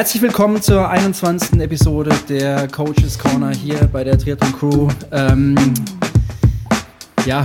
Herzlich 0.00 0.22
willkommen 0.22 0.62
zur 0.62 0.88
21. 0.88 1.60
Episode 1.60 2.10
der 2.26 2.68
Coaches 2.68 3.18
Corner 3.18 3.50
hier 3.50 3.76
bei 3.92 4.02
der 4.02 4.16
Triathlon 4.16 4.52
Crew. 4.54 4.88
Ähm, 5.12 5.54
ja, 7.26 7.44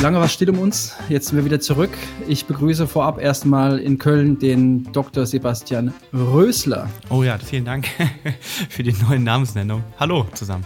lange 0.00 0.18
war 0.18 0.26
es 0.26 0.32
still 0.32 0.50
um 0.50 0.60
uns. 0.60 0.94
Jetzt 1.08 1.26
sind 1.26 1.36
wir 1.36 1.44
wieder 1.44 1.58
zurück. 1.58 1.90
Ich 2.28 2.44
begrüße 2.44 2.86
vorab 2.86 3.20
erstmal 3.20 3.80
in 3.80 3.98
Köln 3.98 4.38
den 4.38 4.84
Dr. 4.92 5.26
Sebastian 5.26 5.92
Rösler. 6.14 6.88
Oh 7.10 7.24
ja, 7.24 7.38
vielen 7.38 7.64
Dank 7.64 7.88
für 8.68 8.84
die 8.84 8.92
neue 8.92 9.18
Namensnennung. 9.18 9.82
Hallo 9.98 10.28
zusammen. 10.32 10.64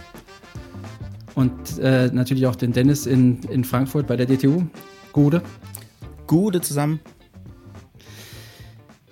Und 1.33 1.79
äh, 1.79 2.11
natürlich 2.13 2.45
auch 2.45 2.55
den 2.55 2.71
Dennis 2.71 3.07
in, 3.07 3.41
in 3.45 3.63
Frankfurt 3.63 4.05
bei 4.05 4.15
der 4.15 4.27
DTU. 4.27 4.61
Gute. 5.11 5.41
Gute 6.27 6.61
zusammen. 6.61 6.99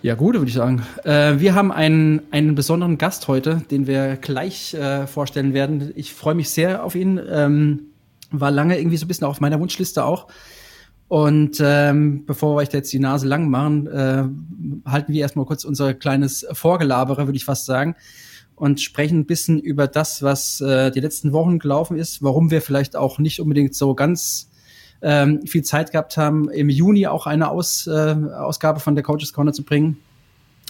Ja, 0.01 0.15
gut, 0.15 0.35
würde 0.35 0.47
ich 0.47 0.53
sagen. 0.53 0.81
Äh, 1.03 1.39
wir 1.39 1.55
haben 1.55 1.73
einen, 1.73 2.21
einen 2.31 2.55
besonderen 2.55 2.97
Gast 2.97 3.27
heute, 3.27 3.63
den 3.69 3.85
wir 3.85 4.15
gleich 4.15 4.73
äh, 4.73 5.07
vorstellen 5.07 5.53
werden. 5.53 5.91
Ich 5.95 6.13
freue 6.13 6.35
mich 6.35 6.49
sehr 6.49 6.85
auf 6.85 6.95
ihn. 6.95 7.19
Ähm, 7.29 7.81
war 8.31 8.49
lange 8.49 8.79
irgendwie 8.79 8.95
so 8.95 9.03
ein 9.03 9.09
bisschen 9.09 9.27
auf 9.27 9.41
meiner 9.41 9.59
Wunschliste 9.59 10.05
auch. 10.05 10.27
Und 11.09 11.57
ähm, 11.61 12.25
bevor 12.25 12.55
wir 12.55 12.59
euch 12.59 12.69
da 12.69 12.77
jetzt 12.77 12.93
die 12.93 12.99
Nase 12.99 13.27
lang 13.27 13.49
machen, 13.49 13.87
äh, 13.87 14.23
halten 14.89 15.11
wir 15.11 15.19
erstmal 15.19 15.45
kurz 15.45 15.65
unser 15.65 15.93
kleines 15.93 16.47
Vorgelabere, 16.53 17.27
würde 17.27 17.35
ich 17.35 17.43
fast 17.43 17.65
sagen, 17.65 17.95
und 18.55 18.79
sprechen 18.79 19.19
ein 19.19 19.25
bisschen 19.25 19.59
über 19.59 19.87
das, 19.87 20.23
was 20.23 20.61
äh, 20.61 20.91
die 20.91 21.01
letzten 21.01 21.33
Wochen 21.33 21.59
gelaufen 21.59 21.97
ist, 21.97 22.23
warum 22.23 22.51
wir 22.51 22.61
vielleicht 22.61 22.95
auch 22.95 23.19
nicht 23.19 23.41
unbedingt 23.41 23.75
so 23.75 23.95
ganz 23.95 24.48
ähm, 25.01 25.45
viel 25.45 25.63
Zeit 25.63 25.91
gehabt 25.91 26.17
haben, 26.17 26.49
im 26.49 26.69
Juni 26.69 27.07
auch 27.07 27.25
eine 27.25 27.49
Aus, 27.49 27.87
äh, 27.87 28.15
Ausgabe 28.37 28.79
von 28.79 28.95
der 28.95 29.03
Coaches 29.03 29.33
Corner 29.33 29.53
zu 29.53 29.63
bringen. 29.63 29.97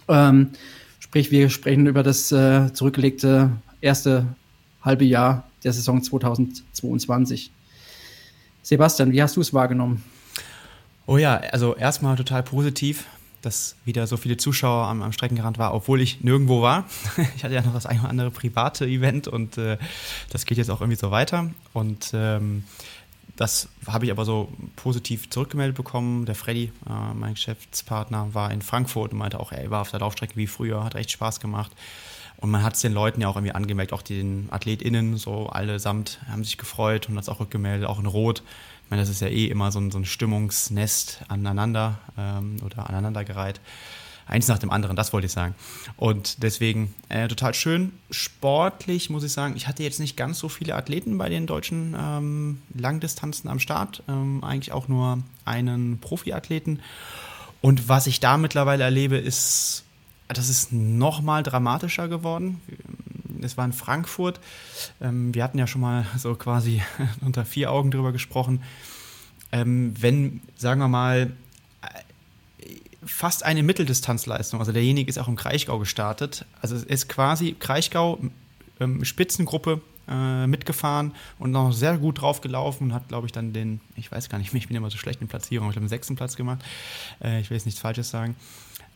Ähm, 0.07 0.49
sprich, 0.99 1.31
wir 1.31 1.49
sprechen 1.49 1.87
über 1.87 2.03
das 2.03 2.31
äh, 2.31 2.71
zurückgelegte 2.73 3.51
erste 3.81 4.25
halbe 4.81 5.05
Jahr 5.05 5.49
der 5.63 5.73
Saison 5.73 6.01
2022. 6.01 7.51
Sebastian, 8.61 9.11
wie 9.11 9.21
hast 9.21 9.35
du 9.35 9.41
es 9.41 9.53
wahrgenommen? 9.53 10.03
Oh 11.05 11.17
ja, 11.17 11.37
also 11.37 11.75
erstmal 11.75 12.15
total 12.15 12.43
positiv, 12.43 13.07
dass 13.41 13.75
wieder 13.85 14.05
so 14.05 14.17
viele 14.17 14.37
Zuschauer 14.37 14.87
am, 14.87 15.01
am 15.01 15.11
Streckenrand 15.11 15.57
war, 15.57 15.73
obwohl 15.73 16.01
ich 16.01 16.21
nirgendwo 16.21 16.61
war. 16.61 16.85
ich 17.35 17.43
hatte 17.43 17.55
ja 17.55 17.61
noch 17.61 17.73
das 17.73 17.85
ein 17.85 17.99
oder 17.99 18.09
andere 18.09 18.31
private 18.31 18.85
Event 18.85 19.27
und 19.27 19.57
äh, 19.57 19.77
das 20.29 20.45
geht 20.45 20.57
jetzt 20.57 20.69
auch 20.69 20.81
irgendwie 20.81 20.99
so 20.99 21.09
weiter. 21.09 21.49
Und 21.73 22.11
ähm, 22.13 22.63
das 23.39 23.69
habe 23.87 24.03
ich 24.03 24.11
aber 24.11 24.25
so 24.25 24.51
positiv 24.75 25.29
zurückgemeldet 25.29 25.77
bekommen. 25.77 26.25
Der 26.25 26.35
Freddy, 26.35 26.73
äh, 26.85 27.13
mein 27.13 27.35
Geschäftspartner, 27.35 28.33
war 28.33 28.51
in 28.51 28.61
Frankfurt 28.61 29.13
und 29.13 29.17
meinte 29.17 29.39
auch, 29.39 29.53
er 29.53 29.71
war 29.71 29.79
auf 29.79 29.91
der 29.91 30.01
Laufstrecke 30.01 30.35
wie 30.35 30.45
früher, 30.45 30.83
hat 30.83 30.95
echt 30.95 31.11
Spaß 31.11 31.39
gemacht. 31.39 31.71
Und 32.35 32.51
man 32.51 32.63
hat 32.63 32.75
es 32.75 32.81
den 32.81 32.91
Leuten 32.91 33.21
ja 33.21 33.29
auch 33.29 33.37
irgendwie 33.37 33.55
angemerkt, 33.55 33.93
auch 33.93 34.01
den 34.01 34.49
AthletInnen, 34.51 35.15
so 35.15 35.47
allesamt 35.47 36.19
haben 36.29 36.43
sich 36.43 36.57
gefreut 36.57 37.07
und 37.07 37.15
das 37.15 37.29
auch 37.29 37.39
rückgemeldet, 37.39 37.87
auch 37.87 37.99
in 37.99 38.07
Rot. 38.07 38.43
Ich 38.83 38.89
meine, 38.89 39.01
das 39.01 39.09
ist 39.09 39.21
ja 39.21 39.29
eh 39.29 39.45
immer 39.45 39.71
so 39.71 39.79
ein, 39.79 39.89
so 39.89 39.99
ein 39.99 40.05
Stimmungsnest 40.05 41.21
aneinander 41.29 41.99
ähm, 42.17 42.57
oder 42.65 42.89
aneinandergereiht 42.89 43.61
eins 44.29 44.47
nach 44.47 44.59
dem 44.59 44.69
anderen, 44.69 44.95
das 44.95 45.11
wollte 45.11 45.25
ich 45.25 45.33
sagen. 45.33 45.55
Und 45.97 46.43
deswegen 46.43 46.93
äh, 47.09 47.27
total 47.27 47.53
schön. 47.53 47.91
Sportlich 48.11 49.09
muss 49.09 49.23
ich 49.23 49.33
sagen, 49.33 49.55
ich 49.57 49.67
hatte 49.67 49.83
jetzt 49.83 49.99
nicht 49.99 50.15
ganz 50.15 50.39
so 50.39 50.49
viele 50.49 50.75
Athleten 50.75 51.17
bei 51.17 51.29
den 51.29 51.47
deutschen 51.47 51.95
ähm, 51.99 52.61
Langdistanzen 52.73 53.49
am 53.49 53.59
Start. 53.59 54.03
Ähm, 54.07 54.43
eigentlich 54.43 54.71
auch 54.71 54.87
nur 54.87 55.23
einen 55.45 55.99
Profiathleten. 55.99 56.79
Und 57.61 57.89
was 57.89 58.07
ich 58.07 58.19
da 58.19 58.37
mittlerweile 58.37 58.83
erlebe, 58.83 59.17
ist, 59.17 59.83
das 60.27 60.47
ist 60.47 60.71
nochmal 60.71 61.43
dramatischer 61.43 62.07
geworden. 62.07 62.61
Es 63.41 63.57
war 63.57 63.65
in 63.65 63.73
Frankfurt. 63.73 64.39
Ähm, 65.01 65.33
wir 65.33 65.43
hatten 65.43 65.57
ja 65.57 65.65
schon 65.65 65.81
mal 65.81 66.05
so 66.17 66.35
quasi 66.35 66.83
unter 67.21 67.45
vier 67.45 67.71
Augen 67.71 67.89
drüber 67.89 68.11
gesprochen. 68.11 68.61
Ähm, 69.51 69.95
wenn, 69.99 70.41
sagen 70.55 70.79
wir 70.79 70.87
mal, 70.87 71.31
fast 73.13 73.43
eine 73.43 73.63
Mitteldistanzleistung. 73.63 74.59
Also 74.59 74.71
derjenige 74.71 75.09
ist 75.09 75.17
auch 75.17 75.27
im 75.27 75.35
Kraichgau 75.35 75.79
gestartet. 75.79 76.45
Also 76.61 76.75
es 76.75 76.83
ist 76.83 77.09
quasi 77.09 77.55
Kraichgau 77.57 78.19
ähm, 78.79 79.03
Spitzengruppe 79.03 79.81
äh, 80.09 80.47
mitgefahren 80.47 81.13
und 81.37 81.51
noch 81.51 81.71
sehr 81.71 81.97
gut 81.97 82.21
drauf 82.21 82.41
gelaufen 82.41 82.85
und 82.85 82.93
hat, 82.93 83.09
glaube 83.09 83.27
ich, 83.27 83.31
dann 83.31 83.53
den, 83.53 83.79
ich 83.95 84.11
weiß 84.11 84.29
gar 84.29 84.37
nicht 84.37 84.53
mehr, 84.53 84.61
ich 84.61 84.67
bin 84.67 84.75
immer 84.75 84.89
so 84.89 84.97
schlecht 84.97 85.21
in 85.21 85.27
Platzierung, 85.27 85.69
ich 85.69 85.75
habe 85.75 85.85
den 85.85 85.89
sechsten 85.89 86.15
Platz 86.15 86.35
gemacht. 86.35 86.59
Äh, 87.23 87.41
ich 87.41 87.49
will 87.49 87.57
jetzt 87.57 87.65
nichts 87.65 87.79
Falsches 87.79 88.09
sagen. 88.09 88.35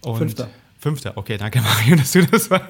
Und 0.02 0.18
Fünfter. 0.18 0.50
Fünfter, 0.80 1.14
okay, 1.16 1.38
danke 1.38 1.62
Mario, 1.62 1.96
dass 1.96 2.12
du 2.12 2.26
das 2.26 2.50
weißt. 2.50 2.66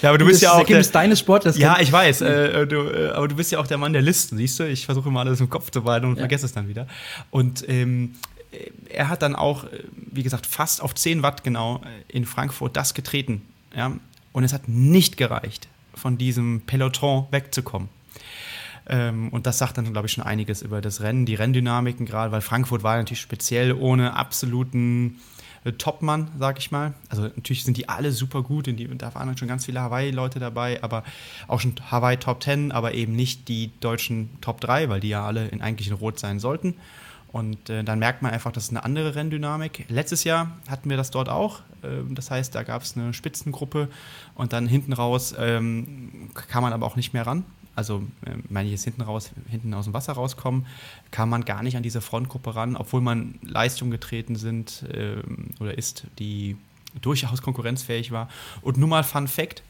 ja, 0.00 0.08
aber 0.08 0.18
du 0.18 0.26
bist 0.26 0.42
ja 0.42 0.52
auch 0.52 0.64
der, 0.64 0.82
deines 0.82 1.18
Sportlers. 1.18 1.58
Ja, 1.58 1.78
ich 1.80 1.92
weiß, 1.92 2.22
äh, 2.22 2.66
du, 2.66 2.88
äh, 2.88 3.10
aber 3.10 3.28
du 3.28 3.34
bist 3.34 3.52
ja 3.52 3.58
auch 3.58 3.66
der 3.66 3.78
Mann 3.78 3.92
der 3.92 4.02
Listen, 4.02 4.36
siehst 4.36 4.58
du? 4.58 4.68
Ich 4.68 4.86
versuche 4.86 5.08
immer 5.08 5.20
alles 5.20 5.40
im 5.40 5.50
Kopf 5.50 5.70
zu 5.70 5.82
behalten 5.82 6.06
und 6.06 6.14
ja. 6.14 6.20
vergesse 6.20 6.46
es 6.46 6.52
dann 6.52 6.68
wieder. 6.68 6.86
Und 7.30 7.68
ähm, 7.68 8.14
er 8.88 9.08
hat 9.08 9.22
dann 9.22 9.34
auch, 9.34 9.64
äh, 9.64 9.84
wie 9.94 10.22
gesagt, 10.22 10.46
fast 10.46 10.82
auf 10.82 10.94
10 10.94 11.22
Watt 11.22 11.44
genau 11.44 11.82
äh, 11.84 12.12
in 12.12 12.24
Frankfurt 12.24 12.76
das 12.76 12.94
getreten. 12.94 13.42
Ja? 13.74 13.92
Und 14.32 14.44
es 14.44 14.52
hat 14.52 14.68
nicht 14.68 15.16
gereicht, 15.16 15.68
von 15.94 16.18
diesem 16.18 16.62
Peloton 16.62 17.26
wegzukommen. 17.30 17.88
Ähm, 18.86 19.28
und 19.30 19.46
das 19.46 19.58
sagt 19.58 19.78
dann, 19.78 19.92
glaube 19.92 20.06
ich, 20.06 20.12
schon 20.12 20.24
einiges 20.24 20.62
über 20.62 20.80
das 20.80 21.00
Rennen, 21.00 21.26
die 21.26 21.34
Renndynamiken 21.34 22.06
gerade, 22.06 22.32
weil 22.32 22.40
Frankfurt 22.40 22.82
war 22.82 22.96
natürlich 22.96 23.20
speziell 23.20 23.72
ohne 23.72 24.14
absoluten 24.16 25.20
äh, 25.64 25.72
Topmann, 25.72 26.30
sag 26.38 26.58
ich 26.58 26.70
mal. 26.70 26.94
Also 27.08 27.22
natürlich 27.22 27.64
sind 27.64 27.76
die 27.76 27.88
alle 27.88 28.12
super 28.12 28.42
gut 28.42 28.66
und, 28.68 28.76
die, 28.76 28.88
und 28.88 29.00
da 29.02 29.14
waren 29.14 29.28
dann 29.28 29.36
schon 29.36 29.48
ganz 29.48 29.66
viele 29.66 29.80
Hawaii-Leute 29.80 30.40
dabei, 30.40 30.82
aber 30.82 31.04
auch 31.46 31.60
schon 31.60 31.74
Hawaii 31.90 32.16
Top 32.16 32.42
10, 32.42 32.72
aber 32.72 32.94
eben 32.94 33.14
nicht 33.14 33.48
die 33.48 33.70
deutschen 33.80 34.30
Top 34.40 34.60
3, 34.60 34.88
weil 34.88 35.00
die 35.00 35.10
ja 35.10 35.24
alle 35.24 35.46
in 35.48 35.62
eigentlich 35.62 35.88
in 35.88 35.94
Rot 35.94 36.18
sein 36.18 36.40
sollten. 36.40 36.74
Und 37.32 37.70
äh, 37.70 37.82
dann 37.82 37.98
merkt 37.98 38.20
man 38.20 38.30
einfach, 38.30 38.52
das 38.52 38.64
ist 38.64 38.70
eine 38.70 38.84
andere 38.84 39.14
Renndynamik. 39.14 39.86
Letztes 39.88 40.24
Jahr 40.24 40.52
hatten 40.68 40.90
wir 40.90 40.98
das 40.98 41.10
dort 41.10 41.30
auch. 41.30 41.60
Ähm, 41.82 42.14
das 42.14 42.30
heißt, 42.30 42.54
da 42.54 42.62
gab 42.62 42.82
es 42.82 42.96
eine 42.96 43.14
Spitzengruppe 43.14 43.88
und 44.34 44.52
dann 44.52 44.66
hinten 44.66 44.92
raus 44.92 45.34
ähm, 45.38 46.30
kam 46.34 46.62
man 46.62 46.74
aber 46.74 46.86
auch 46.86 46.96
nicht 46.96 47.14
mehr 47.14 47.26
ran. 47.26 47.44
Also, 47.74 48.02
äh, 48.26 48.32
meine 48.50 48.66
ich 48.66 48.72
jetzt 48.72 48.84
hinten 48.84 49.00
raus, 49.00 49.30
hinten 49.48 49.72
aus 49.72 49.84
dem 49.84 49.94
Wasser 49.94 50.12
rauskommen, 50.12 50.66
kam 51.10 51.30
man 51.30 51.46
gar 51.46 51.62
nicht 51.62 51.76
an 51.76 51.82
diese 51.82 52.02
Frontgruppe 52.02 52.54
ran, 52.54 52.76
obwohl 52.76 53.00
man 53.00 53.38
Leistungen 53.42 53.90
getreten 53.90 54.36
sind 54.36 54.84
äh, 54.92 55.16
oder 55.58 55.78
ist, 55.78 56.04
die 56.18 56.58
durchaus 57.00 57.40
konkurrenzfähig 57.40 58.12
war. 58.12 58.28
Und 58.60 58.76
nur 58.76 58.90
mal 58.90 59.04
Fun 59.04 59.26
Fact: 59.26 59.62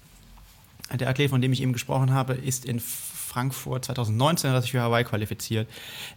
Der 0.93 1.09
Athlet, 1.09 1.31
von 1.31 1.41
dem 1.41 1.53
ich 1.53 1.63
eben 1.63 1.73
gesprochen 1.73 2.13
habe, 2.13 2.35
ist 2.35 2.65
in 2.65 2.81
Frankfurt 3.33 3.87
2019 3.87 4.51
hat 4.51 4.63
sich 4.63 4.73
für 4.73 4.81
Hawaii 4.81 5.05
qualifiziert, 5.05 5.69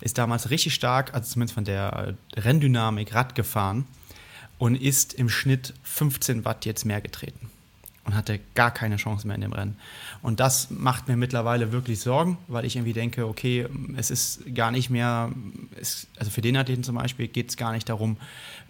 ist 0.01 0.17
damals 0.17 0.49
richtig 0.49 0.73
stark, 0.73 1.13
also 1.13 1.31
zumindest 1.31 1.55
von 1.55 1.63
der 1.63 2.15
Renndynamik 2.35 3.13
Rad 3.15 3.35
gefahren 3.35 3.85
und 4.57 4.75
ist 4.75 5.13
im 5.13 5.29
Schnitt 5.29 5.73
15 5.83 6.43
Watt 6.43 6.65
jetzt 6.65 6.85
mehr 6.85 6.99
getreten 6.99 7.49
und 8.03 8.15
hatte 8.15 8.39
gar 8.53 8.71
keine 8.71 8.97
Chance 8.97 9.27
mehr 9.27 9.35
in 9.35 9.41
dem 9.41 9.53
Rennen. 9.53 9.77
Und 10.21 10.39
das 10.39 10.69
macht 10.69 11.07
mir 11.07 11.15
mittlerweile 11.15 11.71
wirklich 11.71 11.99
Sorgen, 12.01 12.37
weil 12.47 12.65
ich 12.65 12.75
irgendwie 12.75 12.93
denke, 12.93 13.27
okay, 13.27 13.67
es 13.95 14.11
ist 14.11 14.53
gar 14.53 14.71
nicht 14.71 14.89
mehr, 14.89 15.31
es, 15.79 16.07
also 16.17 16.29
für 16.29 16.41
den 16.41 16.57
Athleten 16.57 16.83
zum 16.83 16.95
Beispiel 16.95 17.27
geht 17.27 17.49
es 17.49 17.57
gar 17.57 17.71
nicht 17.71 17.89
darum, 17.89 18.17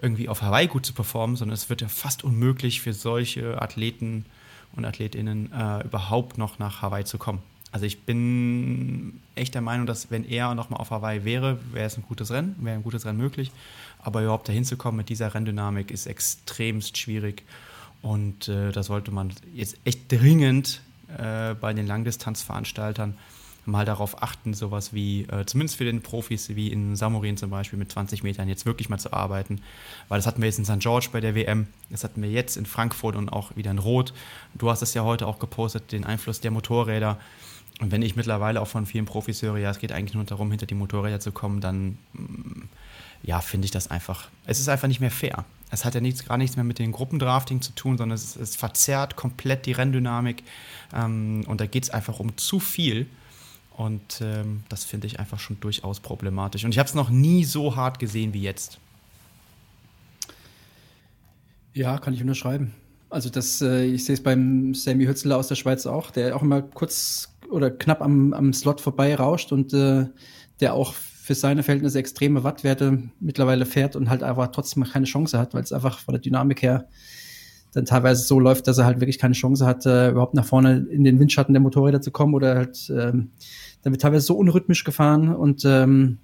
irgendwie 0.02 0.30
auf 0.30 0.42
Hawaii 0.42 0.68
gut 0.68 0.86
zu 0.86 0.94
performen, 0.94 1.36
sondern 1.36 1.54
es 1.54 1.70
wird 1.70 1.82
ja 1.82 1.88
fast 1.88 2.24
unmöglich 2.24 2.82
für 2.82 2.94
solche 2.94 3.62
Athleten 3.62 4.26
und 4.76 4.86
Athletinnen 4.86 5.52
äh, 5.52 5.84
überhaupt 5.84 6.38
noch 6.38 6.60
nach 6.60 6.82
Hawaii 6.82 7.06
zu 7.06 7.18
kommen. 7.18 7.42
Also 7.76 7.88
ich 7.88 8.04
bin 8.04 9.20
echt 9.36 9.54
der 9.54 9.60
Meinung, 9.60 9.86
dass 9.86 10.10
wenn 10.10 10.24
er 10.24 10.56
nochmal 10.56 10.80
auf 10.80 10.92
Hawaii 10.92 11.26
wäre, 11.26 11.60
wäre 11.74 11.86
es 11.86 11.98
ein 11.98 12.06
gutes 12.08 12.32
Rennen, 12.32 12.56
wäre 12.62 12.78
ein 12.78 12.84
gutes 12.84 13.06
Rennen 13.06 13.18
möglich. 13.18 13.52
Aber 14.00 14.22
überhaupt 14.24 14.48
dahin 14.48 14.64
zu 14.64 14.78
kommen 14.78 14.96
mit 14.96 15.10
dieser 15.10 15.34
Renndynamik 15.34 15.92
ist 15.92 16.06
extremst 16.06 16.98
schwierig. 16.98 17.44
Und 18.02 18.48
äh, 18.48 18.72
da 18.72 18.82
sollte 18.82 19.12
man 19.12 19.34
jetzt 19.54 19.76
echt 19.84 20.10
dringend 20.10 20.84
äh, 21.18 21.54
bei 21.56 21.74
den 21.74 21.86
Langdistanzveranstaltern 21.86 23.18
mal 23.66 23.84
darauf 23.84 24.24
achten, 24.24 24.54
sowas 24.54 24.94
wie, 24.94 25.24
äh, 25.24 25.46
zumindest 25.46 25.76
für 25.76 25.84
den 25.84 26.02
Profis, 26.02 26.56
wie 26.56 26.72
in 26.72 26.96
Samorin 26.96 27.36
zum 27.36 27.50
Beispiel 27.50 27.78
mit 27.78 27.92
20 27.92 28.24
Metern 28.24 28.48
jetzt 28.48 28.66
wirklich 28.66 28.88
mal 28.88 29.00
zu 29.00 29.12
arbeiten. 29.12 29.62
Weil 30.08 30.20
das 30.20 30.28
hatten 30.28 30.42
wir 30.42 30.48
jetzt 30.48 30.60
in 30.60 30.66
St. 30.66 30.80
George 30.80 31.10
bei 31.12 31.20
der 31.20 31.36
WM, 31.36 31.68
das 31.90 32.06
hatten 32.06 32.22
wir 32.22 32.30
jetzt 32.30 32.56
in 32.56 32.66
Frankfurt 32.66 33.18
und 33.18 33.28
auch 33.28 33.54
wieder 33.58 33.72
in 33.72 33.80
Rot. 33.80 34.14
Du 34.54 34.70
hast 34.70 34.82
es 34.82 34.94
ja 34.94 35.04
heute 35.04 35.28
auch 35.28 35.40
gepostet, 35.40 35.92
den 35.92 36.06
Einfluss 36.06 36.40
der 36.40 36.52
Motorräder. 36.52 37.20
Und 37.82 37.92
wenn 37.92 38.02
ich 38.02 38.16
mittlerweile 38.16 38.62
auch 38.62 38.68
von 38.68 38.86
vielen 38.86 39.06
Profis 39.06 39.42
höre, 39.42 39.58
ja, 39.58 39.70
es 39.70 39.80
geht 39.80 39.92
eigentlich 39.92 40.14
nur 40.14 40.24
darum, 40.24 40.50
hinter 40.50 40.66
die 40.66 40.76
Motorräder 40.76 41.20
zu 41.20 41.32
kommen, 41.32 41.60
dann 41.60 41.98
mm, 42.14 42.70
ja, 43.24 43.42
finde 43.42 43.66
ich 43.66 43.72
das 43.72 43.90
einfach. 43.92 44.30
Es 44.46 44.60
ist 44.60 44.70
einfach 44.70 44.88
nicht 44.88 45.02
mehr 45.02 45.12
fair. 45.12 45.46
Es 45.72 45.84
hat 45.84 45.96
ja 45.96 46.00
nichts, 46.00 46.26
gar 46.26 46.38
nichts 46.38 46.56
mehr 46.56 46.64
mit 46.64 46.80
dem 46.80 46.92
Gruppendrafting 46.92 47.62
zu 47.62 47.74
tun, 47.74 47.98
sondern 47.98 48.16
es, 48.16 48.36
es 48.36 48.56
verzerrt 48.56 49.16
komplett 49.16 49.66
die 49.66 49.74
Renndynamik. 49.74 50.44
Ähm, 50.94 51.44
und 51.48 51.60
da 51.60 51.66
geht 51.66 51.84
es 51.84 51.90
einfach 51.90 52.20
um 52.20 52.38
zu 52.38 52.60
viel. 52.60 53.08
Und 53.76 54.22
ähm, 54.22 54.64
das 54.70 54.86
finde 54.86 55.08
ich 55.08 55.20
einfach 55.20 55.40
schon 55.40 55.60
durchaus 55.60 56.00
problematisch. 56.00 56.64
Und 56.64 56.72
ich 56.72 56.80
habe 56.80 56.88
es 56.88 56.96
noch 56.96 57.10
nie 57.10 57.44
so 57.44 57.76
hart 57.76 58.00
gesehen 58.00 58.34
wie 58.34 58.42
jetzt. 58.42 58.80
Ja, 61.74 61.98
kann 61.98 62.14
ich 62.14 62.22
unterschreiben. 62.22 62.74
Also 63.10 63.30
das, 63.30 63.62
äh, 63.62 63.84
ich 63.84 64.06
sehe 64.06 64.14
es 64.14 64.24
beim 64.24 64.74
Sammy 64.74 65.06
Hützler 65.06 65.38
aus 65.38 65.50
der 65.50 65.56
Schweiz 65.56 65.86
auch, 65.86 66.12
der 66.12 66.36
auch 66.36 66.42
immer 66.42 66.62
kurz 66.62 67.35
oder 67.50 67.72
knapp 67.72 68.02
am, 68.02 68.34
am 68.34 68.54
Slot 68.54 68.82
vorbei 68.82 69.16
rauscht 69.16 69.52
und 69.52 69.74
äh, 69.74 70.06
der 70.60 70.74
auch 70.74 70.94
für 70.94 71.36
seine 71.36 71.64
Verhältnisse 71.64 72.00
extreme 72.00 72.44
Wattwerte 72.44 73.10
mittlerweile 73.20 73.66
fährt 73.66 73.96
und 73.96 74.10
halt 74.10 74.24
einfach 74.24 74.48
trotzdem 74.48 74.84
keine 74.84 75.06
Chance 75.06 75.40
hat, 75.40 75.54
weil 75.54 75.64
es 75.64 75.72
einfach 75.72 76.00
von 76.00 76.14
der 76.14 76.22
Dynamik 76.22 76.62
her 76.62 76.88
dann 77.74 77.86
teilweise 77.86 78.24
so 78.24 78.40
läuft, 78.40 78.68
dass 78.68 78.78
er 78.78 78.86
halt 78.86 79.02
wirklich 79.02 79.20
keine 79.20 79.34
Chance 79.34 79.66
hat, 79.66 79.86
äh, 79.86 80.12
überhaupt 80.12 80.34
nach 80.34 80.46
vorne 80.46 80.86
in 80.90 81.04
den 81.04 81.20
Windschatten 81.20 81.54
der 81.54 81.62
Motorräder 81.62 82.00
zu 82.00 82.12
kommen 82.12 82.34
oder 82.34 82.56
halt 82.56 82.90
ähm, 82.90 83.32
dann 83.82 83.92
wird 83.92 84.02
teilweise 84.02 84.26
so 84.26 84.36
unrhythmisch 84.38 84.84
gefahren 84.84 85.34
und 85.36 85.64
ähm, 85.66 86.20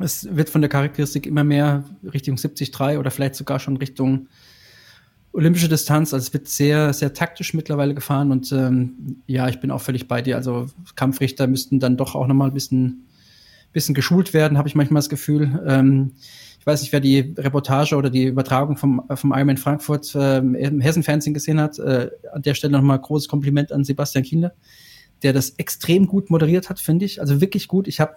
es 0.00 0.34
wird 0.34 0.48
von 0.48 0.62
der 0.62 0.70
Charakteristik 0.70 1.26
immer 1.26 1.44
mehr 1.44 1.84
Richtung 2.02 2.36
70-3 2.36 2.98
oder 2.98 3.10
vielleicht 3.10 3.34
sogar 3.34 3.58
schon 3.58 3.76
Richtung 3.76 4.28
olympische 5.32 5.68
Distanz. 5.68 6.12
Also 6.12 6.26
es 6.26 6.32
wird 6.32 6.48
sehr, 6.48 6.92
sehr 6.92 7.12
taktisch 7.12 7.54
mittlerweile 7.54 7.94
gefahren 7.94 8.32
und 8.32 8.50
ähm, 8.52 9.22
ja, 9.26 9.48
ich 9.48 9.60
bin 9.60 9.70
auch 9.70 9.80
völlig 9.80 10.08
bei 10.08 10.22
dir. 10.22 10.36
Also 10.36 10.66
Kampfrichter 10.96 11.46
müssten 11.46 11.80
dann 11.80 11.96
doch 11.96 12.14
auch 12.14 12.26
nochmal 12.26 12.48
ein 12.48 12.54
bisschen, 12.54 13.06
bisschen 13.72 13.94
geschult 13.94 14.34
werden, 14.34 14.58
habe 14.58 14.68
ich 14.68 14.74
manchmal 14.74 15.00
das 15.00 15.08
Gefühl. 15.08 15.62
Ähm, 15.66 16.12
ich 16.58 16.66
weiß 16.66 16.82
nicht, 16.82 16.92
wer 16.92 17.00
die 17.00 17.34
Reportage 17.38 17.96
oder 17.96 18.10
die 18.10 18.24
Übertragung 18.24 18.76
vom, 18.76 19.02
vom 19.14 19.32
Ironman 19.32 19.56
Frankfurt 19.56 20.14
äh, 20.14 20.38
im 20.38 20.80
Hessen-Fernsehen 20.80 21.32
gesehen 21.32 21.60
hat. 21.60 21.78
Äh, 21.78 22.10
an 22.32 22.42
der 22.42 22.54
Stelle 22.54 22.72
nochmal 22.72 22.98
großes 22.98 23.28
Kompliment 23.28 23.72
an 23.72 23.82
Sebastian 23.82 24.24
Kienle, 24.24 24.52
der 25.22 25.32
das 25.32 25.50
extrem 25.50 26.06
gut 26.06 26.28
moderiert 26.28 26.68
hat, 26.68 26.78
finde 26.78 27.06
ich. 27.06 27.20
Also 27.20 27.40
wirklich 27.40 27.66
gut. 27.66 27.88
Ich 27.88 27.98
habe 27.98 28.16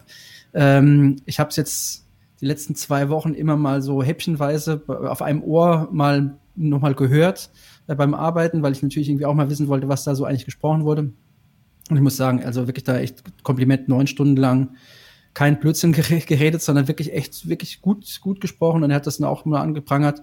ähm, 0.53 1.17
ich 1.25 1.39
habe 1.39 1.49
es 1.49 1.55
jetzt 1.55 2.05
die 2.41 2.45
letzten 2.45 2.75
zwei 2.75 3.09
Wochen 3.09 3.33
immer 3.33 3.55
mal 3.55 3.81
so 3.81 4.03
häppchenweise 4.03 4.83
auf 4.87 5.21
einem 5.21 5.43
Ohr 5.43 5.89
mal 5.91 6.37
nochmal 6.55 6.95
gehört 6.95 7.49
äh, 7.87 7.95
beim 7.95 8.13
Arbeiten, 8.13 8.61
weil 8.61 8.73
ich 8.73 8.83
natürlich 8.83 9.09
irgendwie 9.09 9.25
auch 9.25 9.33
mal 9.33 9.49
wissen 9.49 9.67
wollte, 9.67 9.87
was 9.87 10.03
da 10.03 10.15
so 10.15 10.25
eigentlich 10.25 10.45
gesprochen 10.45 10.83
wurde. 10.83 11.11
Und 11.89 11.97
ich 11.97 12.01
muss 12.01 12.17
sagen, 12.17 12.43
also 12.43 12.67
wirklich 12.67 12.83
da 12.83 12.97
echt 12.97 13.23
Kompliment 13.43 13.89
neun 13.89 14.07
Stunden 14.07 14.37
lang 14.37 14.75
kein 15.33 15.59
Blödsinn 15.59 15.91
geredet, 15.93 16.61
sondern 16.61 16.87
wirklich 16.87 17.13
echt, 17.13 17.47
wirklich 17.49 17.81
gut, 17.81 18.19
gut 18.21 18.41
gesprochen 18.41 18.83
und 18.83 18.91
er 18.91 18.97
hat 18.97 19.07
das 19.07 19.17
dann 19.17 19.27
auch 19.27 19.45
mal 19.45 19.61
angeprangert. 19.61 20.21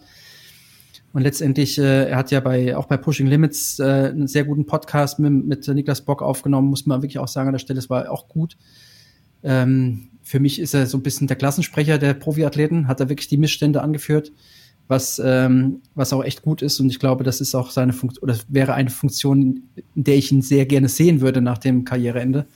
Und 1.13 1.23
letztendlich, 1.23 1.77
äh, 1.79 2.09
er 2.09 2.17
hat 2.17 2.31
ja 2.31 2.39
bei, 2.39 2.77
auch 2.77 2.87
bei 2.87 2.97
Pushing 2.97 3.27
Limits 3.27 3.81
äh, 3.81 3.83
einen 3.85 4.29
sehr 4.29 4.45
guten 4.45 4.67
Podcast 4.67 5.19
mit, 5.19 5.45
mit 5.45 5.67
Niklas 5.67 6.03
Bock 6.03 6.23
aufgenommen, 6.23 6.69
muss 6.69 6.87
man 6.87 7.03
wirklich 7.03 7.19
auch 7.19 7.29
sagen 7.29 7.49
an 7.49 7.55
der 7.55 7.59
Stelle, 7.59 7.81
es 7.81 7.91
war 7.91 8.11
auch 8.11 8.29
gut. 8.29 8.57
Ähm, 9.43 10.11
für 10.23 10.39
mich 10.39 10.61
ist 10.61 10.75
er 10.75 10.87
so 10.87 10.99
ein 10.99 11.03
bisschen 11.03 11.27
der 11.27 11.37
Klassensprecher 11.37 11.99
der 11.99 12.15
Profiathleten, 12.15 12.87
hat 12.87 13.01
er 13.01 13.09
wirklich 13.09 13.27
die 13.27 13.39
Missstände 13.39 13.83
angeführt, 13.83 14.31
was, 14.91 15.21
ähm, 15.25 15.81
was 15.95 16.13
auch 16.13 16.25
echt 16.25 16.43
gut 16.43 16.61
ist. 16.61 16.81
Und 16.81 16.91
ich 16.91 16.99
glaube, 16.99 17.25
das 17.25 17.41
ist 17.41 17.55
auch 17.55 17.71
seine 17.71 17.93
Funktion, 17.93 18.23
oder 18.23 18.39
wäre 18.49 18.75
eine 18.75 18.91
Funktion, 18.91 19.63
in 19.95 20.05
der 20.05 20.17
ich 20.17 20.31
ihn 20.31 20.43
sehr 20.43 20.67
gerne 20.67 20.89
sehen 20.89 21.21
würde 21.23 21.41
nach 21.41 21.59
dem 21.59 21.85
Karriereende 21.85 22.47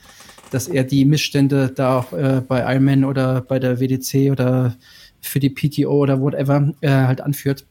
dass 0.55 0.69
er 0.69 0.85
die 0.85 1.05
Missstände 1.05 1.73
da 1.75 1.99
auch 1.99 2.13
äh, 2.13 2.41
bei 2.47 2.61
Ironman 2.73 3.05
oder 3.05 3.41
bei 3.41 3.59
der 3.59 3.81
WDC 3.81 4.31
oder 4.31 4.77
für 5.21 5.41
die 5.41 5.51
PTO 5.51 5.91
oder 5.91 6.21
whatever 6.21 6.73
äh, 6.81 6.91
halt 6.91 7.21
anführt. 7.21 7.67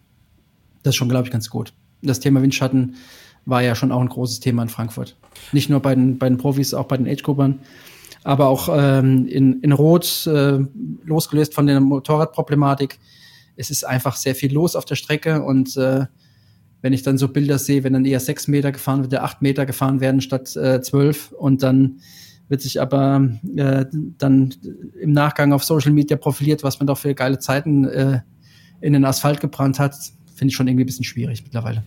Das 0.83 0.91
ist 0.91 0.97
schon, 0.97 1.07
glaube 1.07 1.25
ich, 1.25 1.31
ganz 1.31 1.49
gut. 1.49 1.73
Das 2.01 2.19
Thema 2.19 2.41
Windschatten 2.41 2.95
war 3.45 3.63
ja 3.63 3.75
schon 3.75 3.93
auch 3.93 4.01
ein 4.01 4.09
großes 4.09 4.41
Thema 4.41 4.63
in 4.63 4.69
Frankfurt. 4.69 5.15
Nicht 5.53 5.69
nur 5.69 5.79
bei 5.79 5.95
den, 5.95 6.17
bei 6.17 6.27
den 6.27 6.37
Profis, 6.37 6.73
auch 6.73 6.85
bei 6.85 6.97
den 6.97 7.07
Age-Gruppern, 7.07 7.59
aber 8.25 8.47
auch 8.47 8.67
ähm, 8.69 9.27
in, 9.27 9.61
in 9.61 9.71
Rot, 9.71 10.27
äh, 10.27 10.59
losgelöst 11.05 11.53
von 11.53 11.67
der 11.67 11.79
Motorradproblematik. 11.79 12.99
Es 13.55 13.69
ist 13.69 13.83
einfach 13.85 14.15
sehr 14.15 14.35
viel 14.35 14.53
los 14.53 14.75
auf 14.75 14.85
der 14.85 14.95
Strecke 14.95 15.43
und 15.43 15.77
äh, 15.77 16.05
wenn 16.81 16.93
ich 16.93 17.01
dann 17.01 17.17
so 17.17 17.29
Bilder 17.29 17.59
sehe, 17.59 17.83
wenn 17.83 17.93
dann 17.93 18.05
eher 18.05 18.19
sechs 18.19 18.47
Meter 18.47 18.71
gefahren 18.71 19.01
wird, 19.01 19.15
acht 19.15 19.41
Meter 19.41 19.65
gefahren 19.65 20.01
werden 20.01 20.21
statt 20.21 20.55
äh, 20.55 20.81
zwölf 20.81 21.31
und 21.31 21.63
dann 21.63 21.99
wird 22.49 22.61
sich 22.61 22.81
aber 22.81 23.29
äh, 23.55 23.85
dann 24.17 24.53
im 24.99 25.13
Nachgang 25.13 25.53
auf 25.53 25.63
Social 25.63 25.91
Media 25.91 26.17
profiliert, 26.17 26.61
was 26.63 26.79
man 26.79 26.87
doch 26.87 26.97
für 26.97 27.15
geile 27.15 27.39
Zeiten 27.39 27.85
äh, 27.85 28.19
in 28.81 28.93
den 28.93 29.05
Asphalt 29.05 29.39
gebrannt 29.39 29.79
hat, 29.79 29.95
finde 30.35 30.51
ich 30.51 30.55
schon 30.55 30.67
irgendwie 30.67 30.83
ein 30.83 30.87
bisschen 30.87 31.05
schwierig 31.05 31.41
mittlerweile. 31.43 31.83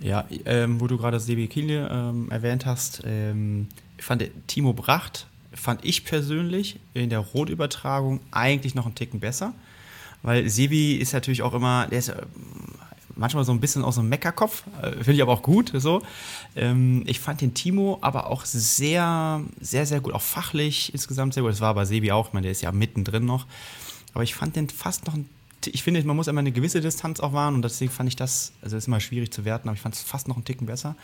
Ja, 0.00 0.26
ähm, 0.44 0.80
wo 0.80 0.86
du 0.86 0.98
gerade 0.98 1.18
Sebi 1.18 1.48
Kienle 1.48 1.88
ähm, 1.90 2.30
erwähnt 2.30 2.66
hast, 2.66 3.02
ähm, 3.06 3.68
fand 3.98 4.24
Timo 4.46 4.74
Bracht, 4.74 5.26
fand 5.52 5.84
ich 5.84 6.04
persönlich 6.04 6.78
in 6.94 7.10
der 7.10 7.20
Rotübertragung 7.20 8.20
eigentlich 8.30 8.74
noch 8.74 8.86
einen 8.86 8.94
Ticken 8.94 9.20
besser. 9.20 9.54
Weil 10.26 10.48
Sebi 10.50 10.96
ist 10.96 11.12
natürlich 11.12 11.42
auch 11.42 11.54
immer, 11.54 11.86
der 11.86 12.00
ist 12.00 12.12
manchmal 13.14 13.44
so 13.44 13.52
ein 13.52 13.60
bisschen 13.60 13.84
aus 13.84 13.94
dem 13.94 14.08
Meckerkopf. 14.08 14.64
Äh, 14.82 14.90
Finde 14.90 15.12
ich 15.12 15.22
aber 15.22 15.32
auch 15.32 15.42
gut. 15.42 15.70
So. 15.72 16.02
Ähm, 16.56 17.04
ich 17.06 17.20
fand 17.20 17.40
den 17.40 17.54
Timo 17.54 17.98
aber 18.00 18.26
auch 18.26 18.44
sehr, 18.44 19.40
sehr, 19.60 19.86
sehr 19.86 20.00
gut, 20.00 20.12
auch 20.12 20.22
fachlich 20.22 20.92
insgesamt 20.92 21.34
sehr 21.34 21.44
gut. 21.44 21.52
Das 21.52 21.60
war 21.60 21.74
bei 21.74 21.84
Sebi 21.84 22.10
auch, 22.10 22.26
ich 22.26 22.32
meine, 22.32 22.42
der 22.46 22.52
ist 22.52 22.60
ja 22.60 22.72
mittendrin 22.72 23.24
noch. 23.24 23.46
Aber 24.14 24.24
ich 24.24 24.34
fand 24.34 24.56
den 24.56 24.68
fast 24.68 25.06
noch 25.06 25.14
ein 25.14 25.28
ich 25.64 25.82
finde, 25.82 26.00
man 26.04 26.14
muss 26.14 26.28
immer 26.28 26.40
eine 26.40 26.52
gewisse 26.52 26.80
Distanz 26.80 27.18
auch 27.18 27.32
wahren 27.32 27.56
und 27.56 27.62
deswegen 27.62 27.90
fand 27.90 28.08
ich 28.08 28.14
das, 28.14 28.52
also 28.62 28.76
ist 28.76 28.86
immer 28.86 29.00
schwierig 29.00 29.32
zu 29.32 29.44
werten, 29.44 29.68
aber 29.68 29.74
ich 29.74 29.80
fand 29.80 29.96
es 29.96 30.02
fast 30.02 30.28
noch 30.28 30.36
einen 30.36 30.44
Ticken 30.44 30.66
besser. 30.66 30.94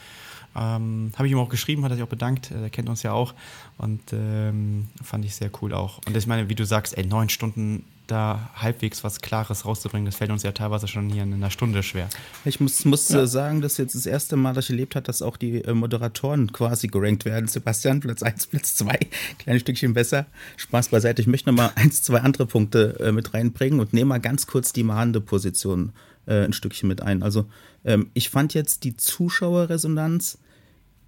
Ähm, 0.54 1.10
Habe 1.16 1.26
ich 1.26 1.32
ihm 1.32 1.38
auch 1.38 1.48
geschrieben, 1.48 1.82
hat 1.82 1.90
er 1.90 1.96
sich 1.96 2.04
auch 2.04 2.08
bedankt, 2.08 2.52
er 2.52 2.70
kennt 2.70 2.88
uns 2.88 3.02
ja 3.02 3.12
auch 3.12 3.34
und 3.78 4.00
ähm, 4.12 4.86
fand 5.02 5.24
ich 5.24 5.34
sehr 5.34 5.50
cool 5.60 5.74
auch. 5.74 6.00
Und 6.06 6.16
ich 6.16 6.28
meine, 6.28 6.48
wie 6.48 6.54
du 6.54 6.64
sagst, 6.64 6.96
ey, 6.96 7.04
neun 7.04 7.28
Stunden 7.28 7.84
da 8.12 8.50
halbwegs 8.55 9.03
was 9.03 9.20
Klares 9.20 9.64
rauszubringen, 9.64 10.06
das 10.06 10.17
fällt 10.17 10.31
uns 10.31 10.43
ja 10.43 10.53
teilweise 10.53 10.87
schon 10.87 11.09
hier 11.09 11.23
in 11.23 11.32
einer 11.32 11.50
Stunde 11.50 11.82
schwer. 11.82 12.09
Ich 12.44 12.61
muss, 12.61 12.85
muss 12.85 13.09
ja. 13.09 13.23
Äh, 13.23 13.26
sagen, 13.26 13.62
dass 13.62 13.79
jetzt 13.79 13.94
das 13.94 14.06
erste 14.06 14.37
Mal, 14.37 14.53
dass 14.53 14.67
ich 14.67 14.70
erlebt 14.70 14.94
habe, 14.94 15.05
dass 15.05 15.23
auch 15.23 15.37
die 15.37 15.64
äh, 15.64 15.73
Moderatoren 15.73 16.53
quasi 16.53 16.87
gerankt 16.87 17.25
werden. 17.25 17.49
Sebastian, 17.49 18.00
Platz 18.00 18.23
1, 18.23 18.47
Platz 18.49 18.75
2, 18.76 18.99
kleines 19.38 19.62
Stückchen 19.62 19.94
besser. 19.94 20.26
Spaß 20.56 20.88
beiseite. 20.88 21.23
Ich 21.23 21.26
möchte 21.26 21.50
noch 21.50 21.56
mal 21.56 21.73
eins, 21.75 22.03
zwei 22.03 22.20
andere 22.20 22.47
Punkte 22.47 23.00
äh, 23.00 23.12
mit 23.12 23.35
reinbringen 23.35 23.81
und 23.81 23.93
nehme 23.93 24.11
mal 24.11 24.20
ganz 24.20 24.47
kurz 24.47 24.73
die 24.73 24.85
mahnende 24.85 25.20
Position 25.20 25.93
äh, 26.26 26.44
ein 26.44 26.53
Stückchen 26.53 26.88
mit 26.88 27.03
ein. 27.03 27.23
Also 27.23 27.47
ähm, 27.85 28.11
ich 28.15 28.31
fand 28.31 28.55
jetzt 28.55 28.85
die 28.85 28.97
Zuschauerresonanz 28.97 30.38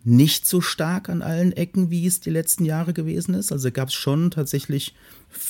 nicht 0.04 0.46
so 0.46 0.60
stark 0.60 1.08
an 1.08 1.22
allen 1.22 1.52
Ecken, 1.52 1.90
wie 1.90 2.06
es 2.06 2.20
die 2.20 2.30
letzten 2.30 2.64
Jahre 2.64 2.92
gewesen 2.92 3.34
ist. 3.34 3.52
Also 3.52 3.70
gab 3.70 3.88
es 3.88 3.94
schon 3.94 4.30
tatsächlich 4.30 4.94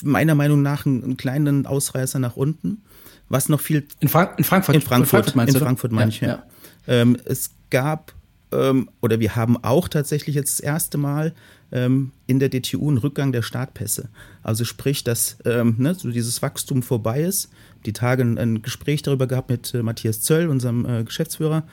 meiner 0.03 0.35
Meinung 0.35 0.63
nach 0.63 0.87
einen, 0.87 1.03
einen, 1.03 1.17
kleinen 1.17 1.67
Ausreißer 1.67 2.19
nach 2.19 2.37
unten. 2.37 2.83
Was 3.29 3.49
noch 3.49 3.61
viel. 3.61 3.87
In, 4.01 4.09
Frank 4.09 4.39
in 4.39 4.45
Frankfurt. 4.45 4.77
In 4.77 4.83
Frankfurt, 4.83 5.27
in 5.27 5.33
Frankfurt, 5.33 5.55
in 5.55 5.61
Frankfurt 5.61 5.93
meine 5.93 6.11
ich, 6.11 6.21
ja. 6.21 6.29
ja. 6.29 6.43
Ähm, 6.87 7.17
es 7.25 7.51
gab, 7.71 8.13
ähm, 8.53 8.91
oder 9.01 9.21
wir 9.21 9.35
haben 9.37 9.63
auch 9.63 9.89
tatsächlich 9.89 10.35
jetzt 10.37 10.59
das 10.59 10.61
erste 10.61 10.99
Mal 10.99 11.35
ähm, 11.73 12.13
in 12.27 12.39
der 12.39 12.51
DTU 12.51 12.89
einen 12.89 12.99
Rückgang 12.99 13.33
der 13.33 13.43
Startpässe. 13.43 14.09
Also 14.43 14.65
sprich, 14.65 15.05
dass 15.05 15.39
ähm, 15.45 15.77
ne, 15.79 15.95
so 15.95 16.11
dieses 16.11 16.43
Wachstum 16.43 16.83
vorbei 16.83 17.23
ist. 17.23 17.51
Die 17.87 17.93
Tage 17.93 18.23
ein, 18.23 18.39
ein 18.39 18.63
Gespräch 18.63 19.03
darüber 19.03 19.27
gehabt 19.27 19.51
mit 19.51 19.75
äh, 19.75 19.83
Matthias 19.83 20.21
Zöll, 20.21 20.49
unserem 20.49 20.87
äh, 20.87 21.05
Geschäftsführer. 21.05 21.65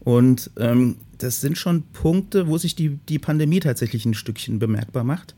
Und 0.00 0.50
ähm, 0.58 0.96
das 1.18 1.40
sind 1.40 1.58
schon 1.58 1.82
Punkte, 1.92 2.46
wo 2.46 2.56
sich 2.58 2.76
die, 2.76 2.98
die 3.08 3.18
Pandemie 3.18 3.60
tatsächlich 3.60 4.06
ein 4.06 4.14
Stückchen 4.14 4.58
bemerkbar 4.58 5.04
macht. 5.04 5.34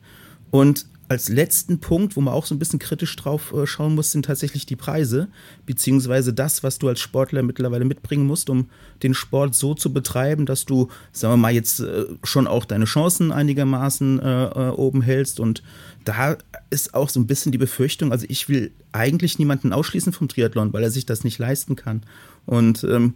Und 0.50 0.86
als 1.10 1.28
letzten 1.28 1.80
Punkt, 1.80 2.14
wo 2.14 2.20
man 2.20 2.32
auch 2.32 2.46
so 2.46 2.54
ein 2.54 2.60
bisschen 2.60 2.78
kritisch 2.78 3.16
drauf 3.16 3.52
äh, 3.52 3.66
schauen 3.66 3.96
muss, 3.96 4.12
sind 4.12 4.26
tatsächlich 4.26 4.64
die 4.64 4.76
Preise, 4.76 5.26
beziehungsweise 5.66 6.32
das, 6.32 6.62
was 6.62 6.78
du 6.78 6.86
als 6.86 7.00
Sportler 7.00 7.42
mittlerweile 7.42 7.84
mitbringen 7.84 8.28
musst, 8.28 8.48
um 8.48 8.70
den 9.02 9.12
Sport 9.12 9.56
so 9.56 9.74
zu 9.74 9.92
betreiben, 9.92 10.46
dass 10.46 10.66
du, 10.66 10.88
sagen 11.10 11.32
wir 11.32 11.36
mal, 11.36 11.52
jetzt 11.52 11.80
äh, 11.80 12.04
schon 12.22 12.46
auch 12.46 12.64
deine 12.64 12.84
Chancen 12.84 13.32
einigermaßen 13.32 14.20
äh, 14.20 14.72
oben 14.76 15.02
hältst. 15.02 15.40
Und 15.40 15.64
da 16.04 16.38
ist 16.70 16.94
auch 16.94 17.08
so 17.08 17.18
ein 17.18 17.26
bisschen 17.26 17.50
die 17.50 17.58
Befürchtung, 17.58 18.12
also 18.12 18.24
ich 18.28 18.48
will 18.48 18.70
eigentlich 18.92 19.40
niemanden 19.40 19.72
ausschließen 19.72 20.12
vom 20.12 20.28
Triathlon, 20.28 20.72
weil 20.72 20.84
er 20.84 20.92
sich 20.92 21.06
das 21.06 21.24
nicht 21.24 21.40
leisten 21.40 21.74
kann. 21.74 22.04
Und 22.46 22.84
ähm, 22.84 23.14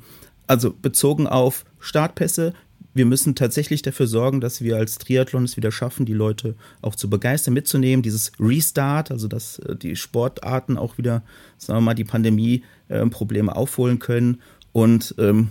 also 0.49 0.75
bezogen 0.75 1.29
auf 1.29 1.65
Startpässe, 1.79 2.55
wir 2.95 3.07
müssen 3.07 3.35
tatsächlich 3.35 3.83
dafür 3.83 4.07
sorgen, 4.07 4.41
dass 4.41 4.63
wir 4.63 4.77
als 4.77 4.99
Triathlon 4.99 5.45
es 5.45 5.57
wieder 5.57 5.73
schaffen, 5.73 6.07
die 6.07 6.15
Leute 6.15 6.55
auch 6.81 6.95
zu 6.95 7.11
begeistern, 7.11 7.55
mitzunehmen. 7.55 8.03
Dieses 8.03 8.33
Restart, 8.39 9.11
also 9.11 9.29
dass 9.29 9.59
äh, 9.59 9.77
die 9.77 9.97
Sportarten 9.97 10.79
auch 10.79 10.97
wieder, 10.97 11.23
sagen 11.59 11.79
wir 11.79 11.83
mal, 11.83 11.95
die 11.95 12.05
Pandemie-Probleme 12.05 13.51
äh, 13.51 13.55
aufholen 13.55 13.99
können. 13.99 14.41
Und 14.73 15.15
ähm, 15.19 15.51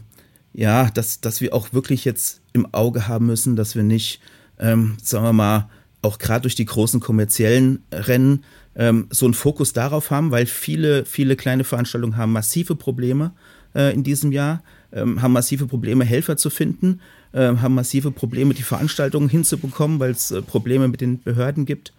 ja, 0.54 0.90
dass, 0.90 1.22
dass 1.22 1.42
wir 1.42 1.54
auch 1.54 1.74
wirklich 1.74 2.06
jetzt 2.06 2.42
im 2.54 2.74
Auge 2.74 3.08
haben 3.08 3.26
müssen, 3.26 3.56
dass 3.56 3.76
wir 3.76 3.84
nicht, 3.84 4.22
ähm, 4.60 4.98
sagen 5.02 5.26
wir 5.26 5.34
mal, 5.34 5.70
auch 6.02 6.20
gerade 6.20 6.44
durch 6.44 6.56
die 6.56 6.66
großen 6.66 7.00
kommerziellen 7.00 7.84
Rennen 7.92 8.44
ähm, 8.76 9.08
so 9.10 9.26
einen 9.26 9.34
Fokus 9.34 9.74
darauf 9.74 10.12
haben, 10.12 10.32
weil 10.32 10.46
viele, 10.46 11.06
viele 11.06 11.36
kleine 11.36 11.64
Veranstaltungen 11.64 12.18
haben 12.18 12.32
massive 12.32 12.76
Probleme 12.76 13.34
äh, 13.76 13.94
in 13.94 14.04
diesem 14.04 14.32
Jahr, 14.32 14.64
ähm, 14.92 15.22
haben 15.22 15.34
massive 15.34 15.68
Probleme, 15.68 16.06
Helfer 16.06 16.38
zu 16.38 16.50
finden, 16.50 17.00
äh, 17.34 17.58
haben 17.58 17.76
massive 17.76 18.12
Probleme, 18.12 18.54
die 18.54 18.64
Veranstaltungen 18.64 19.30
hinzubekommen, 19.30 20.00
weil 20.00 20.12
es 20.12 20.32
äh, 20.32 20.42
Probleme 20.42 20.88
mit 20.88 21.02
den 21.02 21.22
Behörden 21.22 21.66
gibt. 21.66 21.94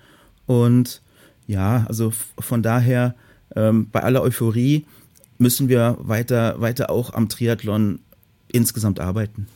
Und 0.46 1.02
ja, 1.46 1.84
also 1.88 2.12
von 2.38 2.62
daher, 2.62 3.14
ähm, 3.54 3.88
bei 3.90 4.02
aller 4.02 4.22
Euphorie 4.22 4.86
müssen 5.38 5.68
wir 5.68 5.98
weiter, 6.00 6.60
weiter 6.60 6.90
auch 6.90 7.12
am 7.12 7.28
Triathlon 7.28 8.00
insgesamt 8.50 9.00
arbeiten. 9.00 9.48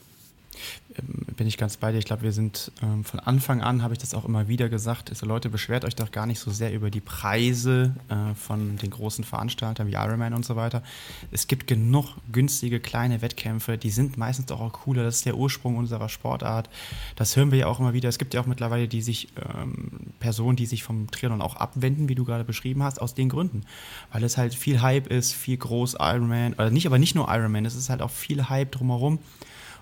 Ähm, 0.99 1.25
bin 1.35 1.47
ich 1.47 1.57
ganz 1.57 1.77
bei 1.77 1.91
dir. 1.91 1.97
Ich 1.97 2.05
glaube, 2.05 2.23
wir 2.23 2.31
sind 2.31 2.71
ähm, 2.81 3.03
von 3.03 3.19
Anfang 3.19 3.61
an, 3.61 3.83
habe 3.83 3.93
ich 3.93 3.99
das 3.99 4.13
auch 4.13 4.25
immer 4.25 4.47
wieder 4.47 4.69
gesagt, 4.69 5.09
also 5.09 5.25
Leute, 5.25 5.49
beschwert 5.49 5.85
euch 5.85 5.95
doch 5.95 6.11
gar 6.11 6.25
nicht 6.25 6.39
so 6.39 6.51
sehr 6.51 6.73
über 6.73 6.89
die 6.89 6.99
Preise 6.99 7.95
äh, 8.09 8.35
von 8.35 8.77
den 8.77 8.89
großen 8.89 9.23
Veranstaltern 9.23 9.87
wie 9.87 9.93
Ironman 9.93 10.33
und 10.33 10.45
so 10.45 10.55
weiter. 10.55 10.83
Es 11.31 11.47
gibt 11.47 11.67
genug 11.67 12.15
günstige 12.31 12.79
kleine 12.79 13.21
Wettkämpfe, 13.21 13.77
die 13.77 13.89
sind 13.89 14.17
meistens 14.17 14.51
auch 14.51 14.71
cooler. 14.73 15.03
Das 15.03 15.17
ist 15.17 15.25
der 15.25 15.37
Ursprung 15.37 15.77
unserer 15.77 16.09
Sportart. 16.09 16.69
Das 17.15 17.35
hören 17.35 17.51
wir 17.51 17.59
ja 17.59 17.67
auch 17.67 17.79
immer 17.79 17.93
wieder. 17.93 18.09
Es 18.09 18.17
gibt 18.17 18.33
ja 18.33 18.41
auch 18.41 18.45
mittlerweile 18.45 18.87
die 18.87 19.01
sich 19.01 19.29
ähm, 19.37 20.11
Personen, 20.19 20.55
die 20.55 20.65
sich 20.65 20.83
vom 20.83 21.09
Triathlon 21.09 21.41
auch 21.41 21.55
abwenden, 21.55 22.09
wie 22.09 22.15
du 22.15 22.25
gerade 22.25 22.43
beschrieben 22.43 22.83
hast, 22.83 23.01
aus 23.01 23.13
den 23.13 23.29
Gründen, 23.29 23.63
weil 24.11 24.23
es 24.23 24.37
halt 24.37 24.53
viel 24.53 24.81
Hype 24.81 25.07
ist, 25.07 25.33
viel 25.33 25.57
groß 25.57 25.95
Ironman, 25.99 26.53
oder 26.53 26.69
nicht, 26.69 26.87
aber 26.87 26.99
nicht 26.99 27.15
nur 27.15 27.27
Ironman. 27.29 27.65
Es 27.65 27.75
ist 27.75 27.89
halt 27.89 28.01
auch 28.01 28.11
viel 28.11 28.49
Hype 28.49 28.71
drumherum. 28.71 29.19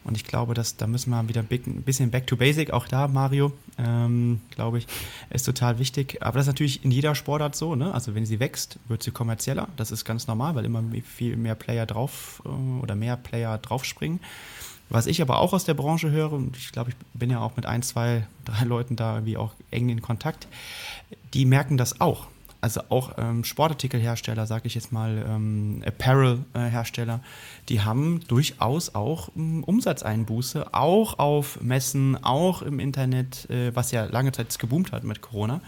Und 0.07 0.15
ich 0.15 0.23
glaube, 0.23 0.53
dass 0.53 0.77
da 0.77 0.87
müssen 0.87 1.09
wir 1.09 1.27
wieder 1.27 1.41
ein 1.41 1.83
bisschen 1.83 2.11
back 2.11 2.25
to 2.27 2.37
basic, 2.37 2.71
auch 2.71 2.87
da, 2.87 3.07
Mario, 3.07 3.51
ähm, 3.77 4.39
glaube 4.51 4.77
ich, 4.79 4.87
ist 5.29 5.43
total 5.43 5.79
wichtig. 5.79 6.17
Aber 6.21 6.37
das 6.37 6.45
ist 6.45 6.53
natürlich 6.53 6.85
in 6.85 6.91
jeder 6.91 7.13
Sportart 7.13 7.55
so, 7.55 7.75
ne? 7.75 7.93
Also 7.93 8.15
wenn 8.15 8.25
sie 8.25 8.39
wächst, 8.39 8.79
wird 8.87 9.03
sie 9.03 9.11
kommerzieller. 9.11 9.67
Das 9.75 9.91
ist 9.91 10.05
ganz 10.05 10.25
normal, 10.27 10.55
weil 10.55 10.65
immer 10.65 10.81
viel 11.03 11.35
mehr 11.35 11.55
Player 11.55 11.85
drauf 11.85 12.41
äh, 12.45 12.49
oder 12.81 12.95
mehr 12.95 13.17
Player 13.17 13.57
draufspringen. 13.57 14.21
Was 14.89 15.05
ich 15.05 15.21
aber 15.21 15.39
auch 15.39 15.51
aus 15.51 15.65
der 15.65 15.73
Branche 15.73 16.11
höre, 16.11 16.31
und 16.31 16.55
ich 16.55 16.71
glaube, 16.71 16.91
ich 16.91 16.95
bin 17.13 17.29
ja 17.29 17.41
auch 17.41 17.57
mit 17.57 17.65
ein, 17.65 17.83
zwei, 17.83 18.25
drei 18.45 18.63
Leuten 18.63 18.95
da 18.95 19.15
irgendwie 19.15 19.35
auch 19.35 19.53
eng 19.69 19.89
in 19.89 20.01
Kontakt, 20.01 20.47
die 21.33 21.43
merken 21.43 21.75
das 21.75 21.99
auch 21.99 22.27
also 22.61 22.81
auch 22.89 23.13
ähm, 23.17 23.43
Sportartikelhersteller, 23.43 24.47
sage 24.47 24.67
ich 24.67 24.75
jetzt 24.75 24.91
mal, 24.91 25.25
ähm, 25.27 25.83
Apparel-Hersteller, 25.85 27.21
die 27.69 27.81
haben 27.81 28.21
durchaus 28.27 28.95
auch 28.95 29.29
ähm, 29.35 29.63
Umsatzeinbuße, 29.63 30.73
auch 30.73 31.19
auf 31.19 31.61
Messen, 31.61 32.23
auch 32.23 32.61
im 32.61 32.79
Internet, 32.79 33.49
äh, 33.49 33.75
was 33.75 33.91
ja 33.91 34.05
lange 34.05 34.31
Zeit 34.31 34.57
geboomt 34.57 34.91
hat 34.91 35.03
mit 35.03 35.21
Corona. 35.21 35.61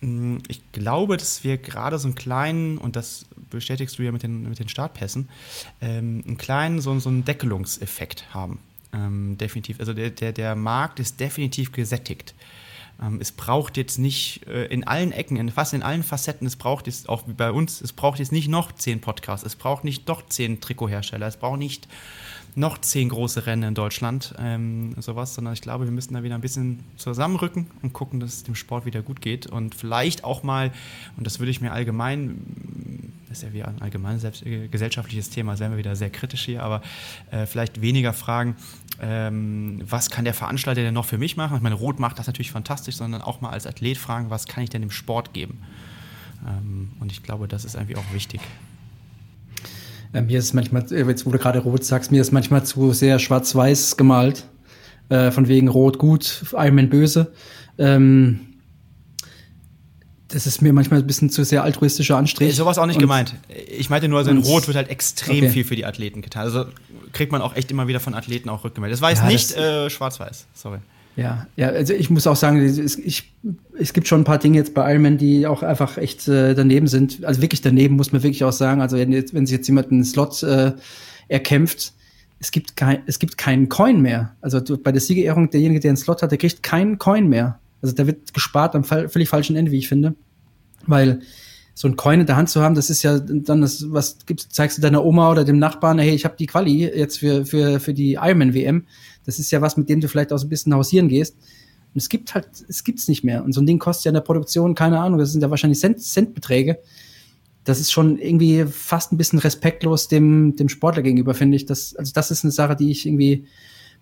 Mm, 0.00 0.38
ich 0.48 0.60
glaube, 0.72 1.16
dass 1.16 1.44
wir 1.44 1.58
gerade 1.58 1.98
so 1.98 2.08
einen 2.08 2.14
kleinen, 2.14 2.78
und 2.78 2.96
das 2.96 3.26
bestätigst 3.50 3.98
du 3.98 4.02
ja 4.02 4.12
mit 4.12 4.22
den, 4.22 4.48
mit 4.48 4.58
den 4.58 4.68
Startpässen, 4.68 5.28
ähm, 5.80 6.22
einen 6.26 6.38
kleinen, 6.38 6.80
so, 6.80 6.98
so 7.00 7.08
einen 7.08 7.24
Deckelungseffekt 7.24 8.32
haben. 8.32 8.58
Ähm, 8.92 9.36
definitiv. 9.38 9.80
Also 9.80 9.92
der, 9.92 10.10
der, 10.10 10.32
der 10.32 10.54
Markt 10.54 11.00
ist 11.00 11.20
definitiv 11.20 11.72
gesättigt. 11.72 12.34
Ähm, 13.00 13.18
es 13.20 13.32
braucht 13.32 13.76
jetzt 13.76 13.98
nicht 13.98 14.46
äh, 14.46 14.66
in 14.66 14.86
allen 14.86 15.12
Ecken, 15.12 15.36
in 15.36 15.50
fast 15.50 15.74
in 15.74 15.82
allen 15.82 16.02
Facetten, 16.02 16.46
es 16.46 16.56
braucht 16.56 16.86
jetzt 16.86 17.08
auch 17.08 17.26
wie 17.26 17.32
bei 17.32 17.50
uns, 17.50 17.80
es 17.80 17.92
braucht 17.92 18.18
jetzt 18.18 18.32
nicht 18.32 18.48
noch 18.48 18.72
zehn 18.72 19.00
Podcasts, 19.00 19.46
es 19.46 19.56
braucht 19.56 19.84
nicht 19.84 20.08
doch 20.08 20.26
zehn 20.26 20.60
Trikothersteller, 20.60 21.26
es 21.26 21.36
braucht 21.36 21.58
nicht 21.58 21.88
noch 22.56 22.78
zehn 22.78 23.08
große 23.08 23.46
Rennen 23.46 23.64
in 23.64 23.74
Deutschland, 23.74 24.34
ähm, 24.38 24.94
sowas, 25.00 25.34
sondern 25.34 25.54
ich 25.54 25.60
glaube, 25.60 25.84
wir 25.84 25.92
müssen 25.92 26.14
da 26.14 26.22
wieder 26.22 26.36
ein 26.36 26.40
bisschen 26.40 26.84
zusammenrücken 26.96 27.66
und 27.82 27.92
gucken, 27.92 28.20
dass 28.20 28.34
es 28.34 28.42
dem 28.44 28.54
Sport 28.54 28.86
wieder 28.86 29.02
gut 29.02 29.20
geht 29.20 29.46
und 29.46 29.74
vielleicht 29.74 30.24
auch 30.24 30.42
mal, 30.42 30.70
und 31.16 31.26
das 31.26 31.40
würde 31.40 31.50
ich 31.50 31.60
mir 31.60 31.72
allgemein, 31.72 33.12
das 33.28 33.38
ist 33.38 33.44
ja 33.44 33.52
wieder 33.52 33.68
ein 33.68 33.82
allgemein 33.82 34.20
selbst, 34.20 34.46
äh, 34.46 34.68
gesellschaftliches 34.68 35.30
Thema, 35.30 35.58
wären 35.58 35.72
wir 35.72 35.78
wieder 35.78 35.96
sehr 35.96 36.10
kritisch 36.10 36.44
hier, 36.44 36.62
aber 36.62 36.82
äh, 37.30 37.46
vielleicht 37.46 37.80
weniger 37.80 38.12
fragen, 38.12 38.56
ähm, 39.00 39.82
was 39.88 40.10
kann 40.10 40.24
der 40.24 40.34
Veranstalter 40.34 40.82
denn 40.82 40.94
noch 40.94 41.06
für 41.06 41.18
mich 41.18 41.36
machen? 41.36 41.56
Ich 41.56 41.62
meine, 41.62 41.74
Rot 41.74 41.98
macht 41.98 42.18
das 42.20 42.28
natürlich 42.28 42.52
fantastisch, 42.52 42.94
sondern 42.94 43.22
auch 43.22 43.40
mal 43.40 43.50
als 43.50 43.66
Athlet 43.66 43.98
fragen, 43.98 44.30
was 44.30 44.46
kann 44.46 44.62
ich 44.62 44.70
denn 44.70 44.82
dem 44.82 44.92
Sport 44.92 45.32
geben? 45.32 45.58
Ähm, 46.46 46.92
und 47.00 47.10
ich 47.10 47.24
glaube, 47.24 47.48
das 47.48 47.64
ist 47.64 47.74
irgendwie 47.74 47.96
auch 47.96 48.12
wichtig. 48.12 48.40
Äh, 50.14 50.22
mir 50.22 50.38
ist 50.38 50.54
manchmal, 50.54 50.84
äh, 50.90 51.04
jetzt 51.04 51.26
wo 51.26 51.30
du 51.30 51.38
gerade 51.38 51.58
rot 51.58 51.84
sagst, 51.84 52.12
mir 52.12 52.22
ist 52.22 52.32
manchmal 52.32 52.64
zu 52.64 52.92
sehr 52.92 53.18
schwarz-weiß 53.18 53.96
gemalt. 53.96 54.46
Äh, 55.10 55.30
von 55.30 55.48
wegen 55.48 55.68
rot 55.68 55.98
gut, 55.98 56.44
Ironman 56.52 56.88
böse. 56.88 57.32
Ähm, 57.76 58.40
das 60.28 60.46
ist 60.46 60.62
mir 60.62 60.72
manchmal 60.72 61.00
ein 61.00 61.06
bisschen 61.06 61.30
zu 61.30 61.44
sehr 61.44 61.62
altruistischer 61.62 62.16
Anstrich. 62.16 62.48
Nee, 62.48 62.54
sowas 62.54 62.78
auch 62.78 62.86
nicht 62.86 62.96
und, 62.96 63.02
gemeint. 63.02 63.34
Ich 63.68 63.90
meinte 63.90 64.08
nur, 64.08 64.18
also 64.18 64.30
in 64.30 64.38
Rot 64.38 64.66
wird 64.66 64.76
halt 64.76 64.88
extrem 64.88 65.44
okay. 65.44 65.50
viel 65.50 65.64
für 65.64 65.76
die 65.76 65.84
Athleten 65.84 66.22
getan. 66.22 66.42
Also 66.42 66.64
kriegt 67.12 67.30
man 67.30 67.42
auch 67.42 67.54
echt 67.54 67.70
immer 67.70 67.86
wieder 67.86 68.00
von 68.00 68.14
Athleten 68.14 68.48
auch 68.48 68.64
rückgemeldet. 68.64 68.96
Das 68.96 69.02
war 69.02 69.10
jetzt 69.10 69.22
ja, 69.22 69.28
nicht 69.28 69.56
äh, 69.56 69.90
schwarz-weiß, 69.90 70.46
sorry. 70.54 70.78
Ja, 71.16 71.46
ja, 71.56 71.68
also 71.68 71.92
ich 71.92 72.10
muss 72.10 72.26
auch 72.26 72.36
sagen, 72.36 72.58
es, 72.60 72.98
ich, 72.98 73.32
es 73.78 73.92
gibt 73.92 74.08
schon 74.08 74.22
ein 74.22 74.24
paar 74.24 74.38
Dinge 74.38 74.58
jetzt 74.58 74.74
bei 74.74 74.90
Ironman, 74.90 75.16
die 75.16 75.46
auch 75.46 75.62
einfach 75.62 75.96
echt 75.96 76.26
äh, 76.26 76.54
daneben 76.54 76.88
sind. 76.88 77.24
Also 77.24 77.40
wirklich 77.40 77.60
daneben 77.60 77.94
muss 77.96 78.12
man 78.12 78.22
wirklich 78.22 78.42
auch 78.42 78.52
sagen. 78.52 78.80
Also 78.80 78.96
wenn, 78.96 79.12
jetzt, 79.12 79.32
wenn 79.32 79.46
sich 79.46 79.56
jetzt 79.56 79.68
jemand 79.68 79.92
einen 79.92 80.04
Slot 80.04 80.42
äh, 80.42 80.72
erkämpft, 81.28 81.92
es 82.40 82.50
gibt, 82.50 82.76
kein, 82.76 83.02
es 83.06 83.18
gibt 83.18 83.38
keinen 83.38 83.68
Coin 83.68 84.02
mehr. 84.02 84.34
Also 84.40 84.60
du, 84.60 84.76
bei 84.76 84.90
der 84.90 85.00
Siegerehrung, 85.00 85.50
derjenige, 85.50 85.80
der 85.80 85.90
einen 85.90 85.96
Slot 85.96 86.22
hat, 86.22 86.30
der 86.32 86.38
kriegt 86.38 86.62
keinen 86.62 86.98
Coin 86.98 87.28
mehr. 87.28 87.60
Also 87.80 87.94
der 87.94 88.06
wird 88.06 88.34
gespart 88.34 88.74
am 88.74 88.82
völlig 88.82 89.28
falschen 89.28 89.56
Ende, 89.56 89.70
wie 89.70 89.78
ich 89.78 89.88
finde. 89.88 90.14
Weil 90.86 91.20
so 91.74 91.88
ein 91.88 91.96
Coin 91.96 92.20
in 92.20 92.26
der 92.26 92.36
Hand 92.36 92.50
zu 92.50 92.62
haben, 92.62 92.74
das 92.74 92.90
ist 92.90 93.02
ja 93.02 93.18
dann 93.18 93.60
das, 93.60 93.90
was 93.90 94.18
gibst, 94.26 94.52
zeigst 94.54 94.78
du 94.78 94.82
deiner 94.82 95.04
Oma 95.04 95.30
oder 95.30 95.44
dem 95.44 95.58
Nachbarn, 95.58 95.98
hey, 95.98 96.14
ich 96.14 96.24
habe 96.24 96.36
die 96.38 96.46
Quali 96.46 96.84
jetzt 96.84 97.18
für, 97.18 97.44
für, 97.44 97.80
für 97.80 97.94
die 97.94 98.14
Ironman 98.14 98.54
WM. 98.54 98.84
Das 99.24 99.38
ist 99.38 99.50
ja 99.50 99.60
was, 99.60 99.76
mit 99.76 99.88
dem 99.88 100.00
du 100.00 100.08
vielleicht 100.08 100.32
auch 100.32 100.38
so 100.38 100.46
ein 100.46 100.50
bisschen 100.50 100.74
hausieren 100.74 101.08
gehst. 101.08 101.36
Und 101.36 101.98
es 101.98 102.08
gibt 102.08 102.34
halt, 102.34 102.48
es 102.68 102.84
gibt's 102.84 103.08
nicht 103.08 103.24
mehr. 103.24 103.44
Und 103.44 103.52
so 103.52 103.60
ein 103.60 103.66
Ding 103.66 103.78
kostet 103.78 104.06
ja 104.06 104.08
in 104.10 104.14
der 104.14 104.20
Produktion, 104.20 104.74
keine 104.74 104.98
Ahnung, 104.98 105.18
das 105.18 105.32
sind 105.32 105.42
ja 105.42 105.50
wahrscheinlich 105.50 105.78
Cent, 105.78 106.00
Centbeträge. 106.00 106.78
Das 107.62 107.80
ist 107.80 107.92
schon 107.92 108.18
irgendwie 108.18 108.64
fast 108.66 109.12
ein 109.12 109.16
bisschen 109.16 109.38
respektlos 109.38 110.08
dem, 110.08 110.56
dem 110.56 110.68
Sportler 110.68 111.02
gegenüber, 111.02 111.34
finde 111.34 111.56
ich. 111.56 111.66
Das, 111.66 111.94
also 111.96 112.12
das 112.12 112.30
ist 112.30 112.44
eine 112.44 112.52
Sache, 112.52 112.76
die 112.76 112.90
ich 112.90 113.06
irgendwie 113.06 113.46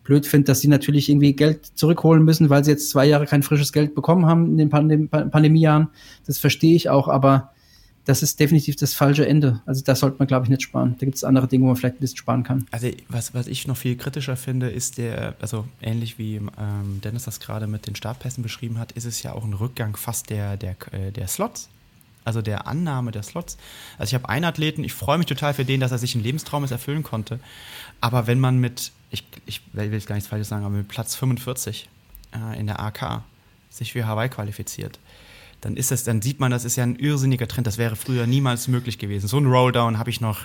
blöd 0.05 0.27
finde, 0.27 0.47
dass 0.47 0.61
sie 0.61 0.69
natürlich 0.69 1.09
irgendwie 1.09 1.35
Geld 1.35 1.67
zurückholen 1.75 2.25
müssen, 2.25 2.51
weil 2.51 2.65
sie 2.65 2.73
jetzt 2.73 2.91
zwei 2.91 3.07
Jahre 3.07 3.27
kein 3.27 3.43
frisches 3.43 3.73
Geld 3.73 3.95
bekommen 3.95 4.27
haben 4.27 4.47
in 4.47 4.57
den 4.57 4.69
Pandem 4.69 5.09
Pandemiejahren. 5.09 5.89
Das 6.27 6.39
verstehe 6.39 6.75
ich 6.75 6.89
auch, 6.89 7.09
aber 7.09 7.53
das 8.05 8.23
ist 8.23 8.41
definitiv 8.41 8.77
das 8.77 8.95
falsche 8.95 9.27
Ende. 9.27 9.63
Also 9.65 9.83
da 9.85 9.95
sollte 9.95 10.17
man, 10.19 10.27
glaube 10.27 10.45
ich, 10.45 10.51
nicht 10.51 10.63
sparen. 10.63 10.97
Da 10.99 11.07
gibt 11.07 11.17
es 11.17 11.25
andere 11.25 11.47
Dinge, 11.47 11.65
wo 11.65 11.69
man 11.69 11.77
vielleicht 11.77 11.97
ein 11.97 12.01
bisschen 12.01 12.17
sparen 12.17 12.43
kann. 12.43 12.67
Also 12.71 12.89
was, 13.09 13.33
was 13.33 13.47
ich 13.47 13.67
noch 13.69 13.77
viel 13.77 13.97
kritischer 13.97 14.37
finde, 14.37 14.71
ist 14.71 14.99
der, 14.99 15.37
also 15.41 15.67
ähnlich 15.81 16.19
wie 16.19 16.37
ähm, 16.37 17.01
Dennis 17.05 17.25
das 17.25 17.39
gerade 17.39 17.67
mit 17.67 17.87
den 17.87 17.95
Startpässen 17.95 18.43
beschrieben 18.43 18.79
hat, 18.79 18.93
ist 18.93 19.05
es 19.05 19.23
ja 19.23 19.33
auch 19.33 19.45
ein 19.45 19.53
Rückgang 19.53 19.97
fast 19.97 20.31
der, 20.31 20.57
der, 20.57 20.77
äh, 20.93 21.13
der 21.13 21.29
Slots. 21.29 21.69
Also 22.25 22.41
der 22.41 22.67
Annahme 22.67 23.11
der 23.11 23.23
Slots. 23.23 23.57
Also 23.99 24.11
ich 24.11 24.15
habe 24.15 24.29
einen 24.29 24.45
Athleten, 24.45 24.85
ich 24.85 24.93
freue 24.93 25.19
mich 25.19 25.27
total 25.27 25.55
für 25.55 25.65
den, 25.65 25.81
dass 25.81 25.91
er 25.91 25.99
sich 25.99 26.15
einen 26.15 26.25
Lebenstraum 26.25 26.65
erfüllen 26.65 27.03
konnte. 27.03 27.41
Aber 28.01 28.27
wenn 28.27 28.39
man 28.39 28.59
mit, 28.59 28.93
ich, 29.11 29.25
ich 29.47 29.61
will 29.73 29.93
jetzt 29.93 30.07
gar 30.07 30.15
nichts 30.15 30.29
Falsches 30.29 30.49
sagen, 30.49 30.65
aber 30.65 30.77
mit 30.77 30.89
Platz 30.89 31.15
45 31.17 31.89
äh, 32.35 32.59
in 32.59 32.67
der 32.67 32.81
AK 32.81 33.23
sich 33.71 33.93
für 33.93 34.07
Hawaii 34.07 34.29
qualifiziert, 34.29 34.99
dann 35.63 35.77
ist 35.77 35.93
das, 35.93 36.03
dann 36.03 36.21
sieht 36.21 36.41
man, 36.41 36.51
das 36.51 36.65
ist 36.65 36.75
ja 36.75 36.83
ein 36.83 36.97
irrsinniger 36.97 37.47
Trend. 37.47 37.69
Das 37.69 37.79
wäre 37.79 37.95
früher 37.95 38.27
niemals 38.27 38.67
möglich 38.67 38.99
gewesen. 38.99 39.29
So 39.29 39.39
ein 39.39 39.47
Rolldown 39.47 39.97
habe 39.97 40.11
ich 40.11 40.21
noch 40.21 40.41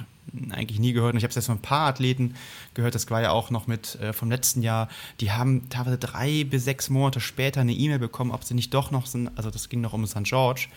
eigentlich 0.51 0.79
nie 0.79 0.93
gehört. 0.93 1.13
Und 1.13 1.17
ich 1.17 1.23
habe 1.23 1.29
es 1.29 1.35
jetzt 1.35 1.47
von 1.47 1.57
ein 1.57 1.61
paar 1.61 1.87
Athleten 1.87 2.35
gehört, 2.75 2.93
das 2.93 3.09
war 3.09 3.21
ja 3.21 3.31
auch 3.31 3.49
noch 3.49 3.65
mit 3.65 3.95
äh, 3.95 4.13
vom 4.13 4.29
letzten 4.29 4.61
Jahr. 4.61 4.89
Die 5.19 5.31
haben 5.31 5.69
teilweise 5.69 5.97
drei 5.97 6.43
bis 6.43 6.65
sechs 6.65 6.91
Monate 6.91 7.19
später 7.19 7.61
eine 7.61 7.73
E-Mail 7.73 7.97
bekommen, 7.97 8.29
ob 8.29 8.43
sie 8.43 8.53
nicht 8.53 8.73
doch 8.75 8.91
noch, 8.91 9.07
sind, 9.07 9.35
also 9.35 9.49
das 9.49 9.69
ging 9.69 9.81
noch 9.81 9.93
um 9.93 10.05
St. 10.05 10.23
George, 10.23 10.67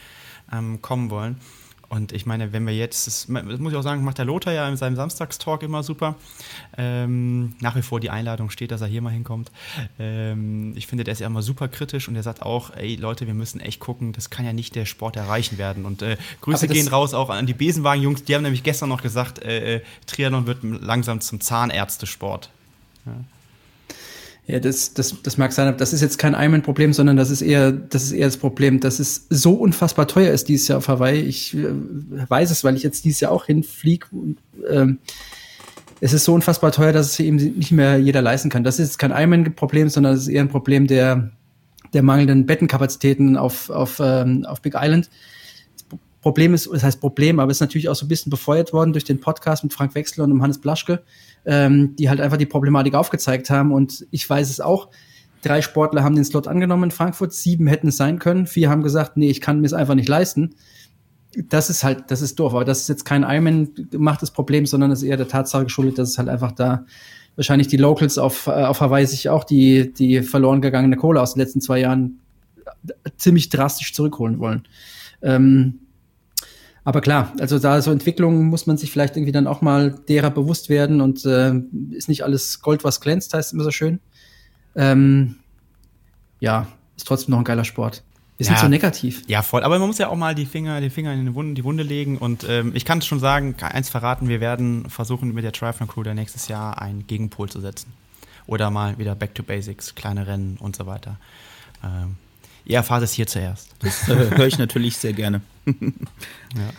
ähm, 0.50 0.80
kommen 0.80 1.10
wollen. 1.10 1.36
Und 1.90 2.12
ich 2.12 2.24
meine, 2.24 2.52
wenn 2.52 2.64
wir 2.68 2.74
jetzt, 2.74 3.08
das, 3.08 3.26
muss 3.26 3.72
ich 3.72 3.76
auch 3.76 3.82
sagen, 3.82 4.04
macht 4.04 4.16
der 4.18 4.24
Lothar 4.24 4.52
ja 4.52 4.68
in 4.68 4.76
seinem 4.76 4.94
Samstagstalk 4.94 5.64
immer 5.64 5.82
super. 5.82 6.14
Ähm, 6.78 7.56
nach 7.58 7.74
wie 7.74 7.82
vor 7.82 7.98
die 7.98 8.10
Einladung 8.10 8.48
steht, 8.50 8.70
dass 8.70 8.80
er 8.80 8.86
hier 8.86 9.02
mal 9.02 9.10
hinkommt. 9.10 9.50
Ähm, 9.98 10.72
ich 10.76 10.86
finde, 10.86 11.02
der 11.02 11.10
ist 11.10 11.18
ja 11.18 11.26
immer 11.26 11.42
super 11.42 11.66
kritisch 11.66 12.06
und 12.06 12.14
er 12.14 12.22
sagt 12.22 12.42
auch, 12.42 12.70
ey 12.76 12.94
Leute, 12.94 13.26
wir 13.26 13.34
müssen 13.34 13.58
echt 13.58 13.80
gucken, 13.80 14.12
das 14.12 14.30
kann 14.30 14.46
ja 14.46 14.52
nicht 14.52 14.76
der 14.76 14.84
Sport 14.84 15.16
erreichen 15.16 15.58
werden. 15.58 15.84
Und 15.84 16.00
äh, 16.02 16.16
Grüße 16.42 16.68
gehen 16.68 16.86
raus 16.86 17.12
auch 17.12 17.28
an 17.28 17.46
die 17.46 17.54
Besenwagen-Jungs, 17.54 18.22
die 18.22 18.36
haben 18.36 18.44
nämlich 18.44 18.62
gestern 18.62 18.88
noch 18.88 19.02
gesagt, 19.02 19.42
äh, 19.42 19.78
äh 19.78 19.80
Triathlon 20.06 20.46
wird 20.46 20.62
langsam 20.62 21.20
zum 21.20 21.40
Zahnärztesport. 21.40 22.50
Ja. 23.04 23.12
Ja, 24.50 24.58
das, 24.58 24.94
das, 24.94 25.14
das 25.22 25.38
mag 25.38 25.52
sein, 25.52 25.68
aber 25.68 25.76
das 25.76 25.92
ist 25.92 26.00
jetzt 26.00 26.18
kein 26.18 26.34
Ironman-Problem, 26.34 26.92
sondern 26.92 27.16
das 27.16 27.30
ist 27.30 27.40
eher, 27.40 27.70
das 27.70 28.02
ist 28.02 28.12
eher 28.12 28.26
das 28.26 28.36
Problem, 28.36 28.80
dass 28.80 28.98
es 28.98 29.26
so 29.30 29.54
unfassbar 29.54 30.08
teuer 30.08 30.32
ist 30.32 30.48
dieses 30.48 30.66
Jahr 30.66 30.78
auf 30.78 30.88
Hawaii. 30.88 31.20
Ich 31.20 31.56
äh, 31.56 31.68
weiß 32.28 32.50
es, 32.50 32.64
weil 32.64 32.74
ich 32.74 32.82
jetzt 32.82 33.04
dieses 33.04 33.20
Jahr 33.20 33.30
auch 33.30 33.46
hinfliege. 33.46 34.06
Ähm, 34.68 34.98
es 36.00 36.12
ist 36.12 36.24
so 36.24 36.34
unfassbar 36.34 36.72
teuer, 36.72 36.92
dass 36.92 37.12
es 37.12 37.20
eben 37.20 37.36
nicht 37.36 37.70
mehr 37.70 37.98
jeder 37.98 38.22
leisten 38.22 38.50
kann. 38.50 38.64
Das 38.64 38.80
ist 38.80 38.98
kein 38.98 39.12
Ironman-Problem, 39.12 39.88
sondern 39.88 40.14
es 40.14 40.22
ist 40.22 40.28
eher 40.28 40.40
ein 40.40 40.48
Problem 40.48 40.88
der, 40.88 41.30
der 41.92 42.02
mangelnden 42.02 42.44
Bettenkapazitäten 42.44 43.36
auf, 43.36 43.70
auf, 43.70 44.00
ähm, 44.02 44.44
auf 44.46 44.62
Big 44.62 44.74
Island. 44.76 45.10
Das 45.74 45.98
Problem 46.22 46.54
ist, 46.54 46.68
das 46.72 46.82
heißt 46.82 47.00
Problem, 47.00 47.38
aber 47.38 47.52
es 47.52 47.58
ist 47.58 47.60
natürlich 47.60 47.88
auch 47.88 47.94
so 47.94 48.04
ein 48.04 48.08
bisschen 48.08 48.30
befeuert 48.30 48.72
worden 48.72 48.92
durch 48.92 49.04
den 49.04 49.20
Podcast 49.20 49.62
mit 49.62 49.72
Frank 49.72 49.94
Wechsler 49.94 50.24
und 50.24 50.42
Hannes 50.42 50.58
Blaschke 50.58 51.02
ähm, 51.44 51.96
die 51.96 52.08
halt 52.08 52.20
einfach 52.20 52.36
die 52.36 52.46
Problematik 52.46 52.94
aufgezeigt 52.94 53.50
haben. 53.50 53.72
Und 53.72 54.06
ich 54.10 54.28
weiß 54.28 54.50
es 54.50 54.60
auch. 54.60 54.88
Drei 55.42 55.62
Sportler 55.62 56.04
haben 56.04 56.14
den 56.14 56.24
Slot 56.24 56.48
angenommen 56.48 56.84
in 56.84 56.90
Frankfurt, 56.90 57.32
sieben 57.32 57.66
hätten 57.66 57.88
es 57.88 57.96
sein 57.96 58.18
können, 58.18 58.46
vier 58.46 58.68
haben 58.68 58.82
gesagt, 58.82 59.16
nee, 59.16 59.30
ich 59.30 59.40
kann 59.40 59.60
mir 59.60 59.66
es 59.66 59.72
einfach 59.72 59.94
nicht 59.94 60.08
leisten. 60.08 60.54
Das 61.48 61.70
ist 61.70 61.82
halt, 61.82 62.10
das 62.10 62.20
ist 62.20 62.38
doof, 62.38 62.52
aber 62.52 62.64
das 62.64 62.80
ist 62.80 62.88
jetzt 62.88 63.04
kein 63.04 63.22
Ironman 63.22 63.70
gemachtes 63.90 64.32
Problem, 64.32 64.66
sondern 64.66 64.90
das 64.90 65.02
ist 65.02 65.08
eher 65.08 65.16
der 65.16 65.28
Tatsache 65.28 65.64
geschuldet, 65.64 65.98
dass 65.98 66.10
es 66.10 66.18
halt 66.18 66.28
einfach 66.28 66.52
da 66.52 66.84
wahrscheinlich 67.36 67.68
die 67.68 67.78
Locals 67.78 68.18
auf, 68.18 68.48
äh, 68.48 68.50
auf 68.50 68.80
Hawaii 68.80 69.06
sich 69.06 69.28
auch 69.30 69.44
die, 69.44 69.94
die 69.94 70.22
verloren 70.22 70.60
gegangene 70.60 70.96
Kohle 70.96 71.22
aus 71.22 71.34
den 71.34 71.40
letzten 71.40 71.62
zwei 71.62 71.80
Jahren 71.80 72.20
ziemlich 73.16 73.48
drastisch 73.48 73.94
zurückholen 73.94 74.40
wollen. 74.40 74.66
Ähm, 75.22 75.80
aber 76.90 77.02
klar, 77.02 77.32
also 77.38 77.60
da 77.60 77.80
so 77.80 77.92
Entwicklungen 77.92 78.48
muss 78.48 78.66
man 78.66 78.76
sich 78.76 78.90
vielleicht 78.90 79.16
irgendwie 79.16 79.30
dann 79.30 79.46
auch 79.46 79.62
mal 79.62 79.94
derer 80.08 80.30
bewusst 80.30 80.68
werden 80.68 81.00
und 81.00 81.24
äh, 81.24 81.54
ist 81.92 82.08
nicht 82.08 82.24
alles 82.24 82.62
Gold, 82.62 82.82
was 82.82 83.00
glänzt, 83.00 83.32
heißt 83.32 83.52
immer 83.52 83.62
so 83.62 83.70
schön. 83.70 84.00
Ähm, 84.74 85.36
ja, 86.40 86.66
ist 86.96 87.06
trotzdem 87.06 87.30
noch 87.30 87.38
ein 87.38 87.44
geiler 87.44 87.64
Sport. 87.64 88.02
Ist 88.38 88.48
ja, 88.48 88.54
nicht 88.54 88.60
so 88.62 88.66
negativ. 88.66 89.22
Ja, 89.28 89.42
voll. 89.42 89.62
Aber 89.62 89.78
man 89.78 89.86
muss 89.86 89.98
ja 89.98 90.08
auch 90.08 90.16
mal 90.16 90.34
die 90.34 90.46
Finger, 90.46 90.80
den 90.80 90.90
Finger 90.90 91.12
in 91.12 91.26
die 91.26 91.32
Wunde, 91.32 91.54
die 91.54 91.62
Wunde 91.62 91.84
legen. 91.84 92.18
Und 92.18 92.44
ähm, 92.48 92.72
ich 92.74 92.84
kann 92.84 93.00
schon 93.02 93.20
sagen, 93.20 93.54
eins 93.60 93.88
verraten, 93.88 94.28
wir 94.28 94.40
werden 94.40 94.90
versuchen, 94.90 95.32
mit 95.32 95.44
der 95.44 95.52
Triathlon 95.52 95.86
Crew 95.86 96.02
der 96.02 96.14
nächstes 96.14 96.48
Jahr 96.48 96.82
einen 96.82 97.06
Gegenpol 97.06 97.48
zu 97.48 97.60
setzen. 97.60 97.92
Oder 98.48 98.70
mal 98.72 98.98
wieder 98.98 99.14
Back 99.14 99.36
to 99.36 99.44
Basics, 99.44 99.94
kleine 99.94 100.26
Rennen 100.26 100.56
und 100.58 100.74
so 100.74 100.86
weiter. 100.86 101.18
Ähm, 101.84 102.16
ihr 102.64 102.78
erfahrt 102.78 103.04
es 103.04 103.12
hier 103.12 103.28
zuerst. 103.28 103.68
Das 103.78 104.08
äh, 104.08 104.36
höre 104.36 104.48
ich 104.48 104.58
natürlich 104.58 104.96
sehr 104.96 105.12
gerne. 105.12 105.40
Ja. 106.56 106.70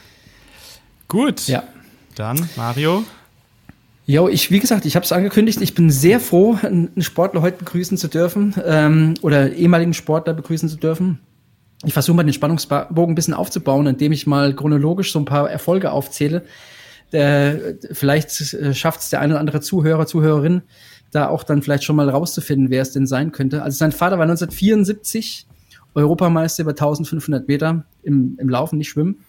Gut. 1.07 1.47
Ja. 1.47 1.63
Dann, 2.15 2.47
Mario. 2.55 3.03
Jo, 4.05 4.27
ich, 4.27 4.51
wie 4.51 4.59
gesagt, 4.59 4.85
ich 4.85 4.95
habe 4.95 5.05
es 5.05 5.11
angekündigt, 5.11 5.61
ich 5.61 5.75
bin 5.75 5.89
sehr 5.89 6.19
froh, 6.19 6.57
einen 6.61 7.01
Sportler 7.01 7.41
heute 7.41 7.57
begrüßen 7.59 7.97
zu 7.97 8.07
dürfen 8.07 8.55
ähm, 8.65 9.13
oder 9.21 9.53
ehemaligen 9.53 9.93
Sportler 9.93 10.33
begrüßen 10.33 10.67
zu 10.67 10.77
dürfen 10.77 11.19
ich 11.83 11.93
versuche 11.93 12.15
mal 12.15 12.23
den 12.23 12.33
Spannungsbogen 12.33 13.13
ein 13.13 13.15
bisschen 13.15 13.33
aufzubauen, 13.33 13.87
indem 13.87 14.11
ich 14.11 14.27
mal 14.27 14.53
chronologisch 14.55 15.11
so 15.11 15.19
ein 15.19 15.25
paar 15.25 15.49
Erfolge 15.49 15.91
aufzähle. 15.91 16.43
Der, 17.11 17.75
vielleicht 17.91 18.53
äh, 18.53 18.73
schafft 18.73 19.01
es 19.01 19.09
der 19.09 19.19
eine 19.19 19.33
oder 19.33 19.39
andere 19.39 19.61
Zuhörer, 19.61 20.05
Zuhörerin, 20.05 20.61
da 21.11 21.27
auch 21.27 21.43
dann 21.43 21.61
vielleicht 21.61 21.83
schon 21.83 21.95
mal 21.95 22.09
rauszufinden, 22.09 22.69
wer 22.69 22.83
es 22.83 22.93
denn 22.93 23.07
sein 23.07 23.31
könnte. 23.31 23.63
Also 23.63 23.77
sein 23.77 23.91
Vater 23.91 24.17
war 24.17 24.23
1974 24.23 25.47
Europameister 25.93 26.63
über 26.63 26.71
1500 26.71 27.47
Meter 27.47 27.85
im, 28.03 28.37
im 28.39 28.49
Laufen, 28.49 28.77
nicht 28.77 28.89
Schwimmen. 28.89 29.23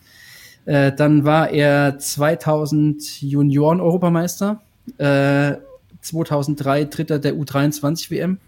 Äh, 0.65 0.93
dann 0.93 1.25
war 1.25 1.51
er 1.51 1.99
2000 1.99 3.23
Junioren-Europameister, 3.23 4.63
äh, 4.99 5.55
2003 6.01 6.85
Dritter 6.85 7.19
der 7.19 7.35
U23 7.35 8.11
WM 8.11 8.39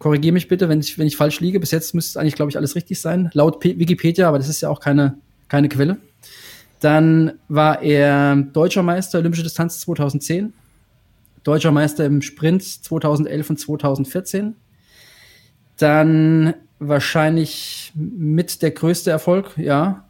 Korrigiere 0.00 0.32
mich 0.32 0.48
bitte, 0.48 0.70
wenn 0.70 0.80
ich, 0.80 0.98
wenn 0.98 1.06
ich 1.06 1.16
falsch 1.18 1.40
liege. 1.40 1.60
Bis 1.60 1.72
jetzt 1.72 1.94
müsste 1.94 2.18
eigentlich, 2.18 2.34
glaube 2.34 2.50
ich, 2.50 2.56
alles 2.56 2.74
richtig 2.74 2.98
sein. 2.98 3.28
Laut 3.34 3.60
P 3.60 3.78
Wikipedia, 3.78 4.28
aber 4.28 4.38
das 4.38 4.48
ist 4.48 4.62
ja 4.62 4.70
auch 4.70 4.80
keine, 4.80 5.18
keine 5.48 5.68
Quelle. 5.68 5.98
Dann 6.80 7.32
war 7.48 7.82
er 7.82 8.34
Deutscher 8.36 8.82
Meister 8.82 9.18
Olympische 9.18 9.42
Distanz 9.42 9.78
2010, 9.80 10.54
Deutscher 11.44 11.70
Meister 11.70 12.06
im 12.06 12.22
Sprint 12.22 12.62
2011 12.62 13.50
und 13.50 13.60
2014. 13.60 14.56
Dann 15.76 16.54
wahrscheinlich 16.80 17.92
mit 17.94 18.62
der 18.62 18.72
größte 18.72 19.10
Erfolg, 19.10 19.56
ja, 19.56 20.08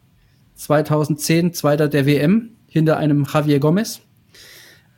2010 0.55 1.53
Zweiter 1.53 1.87
der 1.87 2.05
WM 2.05 2.51
hinter 2.67 2.97
einem 2.97 3.27
Javier 3.31 3.59
Gomez. 3.59 4.01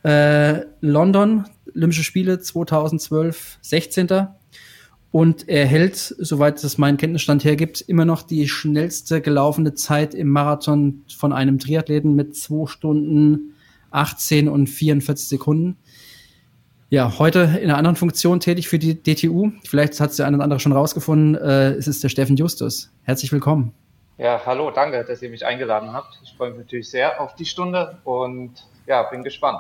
Äh, 0.03 0.62
London, 0.82 1.46
Olympische 1.74 2.03
Spiele 2.03 2.39
2012, 2.39 3.58
16 3.62 4.08
und 5.12 5.48
er 5.48 5.65
hält, 5.65 5.96
soweit 5.96 6.63
es 6.63 6.77
mein 6.77 6.98
Kenntnisstand 6.98 7.44
hergibt, 7.44 7.82
immer 7.82 8.03
noch 8.03 8.24
die 8.24 8.48
schnellste 8.48 9.22
gelaufene 9.22 9.74
Zeit 9.74 10.15
im 10.15 10.30
Marathon 10.30 11.03
von 11.15 11.32
einem 11.32 11.60
Triathleten 11.60 12.15
mit 12.15 12.36
2 12.36 12.68
Stunden 12.68 13.53
18 13.92 14.50
und 14.50 14.68
44 14.68 15.27
Sekunden. 15.27 15.77
Ja, 16.94 17.18
heute 17.18 17.40
in 17.40 17.72
einer 17.72 17.78
anderen 17.80 17.96
Funktion 17.96 18.40
tätig 18.40 18.68
für 18.68 18.78
die 18.78 18.94
DTU. 18.94 19.52
Vielleicht 19.68 20.00
hat 20.00 20.12
es 20.12 20.17
der 20.17 20.28
eine 20.28 20.38
oder 20.38 20.44
andere 20.44 20.60
schon 20.60 20.74
rausgefunden. 20.74 21.34
Äh, 21.34 21.72
es 21.72 21.88
ist 21.88 22.04
der 22.04 22.10
Steffen 22.10 22.36
Justus. 22.36 22.91
Herzlich 23.02 23.32
willkommen. 23.32 23.74
Ja, 24.20 24.39
hallo, 24.46 24.70
danke, 24.70 25.04
dass 25.04 25.20
ihr 25.24 25.32
mich 25.32 25.44
eingeladen 25.44 25.91
habt. 25.91 26.20
Ich 26.24 26.36
freue 26.38 26.52
mich 26.52 26.60
natürlich 26.60 26.91
sehr 26.91 27.20
auf 27.20 27.34
die 27.34 27.46
Stunde 27.46 27.98
und 28.04 28.52
ja, 28.86 29.02
bin 29.02 29.24
gespannt. 29.24 29.60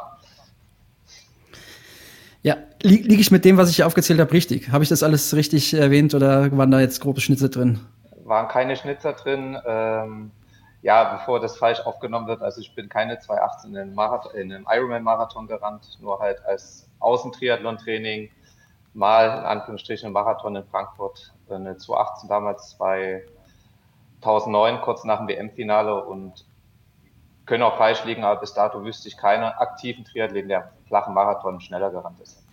Ja, 2.43 2.57
liege 2.83 3.07
lieg 3.07 3.19
ich 3.19 3.31
mit 3.31 3.43
dem, 3.45 3.57
was 3.57 3.71
ich 3.71 3.77
hier 3.77 3.87
aufgezählt 3.87 4.19
habe, 4.19 4.31
richtig? 4.31 4.69
Habe 4.69 4.83
ich 4.83 4.89
das 4.91 5.01
alles 5.01 5.35
richtig 5.35 5.73
erwähnt 5.73 6.13
oder 6.13 6.55
waren 6.55 6.69
da 6.69 6.81
jetzt 6.81 7.01
grobe 7.01 7.19
Schnitzer 7.19 7.49
drin? 7.49 7.79
Waren 8.25 8.47
keine 8.47 8.75
Schnitzer 8.75 9.13
drin. 9.13 9.57
Ähm, 9.65 10.29
ja, 10.83 11.15
bevor 11.15 11.39
das 11.39 11.57
falsch 11.57 11.79
aufgenommen 11.79 12.27
wird, 12.27 12.41
also 12.41 12.59
ich 12.59 12.75
bin 12.75 12.89
keine 12.89 13.15
2,18 13.15 13.67
in 13.69 13.77
einem, 13.77 13.95
Marathon, 13.95 14.35
in 14.35 14.51
einem 14.51 14.67
Ironman-Marathon 14.69 15.47
gerannt, 15.47 15.97
nur 16.01 16.19
halt 16.19 16.43
als 16.45 16.89
Außentriathlon-Training, 16.99 18.29
mal 18.93 19.25
in 19.25 19.45
Anführungsstrichen 19.45 20.07
ein 20.07 20.13
Marathon 20.13 20.57
in 20.57 20.65
Frankfurt, 20.65 21.33
eine 21.49 21.73
2,18 21.75 22.27
damals 22.27 22.77
2009, 24.21 24.81
kurz 24.81 25.05
nach 25.05 25.19
dem 25.19 25.29
WM-Finale 25.29 26.03
und 26.03 26.45
können 27.45 27.63
auch 27.63 27.77
falsch 27.77 28.03
liegen, 28.03 28.25
aber 28.25 28.41
bis 28.41 28.53
dato 28.53 28.83
wüsste 28.83 29.07
ich 29.07 29.17
keinen 29.17 29.43
aktiven 29.43 30.03
Triathleten, 30.03 30.49
der 30.49 30.71
flachen 30.87 31.13
Marathon 31.13 31.61
schneller 31.61 31.91
gerannt 31.91 32.19
ist. 32.19 32.43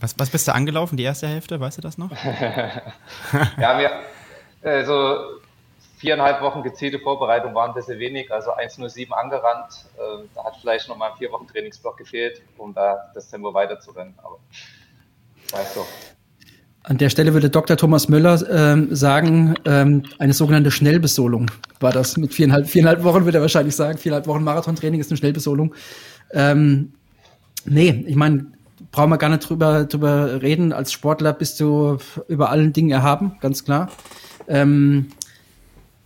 Was, 0.00 0.16
was 0.18 0.30
bist 0.30 0.46
du 0.46 0.54
angelaufen, 0.54 0.96
die 0.96 1.02
erste 1.02 1.26
Hälfte? 1.26 1.58
Weißt 1.60 1.78
du 1.78 1.82
das 1.82 1.98
noch? 1.98 2.10
ja, 3.58 3.78
wir, 3.78 3.90
also 4.62 5.39
viereinhalb 6.00 6.40
Wochen 6.40 6.62
gezielte 6.62 6.98
Vorbereitung 6.98 7.54
waren 7.54 7.70
ein 7.70 7.74
bisschen 7.74 7.98
wenig, 7.98 8.32
also 8.32 8.52
1,07 8.52 9.10
angerannt. 9.10 9.84
Äh, 9.96 10.24
da 10.34 10.44
hat 10.44 10.56
vielleicht 10.58 10.88
noch 10.88 10.96
mal 10.96 11.10
ein 11.10 11.18
vier 11.18 11.30
Wochen 11.30 11.46
Trainingsblock 11.46 11.98
gefehlt, 11.98 12.40
um 12.56 12.72
da 12.72 13.10
das 13.14 13.28
Tempo 13.28 13.52
weiterzurennen. 13.52 14.14
Aber 14.22 14.38
weißt 15.52 15.76
du. 15.76 15.80
An 16.84 16.96
der 16.96 17.10
Stelle 17.10 17.34
würde 17.34 17.50
Dr. 17.50 17.76
Thomas 17.76 18.08
Müller 18.08 18.40
ähm, 18.50 18.94
sagen, 18.94 19.54
ähm, 19.66 20.04
eine 20.18 20.32
sogenannte 20.32 20.70
Schnellbesolung 20.70 21.50
war 21.80 21.92
das. 21.92 22.16
Mit 22.16 22.32
viereinhalb, 22.32 22.66
viereinhalb 22.66 23.04
Wochen 23.04 23.26
würde 23.26 23.36
er 23.38 23.42
wahrscheinlich 23.42 23.76
sagen, 23.76 23.98
viereinhalb 23.98 24.26
Wochen 24.26 24.42
Marathontraining 24.42 25.00
ist 25.00 25.10
eine 25.10 25.18
Schnellbesolung. 25.18 25.74
Ähm, 26.32 26.94
nee, 27.66 28.04
ich 28.06 28.16
meine, 28.16 28.46
brauchen 28.90 29.10
wir 29.10 29.18
gar 29.18 29.28
nicht 29.28 29.46
drüber, 29.46 29.84
drüber 29.84 30.40
reden. 30.40 30.72
Als 30.72 30.92
Sportler 30.92 31.34
bist 31.34 31.60
du 31.60 31.98
über 32.28 32.48
allen 32.48 32.72
Dingen 32.72 32.90
erhaben, 32.90 33.36
ganz 33.40 33.66
klar. 33.66 33.90
Ähm, 34.48 35.10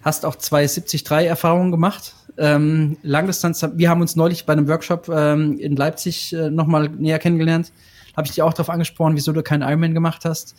hast 0.05 0.25
auch 0.25 0.37
zwei 0.37 0.67
73 0.67 1.11
Erfahrungen 1.11 1.71
gemacht. 1.71 2.15
Ähm, 2.37 2.99
Langdistanz, 3.03 3.67
wir 3.75 3.89
haben 3.89 4.01
uns 4.01 4.17
neulich 4.17 4.47
bei 4.47 4.53
einem 4.53 4.69
Workshop 4.69 5.09
ähm, 5.09 5.59
in 5.59 5.77
Leipzig 5.77 6.33
äh, 6.33 6.51
nochmal 6.51 6.89
näher 6.89 7.19
kennengelernt 7.19 7.73
habe 8.17 8.27
ich 8.27 8.33
dich 8.33 8.43
auch 8.43 8.53
darauf 8.53 8.71
angesprochen, 8.71 9.17
wieso 9.17 9.33
du 9.33 9.43
keinen 9.43 9.63
Ironman 9.63 9.95
gemacht 9.95 10.25
hast. 10.25 10.55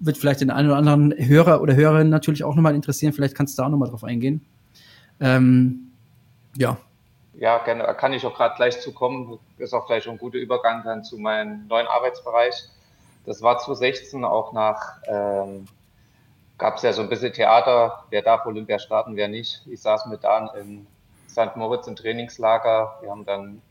Wird 0.00 0.18
vielleicht 0.18 0.40
den 0.40 0.50
einen 0.50 0.68
oder 0.68 0.78
anderen 0.78 1.14
Hörer 1.16 1.60
oder 1.60 1.74
Hörerin 1.74 2.08
natürlich 2.08 2.44
auch 2.44 2.54
nochmal 2.54 2.74
interessieren. 2.74 3.12
Vielleicht 3.12 3.36
kannst 3.36 3.56
du 3.56 3.62
da 3.62 3.66
auch 3.66 3.70
nochmal 3.70 3.88
drauf 3.88 4.04
eingehen. 4.04 4.44
Ähm, 5.20 5.92
ja. 6.56 6.76
Ja, 7.34 7.58
gerne. 7.58 7.84
Da 7.84 7.94
kann 7.94 8.12
ich 8.12 8.26
auch 8.26 8.34
gerade 8.34 8.56
gleich 8.56 8.80
zukommen. 8.80 9.38
Ist 9.58 9.72
auch 9.72 9.86
gleich 9.86 10.08
ein 10.08 10.18
guter 10.18 10.38
Übergang 10.38 10.82
dann 10.84 11.04
zu 11.04 11.18
meinem 11.18 11.66
neuen 11.68 11.86
Arbeitsbereich. 11.86 12.68
Das 13.24 13.42
war 13.42 13.58
2016 13.58 14.24
auch 14.24 14.52
nach, 14.52 14.96
ähm, 15.06 15.66
gab 16.58 16.76
es 16.76 16.82
ja 16.82 16.92
so 16.92 17.02
ein 17.02 17.08
bisschen 17.08 17.32
Theater, 17.32 18.04
wer 18.10 18.22
darf 18.22 18.46
Olympia 18.46 18.78
starten, 18.78 19.16
wer 19.16 19.28
nicht. 19.28 19.66
Ich 19.66 19.80
saß 19.82 20.06
mit 20.06 20.22
Dan 20.24 20.50
in 20.58 20.86
St. 21.28 21.56
Moritz 21.56 21.86
im 21.86 21.96
Trainingslager. 21.96 22.98
Wir 23.00 23.10
haben 23.10 23.24
dann 23.24 23.62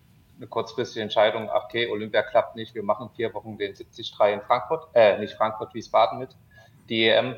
eine 0.42 0.48
kurzfristige 0.48 1.04
Entscheidung, 1.04 1.50
okay, 1.52 1.88
Olympia 1.92 2.24
klappt 2.24 2.56
nicht, 2.56 2.74
wir 2.74 2.82
machen 2.82 3.10
vier 3.16 3.32
Wochen 3.36 3.58
den 3.58 3.76
73 3.76 4.14
in 4.34 4.42
Frankfurt, 4.42 4.88
äh, 4.96 5.20
nicht 5.20 5.36
Frankfurt, 5.36 5.74
Wiesbaden 5.76 6.18
mit, 6.18 6.36
die 6.90 7.08
EM. 7.08 7.36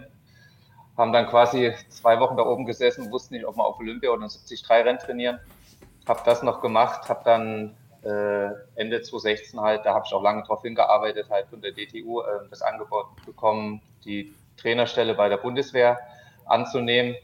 Haben 0.95 1.11
dann 1.11 1.27
quasi 1.27 1.73
zwei 1.89 2.19
Wochen 2.19 2.37
da 2.37 2.45
oben 2.45 2.65
gesessen, 2.65 3.11
wussten 3.11 3.33
nicht, 3.33 3.45
ob 3.45 3.57
wir 3.57 3.65
auf 3.65 3.79
Olympia 3.79 4.09
oder 4.11 4.21
ein 4.21 4.29
73 4.29 4.69
Rennen 4.69 4.99
trainieren. 4.99 5.39
Hab 6.07 6.23
das 6.23 6.43
noch 6.43 6.61
gemacht, 6.61 7.09
hab 7.09 7.25
dann 7.25 7.75
äh, 8.03 8.49
Ende 8.75 9.01
2016 9.01 9.59
halt, 9.59 9.85
da 9.85 9.93
habe 9.93 10.05
ich 10.05 10.13
auch 10.13 10.21
lange 10.21 10.43
darauf 10.43 10.61
hingearbeitet, 10.61 11.29
halt 11.29 11.47
von 11.47 11.61
der 11.61 11.71
DTU 11.73 12.21
äh, 12.21 12.47
das 12.49 12.61
Angebot 12.61 13.07
bekommen, 13.25 13.81
die 14.05 14.33
Trainerstelle 14.57 15.13
bei 15.13 15.29
der 15.29 15.37
Bundeswehr 15.37 15.99
anzunehmen. 16.45 17.15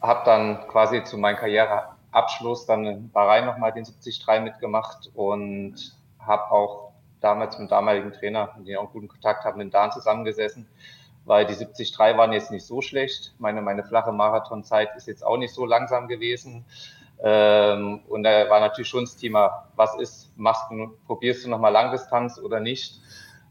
Habe 0.00 0.22
dann 0.24 0.68
quasi 0.68 1.04
zu 1.04 1.18
meiner 1.18 1.38
Karriere 1.38 1.88
Abschluss 2.12 2.66
dann 2.66 2.84
in 2.84 3.10
Bahrain 3.10 3.46
nochmal 3.46 3.72
den 3.72 3.84
73 3.84 4.26
mitgemacht 4.42 5.10
und 5.14 5.94
habe 6.18 6.50
auch 6.50 6.92
damals 7.20 7.58
mit 7.58 7.68
dem 7.68 7.70
damaligen 7.70 8.12
Trainer, 8.12 8.52
mit 8.56 8.66
dem 8.66 8.72
ich 8.72 8.78
auch 8.78 8.92
guten 8.92 9.08
Kontakt 9.08 9.44
habe, 9.44 9.58
mit 9.58 9.72
Dan 9.72 9.92
zusammengesessen, 9.92 10.66
weil 11.24 11.46
die 11.46 11.54
73 11.54 11.98
waren 11.98 12.32
jetzt 12.32 12.50
nicht 12.50 12.66
so 12.66 12.80
schlecht. 12.80 13.34
Meine, 13.38 13.62
meine 13.62 13.84
flache 13.84 14.12
Marathonzeit 14.12 14.96
ist 14.96 15.06
jetzt 15.06 15.24
auch 15.24 15.36
nicht 15.36 15.54
so 15.54 15.66
langsam 15.66 16.08
gewesen. 16.08 16.64
Ähm, 17.22 18.00
und 18.08 18.22
da 18.22 18.48
war 18.48 18.60
natürlich 18.60 18.88
schon 18.88 19.04
das 19.04 19.16
Thema, 19.16 19.68
was 19.76 19.94
ist, 19.96 20.32
machst 20.36 20.70
du, 20.70 20.96
probierst 21.06 21.44
du 21.44 21.50
nochmal 21.50 21.72
Langdistanz 21.72 22.38
oder 22.38 22.60
nicht? 22.60 22.99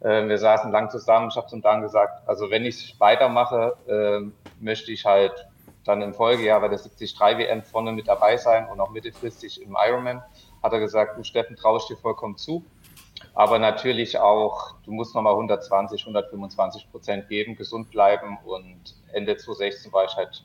Ähm, 0.01 0.29
wir 0.29 0.37
saßen 0.37 0.71
lang 0.71 0.89
zusammen, 0.89 1.29
ich 1.29 1.35
habe 1.35 1.47
zum 1.47 1.61
Dan 1.61 1.81
gesagt, 1.81 2.27
also 2.27 2.49
wenn 2.49 2.65
ich 2.65 2.95
weitermache, 2.99 3.75
ähm, 3.87 4.33
möchte 4.59 4.91
ich 4.91 5.05
halt 5.05 5.47
dann 5.83 6.01
im 6.01 6.13
Folgejahr 6.13 6.61
bei 6.61 6.67
der 6.67 6.77
73 6.77 7.19
WM 7.19 7.63
vorne 7.63 7.91
mit 7.91 8.07
dabei 8.07 8.37
sein 8.37 8.69
und 8.69 8.79
auch 8.79 8.91
mittelfristig 8.91 9.61
im 9.61 9.75
Ironman, 9.79 10.23
hat 10.61 10.73
er 10.73 10.79
gesagt, 10.79 11.17
du 11.17 11.23
Steffen, 11.23 11.55
traue 11.55 11.79
ich 11.79 11.87
dir 11.87 11.97
vollkommen 11.97 12.37
zu. 12.37 12.65
aber 13.33 13.59
natürlich 13.59 14.17
auch, 14.17 14.75
du 14.85 14.91
musst 14.91 15.13
nochmal 15.15 15.33
120, 15.33 16.01
125 16.01 16.89
Prozent 16.91 17.27
geben, 17.27 17.55
gesund 17.55 17.91
bleiben 17.91 18.37
und 18.45 18.95
Ende 19.11 19.35
2016 19.35 19.91
war 19.91 20.05
ich 20.05 20.15
halt 20.15 20.43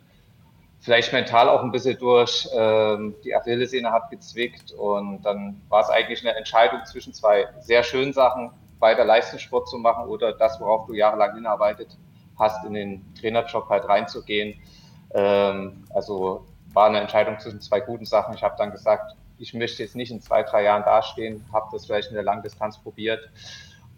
vielleicht 0.80 1.12
mental 1.12 1.48
auch 1.48 1.62
ein 1.62 1.70
bisschen 1.70 1.98
durch, 1.98 2.48
ähm, 2.52 3.14
die 3.24 3.34
Achillessehne 3.34 3.92
hat 3.92 4.10
gezwickt 4.10 4.72
und 4.72 5.22
dann 5.22 5.62
war 5.68 5.82
es 5.82 5.88
eigentlich 5.88 6.20
eine 6.26 6.36
Entscheidung 6.36 6.84
zwischen 6.84 7.14
zwei 7.14 7.48
sehr 7.60 7.84
schönen 7.84 8.12
Sachen, 8.12 8.50
weiter 8.78 9.04
Leistungssport 9.04 9.68
zu 9.68 9.78
machen 9.78 10.06
oder 10.06 10.32
das, 10.32 10.60
worauf 10.60 10.86
du 10.86 10.94
jahrelang 10.94 11.34
hinarbeitet 11.34 11.96
hast, 12.38 12.64
in 12.64 12.74
den 12.74 13.14
Trainerjob 13.14 13.68
halt 13.68 13.88
reinzugehen. 13.88 14.60
Ähm, 15.14 15.84
also 15.90 16.46
war 16.72 16.88
eine 16.88 17.00
Entscheidung 17.00 17.38
zwischen 17.38 17.60
zwei 17.60 17.80
guten 17.80 18.04
Sachen. 18.04 18.34
Ich 18.34 18.42
habe 18.42 18.56
dann 18.58 18.70
gesagt, 18.70 19.14
ich 19.38 19.54
möchte 19.54 19.82
jetzt 19.82 19.96
nicht 19.96 20.10
in 20.10 20.20
zwei, 20.20 20.42
drei 20.42 20.64
Jahren 20.64 20.84
dastehen, 20.84 21.44
habe 21.52 21.68
das 21.72 21.86
vielleicht 21.86 22.08
in 22.08 22.14
der 22.14 22.24
Langdistanz 22.24 22.78
probiert 22.78 23.20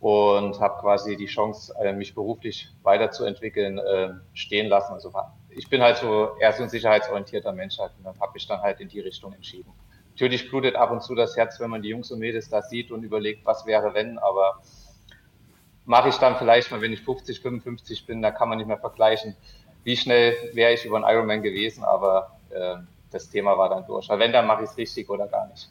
und 0.00 0.60
habe 0.60 0.80
quasi 0.80 1.16
die 1.16 1.26
Chance, 1.26 1.74
äh, 1.80 1.92
mich 1.92 2.14
beruflich 2.14 2.68
weiterzuentwickeln, 2.82 3.78
äh, 3.78 4.10
stehen 4.34 4.68
lassen. 4.68 4.92
Also 4.92 5.12
ich 5.50 5.68
bin 5.68 5.82
halt 5.82 5.96
so 5.96 6.36
eher 6.38 6.52
so 6.52 6.62
ein 6.62 6.68
sicherheitsorientierter 6.68 7.52
Mensch 7.52 7.78
halt 7.78 7.92
und 7.98 8.04
dann 8.04 8.18
habe 8.20 8.36
ich 8.36 8.46
dann 8.46 8.60
halt 8.60 8.80
in 8.80 8.88
die 8.88 9.00
Richtung 9.00 9.32
entschieden. 9.32 9.72
Natürlich 10.16 10.48
blutet 10.48 10.76
ab 10.76 10.90
und 10.90 11.02
zu 11.02 11.14
das 11.14 11.36
Herz, 11.36 11.60
wenn 11.60 11.68
man 11.68 11.82
die 11.82 11.90
Jungs 11.90 12.10
und 12.10 12.20
Mädels 12.20 12.48
da 12.48 12.62
sieht 12.62 12.90
und 12.90 13.02
überlegt, 13.02 13.44
was 13.44 13.66
wäre 13.66 13.92
wenn, 13.92 14.16
aber 14.16 14.62
mache 15.84 16.08
ich 16.08 16.16
dann 16.16 16.36
vielleicht 16.38 16.70
mal, 16.70 16.80
wenn 16.80 16.94
ich 16.94 17.02
50, 17.02 17.38
55 17.40 18.06
bin, 18.06 18.22
da 18.22 18.30
kann 18.30 18.48
man 18.48 18.56
nicht 18.56 18.66
mehr 18.66 18.78
vergleichen, 18.78 19.36
wie 19.84 19.94
schnell 19.94 20.34
wäre 20.54 20.72
ich 20.72 20.86
über 20.86 20.96
einen 20.96 21.04
Ironman 21.04 21.42
gewesen, 21.42 21.84
aber 21.84 22.38
äh, 22.48 22.76
das 23.10 23.28
Thema 23.28 23.58
war 23.58 23.68
dann 23.68 23.86
durch. 23.86 24.08
Aber 24.08 24.18
wenn, 24.18 24.32
dann 24.32 24.46
mache 24.46 24.64
ich 24.64 24.70
es 24.70 24.78
richtig 24.78 25.10
oder 25.10 25.26
gar 25.26 25.48
nicht. 25.48 25.68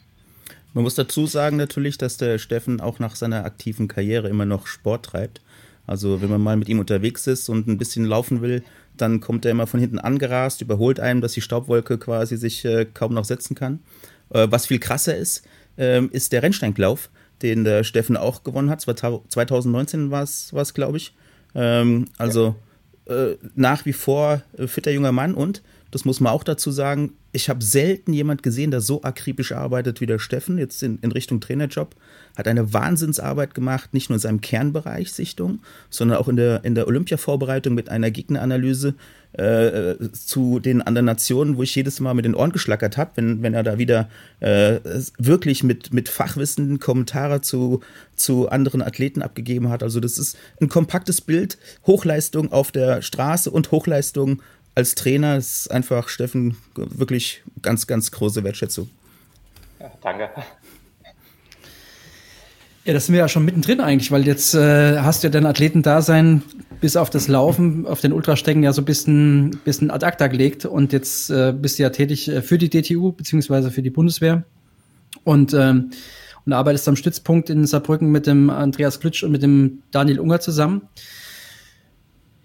Man 0.76 0.84
muss 0.84 0.94
dazu 0.94 1.26
sagen 1.26 1.58
natürlich, 1.58 1.98
dass 1.98 2.18
der 2.18 2.38
Steffen 2.38 2.82
auch 2.82 3.00
nach 3.00 3.16
seiner 3.16 3.46
aktiven 3.46 3.88
Karriere 3.88 4.30
immer 4.30 4.46
noch 4.46 4.68
Sport 4.68 5.06
treibt. 5.06 5.42
Also 5.88 6.22
wenn 6.22 6.30
man 6.30 6.42
mal 6.42 6.56
mit 6.56 6.70
ihm 6.70 6.78
unterwegs 6.78 7.26
ist 7.26 7.50
und 7.50 7.68
ein 7.68 7.80
bisschen 7.80 8.06
laufen 8.06 8.44
will, 8.44 8.64
dann 8.96 9.22
kommt 9.22 9.44
er 9.44 9.52
immer 9.52 9.66
von 9.66 9.80
hinten 9.80 9.98
angerast, 9.98 10.62
überholt 10.62 11.00
einem, 11.00 11.22
dass 11.22 11.34
die 11.34 11.42
Staubwolke 11.42 11.98
quasi 11.98 12.38
sich 12.38 12.64
äh, 12.64 12.86
kaum 12.86 13.14
noch 13.14 13.26
setzen 13.26 13.56
kann. 13.56 13.80
Äh, 14.30 14.48
was 14.50 14.68
viel 14.68 14.80
krasser 14.80 15.16
ist, 15.16 15.44
äh, 15.78 16.06
ist 16.06 16.32
der 16.32 16.44
Rennsteiglauf, 16.44 17.10
den 17.42 17.64
der 17.64 17.84
Steffen 17.84 18.18
auch 18.18 18.44
gewonnen 18.44 18.70
hat. 18.70 18.82
2019 18.82 20.12
war 20.12 20.24
es, 20.24 20.74
glaube 20.74 20.98
ich. 20.98 21.14
Ähm, 21.54 22.06
also 22.18 22.56
äh, 23.06 23.36
nach 23.56 23.86
wie 23.86 23.94
vor 23.94 24.42
äh, 24.58 24.68
fitter 24.68 24.92
junger 24.92 25.12
Mann 25.12 25.34
und 25.34 25.62
das 25.92 26.04
muss 26.04 26.20
man 26.20 26.34
auch 26.34 26.44
dazu 26.44 26.72
sagen. 26.72 27.14
Ich 27.32 27.48
habe 27.50 27.64
selten 27.64 28.12
jemand 28.12 28.44
gesehen, 28.44 28.70
der 28.70 28.82
so 28.82 29.04
akribisch 29.04 29.54
arbeitet 29.54 30.02
wie 30.02 30.06
der 30.06 30.20
Steffen, 30.20 30.58
jetzt 30.58 30.84
in, 30.84 31.00
in 31.00 31.14
Richtung 31.14 31.40
Trainerjob. 31.40 31.96
Hat 32.36 32.50
eine 32.50 32.74
Wahnsinnsarbeit 32.74 33.54
gemacht, 33.54 33.94
nicht 33.94 34.10
nur 34.10 34.16
in 34.16 34.22
seinem 34.22 34.42
Kernbereich 34.42 35.14
Sichtung, 35.14 35.62
sondern 35.90 36.18
auch 36.18 36.28
in 36.28 36.36
der, 36.36 36.66
in 36.66 36.76
der 36.76 36.88
Olympia-Vorbereitung 36.88 37.74
mit 37.76 37.88
einer 37.88 38.12
Gegneranalyse 38.12 38.96
äh, 39.38 39.95
zu 40.12 40.60
den 40.60 40.82
anderen 40.82 41.06
Nationen, 41.06 41.58
wo 41.58 41.63
ich 41.63 41.76
jedes 41.76 42.00
Mal 42.00 42.13
mit 42.13 42.26
den 42.26 42.36
Ohren 42.36 42.52
geschlackert 42.52 42.98
habe, 42.98 43.12
wenn, 43.15 43.43
wenn 43.43 43.54
er 43.54 43.63
da 43.63 43.78
wieder 43.78 44.10
äh, 44.39 44.80
wirklich 45.17 45.63
mit, 45.63 45.93
mit 45.93 46.10
Fachwissen 46.10 46.80
Kommentare 46.80 47.41
zu, 47.41 47.82
zu 48.15 48.50
anderen 48.50 48.82
Athleten 48.82 49.21
abgegeben 49.21 49.69
hat. 49.69 49.84
Also 49.84 50.00
das 50.00 50.17
ist 50.17 50.38
ein 50.62 50.69
kompaktes 50.69 51.21
Bild, 51.21 51.58
Hochleistung 51.86 52.52
auf 52.52 52.71
der 52.71 53.02
Straße 53.02 53.52
und 53.52 53.71
Hochleistung 53.71 54.41
als 54.76 54.93
Trainer 54.93 55.38
ist 55.38 55.71
einfach, 55.71 56.10
Steffen, 56.10 56.58
wirklich 56.76 57.41
ganz, 57.62 57.88
ganz 57.88 58.12
große 58.12 58.43
Wertschätzung. 58.43 58.89
Ja, 59.80 59.91
danke. 60.02 60.30
Ja, 62.84 62.93
das 62.93 63.08
sind 63.08 63.13
wir 63.13 63.19
ja 63.19 63.28
schon 63.28 63.45
mittendrin 63.45 63.82
eigentlich, 63.82 64.12
weil 64.12 64.28
jetzt 64.28 64.54
äh, 64.54 65.00
hast 65.00 65.24
du 65.24 65.28
ja 65.28 65.32
dein 65.32 65.48
Athletendasein 65.48 66.43
bis 66.86 66.98
auf 66.98 67.10
das 67.10 67.28
Laufen, 67.28 67.88
auf 67.88 68.00
den 68.00 68.13
Ultrastecken 68.13 68.62
ja 68.62 68.71
so 68.71 68.84
ein 68.84 68.86
bisschen, 68.86 69.60
bisschen 69.65 69.89
ad 69.89 70.06
acta 70.06 70.28
gelegt 70.28 70.65
und 70.65 70.93
jetzt 70.93 71.32
äh, 71.32 71.52
bist 71.52 71.80
du 71.80 71.84
ja 71.84 71.89
tätig 71.89 72.28
äh, 72.28 72.43
für 72.43 72.60
die 72.60 72.69
DTU 72.69 73.12
beziehungsweise 73.12 73.71
für 73.71 73.82
die 73.82 73.89
Bundeswehr 73.89 74.43
und, 75.24 75.56
ähm, 75.56 75.89
und 76.45 76.54
arbeitest 76.54 76.88
am 76.88 76.95
Stützpunkt 76.95 77.50
in 77.50 77.65
Saarbrücken 77.65 78.12
mit 78.12 78.28
dem 78.28 78.52
Andreas 78.52 79.00
Klitsch 79.00 79.24
und 79.24 79.32
mit 79.32 79.41
dem 79.41 79.82
Daniel 79.89 80.19
Unger 80.19 80.39
zusammen. 80.41 80.84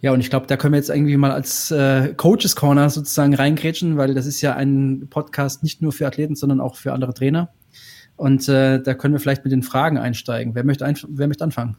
Ja, 0.01 0.13
und 0.13 0.21
ich 0.21 0.31
glaube, 0.31 0.47
da 0.47 0.57
können 0.57 0.73
wir 0.73 0.79
jetzt 0.79 0.89
irgendwie 0.89 1.19
mal 1.19 1.33
als 1.33 1.71
äh, 1.71 2.15
Coaches 2.17 2.57
Corner 2.57 2.89
sozusagen 2.89 3.35
reingrätschen, 3.35 3.99
weil 3.99 4.15
das 4.15 4.25
ist 4.25 4.41
ja 4.41 4.57
ein 4.57 5.09
Podcast 5.11 5.63
nicht 5.63 5.83
nur 5.83 5.93
für 5.93 6.07
Athleten, 6.07 6.35
sondern 6.35 6.63
auch 6.63 6.77
für 6.77 6.95
andere 6.95 7.13
Trainer. 7.13 7.51
Und 8.17 8.49
äh, 8.49 8.81
da 8.81 8.95
können 8.95 9.13
wir 9.13 9.21
vielleicht 9.21 9.45
mit 9.45 9.53
den 9.53 9.63
Fragen 9.63 9.99
einsteigen. 9.99 10.55
Wer 10.55 10.65
möchte, 10.65 10.91
wer 11.11 11.29
möchte 11.29 11.45
anfangen? 11.45 11.77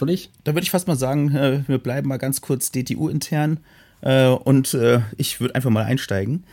Soll 0.00 0.08
ich? 0.08 0.30
Da 0.44 0.54
würde 0.54 0.62
ich 0.62 0.70
fast 0.70 0.88
mal 0.88 0.96
sagen, 0.96 1.36
äh, 1.36 1.62
wir 1.66 1.76
bleiben 1.76 2.08
mal 2.08 2.16
ganz 2.16 2.40
kurz 2.40 2.72
DTU 2.72 3.10
intern 3.10 3.60
äh, 4.00 4.28
und 4.28 4.72
äh, 4.72 5.00
ich 5.18 5.42
würde 5.42 5.54
einfach 5.54 5.68
mal 5.68 5.84
einsteigen. 5.84 6.44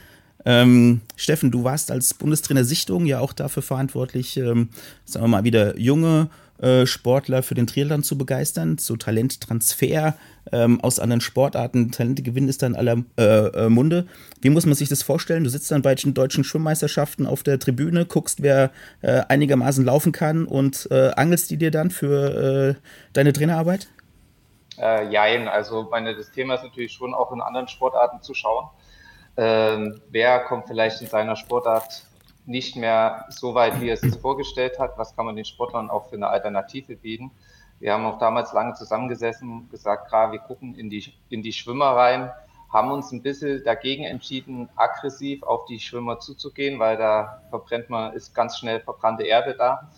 Ähm, 0.44 1.00
Steffen, 1.16 1.50
du 1.50 1.64
warst 1.64 1.90
als 1.90 2.14
Bundestrainer 2.14 2.66
Sichtung 2.66 3.06
ja 3.06 3.22
auch 3.22 3.32
dafür 3.32 3.64
verantwortlich, 3.64 4.36
ähm, 4.36 4.68
sagen 5.06 5.24
wir 5.24 5.30
mal 5.30 5.46
wieder 5.46 5.80
junge 5.80 6.30
Sportler 6.86 7.44
für 7.44 7.54
den 7.56 7.68
Triathlon 7.68 8.04
zu 8.04 8.18
begeistern, 8.18 8.78
so 8.78 8.96
Talenttransfer 8.96 10.16
ähm, 10.52 10.82
aus 10.82 11.00
anderen 11.00 11.22
Sportarten. 11.22 11.92
Talente 11.92 12.24
gewinnen 12.24 12.50
ist 12.50 12.64
dann 12.64 12.76
aller 12.76 13.04
äh, 13.18 13.24
äh, 13.24 13.70
Munde. 13.70 14.08
Wie 14.42 14.50
muss 14.50 14.66
man 14.66 14.76
sich 14.76 14.90
das 14.90 15.04
vorstellen? 15.04 15.44
Du 15.44 15.50
sitzt 15.50 15.70
dann 15.72 15.82
bei 15.82 15.94
den 15.96 16.14
deutschen 16.14 16.44
Schwimmmeisterschaften 16.44 17.28
auf 17.28 17.44
der 17.44 17.60
Tribüne, 17.60 18.06
guckst, 18.06 18.42
wer 18.42 18.72
äh, 19.02 19.22
einigermaßen 19.28 19.86
laufen 19.86 20.12
kann 20.12 20.46
und 20.46 20.88
äh, 20.90 21.12
angelst 21.16 21.52
die 21.52 21.58
dir 21.58 21.72
dann 21.72 21.92
für 21.92 22.76
deine 23.14 23.34
Trainerarbeit? 23.34 23.88
Äh, 24.78 25.10
jein, 25.10 25.48
also 25.48 25.88
meine, 25.90 26.16
das 26.16 26.32
Thema 26.32 26.56
ist 26.56 26.64
natürlich 26.64 26.94
schon 26.94 27.14
auch 27.14 27.32
in 27.32 27.42
anderen 27.42 27.68
Sportarten 27.68 28.22
zu 28.22 28.34
schauen. 28.34 28.70
Ähm, 29.36 30.02
wer 30.10 30.40
kommt 30.40 30.68
vielleicht 30.68 31.02
in 31.02 31.08
seiner 31.08 31.36
Sportart 31.36 32.07
nicht 32.48 32.76
mehr 32.76 33.26
so 33.30 33.54
weit, 33.54 33.80
wie 33.82 33.90
er 33.90 34.02
es 34.02 34.16
vorgestellt 34.18 34.80
hat. 34.80 34.98
Was 34.98 35.16
kann 35.16 35.26
man 35.26 35.36
den 35.36 35.46
Sportlern 35.46 35.90
auch 35.90 36.10
für 36.10 36.16
eine 36.16 36.28
Alternative 36.28 36.96
bieten? 36.96 37.32
Wir 37.80 37.94
haben 37.94 38.06
auch 38.06 38.18
damals 38.18 38.54
lange 38.54 38.74
zusammengesessen, 38.74 39.70
gesagt, 39.70 40.10
gerade 40.10 40.32
wir 40.32 40.40
gucken 40.40 40.74
in 40.76 40.90
die, 40.90 41.14
in 41.30 41.44
die 41.44 41.54
Schwimmer 41.54 41.88
rein, 41.88 42.32
haben 42.72 42.92
uns 42.92 43.12
ein 43.12 43.22
bisschen 43.22 43.64
dagegen 43.64 44.04
entschieden, 44.04 44.70
aggressiv 44.76 45.44
auf 45.44 45.66
die 45.66 45.80
Schwimmer 45.80 46.20
zuzugehen, 46.20 46.80
weil 46.80 46.98
da 46.98 47.44
verbrennt 47.50 47.90
man, 47.90 48.14
ist 48.14 48.34
ganz 48.34 48.58
schnell 48.58 48.80
verbrannte 48.80 49.24
Erde 49.24 49.56
da. 49.56 49.90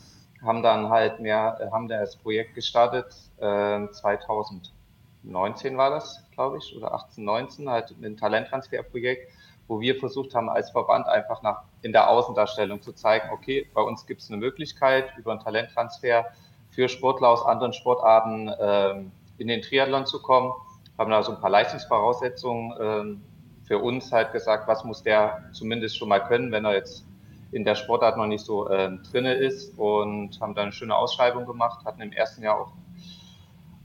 Haben 0.42 0.62
dann 0.62 0.90
halt 0.90 1.20
mehr, 1.20 1.70
haben 1.72 1.88
das 1.88 2.16
Projekt 2.16 2.56
gestartet, 2.56 3.14
äh, 3.38 3.88
2019 3.92 5.78
war 5.78 5.90
das, 5.90 6.24
glaube 6.34 6.58
ich, 6.58 6.76
oder 6.76 6.94
18, 6.94 7.24
19, 7.24 7.70
halt 7.70 7.94
ein 8.02 8.18
Talenttransferprojekt, 8.18 9.32
wo 9.70 9.80
wir 9.80 9.96
versucht 9.96 10.34
haben, 10.36 10.50
als 10.50 10.72
Verband 10.72 11.08
einfach 11.08 11.44
nach, 11.44 11.62
in 11.84 11.94
der 11.94 12.10
Außendarstellung 12.10 12.82
zu 12.82 12.92
zeigen, 12.92 13.30
okay, 13.32 13.70
bei 13.74 13.82
uns 13.82 14.06
gibt 14.08 14.22
es 14.22 14.30
eine 14.30 14.38
Möglichkeit, 14.38 15.16
über 15.18 15.32
einen 15.32 15.40
Talenttransfer 15.40 16.26
für 16.72 16.90
Sportler 16.90 17.30
aus 17.30 17.46
anderen 17.46 17.72
Sportarten 17.72 18.52
ähm, 18.60 19.12
in 19.38 19.48
den 19.48 19.62
Triathlon 19.62 20.08
zu 20.08 20.22
kommen. 20.22 20.52
Haben 20.98 21.12
da 21.12 21.22
so 21.22 21.34
ein 21.34 21.40
paar 21.40 21.52
Leistungsvoraussetzungen 21.52 22.74
ähm, 22.82 23.22
für 23.64 23.78
uns 23.78 24.12
halt 24.12 24.34
gesagt, 24.34 24.68
was 24.68 24.84
muss 24.84 25.04
der 25.04 25.44
zumindest 25.54 25.98
schon 25.98 26.10
mal 26.10 26.20
können, 26.20 26.52
wenn 26.52 26.66
er 26.66 26.74
jetzt 26.74 27.06
in 27.52 27.64
der 27.64 27.76
Sportart 27.76 28.18
noch 28.18 28.26
nicht 28.26 28.44
so 28.44 28.70
ähm, 28.72 29.04
drinne 29.12 29.36
ist 29.36 29.78
und 29.78 30.42
haben 30.42 30.56
dann 30.56 30.64
eine 30.64 30.72
schöne 30.72 30.96
Ausschreibung 30.96 31.46
gemacht, 31.46 31.86
hatten 31.86 32.02
im 32.02 32.12
ersten 32.12 32.42
Jahr 32.42 32.60
auch 32.60 32.72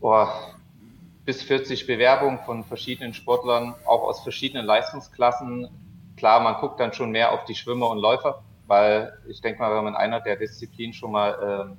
oh, 0.00 0.26
bis 1.24 1.42
40 1.42 1.86
Bewerbungen 1.86 2.38
von 2.40 2.64
verschiedenen 2.64 3.14
Sportlern, 3.14 3.74
auch 3.86 4.02
aus 4.02 4.22
verschiedenen 4.22 4.66
Leistungsklassen. 4.66 5.68
Klar, 6.16 6.40
man 6.40 6.56
guckt 6.56 6.78
dann 6.80 6.92
schon 6.92 7.10
mehr 7.10 7.32
auf 7.32 7.44
die 7.44 7.54
Schwimmer 7.54 7.90
und 7.90 7.98
Läufer, 7.98 8.42
weil 8.66 9.18
ich 9.28 9.40
denke 9.40 9.60
mal, 9.60 9.74
wenn 9.74 9.84
man 9.84 9.96
einer 9.96 10.20
der 10.20 10.36
Disziplin 10.36 10.92
schon 10.92 11.12
mal 11.12 11.66
ähm, 11.70 11.78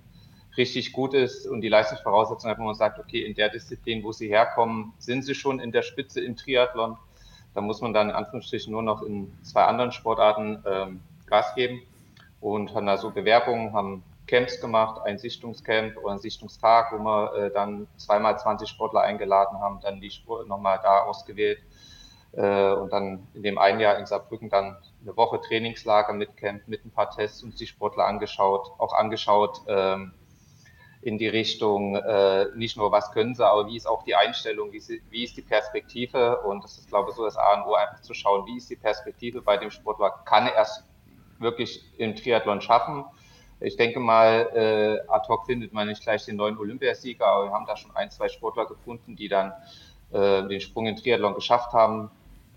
richtig 0.57 0.93
gut 0.93 1.13
ist 1.13 1.45
und 1.47 1.61
die 1.61 1.69
Leistungsvoraussetzungen 1.69 2.51
hat, 2.51 2.59
wo 2.59 2.65
man 2.65 2.75
sagt, 2.75 2.99
okay, 2.99 3.21
in 3.21 3.35
der 3.35 3.49
Disziplin, 3.49 4.03
wo 4.03 4.11
sie 4.11 4.29
herkommen, 4.29 4.93
sind 4.97 5.23
sie 5.23 5.35
schon 5.35 5.59
in 5.59 5.71
der 5.71 5.83
Spitze 5.83 6.21
im 6.21 6.35
Triathlon. 6.35 6.97
Da 7.53 7.61
muss 7.61 7.81
man 7.81 7.93
dann 7.93 8.09
in 8.09 8.15
Anführungsstrichen 8.15 8.71
nur 8.71 8.83
noch 8.83 9.01
in 9.03 9.31
zwei 9.43 9.63
anderen 9.63 9.91
Sportarten 9.91 10.63
ähm, 10.65 11.01
Gas 11.27 11.53
geben 11.55 11.81
und 12.41 12.73
haben 12.73 12.85
da 12.85 12.97
so 12.97 13.11
Bewerbungen, 13.11 13.73
haben 13.73 14.03
Camps 14.27 14.59
gemacht, 14.59 15.01
ein 15.05 15.17
Sichtungscamp 15.17 15.97
oder 15.97 16.13
ein 16.13 16.19
Sichtungstag, 16.19 16.91
wo 16.91 16.97
wir 16.97 17.33
äh, 17.35 17.51
dann 17.51 17.87
zweimal 17.97 18.37
20 18.37 18.67
Sportler 18.67 19.01
eingeladen 19.01 19.59
haben, 19.59 19.79
dann 19.81 20.01
die 20.01 20.11
Sport 20.11 20.47
nochmal 20.47 20.79
da 20.81 21.03
ausgewählt 21.03 21.59
äh, 22.33 22.71
und 22.71 22.91
dann 22.91 23.27
in 23.33 23.43
dem 23.43 23.57
einen 23.57 23.79
Jahr 23.79 23.97
in 23.97 24.05
Saarbrücken 24.05 24.49
dann 24.49 24.77
eine 25.01 25.15
Woche 25.15 25.39
Trainingslager 25.41 26.13
mit 26.13 26.35
Camp, 26.37 26.67
mit 26.67 26.85
ein 26.85 26.91
paar 26.91 27.11
Tests 27.11 27.43
und 27.43 27.59
die 27.59 27.67
Sportler 27.67 28.05
angeschaut, 28.05 28.71
auch 28.79 28.93
angeschaut 28.93 29.61
ähm, 29.67 30.13
in 31.01 31.19
die 31.19 31.27
Richtung, 31.27 31.95
äh, 31.95 32.47
nicht 32.55 32.77
nur 32.77 32.91
was 32.91 33.11
können 33.11 33.35
sie, 33.35 33.47
aber 33.47 33.67
wie 33.67 33.77
ist 33.77 33.85
auch 33.85 34.03
die 34.03 34.15
Einstellung, 34.15 34.71
wie, 34.71 34.79
sie, 34.79 35.03
wie 35.11 35.23
ist 35.23 35.37
die 35.37 35.43
Perspektive? 35.43 36.41
Und 36.41 36.63
das 36.63 36.79
ist 36.79 36.89
glaube 36.89 37.11
ich 37.11 37.15
so 37.15 37.25
das 37.25 37.37
A 37.37 37.61
und 37.61 37.67
O, 37.67 37.75
einfach 37.75 38.01
zu 38.01 38.15
schauen, 38.15 38.47
wie 38.47 38.57
ist 38.57 38.71
die 38.71 38.75
Perspektive 38.75 39.41
bei 39.43 39.57
dem 39.57 39.69
Sportler, 39.69 40.09
kann 40.25 40.47
er 40.47 40.63
es 40.63 40.83
wirklich 41.37 41.83
im 41.99 42.15
Triathlon 42.15 42.59
schaffen, 42.59 43.05
Ich 43.59 43.77
denke 43.77 43.99
mal, 43.99 44.49
äh, 44.53 45.09
ad 45.09 45.27
hoc 45.29 45.45
findet 45.45 45.73
man 45.73 45.87
nicht 45.87 46.03
gleich 46.03 46.25
den 46.25 46.35
neuen 46.35 46.57
Olympiasieger, 46.57 47.25
aber 47.25 47.45
wir 47.45 47.51
haben 47.51 47.65
da 47.65 47.77
schon 47.77 47.95
ein, 47.95 48.11
zwei 48.11 48.27
Sportler 48.27 48.65
gefunden, 48.65 49.15
die 49.15 49.29
dann 49.29 49.53
äh, 50.11 50.47
den 50.47 50.59
Sprung 50.59 50.87
in 50.87 50.95
Triathlon 50.95 51.35
geschafft 51.35 51.71
haben. 51.73 52.11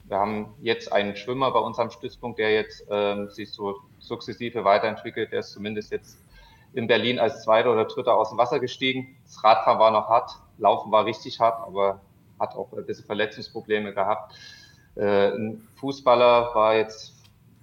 Wir 0.05 0.19
haben 0.19 0.55
jetzt 0.61 0.93
einen 0.93 1.17
Schwimmer 1.17 1.51
bei 1.51 1.61
unserem 1.61 1.91
Stützpunkt, 1.91 2.39
der 2.39 2.53
jetzt 2.53 2.91
äh, 2.91 3.27
sich 3.29 3.53
so 3.53 3.77
sukzessive 3.99 4.65
weiterentwickelt. 4.65 5.33
Der 5.33 5.41
ist 5.41 5.53
zumindest 5.53 5.93
jetzt 5.93 6.19
in 6.73 6.87
Berlin 6.87 7.19
als 7.19 7.43
Zweiter 7.45 7.73
oder 7.73 7.85
Dritter 7.85 8.15
aus 8.15 8.31
dem 8.31 8.39
Wasser 8.39 8.59
gestiegen. 8.59 9.17
Das 9.25 9.43
Radfahren 9.45 9.79
war 9.79 9.91
noch 9.91 10.09
hart, 10.09 10.33
Laufen 10.59 10.91
war 10.91 11.05
richtig 11.05 11.39
hart, 11.41 11.61
aber 11.67 12.01
hat 12.41 12.55
auch 12.57 12.73
ein 12.73 12.87
bisschen 12.87 13.05
Verletzungsprobleme 13.05 13.93
gehabt. 13.93 14.35
Äh, 14.97 15.29
ein 15.29 15.67
Fußballer 15.77 16.55
war 16.55 16.75
jetzt 16.75 17.18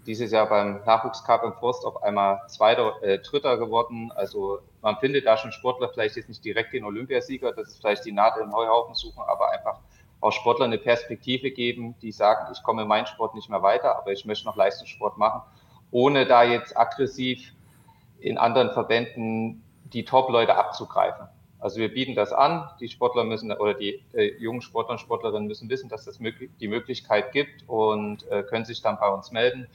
dieses 0.05 0.31
Jahr 0.31 0.47
beim 0.47 0.81
Nachwuchscup 0.85 1.43
im 1.43 1.53
Forst 1.53 1.85
auf 1.85 2.03
einmal 2.03 2.41
Zweiter, 2.47 3.01
äh, 3.01 3.19
Dritter 3.19 3.57
geworden. 3.57 4.11
Also 4.15 4.59
man 4.81 4.97
findet 4.97 5.25
da 5.25 5.37
schon 5.37 5.51
Sportler, 5.51 5.89
vielleicht 5.89 6.15
jetzt 6.15 6.29
nicht 6.29 6.43
direkt 6.43 6.73
den 6.73 6.83
Olympiasieger, 6.83 7.51
das 7.53 7.69
ist 7.69 7.77
vielleicht 7.79 8.05
die 8.05 8.11
Nadel 8.11 8.43
im 8.43 8.53
Heuhaufen 8.53 8.95
suchen, 8.95 9.23
aber 9.27 9.51
einfach 9.51 9.79
auch 10.21 10.31
Sportler 10.31 10.65
eine 10.65 10.77
Perspektive 10.77 11.51
geben, 11.51 11.95
die 12.01 12.11
sagen, 12.11 12.51
ich 12.51 12.63
komme 12.63 12.83
in 12.83 12.87
meinen 12.87 13.05
Sport 13.05 13.35
nicht 13.35 13.49
mehr 13.49 13.61
weiter, 13.61 13.97
aber 13.97 14.11
ich 14.11 14.25
möchte 14.25 14.45
noch 14.45 14.55
Leistungssport 14.55 15.17
machen, 15.17 15.41
ohne 15.91 16.25
da 16.25 16.43
jetzt 16.43 16.77
aggressiv 16.77 17.53
in 18.19 18.37
anderen 18.37 18.71
Verbänden 18.71 19.63
die 19.93 20.03
Top-Leute 20.03 20.55
abzugreifen. 20.55 21.27
Also 21.59 21.79
wir 21.79 21.91
bieten 21.91 22.15
das 22.15 22.31
an. 22.33 22.69
Die 22.79 22.89
Sportler 22.89 23.23
müssen 23.23 23.51
oder 23.51 23.73
die 23.73 24.03
äh, 24.13 24.35
jungen 24.37 24.61
Sportler 24.61 24.93
und 24.93 24.99
Sportlerinnen 24.99 25.47
müssen 25.47 25.69
wissen, 25.69 25.89
dass 25.89 26.05
das 26.05 26.19
möglich, 26.19 26.51
die 26.59 26.67
Möglichkeit 26.67 27.31
gibt 27.31 27.67
und 27.67 28.29
äh, 28.29 28.43
können 28.43 28.65
sich 28.65 28.81
dann 28.81 28.99
bei 28.99 29.07
uns 29.07 29.31
melden. 29.31 29.67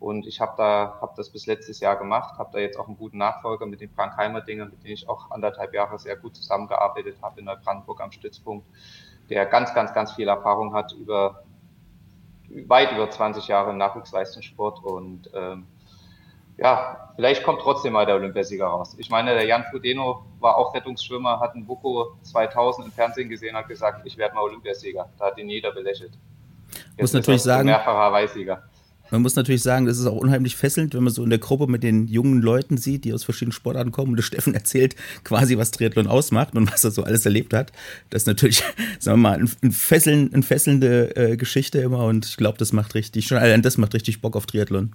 Und 0.00 0.26
ich 0.26 0.40
habe 0.40 0.52
da 0.56 0.98
habe 1.00 1.12
das 1.16 1.30
bis 1.30 1.46
letztes 1.46 1.80
Jahr 1.80 1.96
gemacht, 1.96 2.38
habe 2.38 2.50
da 2.52 2.58
jetzt 2.58 2.78
auch 2.78 2.86
einen 2.86 2.96
guten 2.96 3.18
Nachfolger 3.18 3.66
mit 3.66 3.80
den 3.80 3.90
Frank 3.90 4.16
Heimerdinger, 4.16 4.66
mit 4.66 4.82
denen 4.84 4.94
ich 4.94 5.08
auch 5.08 5.30
anderthalb 5.30 5.74
Jahre 5.74 5.98
sehr 5.98 6.16
gut 6.16 6.36
zusammengearbeitet 6.36 7.16
habe 7.20 7.40
in 7.40 7.46
Neubrandenburg 7.46 8.00
am 8.00 8.12
Stützpunkt, 8.12 8.66
der 9.28 9.46
ganz, 9.46 9.74
ganz, 9.74 9.92
ganz 9.92 10.12
viel 10.12 10.28
Erfahrung 10.28 10.72
hat 10.72 10.92
über 10.92 11.42
weit 12.66 12.92
über 12.92 13.10
20 13.10 13.48
Jahre 13.48 13.70
im 13.70 13.76
Nachwuchsleistungssport 13.76 14.82
und 14.82 15.30
ähm, 15.34 15.66
ja, 16.58 17.12
vielleicht 17.14 17.44
kommt 17.44 17.60
trotzdem 17.60 17.92
mal 17.92 18.04
der 18.04 18.16
Olympiasieger 18.16 18.66
raus. 18.66 18.96
Ich 18.98 19.10
meine, 19.10 19.32
der 19.32 19.46
Jan 19.46 19.64
Frodeno 19.70 20.24
war 20.40 20.56
auch 20.56 20.74
Rettungsschwimmer, 20.74 21.38
hat 21.38 21.54
einen 21.54 21.64
Buko 21.64 22.16
2000 22.22 22.86
im 22.86 22.92
Fernsehen 22.92 23.28
gesehen, 23.28 23.56
hat 23.56 23.68
gesagt, 23.68 24.04
ich 24.04 24.16
werde 24.16 24.34
mal 24.34 24.42
Olympiasieger. 24.42 25.08
Da 25.18 25.26
hat 25.26 25.38
ihn 25.38 25.48
jeder 25.48 25.70
belächelt. 25.70 26.12
Jetzt 26.96 27.00
muss 27.00 27.12
natürlich 27.12 27.42
sagen, 27.44 27.66
mehrfacher 27.66 28.12
Weißsieger. 28.12 28.64
Man 29.10 29.22
muss 29.22 29.36
natürlich 29.36 29.62
sagen, 29.62 29.86
das 29.86 29.98
ist 29.98 30.06
auch 30.06 30.16
unheimlich 30.16 30.56
fesselnd, 30.56 30.94
wenn 30.94 31.04
man 31.04 31.12
so 31.12 31.24
in 31.24 31.30
der 31.30 31.38
Gruppe 31.38 31.66
mit 31.66 31.82
den 31.82 32.08
jungen 32.08 32.42
Leuten 32.42 32.76
sieht, 32.76 33.04
die 33.04 33.12
aus 33.12 33.24
verschiedenen 33.24 33.52
Sportarten 33.52 33.92
kommen 33.92 34.10
und 34.10 34.16
der 34.16 34.22
Steffen 34.22 34.54
erzählt 34.54 34.96
quasi, 35.24 35.56
was 35.56 35.70
Triathlon 35.70 36.06
ausmacht 36.06 36.54
und 36.54 36.70
was 36.70 36.84
er 36.84 36.90
so 36.90 37.02
alles 37.04 37.24
erlebt 37.24 37.54
hat. 37.54 37.72
Das 38.10 38.22
ist 38.22 38.26
natürlich, 38.26 38.62
sagen 38.98 39.20
wir 39.20 39.30
mal, 39.30 39.38
ein, 39.38 39.72
fesseln, 39.72 40.32
eine 40.32 40.42
fesselnde 40.42 41.16
äh, 41.16 41.36
Geschichte 41.36 41.78
immer 41.78 42.04
und 42.04 42.26
ich 42.26 42.36
glaube, 42.36 42.58
das 42.58 42.72
macht 42.72 42.94
richtig, 42.94 43.26
schon 43.26 43.38
allein 43.38 43.62
das 43.62 43.78
macht 43.78 43.94
richtig 43.94 44.20
Bock 44.20 44.36
auf 44.36 44.46
Triathlon. 44.46 44.92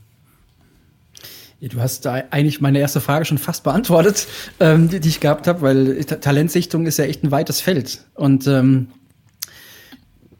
Du 1.61 1.79
hast 1.79 2.05
da 2.05 2.15
eigentlich 2.29 2.59
meine 2.59 2.79
erste 2.79 2.99
Frage 2.99 3.23
schon 3.23 3.37
fast 3.37 3.63
beantwortet, 3.63 4.27
ähm, 4.59 4.89
die, 4.89 4.99
die, 4.99 5.07
ich 5.07 5.21
gehabt 5.21 5.47
habe, 5.47 5.61
weil 5.61 6.03
Talentsichtung 6.03 6.85
ist 6.85 6.97
ja 6.97 7.05
echt 7.05 7.23
ein 7.23 7.31
weites 7.31 7.61
Feld. 7.61 8.03
Und 8.15 8.47
ähm, 8.47 8.87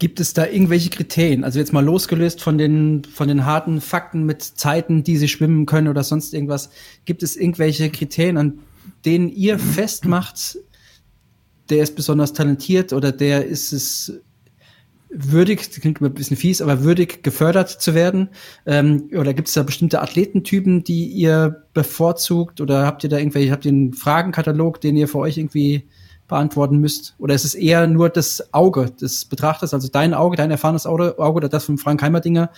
gibt 0.04 0.20
es 0.20 0.34
da 0.34 0.46
irgendwelche 0.46 0.90
Kriterien? 0.90 1.46
Also 1.46 1.60
jetzt 1.60 1.72
mal 1.72 1.80
losgelöst 1.80 2.42
von 2.42 2.58
den, 2.58 3.06
von 3.06 3.30
den 3.30 3.46
harten 3.46 3.80
Fakten 3.80 4.26
mit 4.26 4.44
Zeiten, 4.44 5.06
die 5.06 5.16
sie 5.16 5.30
schwimmen 5.30 5.66
können 5.66 5.88
oder 5.88 6.04
sonst 6.04 6.34
irgendwas. 6.34 6.72
Gibt 7.06 7.24
es 7.24 7.38
irgendwelche 7.38 7.90
Kriterien, 7.90 8.36
an 8.36 8.60
denen 9.06 9.30
ihr 9.30 9.58
festmacht, 9.58 10.58
der 11.70 11.84
ist 11.84 11.96
besonders 11.96 12.34
talentiert 12.34 12.92
oder 12.92 13.14
der 13.14 13.46
ist 13.46 13.72
es 13.72 14.20
würdig, 15.10 15.70
das 15.70 15.80
klingt 15.80 16.02
immer 16.02 16.10
ein 16.10 16.16
bisschen 16.16 16.36
fies, 16.36 16.62
aber 16.62 16.84
würdig 16.84 17.24
gefördert 17.24 17.70
zu 17.70 17.94
werden? 17.94 18.28
Ähm, 18.66 19.10
oder 19.18 19.34
gibt 19.34 19.48
es 19.48 19.54
da 19.54 19.64
bestimmte 19.64 20.02
Athletentypen, 20.02 20.84
die 20.84 21.06
ihr 21.06 21.64
bevorzugt? 21.74 22.60
Oder 22.60 22.86
habt 22.86 23.06
ihr 23.06 23.10
da 23.10 23.20
irgendwelche, 23.20 23.54
habt 23.54 23.64
ihr 23.64 23.72
einen 23.72 23.94
Fragenkatalog, 23.94 24.82
den 24.82 24.98
ihr 24.98 25.08
für 25.08 25.20
euch 25.20 25.38
irgendwie 25.38 25.88
beantworten 26.34 26.80
müsst? 26.80 27.16
Oder 27.20 27.36
ist 27.36 27.46
es 27.46 27.54
eher 27.54 27.86
nur 27.86 28.10
das 28.10 28.54
Auge 28.54 28.90
des 28.90 29.26
Betrachters, 29.26 29.74
also 29.74 29.88
dein 29.88 30.16
Auge, 30.16 30.36
dein 30.36 30.50
erfahrenes 30.50 30.88
Auge, 30.88 31.16
oder 31.18 31.48
das 31.48 31.66
von 31.66 31.78
Frank 31.78 32.02
Heimerdinger, 32.02 32.50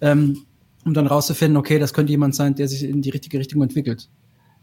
ähm, 0.00 0.46
um 0.84 0.94
dann 0.94 1.08
rauszufinden, 1.08 1.56
okay, 1.56 1.78
das 1.80 1.92
könnte 1.92 2.12
jemand 2.12 2.36
sein, 2.36 2.54
der 2.54 2.68
sich 2.68 2.84
in 2.84 3.02
die 3.02 3.10
richtige 3.10 3.38
Richtung 3.38 3.60
entwickelt? 3.62 4.08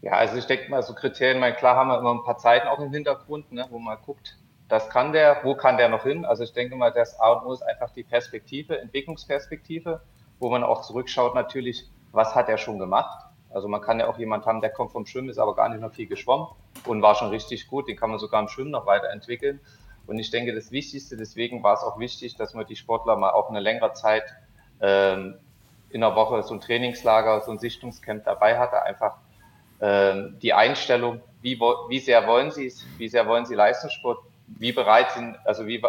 Ja, 0.00 0.12
also 0.12 0.36
ich 0.36 0.46
denke 0.46 0.70
mal, 0.70 0.82
so 0.82 0.94
Kriterien, 0.94 1.38
mal 1.38 1.54
klar 1.54 1.76
haben 1.76 1.88
wir 1.88 1.98
immer 1.98 2.14
ein 2.14 2.24
paar 2.24 2.38
Zeiten 2.38 2.66
auch 2.66 2.80
im 2.80 2.92
Hintergrund, 2.92 3.52
ne, 3.52 3.66
wo 3.70 3.78
man 3.78 3.98
guckt, 4.04 4.38
das 4.68 4.88
kann 4.88 5.12
der, 5.12 5.40
wo 5.42 5.54
kann 5.54 5.76
der 5.76 5.90
noch 5.90 6.04
hin? 6.04 6.24
Also 6.24 6.44
ich 6.44 6.54
denke 6.54 6.74
mal, 6.76 6.90
das 6.90 7.20
A 7.20 7.32
und 7.32 7.46
O 7.46 7.52
ist 7.52 7.62
einfach 7.62 7.90
die 7.90 8.04
Perspektive, 8.04 8.80
Entwicklungsperspektive, 8.80 10.00
wo 10.38 10.48
man 10.48 10.64
auch 10.64 10.80
zurückschaut 10.80 11.34
natürlich, 11.34 11.90
was 12.10 12.34
hat 12.34 12.48
er 12.48 12.56
schon 12.56 12.78
gemacht? 12.78 13.28
Also 13.52 13.68
man 13.68 13.80
kann 13.80 14.00
ja 14.00 14.08
auch 14.08 14.18
jemand 14.18 14.46
haben, 14.46 14.60
der 14.60 14.70
kommt 14.70 14.92
vom 14.92 15.06
Schwimmen, 15.06 15.28
ist 15.28 15.38
aber 15.38 15.54
gar 15.54 15.68
nicht 15.68 15.80
noch 15.80 15.92
viel 15.92 16.06
geschwommen 16.06 16.48
und 16.86 17.02
war 17.02 17.14
schon 17.14 17.28
richtig 17.28 17.68
gut, 17.68 17.88
den 17.88 17.96
kann 17.96 18.10
man 18.10 18.18
sogar 18.18 18.40
im 18.40 18.48
Schwimmen 18.48 18.70
noch 18.70 18.86
weiterentwickeln. 18.86 19.60
Und 20.06 20.18
ich 20.18 20.30
denke, 20.30 20.54
das 20.54 20.72
Wichtigste, 20.72 21.16
deswegen 21.16 21.62
war 21.62 21.74
es 21.74 21.82
auch 21.82 21.98
wichtig, 21.98 22.36
dass 22.36 22.54
man 22.54 22.66
die 22.66 22.76
Sportler 22.76 23.16
mal 23.16 23.30
auch 23.30 23.50
eine 23.50 23.60
längere 23.60 23.92
Zeit 23.92 24.24
ähm, 24.80 25.36
in 25.90 26.00
der 26.00 26.16
Woche 26.16 26.42
so 26.42 26.54
ein 26.54 26.60
Trainingslager, 26.60 27.42
so 27.42 27.52
ein 27.52 27.58
Sichtungscamp 27.58 28.24
dabei 28.24 28.58
hatte, 28.58 28.82
einfach 28.82 29.16
ähm, 29.80 30.36
die 30.42 30.54
Einstellung, 30.54 31.20
wie, 31.40 31.58
wie 31.60 31.98
sehr 31.98 32.26
wollen 32.26 32.50
sie 32.50 32.66
es, 32.66 32.84
wie 32.98 33.08
sehr 33.08 33.26
wollen 33.26 33.46
sie 33.46 33.54
Leistungssport 33.54 34.18
wie 34.58 34.72
bereit 34.72 35.12
sind, 35.12 35.36
also 35.44 35.66
wie, 35.66 35.82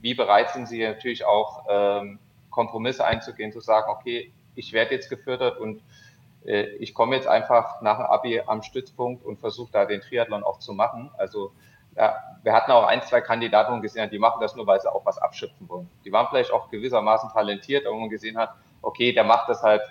wie 0.00 0.14
bereit 0.14 0.50
sind 0.50 0.68
Sie 0.68 0.82
natürlich 0.82 1.24
auch 1.24 1.64
ähm, 1.68 2.18
Kompromisse 2.50 3.04
einzugehen, 3.04 3.52
zu 3.52 3.60
sagen, 3.60 3.90
okay, 3.90 4.32
ich 4.54 4.72
werde 4.72 4.94
jetzt 4.94 5.08
gefördert 5.08 5.58
und 5.58 5.82
ich 6.44 6.94
komme 6.94 7.16
jetzt 7.16 7.28
einfach 7.28 7.82
nach 7.82 7.98
dem 7.98 8.06
Abi 8.06 8.42
am 8.46 8.62
Stützpunkt 8.62 9.24
und 9.24 9.38
versuche 9.38 9.72
da 9.72 9.84
den 9.84 10.00
Triathlon 10.00 10.42
auch 10.42 10.58
zu 10.58 10.72
machen. 10.72 11.10
Also 11.18 11.52
ja, 11.96 12.16
wir 12.42 12.52
hatten 12.52 12.70
auch 12.70 12.86
ein, 12.86 13.02
zwei 13.02 13.20
Kandidaten 13.20 13.82
gesehen, 13.82 14.08
die 14.10 14.18
machen 14.18 14.40
das 14.40 14.56
nur, 14.56 14.66
weil 14.66 14.80
sie 14.80 14.90
auch 14.90 15.04
was 15.04 15.18
abschöpfen 15.18 15.68
wollen. 15.68 15.90
Die 16.04 16.12
waren 16.12 16.28
vielleicht 16.28 16.52
auch 16.52 16.70
gewissermaßen 16.70 17.30
talentiert, 17.30 17.86
aber 17.86 17.96
man 17.96 18.08
gesehen 18.08 18.38
hat, 18.38 18.54
okay, 18.80 19.12
der 19.12 19.24
macht 19.24 19.48
das 19.48 19.62
halt, 19.62 19.82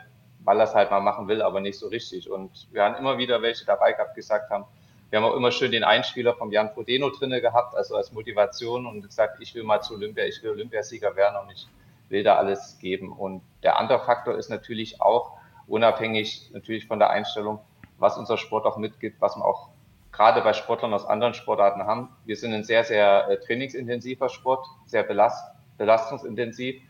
weil 0.44 0.60
er 0.60 0.64
es 0.64 0.74
halt 0.74 0.90
mal 0.90 1.02
machen 1.02 1.28
will, 1.28 1.42
aber 1.42 1.60
nicht 1.60 1.78
so 1.78 1.88
richtig. 1.88 2.32
Und 2.32 2.68
wir 2.72 2.84
haben 2.84 2.96
immer 2.96 3.18
wieder 3.18 3.42
welche 3.42 3.66
dabei 3.66 3.92
gehabt, 3.92 4.16
gesagt 4.16 4.50
haben, 4.50 4.66
wir 5.10 5.20
haben 5.20 5.26
auch 5.26 5.36
immer 5.36 5.52
schön 5.52 5.72
den 5.72 5.84
Einspieler 5.84 6.36
vom 6.36 6.52
Jan 6.52 6.70
Frodeno 6.70 7.10
drinne 7.10 7.42
gehabt, 7.42 7.76
also 7.76 7.96
als 7.96 8.12
Motivation 8.12 8.86
und 8.86 9.02
gesagt, 9.02 9.40
ich 9.40 9.54
will 9.56 9.64
mal 9.64 9.82
zu 9.82 9.96
Olympia, 9.96 10.26
ich 10.26 10.42
will 10.44 10.52
Olympiasieger 10.52 11.16
werden 11.16 11.38
und 11.42 11.52
ich 11.52 11.68
will 12.10 12.24
da 12.24 12.36
alles 12.36 12.78
geben. 12.80 13.12
Und 13.12 13.42
der 13.64 13.80
andere 13.80 14.00
Faktor 14.00 14.36
ist 14.36 14.50
natürlich 14.50 15.02
auch, 15.02 15.39
unabhängig 15.70 16.50
natürlich 16.54 16.88
von 16.88 17.00
der 17.00 17.10
Einstellung, 17.10 17.60
was 17.98 18.18
unser 18.18 18.38
Sport 18.38 18.66
auch 18.66 18.78
mitgibt, 18.78 19.22
was 19.22 19.36
man 19.36 19.46
auch 19.46 19.70
gerade 20.12 20.42
bei 20.42 20.54
Sportlern 20.54 20.94
aus 20.94 21.06
anderen 21.06 21.34
Sportarten 21.34 21.84
haben. 21.84 22.10
Wir 22.26 22.36
sind 22.36 22.54
ein 22.54 22.64
sehr, 22.64 22.84
sehr 22.84 23.30
äh, 23.30 23.40
trainingsintensiver 23.40 24.30
Sport, 24.30 24.66
sehr 24.86 25.04
belast 25.04 25.44
belastungsintensiv 25.78 26.82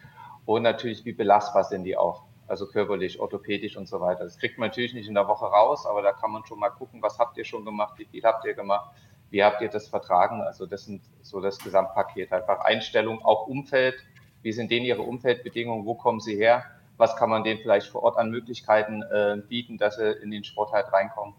und 0.46 0.64
natürlich, 0.64 1.06
wie 1.06 1.14
belastbar 1.14 1.64
sind 1.64 1.84
die 1.84 1.96
auch 1.96 2.24
also 2.48 2.66
körperlich, 2.66 3.20
orthopädisch 3.20 3.78
und 3.78 3.88
so 3.88 4.02
weiter. 4.02 4.24
Das 4.24 4.40
kriegt 4.40 4.58
man 4.58 4.70
natürlich 4.70 4.96
nicht 4.96 5.08
in 5.08 5.14
der 5.14 5.28
Woche 5.28 5.46
raus, 5.46 5.86
aber 5.86 6.02
da 6.02 6.12
kann 6.12 6.32
man 6.32 6.44
schon 6.48 6.58
mal 6.58 6.72
gucken, 6.72 7.02
was 7.04 7.20
habt 7.20 7.38
ihr 7.38 7.46
schon 7.46 7.64
gemacht, 7.64 7.94
wie 7.98 8.06
viel 8.06 8.24
habt 8.24 8.44
ihr 8.46 8.56
gemacht, 8.56 8.90
wie 9.30 9.44
habt 9.44 9.62
ihr 9.62 9.70
das 9.70 9.88
vertragen. 9.88 10.42
Also 10.42 10.66
das 10.66 10.86
sind 10.86 11.04
so 11.22 11.40
das 11.40 11.60
Gesamtpaket, 11.60 12.34
einfach 12.34 12.62
Einstellung, 12.62 13.24
auch 13.24 13.46
Umfeld, 13.46 14.04
wie 14.42 14.52
sind 14.52 14.72
denen 14.72 14.88
ihre 14.88 15.04
Umfeldbedingungen, 15.04 15.86
wo 15.86 15.94
kommen 15.94 16.20
sie 16.20 16.36
her, 16.36 16.66
was 17.00 17.16
kann 17.16 17.30
man 17.30 17.44
denen 17.44 17.62
vielleicht 17.62 17.88
vor 17.88 18.04
Ort 18.04 18.18
an 18.18 18.30
Möglichkeiten 18.30 19.02
äh, 19.04 19.38
bieten, 19.48 19.78
dass 19.78 19.96
sie 19.96 20.12
in 20.12 20.32
den 20.32 20.44
Sport 20.44 20.74
halt 20.74 20.92
reinkommen. 20.92 21.34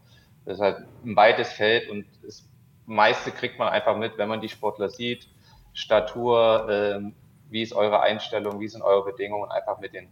Das 0.47 0.55
ist 0.55 0.63
halt 0.63 0.87
ein 1.05 1.15
weites 1.15 1.53
Feld 1.53 1.91
und 1.91 2.07
das 2.23 2.49
meiste 2.87 3.31
kriegt 3.31 3.59
man 3.59 3.69
einfach 3.69 3.97
mit, 3.97 4.17
wenn 4.17 4.29
man 4.29 4.41
die 4.41 4.49
Sportler 4.49 4.89
sieht, 4.89 5.29
Statur, 5.75 6.69
äh, 6.69 7.13
wie 7.51 7.63
ist 7.63 7.75
eure 7.75 8.01
Einstellung, 8.01 8.59
wie 8.59 8.69
sind 8.69 8.81
eure 8.81 9.05
Bedingungen, 9.05 9.51
einfach 9.51 9.79
mit 9.81 9.93
den 9.93 10.09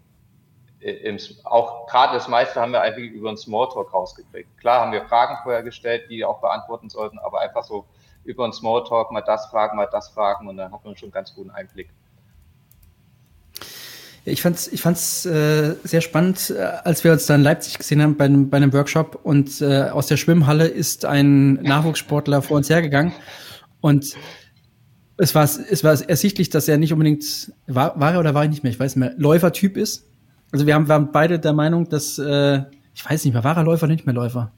äh, 0.80 0.92
im, 0.92 1.18
auch 1.44 1.87
gerade 1.87 2.12
das 2.12 2.28
meiste 2.28 2.61
haben 2.61 2.72
wir 2.72 2.82
eigentlich 2.82 3.11
über 3.11 3.28
einen 3.28 3.38
Smalltalk 3.38 3.92
rausgekriegt. 3.94 4.58
Klar 4.58 4.82
haben 4.82 4.92
wir 4.92 5.06
Fragen 5.06 5.38
vorher 5.42 5.62
gestellt, 5.62 6.11
die 6.11 6.26
auch 6.26 6.42
beantworten 6.42 6.90
sollten, 6.90 7.18
aber 7.18 7.40
einfach 7.40 7.64
so 7.64 7.87
über 8.22 8.44
einen 8.44 8.52
Smalltalk 8.52 9.11
mal 9.12 9.22
das 9.22 9.46
fragen, 9.46 9.78
mal 9.78 9.88
das 9.90 10.11
fragen 10.11 10.46
und 10.46 10.58
dann 10.58 10.72
hat 10.72 10.84
man 10.84 10.94
schon 10.94 11.06
einen 11.06 11.12
ganz 11.12 11.34
guten 11.34 11.50
Einblick. 11.50 11.88
Ich 14.24 14.42
fand 14.42 14.57
es 14.57 14.72
ich 14.72 14.83
fand's, 14.83 15.24
äh, 15.26 15.74
sehr 15.85 16.00
spannend, 16.00 16.50
äh, 16.50 16.61
als 16.61 17.02
wir 17.04 17.12
uns 17.12 17.26
da 17.26 17.35
in 17.35 17.42
Leipzig 17.42 17.78
gesehen 17.78 18.02
haben 18.02 18.16
bei 18.16 18.26
einem, 18.26 18.50
bei 18.50 18.59
einem 18.59 18.72
Workshop. 18.72 19.20
Und 19.22 19.61
äh, 19.61 19.85
aus 19.85 20.07
der 20.07 20.16
Schwimmhalle 20.16 20.66
ist 20.66 21.04
ein 21.04 21.54
Nachwuchssportler 21.54 22.42
vor 22.42 22.57
uns 22.57 22.68
hergegangen. 22.68 23.12
Und 23.81 24.14
es 25.16 25.35
war, 25.35 25.44
es 25.44 25.85
war 25.85 26.00
ersichtlich, 26.09 26.50
dass 26.50 26.68
er 26.68 26.78
nicht 26.78 26.92
unbedingt, 26.92 27.52
war, 27.66 27.98
war 27.98 28.12
er 28.12 28.20
oder 28.20 28.35
war 28.35 28.42
er 28.42 28.48
nicht 28.48 28.62
mehr, 28.62 28.72
ich 28.72 28.78
weiß 28.78 28.96
nicht 28.96 29.04
mehr, 29.04 29.14
Läufertyp 29.18 29.76
ist, 29.76 30.09
also 30.52 30.66
wir 30.66 30.74
haben, 30.74 30.88
wir 30.88 30.94
haben 30.94 31.12
beide 31.12 31.38
der 31.38 31.52
Meinung, 31.52 31.88
dass, 31.88 32.18
äh, 32.18 32.62
ich 32.94 33.09
weiß 33.09 33.24
nicht 33.24 33.35
mehr, 33.35 33.44
war 33.44 33.57
er 33.57 33.64
Läufer 33.64 33.85
oder 33.85 33.94
nicht 33.94 34.07
mehr 34.07 34.14
Läufer? 34.14 34.52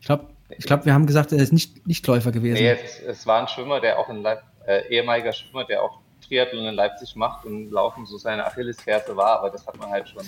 Ich 0.00 0.06
glaube, 0.06 0.28
ich 0.48 0.64
glaub, 0.64 0.84
wir 0.84 0.94
haben 0.94 1.06
gesagt, 1.06 1.32
er 1.32 1.38
ist 1.38 1.52
nicht 1.52 1.86
Nichtläufer 1.86 2.32
gewesen. 2.32 2.54
Nee, 2.54 2.72
es, 2.72 3.00
es 3.00 3.26
war 3.26 3.40
ein 3.40 3.48
Schwimmer, 3.48 3.80
der 3.80 3.98
auch 3.98 4.08
ein 4.08 4.24
äh, 4.66 4.88
ehemaliger 4.88 5.32
Schwimmer, 5.32 5.64
der 5.64 5.82
auch 5.82 6.00
Triathlon 6.30 6.66
in 6.66 6.74
Leipzig 6.74 7.16
macht 7.16 7.44
und 7.44 7.70
Laufen 7.70 8.06
so 8.06 8.16
seine 8.16 8.46
Achillesferse 8.46 9.16
war, 9.16 9.40
aber 9.40 9.50
das 9.50 9.66
hat 9.66 9.76
man 9.78 9.90
halt 9.90 10.08
schon 10.08 10.24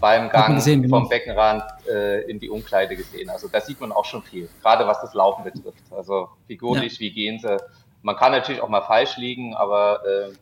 beim 0.00 0.28
Gang 0.30 0.56
gesehen, 0.56 0.82
genau. 0.82 0.98
vom 0.98 1.08
Beckenrand 1.08 1.62
äh, 1.88 2.22
in 2.30 2.38
die 2.38 2.50
Umkleide 2.50 2.96
gesehen. 2.96 3.30
Also 3.30 3.48
da 3.48 3.60
sieht 3.60 3.80
man 3.80 3.92
auch 3.92 4.04
schon 4.04 4.22
viel, 4.22 4.48
gerade 4.62 4.86
was 4.86 5.00
das 5.00 5.14
Laufen 5.14 5.44
betrifft. 5.44 5.82
Also 5.90 6.28
figurlich, 6.46 6.94
ja. 6.94 7.00
wie 7.00 7.10
gehen 7.10 7.38
sie. 7.38 7.56
Man 8.02 8.16
kann 8.16 8.32
natürlich 8.32 8.60
auch 8.60 8.68
mal 8.68 8.82
falsch 8.82 9.16
liegen, 9.16 9.54
aber 9.54 10.04
äh, 10.04 10.32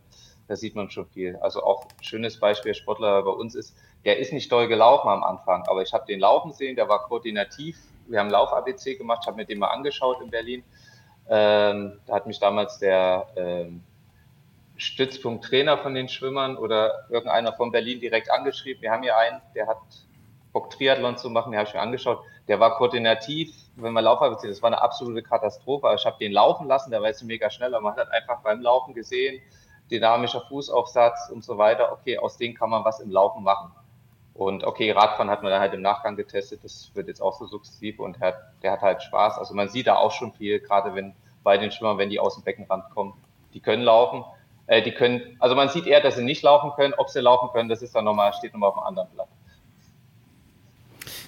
da 0.49 0.57
sieht 0.57 0.75
man 0.75 0.91
schon 0.91 1.07
viel. 1.07 1.37
Also 1.37 1.63
auch 1.63 1.85
ein 1.85 2.05
schönes 2.05 2.39
Beispiel, 2.39 2.75
Sportler 2.75 3.23
bei 3.23 3.31
uns 3.31 3.55
ist, 3.55 3.75
der 4.05 4.19
ist 4.19 4.33
nicht 4.33 4.51
doll 4.53 4.69
gelaufen 4.69 5.09
am 5.09 5.25
Anfang, 5.25 5.65
aber 5.69 5.83
ich 5.83 5.93
habe 5.93 6.07
den 6.07 6.21
laufen 6.21 6.53
sehen, 6.53 6.77
der 6.77 6.89
war 6.89 7.03
koordinativ. 7.03 7.79
Wir 8.09 8.21
haben 8.21 8.31
Lauf-ABC 8.31 8.95
gemacht, 8.97 9.27
habe 9.27 9.37
mir 9.37 9.47
den 9.47 9.59
mal 9.59 9.69
angeschaut 9.69 10.21
in 10.21 10.31
Berlin. 10.31 10.63
Ähm, 11.29 11.99
da 12.07 12.15
hat 12.15 12.27
mich 12.27 12.39
damals 12.39 12.79
der 12.79 13.27
ähm, 13.37 13.83
Stützpunkt 14.77 15.45
Trainer 15.45 15.79
von 15.79 15.95
den 15.95 16.09
Schwimmern 16.09 16.57
oder 16.57 17.07
irgendeiner 17.09 17.53
von 17.53 17.73
Berlin 17.73 18.01
direkt 18.01 18.31
angeschrieben. 18.31 18.83
Wir 18.83 18.91
haben 18.91 19.03
hier 19.03 19.17
einen, 19.17 19.41
der 19.55 19.67
hat 19.67 19.79
Bock 20.53 20.71
Triathlon 20.71 21.17
zu 21.17 21.31
machen, 21.31 21.53
den 21.53 21.59
habe 21.59 21.69
ich 21.69 21.75
mir 21.75 21.81
angeschaut. 21.81 22.21
Der 22.49 22.61
war 22.61 22.77
koordinativ, 22.77 23.55
wenn 23.77 23.93
man 23.93 24.05
Lauf-ABC, 24.05 24.49
das 24.49 24.63
war 24.63 24.69
eine 24.69 24.81
absolute 24.81 25.23
Katastrophe. 25.23 25.93
Ich 25.97 26.07
habe 26.07 26.17
den 26.19 26.33
laufen 26.33 26.67
lassen, 26.67 26.91
der 26.91 27.01
war 27.01 27.09
jetzt 27.09 27.23
mega 27.25 27.51
schnell, 27.51 27.75
aber 27.75 27.83
man 27.83 27.97
hat 27.97 28.11
einfach 28.11 28.41
beim 28.41 28.61
Laufen 28.61 28.95
gesehen, 28.95 29.43
dynamischer 29.91 30.43
Fußaufsatz 30.49 31.31
und 31.31 31.45
so 31.45 31.59
weiter. 31.59 31.93
Okay, 31.93 32.19
aus 32.19 32.37
denen 32.37 32.55
kann 32.55 32.71
man 32.71 32.85
was 32.85 33.01
im 33.01 33.11
Laufen 33.11 33.43
machen. 33.43 33.73
Und 34.35 34.65
okay, 34.65 34.91
Radfahren 34.91 35.31
hat 35.31 35.43
man 35.43 35.51
dann 35.51 35.61
halt 35.61 35.73
im 35.73 35.81
Nachgang 35.81 36.17
getestet, 36.17 36.63
das 36.63 36.91
wird 36.95 37.09
jetzt 37.09 37.23
auch 37.23 37.39
so 37.39 37.47
sukzessiv 37.47 37.99
und 37.99 38.21
der, 38.21 38.53
der 38.63 38.73
hat 38.73 38.83
halt 38.83 39.03
Spaß. 39.03 39.39
Also 39.39 39.55
man 39.55 39.71
sieht 39.71 39.87
da 39.87 39.97
auch 39.97 40.13
schon 40.13 40.33
viel, 40.35 40.61
gerade 40.61 40.95
wenn 40.95 41.15
bei 41.43 41.57
den 41.57 41.73
Schwimmern, 41.73 41.97
wenn 41.97 42.11
die 42.11 42.21
aus 42.21 42.35
dem 42.35 42.45
Beckenrand 42.45 42.91
kommen. 42.91 43.15
Die 43.55 43.61
können 43.61 43.83
laufen, 43.83 44.25
äh, 44.67 44.83
die 44.83 44.93
können, 44.93 45.21
also 45.39 45.55
man 45.55 45.69
sieht 45.69 45.87
eher, 45.87 46.01
dass 46.01 46.17
sie 46.17 46.25
nicht 46.25 46.43
laufen 46.43 46.73
können. 46.77 46.95
Ob 46.97 47.09
sie 47.11 47.21
laufen 47.21 47.49
können, 47.53 47.69
das 47.69 47.83
ist 47.83 47.95
dann 47.95 48.05
nochmal, 48.05 48.33
steht 48.33 48.53
nochmal 48.53 48.71
auf 48.71 48.79
einem 48.79 48.87
anderen 48.87 49.09
Blatt. 49.11 49.29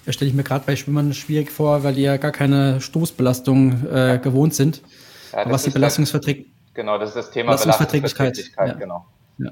Das 0.04 0.14
stelle 0.14 0.30
ich 0.30 0.34
mir 0.34 0.44
gerade 0.44 0.64
bei 0.64 0.74
Schwimmern 0.74 1.12
schwierig 1.12 1.50
vor, 1.50 1.84
weil 1.84 1.94
die 1.94 2.02
ja 2.02 2.16
gar 2.16 2.32
keine 2.32 2.80
Stoßbelastung 2.80 3.86
äh, 3.86 4.18
gewohnt 4.22 4.54
sind. 4.54 4.82
Ja, 5.32 5.50
was 5.50 5.64
die 5.64 5.70
Belastungsverträglichkeit 5.70 6.54
Genau, 6.78 6.96
das 6.96 7.08
ist 7.08 7.16
das 7.16 7.30
Thema 7.32 7.56
Belastungsverträglichkeit. 7.56 8.34
Belastungsverträglichkeit 8.34 8.68
ja. 8.68 8.74
Genau. 8.74 9.06
Ja. 9.38 9.50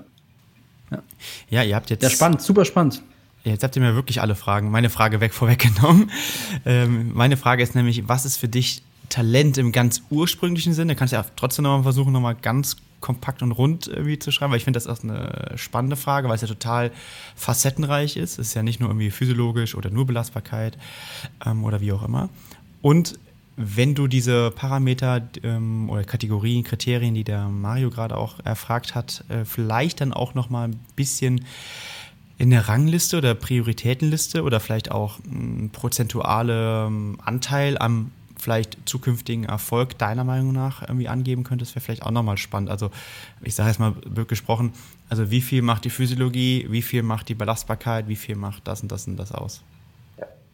Ja. 0.93 1.03
ja, 1.51 1.63
ihr 1.65 1.75
habt 1.75 1.91
jetzt. 1.91 2.05
Ja, 2.05 2.09
spannend, 2.09 2.41
super 2.41 2.65
spannend. 2.65 3.03
Jetzt 3.43 3.65
habt 3.65 3.75
ihr 3.75 3.83
mir 3.83 3.97
wirklich 3.97 4.21
alle 4.21 4.37
Fragen, 4.37 4.71
meine 4.71 4.91
Frage 4.91 5.21
weg 5.21 5.35
vorweggenommen. 5.35 6.11
Ähm, 6.65 7.13
meine 7.15 7.37
Frage 7.37 7.63
ist 7.63 7.75
nämlich, 7.75 8.09
was 8.09 8.25
ist 8.25 8.39
für 8.39 8.49
dich 8.49 8.83
Talent 9.09 9.59
im 9.59 9.73
ganz 9.73 10.03
ursprünglichen 10.11 10.73
Sinne? 10.73 10.97
Kannst 10.97 11.13
du 11.13 11.17
ja 11.17 11.25
trotzdem 11.37 11.65
nochmal 11.65 11.83
versuchen, 11.83 12.13
nochmal 12.13 12.35
ganz 12.35 12.77
kompakt 13.01 13.43
und 13.43 13.53
rund 13.53 13.87
irgendwie 13.87 14.19
zu 14.19 14.31
schreiben, 14.31 14.51
weil 14.53 14.59
ich 14.59 14.65
finde 14.65 14.79
das 14.79 14.87
auch 14.87 15.03
eine 15.03 15.53
spannende 15.57 15.97
Frage, 15.97 16.29
weil 16.29 16.37
es 16.37 16.43
ja 16.43 16.49
total 16.49 16.91
facettenreich 17.35 18.17
ist. 18.17 18.39
Es 18.39 18.49
ist 18.49 18.55
ja 18.55 18.63
nicht 18.63 18.81
nur 18.81 18.89
irgendwie 18.89 19.11
physiologisch 19.11 19.75
oder 19.75 19.91
nur 19.91 20.07
Belastbarkeit 20.07 20.77
ähm, 21.45 21.65
oder 21.65 21.81
wie 21.81 21.93
auch 21.93 22.03
immer. 22.03 22.29
Und 22.83 23.19
wenn 23.57 23.95
du 23.95 24.07
diese 24.07 24.51
Parameter 24.51 25.23
ähm, 25.43 25.89
oder 25.89 26.05
Kategorien, 26.05 26.63
Kriterien, 26.63 27.15
die 27.15 27.25
der 27.25 27.49
Mario 27.49 27.91
gerade 27.91 28.17
auch 28.17 28.39
erfragt 28.45 28.95
hat, 28.95 29.25
äh, 29.29 29.45
vielleicht 29.45 30.01
dann 30.01 30.13
auch 30.13 30.35
noch 30.35 30.51
mal 30.51 30.69
ein 30.69 30.81
bisschen 30.95 31.45
in 32.39 32.51
der 32.51 32.69
Rangliste 32.69 33.17
oder 33.17 33.35
Prioritätenliste 33.35 34.43
oder 34.43 34.61
vielleicht 34.61 34.91
auch 34.91 35.19
prozentuale 35.73 36.87
ähm, 36.87 37.19
Anteil 37.25 37.79
am 37.79 38.11
vielleicht 38.47 38.89
zukünftigen 38.89 39.43
Erfolg 39.43 39.99
deiner 39.99 40.23
Meinung 40.23 40.53
nach 40.53 40.83
irgendwie 40.83 41.09
angeben 41.09 41.43
könntest, 41.43 41.75
wäre 41.75 41.85
vielleicht 41.85 42.05
auch 42.05 42.13
nochmal 42.13 42.39
spannend. 42.39 42.71
Also 42.71 42.93
ich 43.43 43.57
sage 43.57 43.71
jetzt 43.71 43.81
mal 43.81 43.93
gesprochen, 44.29 44.73
also 45.09 45.33
wie 45.33 45.41
viel 45.41 45.63
macht 45.63 45.85
die 45.85 45.91
Physiologie, 45.91 46.65
wie 46.71 46.83
viel 46.83 47.03
macht 47.03 47.29
die 47.29 47.35
Belastbarkeit, 47.35 48.07
wie 48.07 48.15
viel 48.15 48.37
macht 48.37 48.69
das 48.69 48.83
und 48.83 48.93
das 48.93 49.09
und 49.09 49.17
das 49.17 49.33
aus? 49.33 49.63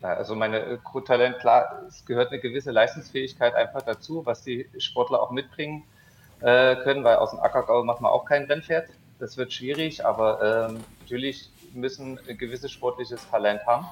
Also 0.00 0.34
meine 0.34 0.78
Grundtalent, 0.82 1.38
klar, 1.40 1.82
es 1.86 2.02
gehört 2.06 2.32
eine 2.32 2.40
gewisse 2.40 2.70
Leistungsfähigkeit 2.70 3.54
einfach 3.54 3.82
dazu, 3.82 4.24
was 4.24 4.42
die 4.42 4.66
Sportler 4.78 5.20
auch 5.20 5.30
mitbringen 5.30 5.82
äh, 6.40 6.76
können, 6.76 7.04
weil 7.04 7.16
aus 7.16 7.32
dem 7.32 7.40
Ackergau 7.40 7.84
macht 7.84 8.00
man 8.00 8.10
auch 8.10 8.24
kein 8.24 8.44
Rennpferd. 8.44 8.88
Das 9.18 9.36
wird 9.36 9.52
schwierig, 9.52 10.02
aber 10.02 10.70
ähm, 10.70 10.80
natürlich 11.00 11.50
müssen 11.74 12.18
ein 12.26 12.38
gewisses 12.38 12.72
sportliches 12.72 13.28
Talent 13.30 13.60
haben. 13.66 13.86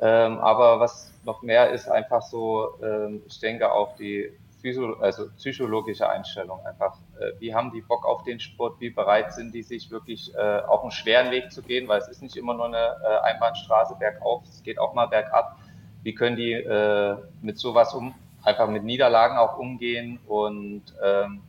Ähm, 0.00 0.38
aber 0.38 0.80
was 0.80 1.12
noch 1.24 1.42
mehr 1.42 1.70
ist 1.70 1.88
einfach 1.88 2.22
so, 2.22 2.78
ähm, 2.82 3.22
ich 3.26 3.38
denke 3.40 3.72
auch 3.72 3.96
die 3.96 4.30
Physio 4.60 4.94
also 4.94 5.28
psychologische 5.36 6.08
Einstellung 6.08 6.64
einfach. 6.64 6.96
Äh, 7.20 7.38
wie 7.38 7.54
haben 7.54 7.70
die 7.70 7.82
Bock 7.82 8.06
auf 8.06 8.22
den 8.22 8.40
Sport? 8.40 8.80
Wie 8.80 8.90
bereit 8.90 9.34
sind 9.34 9.54
die, 9.54 9.62
sich 9.62 9.90
wirklich 9.90 10.34
äh, 10.34 10.60
auch 10.66 10.82
einen 10.82 10.90
schweren 10.90 11.30
Weg 11.30 11.52
zu 11.52 11.62
gehen? 11.62 11.86
Weil 11.86 12.00
es 12.00 12.08
ist 12.08 12.22
nicht 12.22 12.36
immer 12.36 12.54
nur 12.54 12.66
eine 12.66 12.96
äh, 13.04 13.30
Einbahnstraße 13.30 13.96
bergauf, 13.98 14.42
es 14.48 14.62
geht 14.62 14.78
auch 14.78 14.94
mal 14.94 15.06
bergab. 15.06 15.58
Wie 16.02 16.14
können 16.14 16.36
die 16.36 16.52
äh, 16.52 17.16
mit 17.42 17.58
sowas 17.58 17.92
um, 17.94 18.14
einfach 18.42 18.68
mit 18.68 18.84
Niederlagen 18.84 19.36
auch 19.36 19.58
umgehen 19.58 20.18
und 20.26 20.82
ähm, 21.02 21.42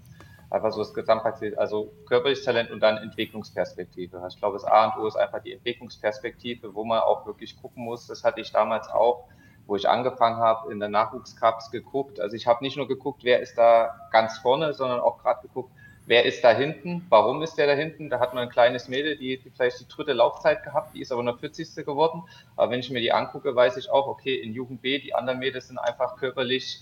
einfach 0.55 0.71
so 0.71 0.79
das 0.79 0.93
Gesamtpaket, 0.93 1.57
also 1.57 1.91
körperliches 2.07 2.45
Talent 2.45 2.71
und 2.71 2.79
dann 2.79 2.97
Entwicklungsperspektive. 2.97 4.25
Ich 4.29 4.37
glaube, 4.37 4.55
das 4.55 4.65
A 4.65 4.85
und 4.85 5.03
O 5.03 5.07
ist 5.07 5.15
einfach 5.15 5.41
die 5.41 5.53
Entwicklungsperspektive, 5.53 6.73
wo 6.73 6.83
man 6.83 6.99
auch 6.99 7.25
wirklich 7.25 7.61
gucken 7.61 7.83
muss. 7.83 8.07
Das 8.07 8.23
hatte 8.23 8.41
ich 8.41 8.51
damals 8.51 8.87
auch 8.89 9.25
wo 9.67 9.75
ich 9.75 9.89
angefangen 9.89 10.37
habe, 10.37 10.71
in 10.71 10.79
der 10.79 10.89
Nachwuchscups 10.89 11.71
geguckt. 11.71 12.19
Also 12.19 12.35
ich 12.35 12.47
habe 12.47 12.63
nicht 12.63 12.77
nur 12.77 12.87
geguckt, 12.87 13.23
wer 13.23 13.39
ist 13.39 13.57
da 13.57 13.95
ganz 14.11 14.37
vorne, 14.37 14.73
sondern 14.73 14.99
auch 14.99 15.17
gerade 15.21 15.41
geguckt, 15.41 15.71
wer 16.05 16.25
ist 16.25 16.43
da 16.43 16.51
hinten, 16.51 17.05
warum 17.09 17.41
ist 17.41 17.57
der 17.57 17.67
da 17.67 17.73
hinten. 17.73 18.09
Da 18.09 18.19
hat 18.19 18.33
man 18.33 18.43
ein 18.43 18.49
kleines 18.49 18.87
Mädel, 18.87 19.17
die, 19.17 19.37
die 19.37 19.49
vielleicht 19.49 19.79
die 19.79 19.87
dritte 19.87 20.13
Laufzeit 20.13 20.63
gehabt, 20.63 20.93
die 20.93 21.01
ist 21.01 21.11
aber 21.11 21.23
nur 21.23 21.37
40. 21.37 21.83
geworden. 21.85 22.23
Aber 22.55 22.71
wenn 22.71 22.79
ich 22.79 22.91
mir 22.91 23.01
die 23.01 23.11
angucke, 23.11 23.55
weiß 23.55 23.77
ich 23.77 23.89
auch, 23.89 24.07
okay, 24.07 24.35
in 24.35 24.53
Jugend 24.53 24.81
B, 24.81 24.99
die 24.99 25.15
anderen 25.15 25.39
Mädels 25.39 25.67
sind 25.67 25.79
einfach 25.79 26.17
körperlich 26.17 26.81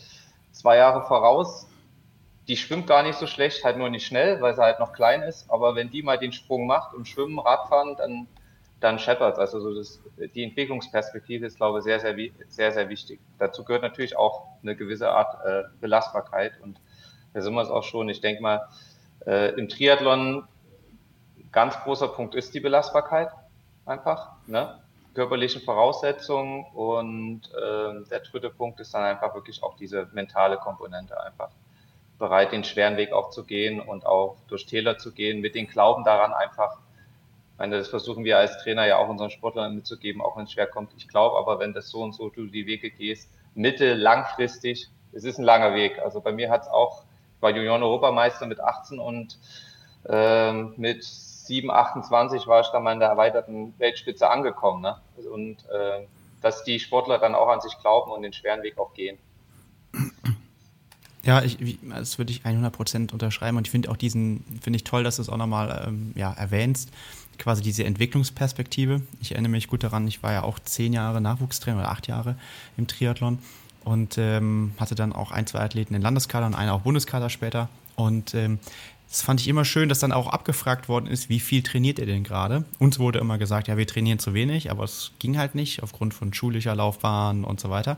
zwei 0.52 0.78
Jahre 0.78 1.08
voraus. 1.08 1.68
Die 2.48 2.58
schwimmt 2.58 2.88
gar 2.88 3.04
nicht 3.04 3.18
so 3.18 3.28
schlecht, 3.28 3.64
halt 3.64 3.78
nur 3.78 3.90
nicht 3.90 4.06
schnell, 4.06 4.42
weil 4.42 4.54
sie 4.54 4.62
halt 4.62 4.80
noch 4.80 4.94
klein 4.94 5.22
ist. 5.22 5.50
Aber 5.50 5.76
wenn 5.76 5.90
die 5.90 6.04
mal 6.04 6.18
den 6.18 6.34
Sprung 6.34 6.68
macht 6.68 6.94
und 6.94 7.08
schwimmen, 7.08 7.40
Radfahren, 7.40 7.96
dann 7.98 8.28
dann 8.84 9.00
scheppert 9.00 9.40
Also 9.40 9.62
so 9.62 9.74
das, 9.74 10.02
die 10.36 10.44
Entwicklungsperspektive 10.44 11.46
ist, 11.46 11.56
glaube 11.56 11.80
ich, 11.80 11.86
sehr, 11.86 12.02
sehr, 12.02 12.16
sehr, 12.50 12.72
sehr 12.74 12.90
wichtig. 12.90 13.22
Dazu 13.40 13.64
gehört 13.64 13.82
natürlich 13.82 14.18
auch 14.18 14.46
eine 14.62 14.76
gewisse 14.76 15.10
Art 15.10 15.38
äh, 15.46 15.64
Belastbarkeit 15.80 16.60
und 16.62 16.82
da 17.34 17.42
sind 17.42 17.54
wir 17.54 17.62
es 17.62 17.70
auch 17.70 17.84
schon. 17.84 18.10
Ich 18.10 18.20
denke 18.20 18.42
mal, 18.42 18.68
äh, 19.26 19.54
im 19.54 19.70
Triathlon 19.70 20.46
ganz 21.54 21.80
großer 21.80 22.10
Punkt 22.10 22.36
ist 22.36 22.54
die 22.54 22.60
Belastbarkeit 22.60 23.30
einfach, 23.86 24.32
ne? 24.48 24.82
körperlichen 25.14 25.62
Voraussetzungen 25.62 26.66
und 26.74 27.42
äh, 27.54 28.10
der 28.10 28.20
dritte 28.20 28.50
Punkt 28.50 28.82
ist 28.82 28.94
dann 28.94 29.04
einfach 29.04 29.34
wirklich 29.34 29.64
auch 29.64 29.78
diese 29.78 30.10
mentale 30.12 30.58
Komponente 30.58 31.22
einfach 31.24 31.52
bereit, 32.24 32.52
den 32.52 32.64
schweren 32.64 32.98
Weg 32.98 33.12
auch 33.12 33.30
zu 33.30 33.44
gehen 33.44 33.80
und 33.80 34.06
auch 34.06 34.38
durch 34.48 34.66
Täler 34.66 34.98
zu 34.98 35.12
gehen, 35.12 35.42
mit 35.42 35.56
dem 35.56 35.68
Glauben 35.68 36.04
daran 36.04 36.34
einfach 36.34 36.78
meine, 37.64 37.78
das 37.78 37.88
versuchen 37.88 38.26
wir 38.26 38.38
als 38.38 38.58
Trainer 38.62 38.86
ja 38.86 38.98
auch 38.98 39.08
unseren 39.08 39.30
Sportlern 39.30 39.74
mitzugeben, 39.74 40.22
auch 40.22 40.36
wenn 40.36 40.44
es 40.44 40.52
schwer 40.52 40.68
kommt. 40.68 40.92
Ich 40.98 41.08
glaube 41.08 41.38
aber, 41.38 41.60
wenn 41.60 41.74
das 41.74 41.90
so 41.90 42.02
und 42.02 42.14
so 42.14 42.30
du 42.30 42.48
die 42.48 42.66
Wege 42.66 42.92
gehst, 42.92 43.30
mittel, 43.56 43.96
langfristig, 43.96 44.90
es 45.14 45.24
ist 45.24 45.38
ein 45.38 45.46
langer 45.46 45.74
Weg. 45.74 45.98
Also 46.00 46.20
bei 46.20 46.34
mir 46.34 46.50
hat 46.50 46.64
es 46.64 46.68
auch, 46.68 47.04
ich 47.38 47.42
war 47.42 47.52
Junioren-Europameister 47.52 48.48
mit 48.48 48.60
18 48.60 49.00
und 49.00 49.38
ähm, 50.10 50.74
mit 50.76 51.06
7, 51.06 51.72
28 51.72 52.48
war 52.48 52.60
ich 52.60 52.68
dann 52.68 52.84
mal 52.84 52.94
in 52.94 53.00
der 53.00 53.10
erweiterten 53.10 53.74
Weltspitze 53.78 54.30
angekommen. 54.30 54.82
Ne? 54.82 54.98
Und 55.32 55.58
äh, 55.70 56.06
dass 56.42 56.66
die 56.66 56.80
Sportler 56.80 57.18
dann 57.20 57.34
auch 57.34 57.48
an 57.48 57.62
sich 57.62 57.78
glauben 57.80 58.12
und 58.12 58.24
den 58.24 58.34
schweren 58.34 58.64
Weg 58.64 58.78
auch 58.78 58.94
gehen. 58.94 59.18
Ja, 61.26 61.42
ich, 61.42 61.58
das 61.90 62.18
würde 62.18 62.32
ich 62.32 62.42
100% 62.42 63.14
unterschreiben 63.14 63.58
und 63.58 63.68
ich 63.68 63.72
finde 63.72 63.90
auch 63.90 63.98
diesen, 63.98 64.44
finde 64.62 64.78
ich 64.78 64.84
toll, 64.84 65.04
dass 65.04 65.16
du 65.16 65.22
es 65.22 65.30
auch 65.30 65.38
nochmal 65.38 65.86
ähm, 65.88 66.12
ja, 66.16 66.34
erwähnst 66.34 66.90
quasi 67.38 67.62
diese 67.62 67.84
Entwicklungsperspektive. 67.84 69.02
Ich 69.22 69.32
erinnere 69.32 69.52
mich 69.52 69.68
gut 69.68 69.84
daran, 69.84 70.08
ich 70.08 70.24
war 70.24 70.34
ja 70.34 70.44
auch 70.44 70.60
zehn 70.60 70.94
Jahre 70.94 71.22
Nachwuchstrainer 71.22 71.80
oder 71.80 71.92
acht 71.92 72.08
Jahre 72.08 72.36
im 72.78 72.88
Triathlon 72.88 73.40
und 73.84 74.18
ähm, 74.18 74.74
hatte 74.80 74.96
dann 74.96 75.14
auch 75.14 75.32
ein, 75.32 75.48
zwei 75.48 75.60
Athleten 75.60 75.94
in 75.94 76.02
Landeskader 76.02 76.46
und 76.46 76.56
einen 76.56 76.70
auch 76.70 76.82
Bundeskader 76.82 77.30
später. 77.30 77.70
Und 77.96 78.34
ähm, 78.34 78.60
das 79.10 79.22
fand 79.22 79.42
ich 79.42 79.48
immer 79.48 79.66
schön, 79.66 79.90
dass 79.90 80.00
dann 80.00 80.12
auch 80.12 80.28
abgefragt 80.28 80.90
worden 80.90 81.08
ist, 81.08 81.30
wie 81.30 81.40
viel 81.40 81.62
trainiert 81.62 82.00
ihr 82.00 82.06
denn 82.06 82.24
gerade? 82.24 82.66
Uns 82.80 82.98
wurde 82.98 83.20
immer 83.20 83.38
gesagt, 83.38 83.68
ja, 83.68 83.78
wir 83.78 83.86
trainieren 83.86 84.20
zu 84.20 84.34
wenig, 84.34 84.72
aber 84.72 84.84
es 84.86 85.12
ging 85.20 85.38
halt 85.38 85.54
nicht 85.54 85.84
aufgrund 85.84 86.14
von 86.14 86.34
schulischer 86.34 86.76
Laufbahn 86.76 87.44
und 87.44 87.60
so 87.60 87.70
weiter. 87.70 87.98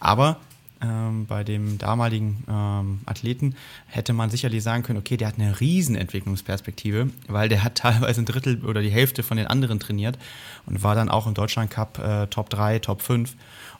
Aber 0.00 0.38
ähm, 0.82 1.26
bei 1.26 1.44
dem 1.44 1.78
damaligen 1.78 2.44
ähm, 2.48 3.00
Athleten, 3.06 3.54
hätte 3.86 4.12
man 4.12 4.30
sicherlich 4.30 4.62
sagen 4.62 4.82
können, 4.82 4.98
okay, 4.98 5.16
der 5.16 5.28
hat 5.28 5.38
eine 5.38 5.60
Riesenentwicklungsperspektive, 5.60 7.10
weil 7.26 7.48
der 7.48 7.64
hat 7.64 7.74
teilweise 7.78 8.22
ein 8.22 8.26
Drittel 8.26 8.64
oder 8.64 8.82
die 8.82 8.90
Hälfte 8.90 9.22
von 9.22 9.36
den 9.36 9.46
anderen 9.46 9.80
trainiert 9.80 10.18
und 10.66 10.82
war 10.82 10.94
dann 10.94 11.08
auch 11.08 11.26
im 11.26 11.34
Deutschland 11.34 11.70
Cup 11.70 11.98
äh, 11.98 12.26
Top 12.26 12.50
3, 12.50 12.78
Top 12.78 13.02
5 13.02 13.34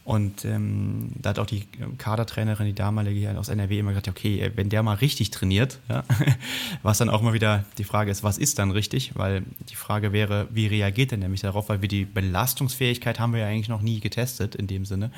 und 0.09 0.47
ähm, 0.47 1.11
da 1.17 1.29
hat 1.29 1.39
auch 1.39 1.45
die 1.45 1.67
Kadertrainerin, 1.99 2.65
die 2.65 2.73
damalige 2.73 3.39
aus 3.39 3.51
NRW, 3.51 3.79
immer 3.79 3.91
gesagt, 3.91 4.09
okay, 4.09 4.51
wenn 4.55 4.71
der 4.71 4.83
mal 4.83 4.95
richtig 4.95 5.31
trainiert, 5.31 5.81
ja, 5.91 6.03
was 6.83 6.97
dann 6.97 7.11
auch 7.11 7.21
mal 7.21 7.35
wieder 7.35 7.67
die 7.77 7.85
Frage 7.85 8.11
ist, 8.11 8.23
was 8.23 8.39
ist 8.39 8.59
dann 8.59 8.71
richtig? 8.71 9.17
Weil 9.17 9.43
die 9.69 9.75
Frage 9.75 10.15
wäre, 10.15 10.49
wie 10.51 10.67
reagiert 10.67 11.13
er 11.13 11.19
nämlich 11.19 11.43
darauf? 11.43 11.69
Weil 11.69 11.83
wir 11.83 11.91
die 11.91 12.07
Belastungsfähigkeit 12.07 13.21
haben 13.21 13.35
wir 13.35 13.41
ja 13.41 13.49
eigentlich 13.49 13.69
noch 13.69 13.83
nie 13.83 14.01
getestet 14.01 14.55
in 14.55 14.67
dem 14.67 14.87
Sinne. 14.87 15.11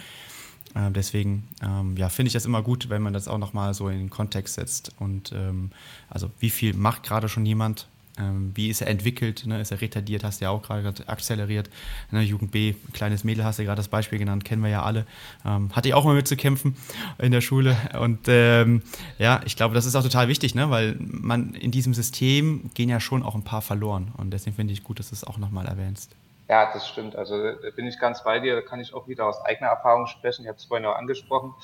Äh, 0.75 0.91
deswegen 0.91 1.49
ähm, 1.63 1.97
ja, 1.97 2.09
finde 2.09 2.29
ich 2.29 2.33
das 2.33 2.47
immer 2.47 2.63
gut, 2.63 2.89
wenn 2.89 3.03
man 3.03 3.13
das 3.13 3.29
auch 3.29 3.39
nochmal 3.39 3.75
so 3.75 3.89
in 3.89 3.99
den 3.99 4.11
Kontext 4.11 4.55
setzt. 4.55 4.93
Und 4.99 5.33
ähm, 5.33 5.71
also 6.09 6.31
wie 6.39 6.51
viel 6.51 6.75
macht 6.75 7.03
gerade 7.03 7.29
schon 7.29 7.47
jemand? 7.47 7.87
Ähm, 8.19 8.53
wie 8.55 8.69
ist 8.69 8.81
er 8.81 8.89
entwickelt? 8.89 9.47
Ne? 9.47 9.61
Ist 9.61 9.71
er 9.71 9.81
retardiert? 9.81 10.25
Hast 10.25 10.41
du 10.41 10.45
ja 10.45 10.51
auch 10.51 10.63
gerade 10.63 10.93
akzeleriert. 11.09 11.71
Ne? 12.11 12.23
Jugend 12.23 12.51
B, 12.51 12.75
kleines 12.93 13.25
Mädel 13.25 13.45
hast 13.45 13.59
du 13.59 13.65
gerade 13.65 13.79
das 13.79 13.89
Beispiel 13.89 14.19
genannt, 14.19 14.45
kennen 14.45 14.63
wir 14.63 14.71
ja 14.71 14.83
alle. 14.83 15.07
Ähm, 15.45 15.71
hatte 15.75 15.89
ich 15.89 15.95
auch 15.95 16.05
mal 16.05 16.15
mit 16.15 16.29
zu 16.29 16.37
kämpfen 16.37 16.77
in 17.19 17.33
der 17.33 17.41
Schule. 17.41 17.77
Und 17.99 18.21
ähm, 18.27 18.83
ja, 19.19 19.41
ich 19.45 19.57
glaube, 19.57 19.75
das 19.75 19.87
ist 19.87 19.95
auch 19.95 20.03
total 20.03 20.29
wichtig, 20.29 20.55
ne? 20.55 20.71
weil 20.71 20.97
man 20.99 21.55
in 21.55 21.71
diesem 21.71 21.95
System 21.95 22.71
gehen 22.75 22.89
ja 22.89 23.01
schon 23.01 23.23
auch 23.23 23.35
ein 23.35 23.45
paar 23.45 23.63
verloren. 23.63 24.13
Und 24.17 24.31
deswegen 24.33 24.57
finde 24.57 24.73
ich 24.73 24.85
gut, 24.85 24.99
dass 24.99 25.11
du 25.11 25.15
es 25.15 25.25
auch 25.25 25.39
nochmal 25.39 25.67
erwähnst. 25.67 26.15
Ja, 26.51 26.71
das 26.73 26.87
stimmt. 26.89 27.15
Also 27.17 27.53
da 27.53 27.71
bin 27.77 27.87
ich 27.87 27.99
ganz 27.99 28.25
bei 28.25 28.41
dir. 28.41 28.57
Da 28.57 28.61
kann 28.61 28.81
ich 28.81 28.93
auch 28.93 29.07
wieder 29.09 29.27
aus 29.27 29.41
eigener 29.45 29.71
Erfahrung 29.71 30.07
sprechen. 30.07 30.43
Ich 30.43 30.49
habe 30.49 30.59
es 30.59 30.65
vorhin 30.65 30.85
auch 30.85 30.97
angesprochen. 30.97 31.55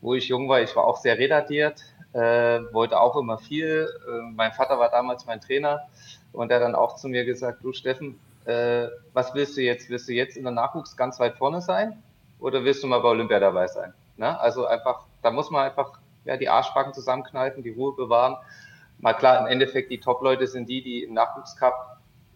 Wo 0.00 0.14
ich 0.14 0.28
jung 0.28 0.48
war, 0.48 0.62
ich 0.62 0.74
war 0.76 0.84
auch 0.84 0.96
sehr 0.96 1.18
retardiert 1.18 1.84
äh, 2.12 2.60
wollte 2.72 3.00
auch 3.00 3.16
immer 3.16 3.38
viel. 3.38 3.88
Äh, 4.06 4.32
mein 4.34 4.52
Vater 4.52 4.78
war 4.78 4.90
damals 4.90 5.26
mein 5.26 5.40
Trainer 5.40 5.80
und 6.32 6.50
er 6.50 6.60
dann 6.60 6.74
auch 6.74 6.96
zu 6.96 7.08
mir 7.08 7.24
gesagt, 7.24 7.62
du 7.62 7.72
Steffen, 7.72 8.18
äh, 8.46 8.88
was 9.12 9.34
willst 9.34 9.56
du 9.56 9.62
jetzt? 9.62 9.90
Willst 9.90 10.08
du 10.08 10.12
jetzt 10.12 10.36
in 10.36 10.44
der 10.44 10.52
Nachwuchs 10.52 10.96
ganz 10.96 11.20
weit 11.20 11.36
vorne 11.36 11.60
sein 11.60 12.02
oder 12.38 12.64
willst 12.64 12.82
du 12.82 12.86
mal 12.86 13.00
bei 13.00 13.08
Olympia 13.08 13.38
dabei 13.38 13.66
sein? 13.68 13.94
Ne? 14.16 14.38
Also 14.40 14.66
einfach, 14.66 15.04
da 15.22 15.30
muss 15.30 15.50
man 15.50 15.64
einfach 15.64 15.98
ja, 16.24 16.36
die 16.36 16.48
Arschbacken 16.48 16.92
zusammenkneifen, 16.92 17.62
die 17.62 17.70
Ruhe 17.70 17.94
bewahren. 17.94 18.36
Mal 18.98 19.14
klar, 19.14 19.40
im 19.40 19.46
Endeffekt, 19.46 19.90
die 19.90 20.00
Top-Leute 20.00 20.46
sind 20.46 20.68
die, 20.68 20.82
die 20.82 21.04
im 21.04 21.14
Nachwuchscup 21.14 21.89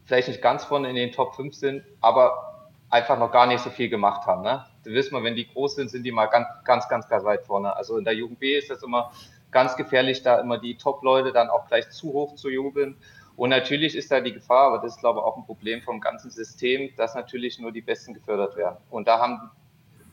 vielleicht 0.05 0.29
nicht 0.29 0.43
ganz 0.43 0.65
vorne 0.65 0.89
in 0.89 0.97
den 0.97 1.13
Top 1.13 1.35
5 1.35 1.55
sind, 1.55 1.85
aber 2.01 2.71
einfach 2.91 3.19
noch 3.19 3.33
gar 3.33 3.47
nicht 3.47 3.61
so 3.61 3.71
viel 3.71 3.89
gemacht 3.89 4.27
haben. 4.27 4.43
Ne? 4.43 4.65
Du 4.85 4.91
wirst 4.91 5.13
mal, 5.13 5.25
wenn 5.25 5.35
die 5.35 5.49
groß 5.49 5.77
sind, 5.77 5.91
sind 5.91 6.05
die 6.05 6.13
mal 6.13 6.27
ganz, 6.27 6.47
ganz, 6.65 6.89
ganz, 6.89 7.09
ganz 7.09 7.25
weit 7.25 7.45
vorne. 7.45 7.75
Also 7.75 7.97
in 7.97 8.05
der 8.05 8.15
Jugend 8.15 8.39
B 8.39 8.57
ist 8.57 8.71
das 8.71 8.83
immer 8.83 9.13
ganz 9.51 9.77
gefährlich, 9.77 10.23
da 10.23 10.41
immer 10.41 10.59
die 10.59 10.77
Top-Leute 10.77 11.33
dann 11.33 11.49
auch 11.49 11.67
gleich 11.67 11.91
zu 11.91 12.13
hoch 12.13 12.35
zu 12.35 12.51
jubeln. 12.51 12.97
Und 13.37 13.51
natürlich 13.51 13.97
ist 13.97 14.13
da 14.13 14.21
die 14.21 14.33
Gefahr, 14.33 14.69
aber 14.69 14.79
das 14.79 14.95
ist, 14.95 15.01
glaube 15.01 15.21
ich, 15.21 15.25
auch 15.25 15.37
ein 15.37 15.45
Problem 15.45 15.83
vom 15.83 16.01
ganzen 16.01 16.31
System, 16.31 16.91
dass 16.97 17.15
natürlich 17.15 17.59
nur 17.59 17.73
die 17.73 17.81
Besten 17.81 18.15
gefördert 18.15 18.57
werden. 18.57 18.77
Und 18.91 19.09
da 19.09 19.19
haben, 19.19 19.51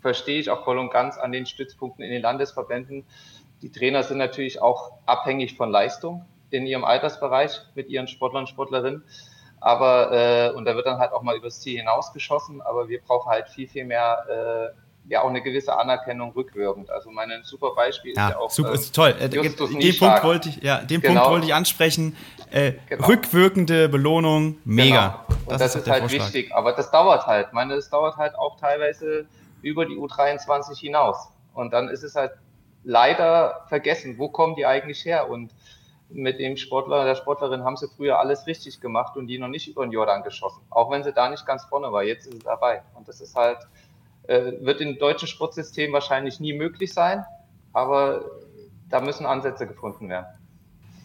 verstehe 0.01 0.39
ich 0.39 0.49
auch 0.49 0.63
voll 0.63 0.79
und 0.79 0.91
ganz 0.91 1.17
an 1.17 1.31
den 1.31 1.45
Stützpunkten 1.45 2.03
in 2.03 2.11
den 2.11 2.21
Landesverbänden. 2.21 3.05
Die 3.61 3.71
Trainer 3.71 4.01
sind 4.03 4.17
natürlich 4.17 4.61
auch 4.61 4.93
abhängig 5.05 5.55
von 5.55 5.69
Leistung 5.69 6.25
in 6.49 6.65
ihrem 6.65 6.83
Altersbereich 6.83 7.61
mit 7.75 7.89
ihren 7.89 8.07
Sportlern 8.07 8.43
und 8.43 8.47
Sportlerinnen. 8.47 9.03
Aber, 9.61 10.11
äh, 10.11 10.49
und 10.51 10.65
da 10.65 10.75
wird 10.75 10.87
dann 10.87 10.97
halt 10.97 11.13
auch 11.13 11.21
mal 11.21 11.37
übers 11.37 11.61
Ziel 11.61 11.77
hinausgeschossen, 11.77 12.61
aber 12.61 12.89
wir 12.89 12.99
brauchen 12.99 13.29
halt 13.29 13.47
viel, 13.47 13.67
viel 13.67 13.85
mehr 13.85 14.73
äh, 14.73 14.75
ja 15.07 15.21
auch 15.21 15.29
eine 15.29 15.41
gewisse 15.41 15.77
Anerkennung 15.77 16.31
rückwirkend. 16.31 16.89
Also 16.89 17.11
mein 17.11 17.29
super 17.43 17.73
Beispiel 17.75 18.13
ja, 18.15 18.27
ist 18.27 18.33
ja 18.33 18.39
auch. 18.39 18.51
Super, 18.51 18.73
ist 18.73 18.95
toll. 18.95 19.15
Äh, 19.19 19.29
den 19.29 19.55
Punkt 19.55 20.23
wollte 20.23 20.49
ich, 20.49 20.57
ja, 20.63 20.79
den 20.79 21.01
genau. 21.01 21.21
Punkt 21.21 21.31
wollte 21.31 21.47
ich 21.47 21.53
ansprechen. 21.53 22.17
Äh, 22.49 22.73
genau. 22.89 23.07
Rückwirkende 23.07 23.87
Belohnung, 23.87 24.57
mega. 24.65 25.23
Genau. 25.27 25.39
Und 25.45 25.51
das, 25.51 25.73
das 25.73 25.75
ist, 25.83 25.89
halt 25.89 26.01
Vorschlag. 26.01 26.25
wichtig. 26.25 26.53
Aber 26.53 26.73
das 26.73 26.91
dauert 26.91 27.27
halt. 27.27 27.47
Ich 27.47 27.53
meine, 27.53 27.75
das 27.75 27.89
dauert 27.89 28.17
halt 28.17 28.35
auch 28.35 28.59
teilweise 28.59 29.25
über 29.61 29.85
die 29.85 29.95
U23 29.95 30.77
hinaus. 30.77 31.29
Und 31.53 31.71
dann 31.71 31.87
ist 31.87 32.03
es 32.03 32.15
halt 32.15 32.31
leider 32.83 33.65
vergessen, 33.67 34.17
wo 34.17 34.29
kommen 34.29 34.55
die 34.55 34.65
eigentlich 34.65 35.05
her? 35.05 35.29
Und 35.29 35.51
mit 36.13 36.39
dem 36.39 36.57
Sportler, 36.57 37.05
der 37.05 37.15
Sportlerin 37.15 37.63
haben 37.63 37.77
sie 37.77 37.87
früher 37.87 38.19
alles 38.19 38.47
richtig 38.47 38.81
gemacht 38.81 39.17
und 39.17 39.27
die 39.27 39.39
noch 39.39 39.47
nicht 39.47 39.67
über 39.67 39.85
den 39.85 39.91
Jordan 39.91 40.23
geschossen. 40.23 40.61
Auch 40.69 40.91
wenn 40.91 41.03
sie 41.03 41.13
da 41.13 41.29
nicht 41.29 41.45
ganz 41.45 41.63
vorne 41.65 41.91
war. 41.91 42.03
Jetzt 42.03 42.27
ist 42.27 42.33
sie 42.33 42.39
dabei. 42.39 42.81
Und 42.95 43.07
das 43.07 43.21
ist 43.21 43.35
halt, 43.35 43.59
äh, 44.23 44.53
wird 44.61 44.81
im 44.81 44.97
deutschen 44.97 45.27
Sportsystem 45.27 45.91
wahrscheinlich 45.93 46.39
nie 46.39 46.53
möglich 46.53 46.93
sein, 46.93 47.25
aber 47.73 48.25
da 48.89 49.01
müssen 49.01 49.25
Ansätze 49.25 49.67
gefunden 49.67 50.09
werden. 50.09 50.27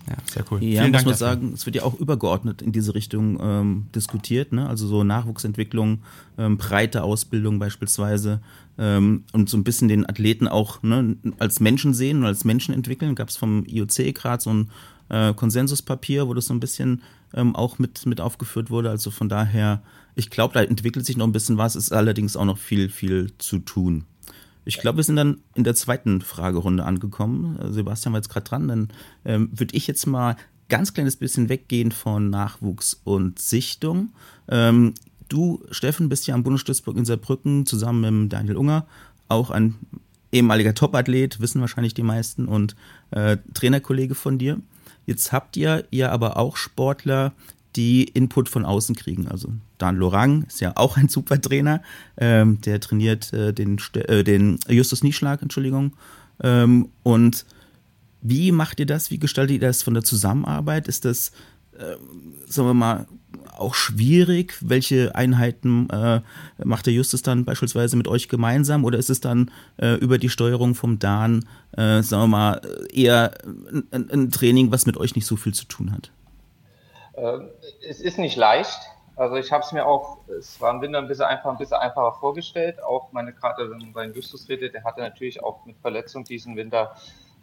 Ja, 0.08 0.14
sehr 0.24 0.44
cool. 0.50 0.62
Ja, 0.62 0.82
Vielen 0.82 0.92
muss 0.92 1.02
Dank 1.02 1.06
man 1.06 1.12
dafür. 1.12 1.14
sagen, 1.16 1.52
es 1.52 1.66
wird 1.66 1.76
ja 1.76 1.82
auch 1.82 1.94
übergeordnet 1.94 2.62
in 2.62 2.70
diese 2.70 2.94
Richtung 2.94 3.38
ähm, 3.40 3.86
diskutiert, 3.94 4.52
ne? 4.52 4.68
Also 4.68 4.86
so 4.86 5.02
Nachwuchsentwicklung, 5.02 6.02
ähm, 6.38 6.58
breite 6.58 7.02
Ausbildung 7.02 7.58
beispielsweise 7.58 8.40
ähm, 8.78 9.24
und 9.32 9.48
so 9.50 9.56
ein 9.56 9.64
bisschen 9.64 9.88
den 9.88 10.08
Athleten 10.08 10.46
auch 10.46 10.82
ne, 10.82 11.16
als 11.38 11.58
Menschen 11.58 11.92
sehen 11.92 12.18
und 12.18 12.26
als 12.26 12.44
Menschen 12.44 12.72
entwickeln. 12.72 13.16
Gab 13.16 13.30
es 13.30 13.36
vom 13.36 13.64
IOC 13.66 14.14
gerade 14.14 14.42
so 14.42 14.50
ein 14.50 14.70
äh, 15.08 15.34
Konsensuspapier, 15.34 16.28
wo 16.28 16.34
das 16.34 16.46
so 16.46 16.54
ein 16.54 16.60
bisschen 16.60 17.02
ähm, 17.34 17.54
auch 17.54 17.78
mit, 17.78 18.06
mit 18.06 18.20
aufgeführt 18.20 18.70
wurde. 18.70 18.90
Also 18.90 19.10
von 19.10 19.28
daher 19.28 19.82
ich 20.16 20.30
glaube, 20.30 20.54
da 20.54 20.62
entwickelt 20.62 21.06
sich 21.06 21.18
noch 21.18 21.26
ein 21.26 21.32
bisschen 21.32 21.58
was, 21.58 21.76
ist 21.76 21.92
allerdings 21.92 22.36
auch 22.36 22.46
noch 22.46 22.58
viel, 22.58 22.88
viel 22.88 23.32
zu 23.38 23.58
tun. 23.58 24.06
Ich 24.64 24.78
glaube, 24.78 24.96
wir 24.96 25.04
sind 25.04 25.16
dann 25.16 25.42
in 25.54 25.62
der 25.62 25.76
zweiten 25.76 26.22
Fragerunde 26.22 26.84
angekommen. 26.84 27.56
Sebastian 27.70 28.14
war 28.14 28.18
jetzt 28.18 28.30
gerade 28.30 28.48
dran. 28.48 28.66
Dann 28.66 28.88
ähm, 29.24 29.50
würde 29.52 29.76
ich 29.76 29.86
jetzt 29.86 30.06
mal 30.06 30.36
ganz 30.68 30.94
kleines 30.94 31.16
bisschen 31.16 31.48
weggehen 31.50 31.92
von 31.92 32.30
Nachwuchs 32.30 32.98
und 33.04 33.38
Sichtung. 33.38 34.08
Ähm, 34.48 34.94
du, 35.28 35.62
Steffen, 35.70 36.08
bist 36.08 36.26
ja 36.26 36.34
am 36.34 36.42
Bundesstützpunkt 36.42 36.98
in 36.98 37.04
Saarbrücken 37.04 37.66
zusammen 37.66 38.22
mit 38.22 38.32
Daniel 38.32 38.56
Unger, 38.56 38.86
auch 39.28 39.50
ein 39.50 39.76
ehemaliger 40.32 40.74
Topathlet, 40.74 41.40
wissen 41.40 41.60
wahrscheinlich 41.60 41.94
die 41.94 42.02
meisten, 42.02 42.46
und 42.48 42.74
äh, 43.10 43.36
Trainerkollege 43.54 44.14
von 44.14 44.38
dir. 44.38 44.60
Jetzt 45.06 45.32
habt 45.32 45.56
ihr 45.56 45.86
ja 45.90 46.10
aber 46.10 46.36
auch 46.36 46.56
Sportler, 46.56 47.32
die 47.76 48.04
Input 48.04 48.48
von 48.48 48.64
außen 48.64 48.94
kriegen. 48.96 49.28
Also 49.28 49.52
Dan 49.78 49.96
Lorang 49.96 50.44
ist 50.44 50.60
ja 50.60 50.72
auch 50.76 50.96
ein 50.96 51.08
super 51.08 51.40
Trainer, 51.40 51.82
ähm, 52.16 52.60
der 52.62 52.80
trainiert 52.80 53.32
äh, 53.32 53.52
den, 53.52 53.78
äh, 53.94 54.24
den 54.24 54.58
Justus 54.68 55.02
Nieschlag, 55.02 55.42
Entschuldigung. 55.42 55.92
Ähm, 56.42 56.88
und 57.02 57.44
wie 58.22 58.50
macht 58.50 58.80
ihr 58.80 58.86
das? 58.86 59.10
Wie 59.10 59.18
gestaltet 59.18 59.54
ihr 59.54 59.60
das 59.60 59.82
von 59.82 59.94
der 59.94 60.02
Zusammenarbeit? 60.02 60.88
Ist 60.88 61.04
das, 61.04 61.32
äh, 61.78 61.96
sagen 62.46 62.68
wir 62.68 62.74
mal, 62.74 63.06
auch 63.58 63.74
schwierig? 63.74 64.56
Welche 64.60 65.14
Einheiten 65.14 65.88
äh, 65.90 66.20
macht 66.64 66.86
der 66.86 66.92
Justus 66.92 67.22
dann 67.22 67.44
beispielsweise 67.44 67.96
mit 67.96 68.08
euch 68.08 68.28
gemeinsam? 68.28 68.84
Oder 68.84 68.98
ist 68.98 69.10
es 69.10 69.20
dann 69.20 69.50
äh, 69.76 69.94
über 69.94 70.18
die 70.18 70.28
Steuerung 70.28 70.74
vom 70.74 70.98
Dan, 70.98 71.46
äh, 71.76 72.02
sagen 72.02 72.24
wir 72.24 72.26
mal, 72.28 72.60
eher 72.92 73.32
ein, 73.90 74.10
ein 74.10 74.30
Training, 74.30 74.70
was 74.72 74.86
mit 74.86 74.96
euch 74.96 75.14
nicht 75.14 75.26
so 75.26 75.36
viel 75.36 75.54
zu 75.54 75.66
tun 75.66 75.92
hat? 75.92 76.10
Ähm, 77.16 77.48
es 77.88 78.00
ist 78.00 78.18
nicht 78.18 78.36
leicht. 78.36 78.80
Also 79.16 79.36
ich 79.36 79.50
habe 79.50 79.64
es 79.64 79.72
mir 79.72 79.86
auch, 79.86 80.18
es 80.38 80.60
war 80.60 80.74
im 80.74 80.82
Winter 80.82 80.98
ein 80.98 81.08
bisschen 81.08 81.24
einfach, 81.24 81.50
ein 81.50 81.56
bisschen 81.56 81.78
einfacher 81.78 82.12
vorgestellt. 82.20 82.82
Auch 82.82 83.12
meine 83.12 83.32
gerade 83.32 83.70
beim 83.94 84.12
Justus 84.12 84.46
redet, 84.48 84.74
der 84.74 84.84
hatte 84.84 85.00
natürlich 85.00 85.42
auch 85.42 85.64
mit 85.64 85.78
Verletzung 85.78 86.24
diesen 86.24 86.54
Winter 86.56 86.94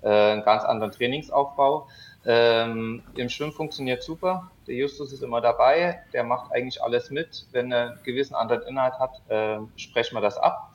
äh, 0.04 0.34
einen 0.34 0.44
ganz 0.44 0.64
anderen 0.64 0.92
Trainingsaufbau. 0.92 1.88
Ähm, 2.26 3.04
Im 3.16 3.30
Schwimmen 3.30 3.52
funktioniert 3.52 4.04
super. 4.04 4.52
Der 4.68 4.76
Justus 4.76 5.12
ist 5.12 5.24
immer 5.24 5.42
dabei. 5.42 6.02
Der 6.14 6.24
macht 6.24 6.52
eigentlich 6.52 6.82
alles 6.82 7.10
mit. 7.10 7.46
Wenn 7.52 7.72
er 7.72 7.92
einen 7.92 8.04
gewissen 8.04 8.36
anderen 8.36 8.64
Inhalt 8.64 8.94
hat, 9.00 9.22
äh, 9.30 9.60
sprechen 9.76 10.16
wir 10.16 10.22
das 10.22 10.38
ab. 10.38 10.74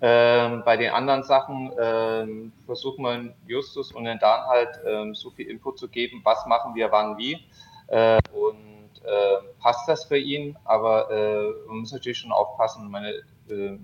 Ähm, 0.00 0.62
bei 0.64 0.76
den 0.76 0.92
anderen 0.92 1.22
Sachen 1.22 1.72
ähm, 1.80 2.52
versucht 2.66 2.98
man 2.98 3.34
Justus 3.46 3.92
und 3.92 4.04
den 4.04 4.18
Dan 4.18 4.46
halt 4.46 4.78
ähm, 4.86 5.14
so 5.14 5.30
viel 5.30 5.48
Input 5.48 5.78
zu 5.78 5.88
geben, 5.88 6.20
was 6.24 6.44
machen 6.46 6.74
wir 6.74 6.92
wann 6.92 7.16
wie. 7.16 7.40
Äh, 7.86 8.20
und 8.32 9.02
äh, 9.04 9.60
passt 9.60 9.88
das 9.88 10.04
für 10.04 10.18
ihn, 10.18 10.58
aber 10.64 11.10
äh, 11.10 11.68
man 11.68 11.78
muss 11.78 11.92
natürlich 11.92 12.18
schon 12.18 12.32
aufpassen. 12.32 12.90
Meine, 12.90 13.22
äh, 13.48 13.78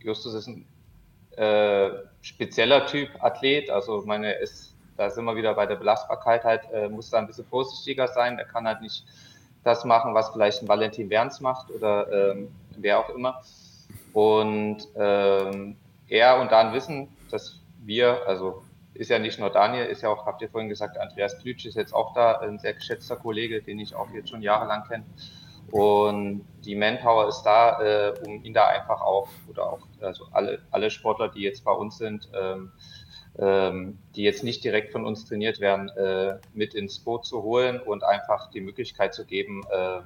Justus 0.00 0.34
ist 0.34 0.46
ein 0.46 0.66
äh, 1.36 1.90
spezieller 2.22 2.86
Typ 2.86 3.10
Athlet, 3.22 3.68
also 3.68 4.02
meine 4.06 4.32
ist, 4.34 4.75
da 4.96 5.10
sind 5.10 5.24
wir 5.24 5.36
wieder 5.36 5.54
bei 5.54 5.66
der 5.66 5.76
Belastbarkeit 5.76 6.44
halt, 6.44 6.62
äh, 6.72 6.88
muss 6.88 7.10
da 7.10 7.18
ein 7.18 7.26
bisschen 7.26 7.46
vorsichtiger 7.46 8.08
sein. 8.08 8.38
Er 8.38 8.46
kann 8.46 8.66
halt 8.66 8.80
nicht 8.80 9.04
das 9.64 9.84
machen, 9.84 10.14
was 10.14 10.30
vielleicht 10.30 10.62
ein 10.62 10.68
Valentin 10.68 11.10
Werns 11.10 11.40
macht 11.40 11.70
oder 11.70 12.32
ähm, 12.32 12.48
wer 12.76 13.00
auch 13.00 13.10
immer. 13.10 13.42
Und 14.12 14.78
ähm, 14.96 15.76
er 16.08 16.40
und 16.40 16.52
Dan 16.52 16.72
wissen, 16.72 17.08
dass 17.30 17.60
wir, 17.84 18.26
also 18.26 18.62
ist 18.94 19.10
ja 19.10 19.18
nicht 19.18 19.38
nur 19.38 19.50
Daniel, 19.50 19.86
ist 19.86 20.02
ja 20.02 20.08
auch, 20.08 20.24
habt 20.24 20.40
ihr 20.40 20.48
vorhin 20.48 20.68
gesagt, 20.68 20.96
Andreas 20.96 21.38
Klütsch 21.38 21.66
ist 21.66 21.76
jetzt 21.76 21.92
auch 21.94 22.14
da, 22.14 22.38
ein 22.38 22.58
sehr 22.58 22.74
geschätzter 22.74 23.16
Kollege, 23.16 23.62
den 23.62 23.78
ich 23.78 23.94
auch 23.94 24.10
jetzt 24.10 24.30
schon 24.30 24.42
jahrelang 24.42 24.84
kenne. 24.84 25.04
Und 25.70 26.46
die 26.64 26.76
Manpower 26.76 27.28
ist 27.28 27.42
da, 27.42 27.80
äh, 27.82 28.14
um 28.24 28.42
ihn 28.44 28.54
da 28.54 28.68
einfach 28.68 29.00
auch, 29.00 29.28
oder 29.48 29.72
auch 29.72 29.80
also 30.00 30.26
alle, 30.32 30.60
alle 30.70 30.90
Sportler, 30.90 31.28
die 31.28 31.40
jetzt 31.40 31.64
bei 31.64 31.72
uns 31.72 31.98
sind, 31.98 32.28
ähm, 32.40 32.72
ähm, 33.38 33.98
die 34.14 34.22
jetzt 34.22 34.44
nicht 34.44 34.64
direkt 34.64 34.92
von 34.92 35.04
uns 35.04 35.26
trainiert 35.26 35.60
werden, 35.60 35.88
äh, 35.90 36.38
mit 36.54 36.74
ins 36.74 36.98
Boot 36.98 37.26
zu 37.26 37.42
holen 37.42 37.80
und 37.80 38.02
einfach 38.02 38.50
die 38.50 38.60
Möglichkeit 38.60 39.14
zu 39.14 39.24
geben, 39.24 39.62
äh, 39.70 40.00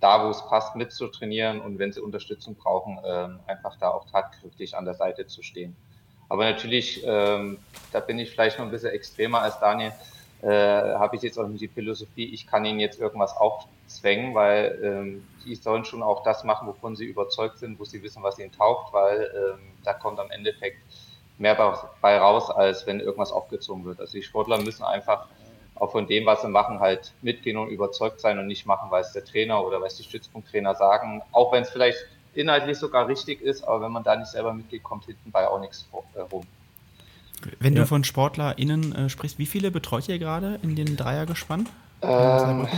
da 0.00 0.24
wo 0.24 0.30
es 0.30 0.46
passt, 0.46 0.76
mitzutrainieren 0.76 1.60
und 1.60 1.78
wenn 1.78 1.92
sie 1.92 2.00
Unterstützung 2.00 2.54
brauchen, 2.54 2.98
äh, 3.04 3.50
einfach 3.50 3.76
da 3.78 3.90
auch 3.90 4.08
tatkräftig 4.10 4.76
an 4.76 4.84
der 4.84 4.94
Seite 4.94 5.26
zu 5.26 5.42
stehen. 5.42 5.76
Aber 6.28 6.44
natürlich, 6.44 7.02
ähm, 7.04 7.58
da 7.92 8.00
bin 8.00 8.18
ich 8.18 8.30
vielleicht 8.30 8.58
noch 8.58 8.64
ein 8.64 8.70
bisschen 8.70 8.90
extremer 8.90 9.42
als 9.42 9.58
Daniel, 9.58 9.92
äh, 10.42 10.48
habe 10.48 11.16
ich 11.16 11.22
jetzt 11.22 11.38
auch 11.38 11.48
nicht 11.48 11.60
die 11.60 11.68
Philosophie, 11.68 12.32
ich 12.32 12.46
kann 12.46 12.64
ihnen 12.64 12.80
jetzt 12.80 13.00
irgendwas 13.00 13.36
aufzwängen, 13.36 14.34
weil 14.34 14.78
ähm, 14.82 15.26
die 15.44 15.54
sollen 15.56 15.84
schon 15.84 16.02
auch 16.02 16.22
das 16.22 16.44
machen, 16.44 16.68
wovon 16.68 16.96
sie 16.96 17.04
überzeugt 17.04 17.58
sind, 17.58 17.78
wo 17.78 17.84
sie 17.84 18.02
wissen, 18.02 18.22
was 18.22 18.38
ihnen 18.38 18.52
taugt, 18.52 18.92
weil 18.92 19.30
ähm, 19.34 19.58
da 19.84 19.92
kommt 19.92 20.18
am 20.18 20.30
Endeffekt 20.30 20.78
mehr 21.40 21.56
bei 22.00 22.18
raus, 22.18 22.50
als 22.50 22.86
wenn 22.86 23.00
irgendwas 23.00 23.32
aufgezogen 23.32 23.84
wird. 23.84 23.98
Also 23.98 24.12
die 24.12 24.22
Sportler 24.22 24.60
müssen 24.60 24.84
einfach 24.84 25.26
auch 25.74 25.92
von 25.92 26.06
dem, 26.06 26.26
was 26.26 26.42
sie 26.42 26.48
machen, 26.48 26.80
halt 26.80 27.12
mitgehen 27.22 27.56
und 27.56 27.68
überzeugt 27.68 28.20
sein 28.20 28.38
und 28.38 28.46
nicht 28.46 28.66
machen, 28.66 28.90
weil 28.90 29.00
es 29.00 29.12
der 29.12 29.24
Trainer 29.24 29.64
oder 29.64 29.80
weil 29.80 29.88
es 29.88 29.96
die 29.96 30.02
Stützpunkttrainer 30.02 30.74
sagen, 30.74 31.22
auch 31.32 31.52
wenn 31.52 31.62
es 31.62 31.70
vielleicht 31.70 31.98
inhaltlich 32.34 32.78
sogar 32.78 33.08
richtig 33.08 33.40
ist, 33.40 33.62
aber 33.64 33.80
wenn 33.86 33.92
man 33.92 34.04
da 34.04 34.14
nicht 34.14 34.30
selber 34.30 34.52
mitgeht, 34.52 34.82
kommt 34.82 35.06
hinten 35.06 35.30
bei 35.30 35.48
auch 35.48 35.58
nichts 35.58 35.88
äh, 36.14 36.20
rum. 36.20 36.46
Wenn 37.58 37.72
ja. 37.72 37.80
du 37.80 37.86
von 37.86 38.04
SportlerInnen 38.04 38.94
äh, 38.94 39.08
sprichst, 39.08 39.38
wie 39.38 39.46
viele 39.46 39.70
betreut 39.70 40.08
ihr 40.08 40.18
gerade 40.18 40.60
in 40.62 40.76
den 40.76 40.98
Dreiergespann? 40.98 41.66
Ähm, 42.02 42.68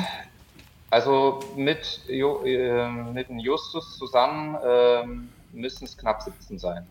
also 0.90 1.40
mit, 1.56 2.00
jo, 2.06 2.44
äh, 2.44 2.88
mit 2.88 3.26
Justus 3.30 3.98
zusammen 3.98 4.56
äh, 4.64 5.04
müssen 5.52 5.84
es 5.84 5.98
knapp 5.98 6.22
17 6.22 6.60
sein. 6.60 6.86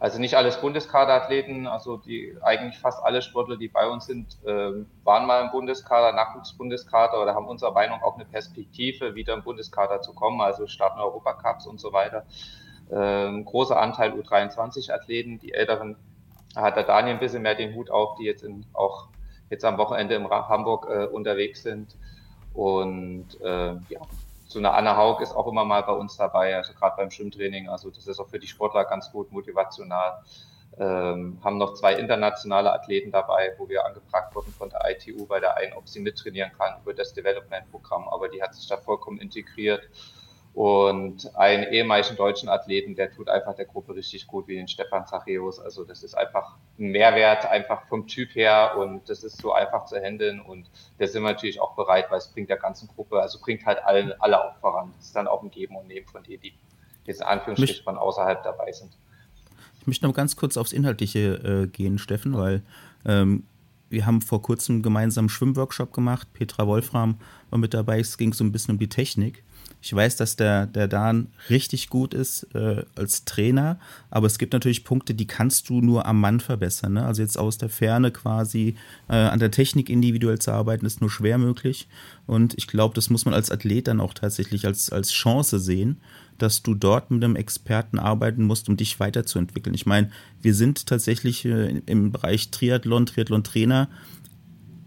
Also 0.00 0.18
nicht 0.18 0.34
alles 0.34 0.58
Bundeskaderathleten, 0.58 1.66
also 1.66 1.98
die 1.98 2.34
eigentlich 2.40 2.78
fast 2.78 3.04
alle 3.04 3.20
Sportler, 3.20 3.58
die 3.58 3.68
bei 3.68 3.86
uns 3.86 4.06
sind, 4.06 4.38
äh, 4.46 4.72
waren 5.04 5.26
mal 5.26 5.44
im 5.44 5.50
Bundeskader, 5.50 6.12
Nachwuchsbundeskader 6.16 7.20
oder 7.20 7.34
haben 7.34 7.46
unserer 7.46 7.72
Meinung 7.72 8.02
auch 8.02 8.14
eine 8.14 8.24
Perspektive, 8.24 9.14
wieder 9.14 9.34
im 9.34 9.42
Bundeskader 9.42 10.00
zu 10.00 10.14
kommen, 10.14 10.40
also 10.40 10.66
starten 10.66 11.00
Europacups 11.00 11.66
und 11.66 11.78
so 11.78 11.92
weiter. 11.92 12.24
Ähm, 12.90 13.44
großer 13.44 13.78
Anteil 13.78 14.12
U23-Athleten, 14.12 15.38
die 15.38 15.52
Älteren 15.52 15.96
hat 16.56 16.76
der 16.76 16.84
Daniel 16.84 17.16
ein 17.16 17.20
bisschen 17.20 17.42
mehr 17.42 17.54
den 17.54 17.74
Hut 17.74 17.90
auf, 17.90 18.16
die 18.16 18.24
jetzt 18.24 18.42
in, 18.42 18.64
auch 18.72 19.08
jetzt 19.50 19.66
am 19.66 19.76
Wochenende 19.76 20.14
in 20.14 20.30
Hamburg 20.30 20.88
äh, 20.88 21.04
unterwegs 21.08 21.62
sind. 21.62 21.94
Und 22.54 23.38
äh, 23.42 23.74
ja, 23.88 24.00
so 24.50 24.58
eine 24.58 24.72
Anna 24.72 24.96
Haug 24.96 25.20
ist 25.22 25.32
auch 25.32 25.46
immer 25.46 25.64
mal 25.64 25.84
bei 25.84 25.92
uns 25.92 26.16
dabei, 26.16 26.56
also 26.56 26.72
gerade 26.74 26.96
beim 26.96 27.10
Schwimmtraining. 27.12 27.68
Also 27.68 27.88
das 27.90 28.08
ist 28.08 28.18
auch 28.18 28.28
für 28.28 28.40
die 28.40 28.48
Sportler 28.48 28.84
ganz 28.84 29.12
gut 29.12 29.30
motivational. 29.30 30.24
Ähm, 30.76 31.38
haben 31.44 31.58
noch 31.58 31.74
zwei 31.74 31.94
internationale 31.94 32.72
Athleten 32.72 33.12
dabei, 33.12 33.54
wo 33.58 33.68
wir 33.68 33.84
angefragt 33.86 34.34
wurden 34.34 34.52
von 34.52 34.68
der 34.68 34.80
ITU 34.90 35.26
bei 35.26 35.38
der 35.38 35.56
einen, 35.56 35.74
ob 35.74 35.88
sie 35.88 36.00
mittrainieren 36.00 36.50
kann 36.58 36.80
über 36.82 36.94
das 36.94 37.12
Development-Programm. 37.14 38.08
Aber 38.08 38.28
die 38.28 38.42
hat 38.42 38.54
sich 38.54 38.66
da 38.66 38.76
vollkommen 38.76 39.20
integriert 39.20 39.88
und 40.60 41.34
einen 41.36 41.72
ehemaligen 41.72 42.16
deutschen 42.16 42.50
Athleten, 42.50 42.94
der 42.94 43.10
tut 43.10 43.30
einfach 43.30 43.56
der 43.56 43.64
Gruppe 43.64 43.94
richtig 43.94 44.26
gut, 44.26 44.46
wie 44.46 44.56
den 44.56 44.68
Stefan 44.68 45.06
Zacheus. 45.06 45.58
Also 45.58 45.84
das 45.84 46.02
ist 46.02 46.14
einfach 46.14 46.54
ein 46.78 46.90
Mehrwert, 46.90 47.46
einfach 47.46 47.88
vom 47.88 48.06
Typ 48.06 48.34
her 48.34 48.76
und 48.76 49.08
das 49.08 49.24
ist 49.24 49.40
so 49.40 49.54
einfach 49.54 49.86
zu 49.86 49.96
handeln 49.96 50.38
und 50.38 50.66
da 50.98 51.06
sind 51.06 51.22
wir 51.22 51.30
natürlich 51.30 51.62
auch 51.62 51.74
bereit, 51.76 52.10
weil 52.10 52.18
es 52.18 52.28
bringt 52.28 52.50
der 52.50 52.58
ganzen 52.58 52.88
Gruppe, 52.88 53.22
also 53.22 53.38
bringt 53.40 53.64
halt 53.64 53.82
alle, 53.86 54.20
alle 54.20 54.44
auch 54.44 54.54
voran. 54.58 54.92
Das 54.98 55.06
ist 55.06 55.16
dann 55.16 55.28
auch 55.28 55.42
ein 55.42 55.50
Geben 55.50 55.76
und 55.76 55.88
Nehmen 55.88 56.06
von 56.06 56.22
denen, 56.24 56.42
die 56.42 56.52
jetzt 57.06 57.22
in 57.22 57.26
Anführungsstrichen 57.26 57.82
von 57.82 57.96
außerhalb 57.96 58.42
dabei 58.42 58.70
sind. 58.70 58.90
Ich 59.80 59.86
möchte 59.86 60.06
noch 60.06 60.12
ganz 60.12 60.36
kurz 60.36 60.58
aufs 60.58 60.74
Inhaltliche 60.74 61.36
äh, 61.42 61.66
gehen, 61.68 61.96
Steffen, 61.96 62.36
weil 62.36 62.62
ähm, 63.06 63.44
wir 63.88 64.04
haben 64.04 64.20
vor 64.20 64.42
kurzem 64.42 64.74
einen 64.74 64.82
gemeinsamen 64.82 65.30
Schwimmworkshop 65.30 65.94
gemacht. 65.94 66.28
Petra 66.34 66.66
Wolfram 66.66 67.16
war 67.48 67.58
mit 67.58 67.72
dabei. 67.72 67.98
Es 67.98 68.18
ging 68.18 68.34
so 68.34 68.44
ein 68.44 68.52
bisschen 68.52 68.72
um 68.72 68.78
die 68.78 68.90
Technik. 68.90 69.42
Ich 69.82 69.94
weiß, 69.94 70.16
dass 70.16 70.36
der, 70.36 70.66
der 70.66 70.88
Dan 70.88 71.28
richtig 71.48 71.88
gut 71.88 72.12
ist 72.12 72.46
äh, 72.54 72.84
als 72.96 73.24
Trainer, 73.24 73.78
aber 74.10 74.26
es 74.26 74.38
gibt 74.38 74.52
natürlich 74.52 74.84
Punkte, 74.84 75.14
die 75.14 75.26
kannst 75.26 75.68
du 75.70 75.80
nur 75.80 76.06
am 76.06 76.20
Mann 76.20 76.40
verbessern. 76.40 76.94
Ne? 76.94 77.06
Also 77.06 77.22
jetzt 77.22 77.38
aus 77.38 77.56
der 77.56 77.70
Ferne 77.70 78.10
quasi 78.10 78.76
äh, 79.08 79.14
an 79.14 79.38
der 79.38 79.50
Technik 79.50 79.88
individuell 79.88 80.38
zu 80.38 80.52
arbeiten, 80.52 80.84
ist 80.84 81.00
nur 81.00 81.10
schwer 81.10 81.38
möglich. 81.38 81.88
Und 82.26 82.54
ich 82.58 82.66
glaube, 82.66 82.94
das 82.94 83.08
muss 83.08 83.24
man 83.24 83.32
als 83.32 83.50
Athlet 83.50 83.88
dann 83.88 84.00
auch 84.00 84.12
tatsächlich 84.12 84.66
als, 84.66 84.90
als 84.90 85.12
Chance 85.12 85.58
sehen, 85.58 86.00
dass 86.36 86.62
du 86.62 86.74
dort 86.74 87.10
mit 87.10 87.24
einem 87.24 87.36
Experten 87.36 87.98
arbeiten 87.98 88.44
musst, 88.44 88.68
um 88.68 88.76
dich 88.76 89.00
weiterzuentwickeln. 89.00 89.74
Ich 89.74 89.86
meine, 89.86 90.10
wir 90.42 90.54
sind 90.54 90.86
tatsächlich 90.86 91.44
äh, 91.46 91.80
im 91.86 92.12
Bereich 92.12 92.50
Triathlon, 92.50 93.06
Triathlon-Trainer 93.06 93.88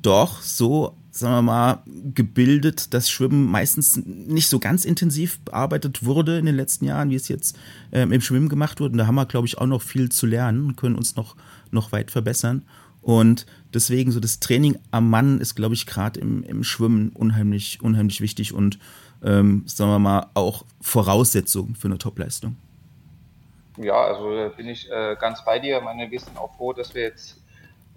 doch 0.01 0.41
so 0.41 0.97
sagen 1.15 1.35
wir 1.35 1.41
mal, 1.43 1.83
gebildet, 2.15 2.93
dass 2.93 3.09
Schwimmen 3.09 3.45
meistens 3.45 3.97
nicht 4.03 4.49
so 4.49 4.59
ganz 4.59 4.83
intensiv 4.83 5.39
bearbeitet 5.41 6.03
wurde 6.03 6.39
in 6.39 6.47
den 6.47 6.55
letzten 6.55 6.85
Jahren, 6.85 7.11
wie 7.11 7.15
es 7.15 7.27
jetzt 7.27 7.55
ähm, 7.91 8.11
im 8.11 8.19
Schwimmen 8.19 8.49
gemacht 8.49 8.79
wurde. 8.79 8.93
Und 8.93 8.97
da 8.97 9.05
haben 9.05 9.15
wir, 9.15 9.27
glaube 9.27 9.45
ich, 9.45 9.59
auch 9.59 9.67
noch 9.67 9.83
viel 9.83 10.09
zu 10.09 10.25
lernen 10.25 10.65
und 10.65 10.75
können 10.75 10.95
uns 10.95 11.15
noch, 11.15 11.35
noch 11.69 11.91
weit 11.91 12.09
verbessern. 12.09 12.63
Und 13.03 13.45
deswegen 13.73 14.11
so 14.11 14.19
das 14.19 14.39
Training 14.39 14.79
am 14.89 15.09
Mann 15.09 15.39
ist, 15.39 15.53
glaube 15.53 15.75
ich, 15.75 15.85
gerade 15.85 16.19
im, 16.19 16.41
im 16.43 16.63
Schwimmen 16.63 17.09
unheimlich, 17.09 17.79
unheimlich 17.83 18.19
wichtig 18.19 18.53
und, 18.53 18.79
ähm, 19.23 19.63
sagen 19.67 19.91
wir 19.91 19.99
mal, 19.99 20.31
auch 20.33 20.65
Voraussetzung 20.81 21.75
für 21.75 21.89
eine 21.89 21.99
Topleistung. 21.99 22.55
Ja, 23.77 24.01
also 24.01 24.51
bin 24.55 24.67
ich 24.67 24.89
äh, 24.89 25.15
ganz 25.19 25.45
bei 25.45 25.59
dir. 25.59 25.77
Ich 25.77 25.83
meine, 25.83 26.09
wir 26.09 26.19
sind 26.19 26.37
auch 26.37 26.55
froh, 26.55 26.73
dass 26.73 26.95
wir 26.95 27.03
jetzt 27.03 27.42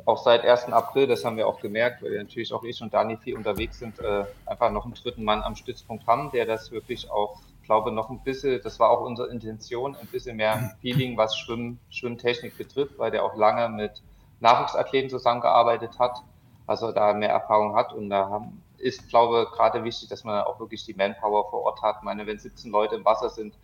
auch 0.06 0.22
seit 0.22 0.44
1. 0.44 0.72
April, 0.72 1.08
das 1.08 1.24
haben 1.24 1.36
wir 1.36 1.48
auch 1.48 1.60
gemerkt, 1.60 2.02
weil 2.02 2.12
wir 2.12 2.22
natürlich 2.22 2.52
auch 2.52 2.62
ich 2.62 2.80
und 2.80 2.94
Dani 2.94 3.16
viel 3.16 3.36
unterwegs 3.36 3.80
sind, 3.80 3.98
äh, 3.98 4.24
einfach 4.46 4.70
noch 4.70 4.84
einen 4.84 4.94
dritten 4.94 5.24
Mann 5.24 5.42
am 5.42 5.56
Stützpunkt 5.56 6.06
haben, 6.06 6.30
der 6.30 6.46
das 6.46 6.70
wirklich 6.70 7.10
auch, 7.10 7.40
glaube 7.64 7.90
noch 7.90 8.08
ein 8.08 8.20
bisschen, 8.20 8.62
das 8.62 8.78
war 8.78 8.90
auch 8.90 9.00
unsere 9.00 9.28
Intention, 9.28 9.96
ein 9.96 10.06
bisschen 10.06 10.36
mehr 10.36 10.76
Feeling, 10.80 11.16
was 11.16 11.36
Schwimm, 11.36 11.78
Schwimmtechnik 11.90 12.56
betrifft, 12.56 12.98
weil 12.98 13.10
der 13.10 13.24
auch 13.24 13.34
lange 13.34 13.68
mit 13.68 14.00
Nachwuchsathleten 14.38 15.10
zusammengearbeitet 15.10 15.98
hat, 15.98 16.22
also 16.68 16.92
da 16.92 17.12
mehr 17.12 17.30
Erfahrung 17.30 17.74
hat 17.74 17.92
und 17.92 18.08
da 18.08 18.28
haben, 18.28 18.62
ist, 18.78 19.08
glaube 19.08 19.48
gerade 19.52 19.82
wichtig, 19.82 20.08
dass 20.08 20.22
man 20.22 20.44
auch 20.44 20.60
wirklich 20.60 20.84
die 20.84 20.94
Manpower 20.94 21.50
vor 21.50 21.62
Ort 21.62 21.82
hat. 21.82 21.96
Ich 21.98 22.02
meine, 22.02 22.26
wenn 22.26 22.38
17 22.38 22.70
Leute 22.70 22.94
im 22.94 23.04
Wasser 23.04 23.30
sind, 23.30 23.54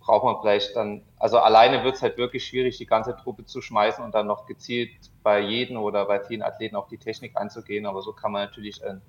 braucht 0.00 0.24
man 0.24 0.40
vielleicht 0.40 0.74
dann, 0.74 1.02
also 1.18 1.38
alleine 1.38 1.84
wird 1.84 1.96
es 1.96 2.02
halt 2.02 2.16
wirklich 2.18 2.46
schwierig, 2.46 2.78
die 2.78 2.86
ganze 2.86 3.14
Truppe 3.16 3.44
zu 3.44 3.60
schmeißen 3.60 4.02
und 4.02 4.14
dann 4.14 4.26
noch 4.26 4.46
gezielt 4.46 4.90
bei 5.22 5.40
jedem 5.40 5.76
oder 5.76 6.06
bei 6.06 6.20
vielen 6.20 6.42
Athleten 6.42 6.74
auf 6.76 6.88
die 6.88 6.98
Technik 6.98 7.36
einzugehen. 7.36 7.86
Aber 7.86 8.02
so 8.02 8.12
kann 8.12 8.32
man 8.32 8.46
natürlich 8.46 8.84
ein 8.84 9.02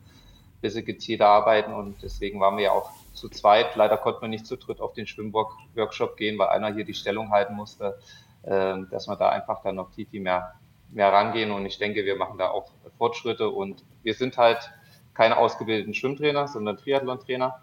bisschen 0.62 0.86
gezielter 0.86 1.28
arbeiten 1.28 1.74
und 1.74 2.04
deswegen 2.04 2.40
waren 2.40 2.58
wir 2.58 2.66
ja 2.66 2.72
auch 2.72 2.92
zu 3.14 3.30
zweit. 3.30 3.76
Leider 3.76 3.98
konnten 3.98 4.22
wir 4.22 4.28
nicht 4.28 4.46
zu 4.46 4.58
dritt 4.58 4.82
auf 4.82 4.94
den 4.94 5.08
Schwimmworkshop 5.08 6.18
gehen, 6.18 6.38
weil 6.38 6.50
einer 6.50 6.74
hier 6.74 6.86
die 6.86 6.94
Stellung 6.94 7.32
halten 7.32 7.56
musste, 7.56 7.98
ähm, 8.44 8.88
dass 8.92 9.08
wir 9.08 9.16
da 9.16 9.30
einfach 9.30 9.64
dann 9.64 9.76
noch 9.76 9.92
viel, 9.92 10.06
viel 10.06 10.22
mehr, 10.22 10.54
mehr 10.90 11.12
rangehen. 11.12 11.52
Und 11.52 11.66
ich 11.66 11.78
denke, 11.78 12.06
wir 12.06 12.16
machen 12.16 12.38
da 12.38 12.50
auch 12.50 12.70
Fortschritte 12.98 13.50
und 13.50 13.84
wir 14.04 14.14
sind 14.14 14.38
halt 14.38 14.72
keine 15.14 15.38
ausgebildeten 15.38 15.94
Schwimmtrainer, 15.94 16.48
sondern 16.48 16.78
Triathlon-Trainer 16.78 17.62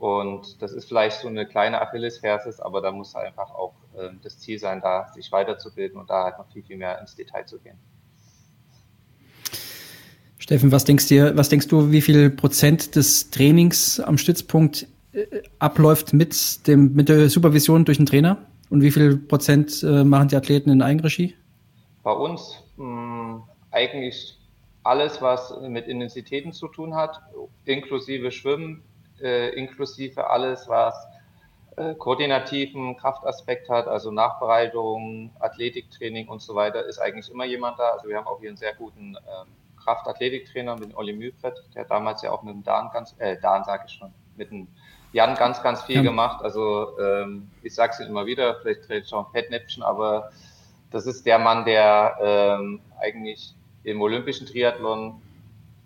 und 0.00 0.62
das 0.62 0.72
ist 0.72 0.88
vielleicht 0.88 1.20
so 1.20 1.28
eine 1.28 1.44
kleine 1.44 1.82
Achillesferse, 1.82 2.54
aber 2.64 2.80
da 2.80 2.90
muss 2.90 3.14
einfach 3.14 3.50
auch 3.50 3.74
äh, 3.98 4.08
das 4.22 4.38
Ziel 4.38 4.58
sein, 4.58 4.80
da 4.80 5.12
sich 5.12 5.30
weiterzubilden 5.30 6.00
und 6.00 6.08
da 6.08 6.24
halt 6.24 6.38
noch 6.38 6.50
viel, 6.50 6.62
viel 6.62 6.78
mehr 6.78 6.98
ins 7.00 7.14
Detail 7.14 7.44
zu 7.44 7.58
gehen. 7.58 7.76
Steffen, 10.38 10.72
was 10.72 10.86
denkst 10.86 11.06
du, 11.08 11.36
was 11.36 11.50
denkst 11.50 11.68
du, 11.68 11.92
wie 11.92 12.00
viel 12.00 12.30
Prozent 12.30 12.96
des 12.96 13.28
Trainings 13.28 14.00
am 14.00 14.16
Stützpunkt 14.16 14.88
äh, 15.12 15.42
abläuft 15.58 16.14
mit 16.14 16.66
dem, 16.66 16.94
mit 16.94 17.10
der 17.10 17.28
Supervision 17.28 17.84
durch 17.84 17.98
den 17.98 18.06
Trainer? 18.06 18.38
Und 18.70 18.80
wie 18.80 18.90
viel 18.90 19.18
Prozent 19.18 19.82
äh, 19.82 20.02
machen 20.02 20.28
die 20.28 20.36
Athleten 20.36 20.70
in 20.70 20.80
Eigenregie? 20.80 21.34
Bei 22.04 22.12
uns 22.12 22.56
mh, 22.78 22.84
hm, 22.86 23.42
eigentlich 23.70 24.38
alles, 24.82 25.20
was 25.20 25.52
mit 25.60 25.86
Intensitäten 25.88 26.54
zu 26.54 26.68
tun 26.68 26.94
hat, 26.94 27.20
inklusive 27.66 28.32
Schwimmen, 28.32 28.82
äh, 29.22 29.50
inklusive 29.50 30.28
alles, 30.28 30.68
was 30.68 30.94
äh, 31.76 31.94
koordinativen 31.94 32.96
Kraftaspekt 32.96 33.68
hat, 33.68 33.86
also 33.86 34.10
Nachbereitung, 34.10 35.30
Athletiktraining 35.38 36.28
und 36.28 36.42
so 36.42 36.54
weiter, 36.54 36.84
ist 36.84 36.98
eigentlich 36.98 37.30
immer 37.30 37.44
jemand 37.44 37.78
da. 37.78 37.90
Also 37.90 38.08
wir 38.08 38.16
haben 38.16 38.26
auch 38.26 38.40
hier 38.40 38.50
einen 38.50 38.56
sehr 38.56 38.74
guten 38.74 39.16
ähm, 39.16 39.48
Kraftathletiktrainer 39.82 40.76
mit 40.76 40.96
Olli 40.96 41.12
Mühlfeld, 41.12 41.62
der 41.74 41.84
damals 41.84 42.22
ja 42.22 42.32
auch 42.32 42.42
mit 42.42 42.54
dem 42.54 42.64
Dan 42.64 42.90
ganz, 42.92 43.14
äh, 43.18 43.36
Dan 43.40 43.64
sage 43.64 43.84
ich 43.86 43.94
schon, 43.94 44.12
mit 44.36 44.50
dem 44.50 44.68
Jan 45.12 45.34
ganz, 45.34 45.62
ganz 45.62 45.82
viel 45.82 45.96
ja. 45.96 46.02
gemacht. 46.02 46.42
Also 46.44 46.98
ähm, 47.00 47.50
ich 47.62 47.74
sage 47.74 47.92
es 47.98 48.00
immer 48.00 48.26
wieder, 48.26 48.56
vielleicht 48.60 48.88
dreht 48.88 49.08
schon 49.08 49.24
ein 49.24 49.30
Fettnäpfchen, 49.32 49.82
aber 49.82 50.30
das 50.90 51.06
ist 51.06 51.26
der 51.26 51.38
Mann, 51.38 51.64
der 51.64 52.16
ähm, 52.20 52.80
eigentlich 53.00 53.54
im 53.84 54.00
olympischen 54.02 54.46
Triathlon 54.46 55.20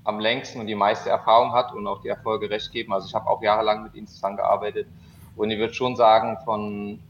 am 0.05 0.21
längsten 0.21 0.61
und 0.61 0.67
die 0.67 0.75
meiste 0.75 1.09
Erfahrung 1.09 1.53
hat 1.53 1.73
und 1.73 1.87
auch 1.87 2.03
die 2.03 2.09
Erfolge 2.09 2.51
recht 2.51 2.71
geben. 2.73 2.93
Also 2.93 3.09
ich 3.09 3.15
habe 3.15 3.29
auch 3.29 3.43
jahrelang 3.43 3.83
mit 3.83 3.95
ihm 3.95 4.07
zusammengearbeitet 4.07 4.87
und 5.37 5.51
ich 5.51 5.59
würde 5.59 5.75
schon 5.75 5.97
sagen, 5.97 6.39
von 6.45 7.01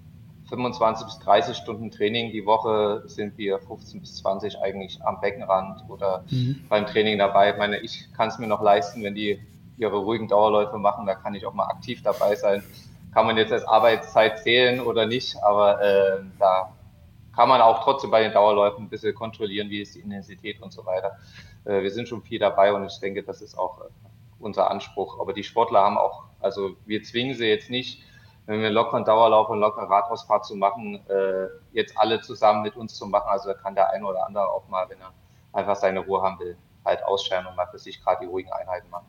25 0.48 1.06
bis 1.06 1.18
30 1.20 1.56
Stunden 1.56 1.90
Training 1.90 2.30
die 2.30 2.46
Woche 2.46 3.02
sind 3.06 3.36
wir 3.38 3.58
15 3.58 4.00
bis 4.00 4.16
20 4.16 4.60
eigentlich 4.60 5.02
am 5.02 5.20
Beckenrand 5.20 5.84
oder 5.88 6.24
mhm. 6.30 6.64
beim 6.68 6.86
Training 6.86 7.18
dabei. 7.18 7.50
Ich 7.50 7.58
meine, 7.58 7.78
ich 7.78 8.12
kann 8.16 8.28
es 8.28 8.38
mir 8.38 8.46
noch 8.46 8.62
leisten, 8.62 9.02
wenn 9.02 9.14
die 9.14 9.40
ihre 9.76 9.96
ruhigen 9.96 10.28
Dauerläufe 10.28 10.78
machen, 10.78 11.06
da 11.06 11.14
kann 11.14 11.34
ich 11.34 11.46
auch 11.46 11.54
mal 11.54 11.66
aktiv 11.66 12.02
dabei 12.02 12.36
sein. 12.36 12.62
Kann 13.12 13.26
man 13.26 13.36
jetzt 13.36 13.52
als 13.52 13.64
Arbeitszeit 13.64 14.38
zählen 14.40 14.80
oder 14.80 15.06
nicht, 15.06 15.36
aber 15.42 15.80
äh, 15.82 16.20
da 16.38 16.72
kann 17.34 17.48
man 17.48 17.60
auch 17.60 17.82
trotzdem 17.82 18.10
bei 18.10 18.22
den 18.22 18.32
Dauerläufen 18.32 18.84
ein 18.84 18.88
bisschen 18.88 19.14
kontrollieren, 19.14 19.70
wie 19.70 19.80
ist 19.80 19.94
die 19.94 20.00
Intensität 20.00 20.60
und 20.62 20.72
so 20.72 20.84
weiter. 20.86 21.18
Äh, 21.64 21.82
wir 21.82 21.90
sind 21.90 22.08
schon 22.08 22.22
viel 22.22 22.38
dabei 22.38 22.72
und 22.72 22.84
ich 22.84 22.98
denke, 23.00 23.22
das 23.22 23.42
ist 23.42 23.56
auch 23.58 23.80
äh, 23.80 23.84
unser 24.38 24.70
Anspruch. 24.70 25.20
Aber 25.20 25.32
die 25.32 25.42
Sportler 25.42 25.80
haben 25.80 25.98
auch, 25.98 26.24
also 26.40 26.76
wir 26.86 27.02
zwingen 27.02 27.34
sie 27.34 27.46
jetzt 27.46 27.70
nicht, 27.70 28.02
wenn 28.46 28.60
wir 28.60 28.66
einen 28.66 28.74
lockeren 28.74 29.04
Dauerlauf 29.04 29.48
und 29.48 29.60
lockere 29.60 29.88
Radausfahrt 29.88 30.44
zu 30.44 30.54
machen, 30.54 31.00
äh, 31.08 31.48
jetzt 31.72 31.98
alle 31.98 32.20
zusammen 32.20 32.62
mit 32.62 32.76
uns 32.76 32.94
zu 32.94 33.06
machen. 33.06 33.28
Also 33.28 33.48
da 33.48 33.54
kann 33.54 33.74
der 33.74 33.90
eine 33.90 34.06
oder 34.06 34.26
andere 34.26 34.48
auch 34.48 34.68
mal, 34.68 34.88
wenn 34.88 35.00
er 35.00 35.12
einfach 35.52 35.76
seine 35.76 36.00
Ruhe 36.00 36.20
haben 36.22 36.38
will, 36.38 36.56
halt 36.84 37.02
ausscheren 37.04 37.46
und 37.46 37.56
mal 37.56 37.66
für 37.66 37.78
sich 37.78 38.02
gerade 38.02 38.20
die 38.20 38.26
ruhigen 38.26 38.52
Einheiten 38.52 38.90
machen. 38.90 39.06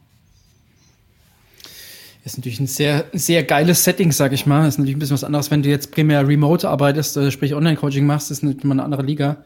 Das 2.26 2.34
ist 2.34 2.38
natürlich 2.40 2.60
ein 2.60 2.66
sehr, 2.66 3.06
sehr 3.14 3.44
geiles 3.44 3.84
Setting, 3.84 4.12
sag 4.12 4.34
ich 4.34 4.48
mal. 4.48 4.64
Das 4.64 4.74
ist 4.74 4.78
natürlich 4.80 4.96
ein 4.96 5.00
bisschen 5.00 5.14
was 5.14 5.24
anderes, 5.24 5.52
wenn 5.52 5.62
du 5.62 5.70
jetzt 5.70 5.92
primär 5.92 6.28
remote 6.28 6.68
arbeitest, 6.68 7.18
äh, 7.18 7.30
sprich 7.30 7.54
Online-Coaching 7.54 8.04
machst, 8.04 8.32
ist 8.32 8.42
natürlich 8.42 8.64
mal 8.64 8.74
eine 8.74 8.84
andere 8.84 9.04
Liga. 9.04 9.44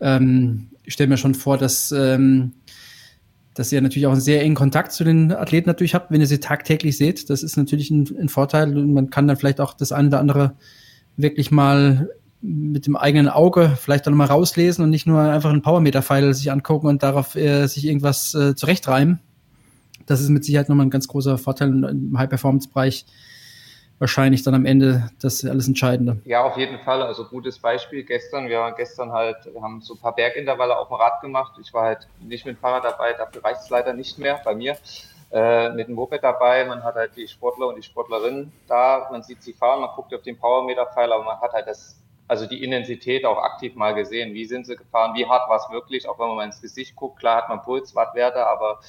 Ähm, 0.00 0.68
ich 0.84 0.94
stelle 0.94 1.08
mir 1.08 1.16
schon 1.16 1.34
vor, 1.34 1.58
dass, 1.58 1.90
ähm, 1.90 2.52
dass 3.54 3.72
ihr 3.72 3.80
natürlich 3.82 4.06
auch 4.06 4.12
einen 4.12 4.20
sehr 4.20 4.42
engen 4.42 4.54
Kontakt 4.54 4.92
zu 4.92 5.02
den 5.02 5.32
Athleten 5.32 5.68
natürlich 5.68 5.96
habt, 5.96 6.12
wenn 6.12 6.20
ihr 6.20 6.28
sie 6.28 6.38
tagtäglich 6.38 6.96
seht. 6.96 7.30
Das 7.30 7.42
ist 7.42 7.56
natürlich 7.56 7.90
ein, 7.90 8.08
ein 8.16 8.28
Vorteil 8.28 8.78
und 8.78 8.92
man 8.92 9.10
kann 9.10 9.26
dann 9.26 9.36
vielleicht 9.36 9.60
auch 9.60 9.74
das 9.74 9.90
eine 9.90 10.06
oder 10.06 10.20
andere 10.20 10.52
wirklich 11.16 11.50
mal 11.50 12.10
mit 12.42 12.86
dem 12.86 12.94
eigenen 12.94 13.28
Auge 13.28 13.76
vielleicht 13.76 14.06
dann 14.06 14.14
mal 14.14 14.26
rauslesen 14.26 14.84
und 14.84 14.90
nicht 14.90 15.08
nur 15.08 15.20
einfach 15.20 15.50
einen 15.50 15.62
Powermeter-File 15.62 16.32
sich 16.34 16.52
angucken 16.52 16.86
und 16.86 17.02
darauf 17.02 17.34
äh, 17.34 17.66
sich 17.66 17.84
irgendwas 17.84 18.36
äh, 18.36 18.54
zurechtreimen 18.54 19.18
das 20.10 20.20
ist 20.20 20.28
mit 20.28 20.44
Sicherheit 20.44 20.68
nochmal 20.68 20.86
ein 20.86 20.90
ganz 20.90 21.06
großer 21.06 21.38
Vorteil 21.38 21.68
im 21.68 22.18
High-Performance-Bereich. 22.18 23.06
Wahrscheinlich 24.00 24.42
dann 24.42 24.54
am 24.54 24.64
Ende 24.64 25.10
das 25.20 25.44
alles 25.44 25.68
Entscheidende. 25.68 26.20
Ja, 26.24 26.42
auf 26.42 26.56
jeden 26.56 26.78
Fall. 26.80 27.02
Also 27.02 27.26
gutes 27.26 27.58
Beispiel 27.58 28.02
gestern. 28.02 28.48
Wir 28.48 28.58
waren 28.58 28.74
gestern 28.74 29.12
halt, 29.12 29.36
wir 29.52 29.62
haben 29.62 29.82
so 29.82 29.94
ein 29.94 30.00
paar 30.00 30.14
Bergintervalle 30.14 30.76
auf 30.76 30.88
dem 30.88 30.94
Rad 30.94 31.20
gemacht. 31.20 31.52
Ich 31.62 31.72
war 31.72 31.84
halt 31.84 32.08
nicht 32.18 32.44
mit 32.44 32.56
dem 32.56 32.60
Fahrrad 32.60 32.84
dabei, 32.84 33.12
dafür 33.12 33.44
reicht 33.44 33.60
es 33.60 33.70
leider 33.70 33.92
nicht 33.92 34.18
mehr 34.18 34.40
bei 34.44 34.54
mir. 34.54 34.76
Äh, 35.30 35.70
mit 35.74 35.86
dem 35.86 35.94
Moped 35.94 36.24
dabei, 36.24 36.64
man 36.64 36.82
hat 36.82 36.96
halt 36.96 37.14
die 37.14 37.28
Sportler 37.28 37.68
und 37.68 37.76
die 37.76 37.84
Sportlerinnen 37.84 38.50
da, 38.66 39.06
man 39.12 39.22
sieht 39.22 39.44
sie 39.44 39.52
fahren, 39.52 39.80
man 39.80 39.90
guckt 39.94 40.12
auf 40.12 40.22
den 40.22 40.36
Powermeter-Pfeil, 40.36 41.12
aber 41.12 41.22
man 41.22 41.40
hat 41.40 41.52
halt 41.52 41.68
das, 41.68 42.02
also 42.26 42.46
die 42.46 42.64
Intensität 42.64 43.24
auch 43.24 43.38
aktiv 43.38 43.76
mal 43.76 43.94
gesehen. 43.94 44.34
Wie 44.34 44.44
sind 44.44 44.66
sie 44.66 44.74
gefahren, 44.74 45.14
wie 45.14 45.26
hart 45.26 45.48
war 45.48 45.58
es 45.58 45.70
wirklich, 45.70 46.08
auch 46.08 46.18
wenn 46.18 46.26
man 46.26 46.36
mal 46.36 46.46
ins 46.46 46.60
Gesicht 46.60 46.96
guckt, 46.96 47.20
klar 47.20 47.36
hat 47.36 47.48
man 47.48 47.62
Puls, 47.62 47.94
Wattwerte, 47.94 48.44
aber 48.44 48.80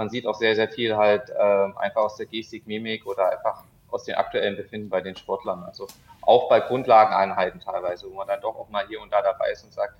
man 0.00 0.08
sieht 0.08 0.26
auch 0.26 0.34
sehr, 0.34 0.54
sehr 0.54 0.70
viel 0.70 0.96
halt 0.96 1.28
äh, 1.28 1.68
einfach 1.76 2.00
aus 2.00 2.16
der 2.16 2.24
Gestik, 2.24 2.66
Mimik 2.66 3.04
oder 3.04 3.30
einfach 3.30 3.64
aus 3.90 4.04
dem 4.04 4.16
aktuellen 4.16 4.56
Befinden 4.56 4.88
bei 4.88 5.02
den 5.02 5.14
Sportlern. 5.14 5.62
Also 5.62 5.88
auch 6.22 6.48
bei 6.48 6.60
Grundlageneinheiten 6.60 7.60
teilweise, 7.60 8.10
wo 8.10 8.14
man 8.14 8.26
dann 8.26 8.40
doch 8.40 8.56
auch 8.56 8.70
mal 8.70 8.86
hier 8.86 9.02
und 9.02 9.12
da 9.12 9.20
dabei 9.20 9.50
ist 9.50 9.62
und 9.62 9.74
sagt, 9.74 9.92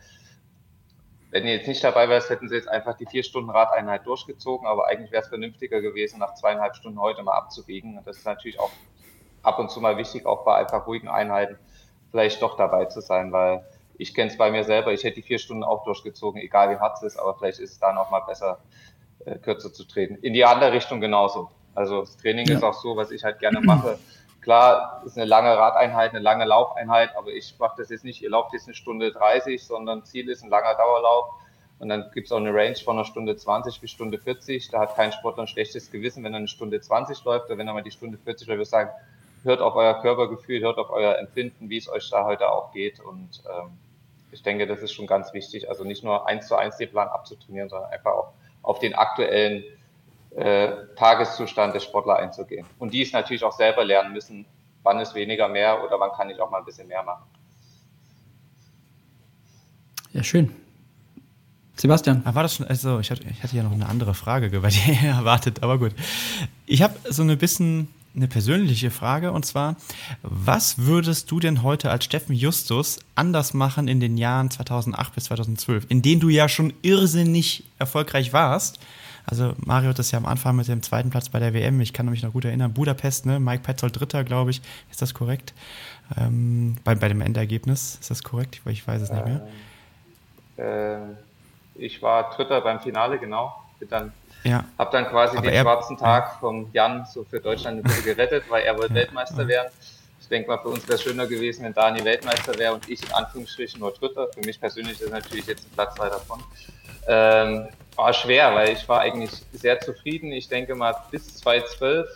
wenn 1.33 1.47
ihr 1.47 1.53
jetzt 1.53 1.69
nicht 1.69 1.85
dabei 1.85 2.09
wärt, 2.09 2.31
hätten 2.31 2.49
sie 2.49 2.55
jetzt 2.55 2.69
einfach 2.69 2.97
die 2.97 3.05
vier 3.05 3.23
Stunden 3.23 3.51
Radeinheit 3.51 4.07
durchgezogen, 4.07 4.67
aber 4.67 4.89
eigentlich 4.89 5.13
wäre 5.13 5.23
es 5.23 5.29
vernünftiger 5.29 5.83
gewesen, 5.83 6.19
nach 6.19 6.33
zweieinhalb 6.33 6.77
Stunden 6.77 6.99
heute 6.99 7.23
mal 7.23 7.37
abzubiegen. 7.37 7.99
Und 7.99 8.07
das 8.07 8.17
ist 8.17 8.25
natürlich 8.25 8.59
auch 8.59 8.71
ab 9.43 9.59
und 9.59 9.71
zu 9.71 9.83
mal 9.83 9.99
wichtig, 9.99 10.25
auch 10.25 10.47
bei 10.47 10.55
einfach 10.55 10.87
ruhigen 10.87 11.09
Einheiten 11.09 11.59
vielleicht 12.11 12.41
doch 12.41 12.57
dabei 12.57 12.87
zu 12.87 13.03
sein, 13.03 13.33
weil 13.33 13.67
ich 13.99 14.15
kenne 14.15 14.31
es 14.31 14.39
bei 14.39 14.51
mir 14.51 14.65
selber, 14.65 14.95
ich 14.95 15.05
hätte 15.05 15.17
die 15.17 15.23
vier 15.23 15.39
Stunden 15.39 15.63
auch 15.63 15.85
durchgezogen, 15.85 16.41
egal 16.41 16.71
wie 16.71 16.81
hart 16.81 16.97
es 16.97 17.03
ist, 17.03 17.19
aber 17.19 17.35
vielleicht 17.35 17.59
ist 17.59 17.73
es 17.73 17.79
da 17.79 17.93
noch 17.93 18.11
mal 18.11 18.21
besser, 18.21 18.61
äh, 19.25 19.37
kürzer 19.37 19.73
zu 19.73 19.85
treten. 19.85 20.17
In 20.17 20.33
die 20.33 20.45
andere 20.45 20.73
Richtung 20.73 21.01
genauso. 21.01 21.51
Also 21.75 22.01
das 22.01 22.17
Training 22.17 22.47
ja. 22.47 22.57
ist 22.57 22.63
auch 22.63 22.75
so, 22.75 22.97
was 22.97 23.11
ich 23.11 23.25
halt 23.25 23.39
gerne 23.39 23.61
mache. 23.61 23.99
Klar, 24.41 25.03
ist 25.05 25.19
eine 25.19 25.27
lange 25.27 25.57
Radeinheit, 25.57 26.11
eine 26.11 26.21
lange 26.21 26.47
Laufeinheit, 26.47 27.15
aber 27.17 27.29
ich 27.29 27.55
mache 27.59 27.75
das 27.79 27.91
jetzt 27.91 28.05
nicht, 28.05 28.23
ihr 28.23 28.31
lauft 28.31 28.55
jetzt 28.55 28.67
eine 28.67 28.75
Stunde 28.75 29.13
30, 29.13 29.63
sondern 29.63 30.05
Ziel 30.05 30.31
ist 30.31 30.43
ein 30.43 30.49
langer 30.49 30.75
Dauerlauf. 30.75 31.35
Und 31.79 31.89
dann 31.89 32.11
gibt 32.13 32.27
es 32.27 32.33
auch 32.33 32.39
eine 32.39 32.53
Range 32.53 32.77
von 32.77 32.97
einer 32.97 33.05
Stunde 33.05 33.37
20 33.37 33.81
bis 33.81 33.91
Stunde 33.91 34.19
40. 34.19 34.69
Da 34.69 34.81
hat 34.81 34.97
kein 34.97 35.13
Sportler 35.13 35.45
ein 35.45 35.47
schlechtes 35.47 35.91
Gewissen, 35.91 36.23
wenn 36.25 36.35
er 36.35 36.39
eine 36.39 36.49
Stunde 36.49 36.81
20 36.81 37.25
läuft 37.25 37.47
oder 37.47 37.59
wenn 37.59 37.67
er 37.67 37.75
mal 37.75 37.83
die 37.83 37.91
Stunde 37.91 38.19
40 38.19 38.49
läuft. 38.49 38.59
Wir 38.59 38.67
sagen, 38.67 38.91
hört 39.45 39.61
auf 39.61 39.75
euer 39.75 39.95
Körpergefühl, 39.95 40.61
hört 40.61 40.79
auf 40.79 40.91
euer 40.91 41.19
Empfinden, 41.19 41.71
wie 41.71 41.79
es 41.79 41.89
euch 41.89 42.09
da 42.11 42.25
heute 42.25 42.51
auch 42.53 42.73
geht. 42.73 43.01
Und 43.01 43.43
ähm, 43.47 43.79
ich 44.31 44.43
denke, 44.43 44.67
das 44.67 44.81
ist 44.83 44.93
schon 44.93 45.07
ganz 45.07 45.33
wichtig. 45.33 45.69
Also 45.71 45.85
nicht 45.85 46.05
nur 46.05 46.27
eins 46.27 46.49
zu 46.49 46.57
eins 46.57 46.77
den 46.77 46.91
Plan 46.91 47.09
abzutrainieren, 47.09 47.71
sondern 47.71 47.91
einfach 47.91 48.13
auch 48.13 48.33
auf 48.63 48.79
den 48.79 48.95
aktuellen 48.95 49.65
äh, 50.37 50.71
Tageszustand 50.97 51.75
des 51.75 51.85
Sportler 51.85 52.17
einzugehen. 52.17 52.67
Und 52.79 52.95
die 52.95 53.03
es 53.03 53.13
natürlich 53.13 53.45
auch 53.45 53.53
selber 53.53 53.85
lernen 53.85 54.13
müssen, 54.13 54.47
wann 54.83 55.01
ist 55.01 55.15
weniger 55.15 55.49
mehr 55.49 55.83
oder 55.85 55.99
wann 55.99 56.13
kann 56.13 56.31
ich 56.31 56.41
auch 56.41 56.51
mal 56.51 56.59
ein 56.59 56.65
bisschen 56.65 56.89
mehr 56.89 57.03
machen. 57.03 57.25
Ja, 60.13 60.23
schön. 60.23 60.55
Sebastian. 61.77 62.23
Ah, 62.25 62.35
war 62.35 62.43
das 62.43 62.57
schon? 62.57 62.67
Also, 62.67 62.99
ich 62.99 63.11
hatte, 63.11 63.23
ich 63.29 63.43
hatte 63.43 63.57
ja 63.57 63.63
noch 63.63 63.73
eine 63.73 63.87
andere 63.87 64.15
Frage 64.15 64.51
bei 64.61 64.69
dir 64.69 64.95
erwartet, 65.09 65.63
aber 65.63 65.79
gut. 65.79 65.93
Ich 66.67 66.83
habe 66.83 66.95
so 67.09 67.23
ein 67.23 67.39
bisschen 67.39 67.89
eine 68.15 68.29
persönliche 68.29 68.91
Frage 68.91 69.33
und 69.33 69.47
zwar, 69.47 69.77
was 70.23 70.79
würdest 70.79 71.31
du 71.31 71.39
denn 71.41 71.63
heute 71.63 71.91
als 71.91 72.05
Steffen 72.05 72.35
Justus 72.35 72.99
anders 73.15 73.55
machen 73.55 73.89
in 73.89 74.01
den 74.01 74.19
Jahren 74.19 74.51
2008 74.51 75.15
bis 75.15 75.25
2012, 75.25 75.87
in 75.89 76.03
denen 76.03 76.21
du 76.21 76.29
ja 76.29 76.49
schon 76.49 76.73
irrsinnig 76.83 77.65
erfolgreich 77.79 78.33
warst? 78.33 78.81
Also 79.27 79.55
Mario 79.59 79.91
hat 79.91 79.99
das 79.99 80.11
ja 80.11 80.19
am 80.19 80.27
Anfang 80.27 80.57
mit 80.57 80.67
dem 80.67 80.83
zweiten 80.83 81.11
Platz 81.11 81.29
bei 81.29 81.39
der 81.39 81.55
WM, 81.55 81.81
ich 81.81 81.93
kann 81.93 82.07
mich 82.07 82.23
noch 82.23 82.33
gut 82.33 82.45
erinnern, 82.45 82.73
Budapest, 82.73 83.27
ne? 83.27 83.39
Mike 83.39 83.63
Petzold 83.63 83.99
Dritter, 83.99 84.25
glaube 84.25 84.51
ich, 84.51 84.61
ist 84.91 85.03
das 85.03 85.15
korrekt? 85.15 85.55
Ähm, 86.17 86.77
bei, 86.83 86.97
bei 86.97 87.09
dem 87.09 87.21
Endergebnis, 87.21 87.99
ist 88.01 88.11
das 88.11 88.25
korrekt? 88.25 88.61
Ich 88.67 88.87
weiß 88.87 89.03
es 89.03 89.13
nicht 89.13 89.25
mehr. 89.25 89.47
Ähm, 90.59 91.17
äh, 91.77 91.85
ich 91.85 92.03
war 92.03 92.31
Dritter 92.35 92.61
beim 92.61 92.81
Finale, 92.81 93.19
genau. 93.19 93.55
Bin 93.79 93.89
dann 93.89 94.13
ja. 94.45 94.65
Hab 94.79 94.91
dann 94.91 95.07
quasi 95.07 95.37
Aber 95.37 95.51
den 95.51 95.61
schwarzen 95.61 95.97
Tag 95.97 96.39
vom 96.41 96.71
Jan 96.73 97.05
so 97.07 97.25
für 97.25 97.41
Deutschland 97.41 97.79
ein 97.79 97.83
bisschen 97.83 98.05
gerettet, 98.05 98.45
weil 98.49 98.63
er 98.63 98.77
wollte 98.77 98.95
Weltmeister 98.95 99.47
werden. 99.47 99.71
Ich 100.21 100.29
denke 100.29 100.49
mal, 100.49 100.59
für 100.59 100.69
uns 100.69 100.87
wäre 100.87 100.95
es 100.95 101.03
schöner 101.03 101.27
gewesen, 101.27 101.65
wenn 101.65 101.75
Dani 101.75 102.05
Weltmeister 102.05 102.57
wäre 102.59 102.75
und 102.75 102.89
ich 102.89 103.03
in 103.03 103.13
Anführungsstrichen 103.13 103.81
nur 103.81 103.93
Dritter. 103.93 104.29
Für 104.33 104.41
mich 104.41 104.61
persönlich 104.61 105.01
ist 105.01 105.11
natürlich 105.11 105.47
jetzt 105.47 105.67
ein 105.67 105.73
Platz 105.75 105.99
weiter 105.99 106.17
davon. 106.19 106.43
Ähm, 107.07 107.69
war 107.97 108.13
schwer, 108.13 108.55
weil 108.55 108.71
ich 108.71 108.89
war 108.89 109.01
eigentlich 109.01 109.31
sehr 109.53 109.81
zufrieden. 109.81 110.33
Ich 110.33 110.49
denke 110.49 110.75
mal, 110.75 110.95
bis 111.11 111.37
2012 111.39 112.09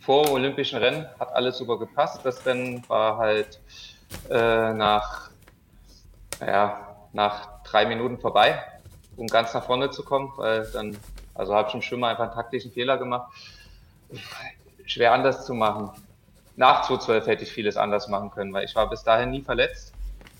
vor 0.00 0.24
dem 0.24 0.32
Olympischen 0.32 0.78
Rennen 0.78 1.06
hat 1.20 1.32
alles 1.34 1.58
super 1.58 1.78
gepasst. 1.78 2.20
Das 2.24 2.44
Rennen 2.46 2.82
war 2.88 3.18
halt 3.18 3.60
äh, 4.30 4.72
nach, 4.72 5.30
naja, 6.40 6.96
nach 7.12 7.62
drei 7.64 7.86
Minuten 7.86 8.18
vorbei 8.18 8.62
um 9.16 9.26
ganz 9.26 9.54
nach 9.54 9.64
vorne 9.64 9.90
zu 9.90 10.04
kommen, 10.04 10.32
weil 10.36 10.66
dann, 10.72 10.96
also 11.34 11.54
habe 11.54 11.68
ich 11.68 11.74
im 11.74 11.82
Schwimmer 11.82 12.08
einfach 12.08 12.24
einen 12.24 12.34
taktischen 12.34 12.72
Fehler 12.72 12.98
gemacht. 12.98 13.30
Schwer 14.84 15.12
anders 15.12 15.44
zu 15.44 15.54
machen. 15.54 15.90
Nach 16.56 16.82
2012 16.82 17.26
hätte 17.26 17.42
ich 17.44 17.52
vieles 17.52 17.76
anders 17.76 18.08
machen 18.08 18.30
können, 18.30 18.52
weil 18.52 18.64
ich 18.64 18.74
war 18.74 18.88
bis 18.88 19.02
dahin 19.02 19.30
nie 19.30 19.42
verletzt. 19.42 19.92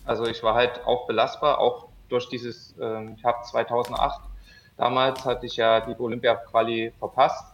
Also 0.04 0.26
ich 0.26 0.42
war 0.42 0.54
halt 0.54 0.84
auch 0.86 1.06
belastbar, 1.06 1.58
auch 1.58 1.88
durch 2.08 2.28
dieses, 2.28 2.74
äh, 2.78 3.12
ich 3.12 3.24
habe 3.24 3.44
2008, 3.44 4.20
damals 4.76 5.24
hatte 5.24 5.46
ich 5.46 5.56
ja 5.56 5.80
die 5.80 5.98
Olympia-Quali 5.98 6.92
verpasst, 6.98 7.44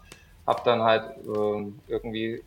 habe 0.46 0.60
dann 0.64 0.82
halt 0.82 1.16
äh, 1.26 1.72
irgendwie 1.88 2.44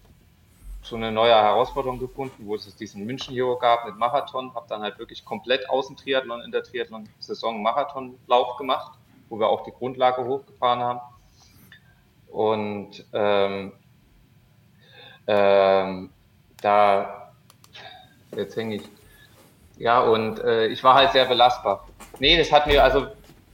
so 0.85 0.95
eine 0.95 1.11
neue 1.11 1.33
Herausforderung 1.33 1.97
gefunden, 1.99 2.45
wo 2.45 2.55
es 2.55 2.75
diesen 2.75 3.05
München-Hero 3.05 3.57
gab 3.57 3.85
mit 3.85 3.97
Marathon. 3.97 4.53
Habe 4.53 4.67
dann 4.69 4.81
halt 4.83 4.99
wirklich 4.99 5.25
komplett 5.25 5.67
außen 5.67 5.97
Triathlon 5.97 6.41
in 6.41 6.51
der 6.51 6.63
Triathlon-Saison 6.63 7.61
Marathonlauf 7.61 8.57
gemacht, 8.57 8.91
wo 9.29 9.39
wir 9.39 9.49
auch 9.49 9.63
die 9.63 9.71
Grundlage 9.71 10.23
hochgefahren 10.23 10.81
haben. 10.81 10.99
Und 12.27 13.03
ähm, 13.13 13.73
ähm, 15.25 16.11
da, 16.61 17.31
jetzt 18.35 18.55
hänge 18.55 18.75
ich. 18.75 18.83
Ja, 19.77 20.01
und 20.01 20.39
äh, 20.39 20.67
ich 20.67 20.83
war 20.83 20.93
halt 20.93 21.13
sehr 21.13 21.25
belastbar. 21.25 21.87
Nee, 22.19 22.37
das 22.37 22.51
hat 22.51 22.67
mir, 22.67 22.83
also, 22.83 23.07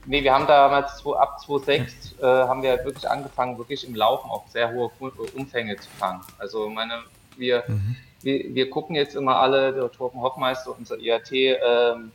nee, 0.04 0.22
wir 0.22 0.34
haben 0.34 0.46
damals 0.46 1.04
ab 1.06 1.40
2006 1.40 2.20
äh, 2.20 2.26
haben 2.26 2.62
wir 2.62 2.70
halt 2.70 2.84
wirklich 2.84 3.08
angefangen, 3.08 3.56
wirklich 3.56 3.88
im 3.88 3.94
Laufen 3.94 4.30
auch 4.30 4.46
sehr 4.48 4.70
hohe 4.70 4.90
Umfänge 5.34 5.76
zu 5.76 5.88
fahren. 5.90 6.20
Also 6.38 6.68
meine 6.68 7.02
wir, 7.36 7.64
mhm. 7.66 7.96
wir, 8.22 8.54
wir 8.54 8.70
gucken 8.70 8.96
jetzt 8.96 9.16
immer 9.16 9.36
alle, 9.36 9.72
der 9.72 9.90
Torben 9.90 10.20
Hoffmeister, 10.20 10.74
unser 10.76 10.98
IAT, 10.98 11.32
ähm, 11.32 12.12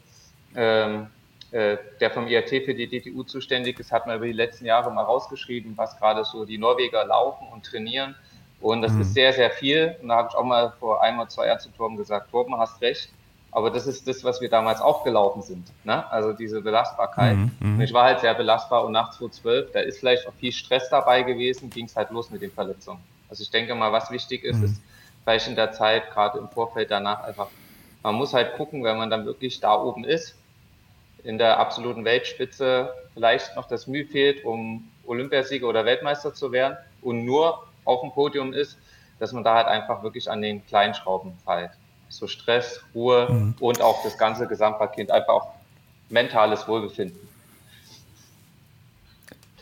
ähm, 0.56 1.08
äh, 1.52 1.78
der 2.02 2.12
vom 2.12 2.28
IRT 2.28 2.50
für 2.66 2.74
die 2.74 2.88
DTU 2.88 3.24
zuständig 3.24 3.80
ist, 3.80 3.92
hat 3.92 4.06
mal 4.06 4.18
über 4.18 4.26
die 4.26 4.34
letzten 4.34 4.66
Jahre 4.66 4.92
mal 4.92 5.04
rausgeschrieben, 5.04 5.74
was 5.78 5.98
gerade 5.98 6.26
so 6.26 6.44
die 6.44 6.58
Norweger 6.58 7.06
laufen 7.06 7.48
und 7.54 7.66
trainieren. 7.66 8.16
Und 8.60 8.82
das 8.82 8.92
mhm. 8.92 9.02
ist 9.02 9.14
sehr, 9.14 9.34
sehr 9.34 9.52
viel. 9.52 9.96
Und 10.02 10.10
da 10.10 10.18
habe 10.18 10.30
ich 10.32 10.36
auch 10.36 10.44
mal 10.44 10.74
vor 10.80 11.02
ein 11.02 11.18
oder 11.18 11.30
zwei 11.30 11.48
Jahren 11.48 11.60
zu 11.60 11.70
Torben 11.70 11.96
gesagt, 11.96 12.32
Torben, 12.32 12.58
hast 12.58 12.82
recht. 12.82 13.10
Aber 13.52 13.72
das 13.72 13.88
ist 13.88 14.08
das, 14.08 14.24
was 14.24 14.42
wir 14.42 14.50
damals 14.50 14.82
auch 14.82 15.04
gelaufen 15.04 15.42
sind. 15.42 15.68
Ne? 15.84 16.10
Also 16.12 16.34
diese 16.34 16.62
Belastbarkeit. 16.62 17.38
Mhm, 17.38 17.52
mhm. 17.60 17.76
und 17.76 17.82
ich 17.82 17.94
war 17.94 18.04
halt 18.04 18.20
sehr 18.20 18.34
belastbar 18.34 18.84
und 18.86 18.92
nach 18.92 19.12
2012, 19.12 19.72
da 19.72 19.80
ist 19.80 20.00
vielleicht 20.00 20.28
auch 20.28 20.34
viel 20.34 20.52
Stress 20.52 20.90
dabei 20.90 21.24
gewesen, 21.24 21.70
ging 21.70 21.86
es 21.86 21.96
halt 21.96 22.12
los 22.12 22.30
mit 22.30 22.42
den 22.42 22.52
Verletzungen. 22.52 23.00
Also 23.30 23.44
ich 23.44 23.50
denke 23.50 23.74
mal, 23.74 23.92
was 23.92 24.12
wichtig 24.12 24.44
ist, 24.44 24.58
mhm. 24.58 24.66
ist 24.66 24.82
vielleicht 25.28 25.50
in 25.50 25.56
der 25.58 25.74
Zeit, 25.74 26.10
gerade 26.12 26.40
im 26.40 26.48
Vorfeld 26.48 26.90
danach 26.90 27.26
einfach, 27.26 27.50
man 28.02 28.16
muss 28.16 28.34
halt 28.34 28.56
gucken, 28.56 28.86
wenn 28.86 28.96
man 28.96 29.10
dann 29.10 29.26
wirklich 29.26 29.60
da 29.60 29.76
oben 29.76 30.06
ist, 30.06 30.38
in 31.26 31.38
der 31.38 31.60
absoluten 31.60 32.06
Weltspitze 32.06 32.94
vielleicht 33.14 33.54
noch 33.58 33.68
das 33.68 33.88
Mühe 33.88 34.06
fehlt, 34.06 34.46
um 34.46 34.90
Olympiasieger 35.06 35.68
oder 35.68 35.84
Weltmeister 35.84 36.34
zu 36.34 36.54
werden 36.54 36.78
und 37.02 37.26
nur 37.26 37.62
auf 37.84 38.00
dem 38.00 38.12
Podium 38.12 38.54
ist, 38.54 38.78
dass 39.20 39.34
man 39.34 39.44
da 39.44 39.56
halt 39.56 39.68
einfach 39.68 40.02
wirklich 40.02 40.32
an 40.32 40.42
den 40.42 40.66
kleinen 40.66 40.94
Schrauben 40.94 41.34
feilt. 41.44 41.72
So 42.08 42.28
Stress, 42.28 42.82
Ruhe 42.96 43.28
mhm. 43.30 43.56
und 43.60 43.82
auch 43.82 44.02
das 44.04 44.18
ganze 44.18 44.48
Gesamtpaket, 44.48 45.12
einfach 45.12 45.34
auch 45.34 45.48
mentales 46.08 46.70
Wohlbefinden. 46.70 47.20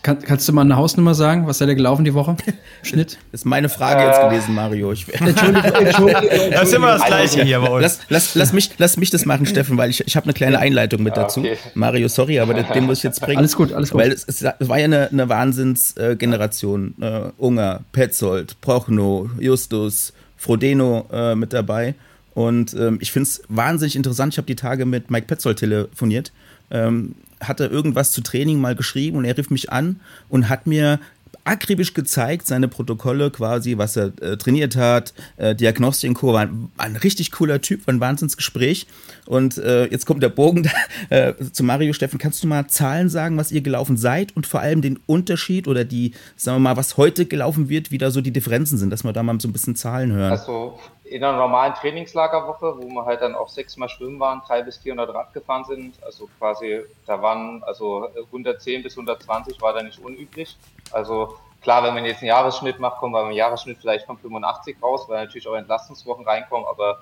Kann, 0.06 0.20
kannst 0.20 0.48
du 0.48 0.54
mal 0.54 0.62
eine 0.62 0.76
Hausnummer 0.76 1.16
sagen? 1.16 1.48
Was 1.48 1.58
seid 1.58 1.68
ihr 1.68 1.74
gelaufen 1.74 2.06
die 2.06 2.14
Woche? 2.14 2.38
Schnitt? 2.84 3.18
Das 3.32 3.42
ist 3.42 3.46
meine 3.46 3.70
Frage 3.70 4.04
äh, 4.04 4.06
jetzt 4.06 4.22
gewesen, 4.22 4.54
Mario. 4.54 4.92
Ich, 4.92 5.12
Entschuldigung, 5.20 5.64
Entschuldigung. 5.64 6.24
Das 6.52 6.68
ist 6.68 6.74
immer 6.76 6.92
das 7.00 7.06
Gleiche 7.06 7.44
hier 7.44 7.60
bei 7.60 7.70
uns. 7.70 7.82
Lass, 7.82 8.00
lass, 8.10 8.36
lass, 8.36 8.54
mich, 8.54 8.70
lass 8.78 8.98
mich 8.98 9.10
das 9.10 9.26
machen, 9.26 9.48
Steffen, 9.48 9.80
weil 9.80 9.90
ich, 9.90 10.06
ich 10.06 10.16
habe 10.16 10.26
eine 10.26 10.34
kleine 10.34 10.60
Einleitung 10.60 11.02
mit 11.02 11.18
dazu. 11.18 11.40
Okay. 11.40 11.58
Mario, 11.74 12.08
sorry, 12.08 12.40
aber 12.40 12.54
den, 12.54 12.68
den, 12.72 12.84
muss 12.84 13.00
ich 13.00 13.04
jetzt 13.04 13.20
bringen. 13.20 13.40
Alles 13.40 13.56
gut, 13.56 13.74
alles 13.74 13.90
gut. 13.90 14.00
Weil 14.00 14.12
es, 14.12 14.26
es 14.28 14.44
war 14.44 14.78
ja 14.78 14.86
eine, 14.86 15.10
eine 15.10 15.28
Wahnsinnsgeneration. 15.28 16.94
Äh, 17.02 17.22
Unger, 17.40 17.82
Petzold, 17.92 18.62
Prochno, 18.62 19.32
Justus, 19.40 20.14
Frodeno 20.38 21.08
äh, 21.12 21.34
mit 21.34 21.52
dabei. 21.52 21.96
Und 22.36 22.76
ähm, 22.76 23.00
ich 23.02 23.12
finde 23.12 23.24
es 23.24 23.42
wahnsinnig 23.50 23.96
interessant. 23.96 24.36
Ich 24.36 24.38
habe 24.38 24.46
die 24.46 24.56
Tage 24.56 24.86
mit 24.86 25.10
Mike 25.10 25.26
Petzold 25.26 25.58
telefoniert. 25.58 26.32
Ähm, 26.70 27.16
hatte 27.48 27.66
irgendwas 27.66 28.12
zu 28.12 28.22
Training 28.22 28.60
mal 28.60 28.76
geschrieben 28.76 29.18
und 29.18 29.26
er 29.26 29.38
rief 29.38 29.50
mich 29.50 29.72
an 29.72 30.00
und 30.30 30.50
hat 30.50 30.68
mir 30.68 31.00
akribisch 31.46 31.94
gezeigt, 31.94 32.48
seine 32.48 32.68
Protokolle 32.68 33.30
quasi, 33.30 33.78
was 33.78 33.96
er 33.96 34.12
äh, 34.22 34.36
trainiert 34.36 34.76
hat, 34.76 35.14
äh, 35.38 35.56
Diagnostik 35.56 36.10
und 36.10 36.16
Co. 36.16 36.34
War 36.34 36.42
ein, 36.42 36.70
ein, 36.78 36.96
richtig 36.96 37.32
cooler 37.32 37.62
Typ, 37.62 37.86
war 37.86 37.94
ein 37.94 38.00
Wahnsinnsgespräch. 38.00 38.88
Und 39.26 39.58
äh, 39.60 39.86
jetzt 39.86 40.06
kommt 40.06 40.24
der 40.24 40.30
Bogen 40.30 40.70
äh, 41.10 41.34
zu 41.52 41.64
Mario 41.64 41.94
Steffen. 41.94 42.18
Kannst 42.18 42.44
du 42.44 42.48
mal 42.48 42.68
Zahlen 42.68 43.10
sagen, 43.10 43.38
was 43.38 43.52
ihr 43.52 43.62
gelaufen 43.62 43.96
seid 43.96 44.36
und 44.36 44.48
vor 44.48 44.60
allem 44.60 44.82
den 44.82 45.00
Unterschied 45.06 45.68
oder 45.68 45.86
die, 45.86 46.14
sagen 46.36 46.58
wir 46.58 46.62
mal, 46.62 46.78
was 46.78 46.98
heute 46.98 47.28
gelaufen 47.28 47.70
wird, 47.70 47.92
wie 47.92 48.00
da 48.00 48.10
so 48.10 48.22
die 48.22 48.32
Differenzen 48.32 48.80
sind, 48.80 48.90
dass 48.90 49.04
wir 49.04 49.14
da 49.14 49.22
mal 49.22 49.40
so 49.40 49.48
ein 49.48 49.54
bisschen 49.54 49.76
Zahlen 49.76 50.12
hören? 50.12 50.32
Also 50.32 50.80
in 51.06 51.24
einer 51.24 51.38
normalen 51.38 51.74
Trainingslagerwoche, 51.76 52.78
wo 52.78 52.88
wir 52.88 53.06
halt 53.06 53.22
dann 53.22 53.36
auch 53.36 53.50
sechsmal 53.50 53.90
schwimmen 53.90 54.20
waren, 54.20 54.42
drei 54.48 54.64
bis 54.64 54.78
400 54.78 55.14
Rad 55.14 55.34
gefahren 55.34 55.64
sind. 55.64 55.96
Also 56.04 56.28
quasi, 56.40 56.82
da 57.06 57.22
waren 57.22 57.64
also 57.64 58.10
110 58.26 58.84
bis 58.84 58.94
120 58.94 59.62
war 59.62 59.74
da 59.74 59.84
nicht 59.84 60.00
unüblich. 60.00 60.58
Also 60.92 61.38
klar, 61.62 61.84
wenn 61.84 61.94
man 61.94 62.06
jetzt 62.06 62.22
einen 62.22 62.30
Jahresschnitt 62.30 62.80
macht, 62.80 62.98
kommen 62.98 63.14
wir 63.14 63.24
beim 63.24 63.32
Jahresschnitt 63.32 63.78
vielleicht 63.80 64.06
von 64.06 64.18
85 64.18 64.78
raus, 64.82 65.08
weil 65.08 65.24
natürlich 65.24 65.48
auch 65.48 65.56
Entlastungswochen 65.56 66.26
reinkommen, 66.26 66.66
aber 66.68 67.00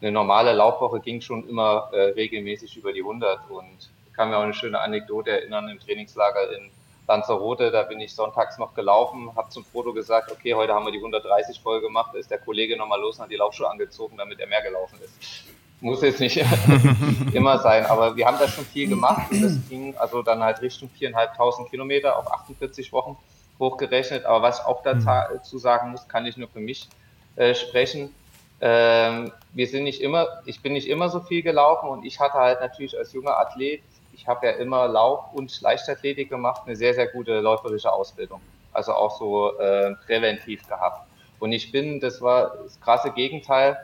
eine 0.00 0.10
normale 0.10 0.52
Laufwoche 0.52 1.00
ging 1.00 1.20
schon 1.20 1.48
immer 1.48 1.90
äh, 1.92 2.10
regelmäßig 2.12 2.76
über 2.76 2.92
die 2.92 3.00
100 3.00 3.50
und 3.50 3.90
kann 4.14 4.30
mir 4.30 4.38
auch 4.38 4.42
eine 4.42 4.54
schöne 4.54 4.80
Anekdote 4.80 5.30
erinnern 5.30 5.68
im 5.68 5.78
Trainingslager 5.78 6.56
in 6.56 6.70
Lanzarote, 7.12 7.70
da 7.70 7.82
bin 7.82 8.00
ich 8.00 8.14
sonntags 8.14 8.56
noch 8.56 8.72
gelaufen, 8.74 9.30
habe 9.36 9.50
zum 9.50 9.64
Foto 9.64 9.92
gesagt, 9.92 10.32
okay, 10.32 10.54
heute 10.54 10.72
haben 10.72 10.86
wir 10.86 10.92
die 10.92 10.98
130 10.98 11.60
voll 11.60 11.82
gemacht, 11.82 12.10
da 12.14 12.18
ist 12.18 12.30
der 12.30 12.38
Kollege 12.38 12.76
nochmal 12.76 13.00
los 13.00 13.18
und 13.18 13.24
hat 13.24 13.30
die 13.30 13.36
Laufschuhe 13.36 13.68
angezogen, 13.68 14.16
damit 14.16 14.40
er 14.40 14.46
mehr 14.46 14.62
gelaufen 14.62 14.98
ist. 15.04 15.44
Muss 15.82 16.00
jetzt 16.00 16.20
nicht 16.20 16.42
immer 17.32 17.58
sein, 17.58 17.84
aber 17.84 18.16
wir 18.16 18.26
haben 18.26 18.38
da 18.38 18.48
schon 18.48 18.64
viel 18.64 18.88
gemacht 18.88 19.30
und 19.30 19.42
das 19.42 19.58
ging 19.68 19.94
also 19.96 20.22
dann 20.22 20.42
halt 20.42 20.62
Richtung 20.62 20.88
4.500 20.98 21.68
Kilometer 21.68 22.16
auf 22.16 22.32
48 22.32 22.92
Wochen 22.92 23.18
hochgerechnet. 23.58 24.24
Aber 24.24 24.42
was 24.42 24.60
ich 24.60 24.64
auch 24.64 24.82
dazu 24.82 25.58
sagen 25.58 25.90
muss, 25.90 26.06
kann 26.08 26.24
ich 26.24 26.36
nur 26.36 26.48
für 26.48 26.60
mich 26.60 26.88
äh, 27.36 27.54
sprechen. 27.54 28.14
Ähm, 28.60 29.32
wir 29.52 29.66
sind 29.66 29.82
nicht 29.82 30.00
immer, 30.00 30.28
ich 30.46 30.62
bin 30.62 30.72
nicht 30.72 30.88
immer 30.88 31.08
so 31.08 31.18
viel 31.18 31.42
gelaufen 31.42 31.88
und 31.88 32.04
ich 32.04 32.20
hatte 32.20 32.34
halt 32.34 32.60
natürlich 32.60 32.96
als 32.96 33.12
junger 33.12 33.36
Athlet 33.36 33.82
ich 34.12 34.26
habe 34.26 34.46
ja 34.46 34.52
immer 34.52 34.88
Lauf- 34.88 35.32
und 35.32 35.60
Leichtathletik 35.60 36.28
gemacht, 36.28 36.62
eine 36.66 36.76
sehr, 36.76 36.94
sehr 36.94 37.06
gute 37.06 37.40
läuferische 37.40 37.92
Ausbildung. 37.92 38.40
Also 38.72 38.92
auch 38.92 39.18
so 39.18 39.58
äh, 39.58 39.94
präventiv 40.06 40.66
gehabt. 40.66 41.06
Und 41.38 41.52
ich 41.52 41.72
bin, 41.72 42.00
das 42.00 42.22
war 42.22 42.56
das 42.62 42.80
krasse 42.80 43.10
Gegenteil, 43.10 43.76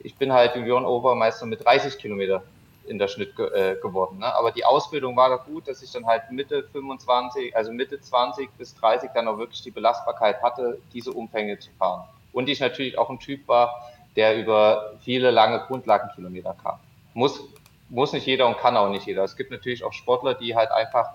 ich 0.00 0.16
bin 0.16 0.32
halt 0.32 0.54
Junioren-Obermeister 0.54 1.46
mit 1.46 1.64
30 1.64 1.98
Kilometer 1.98 2.42
in 2.86 2.98
der 2.98 3.08
Schnitt 3.08 3.38
äh, 3.38 3.76
geworden. 3.80 4.18
Ne? 4.18 4.34
Aber 4.34 4.50
die 4.50 4.64
Ausbildung 4.64 5.16
war 5.16 5.30
da 5.30 5.36
gut, 5.36 5.66
dass 5.68 5.82
ich 5.82 5.90
dann 5.92 6.06
halt 6.06 6.30
Mitte 6.30 6.64
25, 6.72 7.56
also 7.56 7.72
Mitte 7.72 8.00
20 8.00 8.50
bis 8.58 8.74
30 8.74 9.10
dann 9.14 9.28
auch 9.28 9.38
wirklich 9.38 9.62
die 9.62 9.70
Belastbarkeit 9.70 10.42
hatte, 10.42 10.78
diese 10.92 11.12
Umfänge 11.12 11.58
zu 11.58 11.70
fahren. 11.78 12.04
Und 12.32 12.48
ich 12.48 12.60
natürlich 12.60 12.98
auch 12.98 13.08
ein 13.08 13.18
Typ 13.18 13.46
war, 13.48 13.90
der 14.16 14.36
über 14.36 14.94
viele 15.00 15.30
lange 15.30 15.60
Grundlagenkilometer 15.60 16.54
kam. 16.62 16.78
Muss 17.14 17.40
muss 17.94 18.12
nicht 18.12 18.26
jeder 18.26 18.46
und 18.46 18.58
kann 18.58 18.76
auch 18.76 18.90
nicht 18.90 19.06
jeder. 19.06 19.22
Es 19.22 19.36
gibt 19.36 19.50
natürlich 19.50 19.84
auch 19.84 19.92
Sportler, 19.92 20.34
die 20.34 20.56
halt 20.56 20.70
einfach 20.72 21.10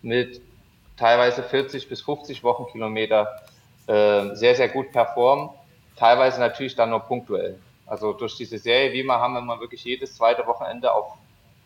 mit 0.00 0.40
teilweise 0.96 1.42
40 1.42 1.88
bis 1.88 2.00
50 2.00 2.42
Wochenkilometer 2.42 3.28
äh, 3.86 4.34
sehr, 4.34 4.54
sehr 4.54 4.68
gut 4.68 4.92
performen. 4.92 5.50
Teilweise 5.96 6.40
natürlich 6.40 6.74
dann 6.74 6.90
nur 6.90 7.00
punktuell. 7.00 7.58
Also 7.86 8.14
durch 8.14 8.36
diese 8.36 8.58
Serie, 8.58 8.92
wie 8.92 9.02
wir 9.02 9.20
haben, 9.20 9.36
wenn 9.36 9.44
man 9.44 9.60
wirklich 9.60 9.84
jedes 9.84 10.16
zweite 10.16 10.46
Wochenende 10.46 10.92
auf 10.92 11.12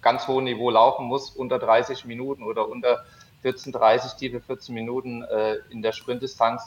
ganz 0.02 0.26
hohem 0.26 0.44
Niveau 0.44 0.70
laufen 0.70 1.06
muss, 1.06 1.30
unter 1.30 1.58
30 1.58 2.04
Minuten 2.04 2.42
oder 2.42 2.68
unter 2.68 3.04
14, 3.42 3.72
30, 3.72 4.14
tiefe 4.14 4.40
14 4.40 4.74
Minuten 4.74 5.22
äh, 5.22 5.56
in 5.70 5.82
der 5.82 5.92
Sprintdistanz, 5.92 6.62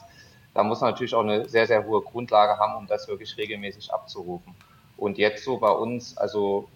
da 0.53 0.63
muss 0.63 0.79
man 0.79 0.91
natürlich 0.91 1.13
auch 1.13 1.23
eine 1.23 1.47
sehr, 1.49 1.67
sehr 1.67 1.85
hohe 1.85 2.01
Grundlage 2.01 2.57
haben, 2.57 2.75
um 2.75 2.87
das 2.87 3.07
wirklich 3.07 3.35
regelmäßig 3.37 3.93
abzurufen. 3.93 4.55
Und 4.95 5.17
jetzt 5.17 5.43
so 5.43 5.57
bei 5.57 5.71
uns, 5.71 6.17
also 6.17 6.69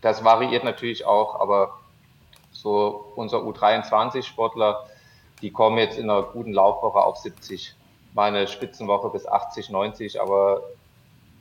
das 0.00 0.24
variiert 0.24 0.64
natürlich 0.64 1.04
auch, 1.04 1.40
aber 1.40 1.78
so 2.52 3.12
unser 3.16 3.38
U23-Sportler, 3.38 4.86
die 5.42 5.50
kommen 5.50 5.78
jetzt 5.78 5.98
in 5.98 6.10
einer 6.10 6.22
guten 6.22 6.52
Laufwoche 6.52 6.98
auf 6.98 7.16
70. 7.16 7.74
Meine 8.14 8.48
Spitzenwoche 8.48 9.10
bis 9.10 9.26
80, 9.26 9.70
90, 9.70 10.20
aber 10.20 10.62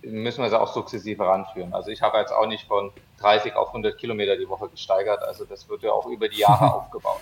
müssen 0.03 0.43
wir 0.43 0.49
sie 0.49 0.59
auch 0.59 0.71
sukzessive 0.71 1.25
ranführen. 1.25 1.73
Also 1.73 1.89
ich 1.89 2.01
habe 2.01 2.17
jetzt 2.19 2.31
auch 2.31 2.47
nicht 2.47 2.67
von 2.67 2.91
30 3.19 3.55
auf 3.55 3.69
100 3.69 3.97
Kilometer 3.97 4.37
die 4.37 4.47
Woche 4.47 4.69
gesteigert. 4.69 5.23
Also 5.23 5.45
das 5.45 5.67
wird 5.69 5.83
ja 5.83 5.91
auch 5.91 6.05
über 6.05 6.29
die 6.29 6.39
Jahre 6.39 6.73
aufgebaut. 6.75 7.21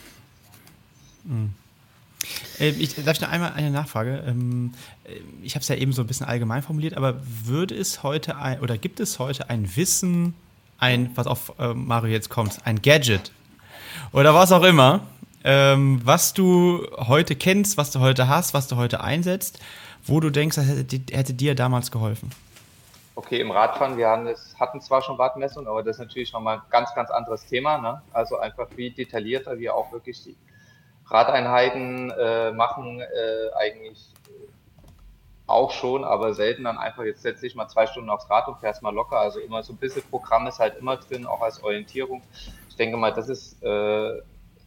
Mhm. 1.23 1.53
Ich, 2.57 2.95
darf 3.03 3.17
ich 3.17 3.21
noch 3.21 3.29
einmal 3.29 3.53
eine 3.53 3.69
Nachfrage? 3.69 4.23
Ähm, 4.27 4.73
ich 5.43 5.55
habe 5.55 5.61
es 5.61 5.67
ja 5.67 5.75
eben 5.75 5.91
so 5.91 6.01
ein 6.01 6.07
bisschen 6.07 6.25
allgemein 6.25 6.63
formuliert, 6.63 6.95
aber 6.95 7.15
würde 7.21 7.75
es 7.75 8.03
heute 8.03 8.37
ein, 8.37 8.61
oder 8.61 8.77
gibt 8.77 8.99
es 8.99 9.19
heute 9.19 9.49
ein 9.49 9.75
Wissen 9.75 10.33
ein, 10.79 11.11
was 11.15 11.27
auf 11.27 11.53
äh, 11.59 11.73
Mario 11.73 12.11
jetzt 12.11 12.29
kommt, 12.29 12.59
ein 12.65 12.81
Gadget 12.81 13.31
oder 14.11 14.33
was 14.33 14.51
auch 14.51 14.63
immer, 14.63 15.01
ähm, 15.43 16.01
was 16.03 16.33
du 16.33 16.87
heute 16.97 17.35
kennst, 17.35 17.77
was 17.77 17.91
du 17.91 17.99
heute 17.99 18.27
hast, 18.27 18.53
was 18.53 18.67
du 18.67 18.75
heute 18.75 19.01
einsetzt, 19.01 19.59
wo 20.03 20.19
du 20.19 20.29
denkst, 20.29 20.55
das 20.55 20.67
hätte, 20.67 20.99
hätte 21.11 21.33
dir 21.33 21.55
damals 21.55 21.91
geholfen? 21.91 22.31
Okay, 23.17 23.39
im 23.39 23.51
Radfahren, 23.51 23.97
wir 23.97 24.07
das, 24.25 24.55
hatten 24.59 24.81
zwar 24.81 25.01
schon 25.01 25.17
Wattmessung, 25.17 25.67
aber 25.67 25.83
das 25.83 25.95
ist 25.95 26.01
natürlich 26.01 26.33
nochmal 26.33 26.57
ein 26.57 26.63
ganz, 26.69 26.93
ganz 26.95 27.09
anderes 27.09 27.45
Thema. 27.45 27.77
Ne? 27.77 28.01
Also 28.11 28.37
einfach 28.37 28.67
wie 28.75 28.89
detaillierter 28.89 29.57
wir 29.57 29.73
auch 29.73 29.91
wirklich 29.93 30.21
die 30.23 30.35
Radeinheiten 31.07 32.11
äh, 32.11 32.51
machen, 32.51 32.99
äh, 32.99 33.53
eigentlich 33.55 34.09
auch 35.47 35.71
schon, 35.71 36.03
aber 36.03 36.33
selten 36.33 36.63
dann 36.63 36.77
einfach, 36.77 37.03
jetzt 37.03 37.21
setze 37.21 37.45
ich 37.45 37.55
mal 37.55 37.67
zwei 37.67 37.85
Stunden 37.85 38.09
aufs 38.09 38.29
Rad 38.29 38.47
und 38.47 38.57
fährst 38.59 38.81
mal 38.81 38.93
locker. 38.93 39.19
Also 39.19 39.39
immer 39.39 39.61
so 39.63 39.73
ein 39.73 39.77
bisschen 39.77 40.03
Programm 40.09 40.47
ist 40.47 40.59
halt 40.59 40.77
immer 40.77 40.97
drin, 40.97 41.27
auch 41.27 41.41
als 41.41 41.63
Orientierung. 41.63 42.23
Ich 42.69 42.75
denke 42.75 42.97
mal, 42.97 43.13
das 43.13 43.29
ist 43.29 43.61
äh, 43.63 44.21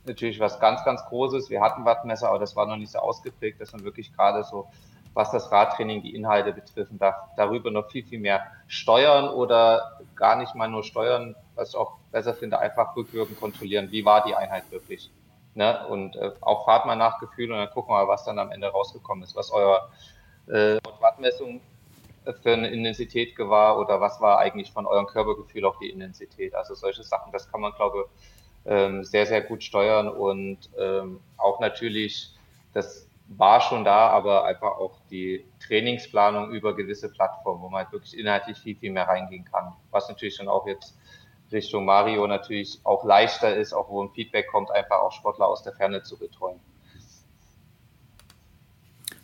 natürlich 0.07 0.39
was 0.41 0.61
ganz, 0.61 0.85
ganz 0.85 1.05
Großes. 1.07 1.51
Wir 1.51 1.61
hatten 1.61 1.85
Wattmesser, 1.85 2.29
aber 2.29 2.39
das 2.39 2.55
war 2.55 2.66
noch 2.66 2.76
nicht 2.76 2.93
so 2.93 2.99
ausgeprägt, 2.99 3.61
dass 3.61 3.72
man 3.72 3.83
wirklich 3.83 4.14
gerade 4.14 4.45
so, 4.45 4.68
was 5.14 5.33
das 5.33 5.51
Radtraining, 5.51 6.03
die 6.03 6.14
Inhalte 6.14 6.53
betrifft, 6.53 6.93
darf, 6.99 7.16
darüber 7.37 7.72
noch 7.72 7.91
viel, 7.91 8.05
viel 8.05 8.20
mehr 8.20 8.47
steuern 8.68 9.29
oder 9.29 10.01
gar 10.14 10.37
nicht 10.37 10.55
mal 10.55 10.68
nur 10.68 10.85
steuern, 10.85 11.35
was 11.57 11.70
ich 11.70 11.76
auch 11.76 11.97
besser 12.12 12.35
finde, 12.35 12.61
einfach 12.61 12.95
rückwirkend 12.95 13.41
kontrollieren. 13.41 13.91
Wie 13.91 14.05
war 14.05 14.24
die 14.24 14.37
Einheit 14.37 14.70
wirklich? 14.70 15.11
Ne? 15.55 15.85
Und 15.89 16.14
äh, 16.14 16.31
auch 16.41 16.64
fahrt 16.66 16.87
mal 16.87 16.95
nach 16.95 17.18
Gefühl 17.18 17.51
und 17.51 17.59
dann 17.59 17.70
gucken 17.70 17.93
wir 17.93 18.05
mal, 18.05 18.09
was 18.09 18.24
dann 18.24 18.39
am 18.39 18.53
Ende 18.53 18.68
rausgekommen 18.68 19.24
ist, 19.24 19.35
was 19.35 19.51
euer 19.51 19.89
äh, 20.49 20.78
Wattmessung 21.01 21.61
für 22.42 22.53
eine 22.53 22.68
Intensität 22.68 23.36
gewahr 23.36 23.78
oder 23.78 24.01
was 24.01 24.20
war 24.20 24.38
eigentlich 24.38 24.72
von 24.72 24.86
eurem 24.86 25.07
Körpergefühl 25.07 25.64
auch 25.64 25.78
die 25.78 25.90
Intensität? 25.90 26.55
Also 26.55 26.74
solche 26.74 27.03
Sachen, 27.03 27.32
das 27.32 27.51
kann 27.51 27.61
man, 27.61 27.72
glaube 27.72 28.07
ähm, 28.66 29.05
sehr, 29.05 29.26
sehr 29.26 29.40
gut 29.42 29.62
steuern 29.62 30.09
und 30.09 30.59
ähm, 30.78 31.20
auch 31.36 31.61
natürlich, 31.61 32.34
das 32.74 33.09
war 33.28 33.61
schon 33.61 33.84
da, 33.84 34.09
aber 34.09 34.44
einfach 34.44 34.78
auch 34.78 34.99
die 35.11 35.44
Trainingsplanung 35.66 36.51
über 36.51 36.74
gewisse 36.74 37.11
Plattformen, 37.11 37.62
wo 37.62 37.68
man 37.68 37.84
halt 37.84 37.92
wirklich 37.92 38.16
inhaltlich 38.18 38.59
viel, 38.59 38.76
viel 38.76 38.92
mehr 38.92 39.07
reingehen 39.07 39.44
kann. 39.44 39.74
Was 39.90 40.09
natürlich 40.09 40.38
dann 40.38 40.49
auch 40.49 40.66
jetzt 40.66 40.99
Richtung 41.53 41.84
Mario 41.84 42.26
natürlich 42.26 42.80
auch 42.84 43.05
leichter 43.05 43.55
ist, 43.55 43.72
auch 43.72 43.88
wo 43.88 44.03
ein 44.03 44.11
Feedback 44.11 44.49
kommt, 44.49 44.70
einfach 44.70 45.01
auch 45.01 45.12
Sportler 45.12 45.46
aus 45.46 45.62
der 45.62 45.72
Ferne 45.72 46.03
zu 46.03 46.18
betreuen. 46.18 46.61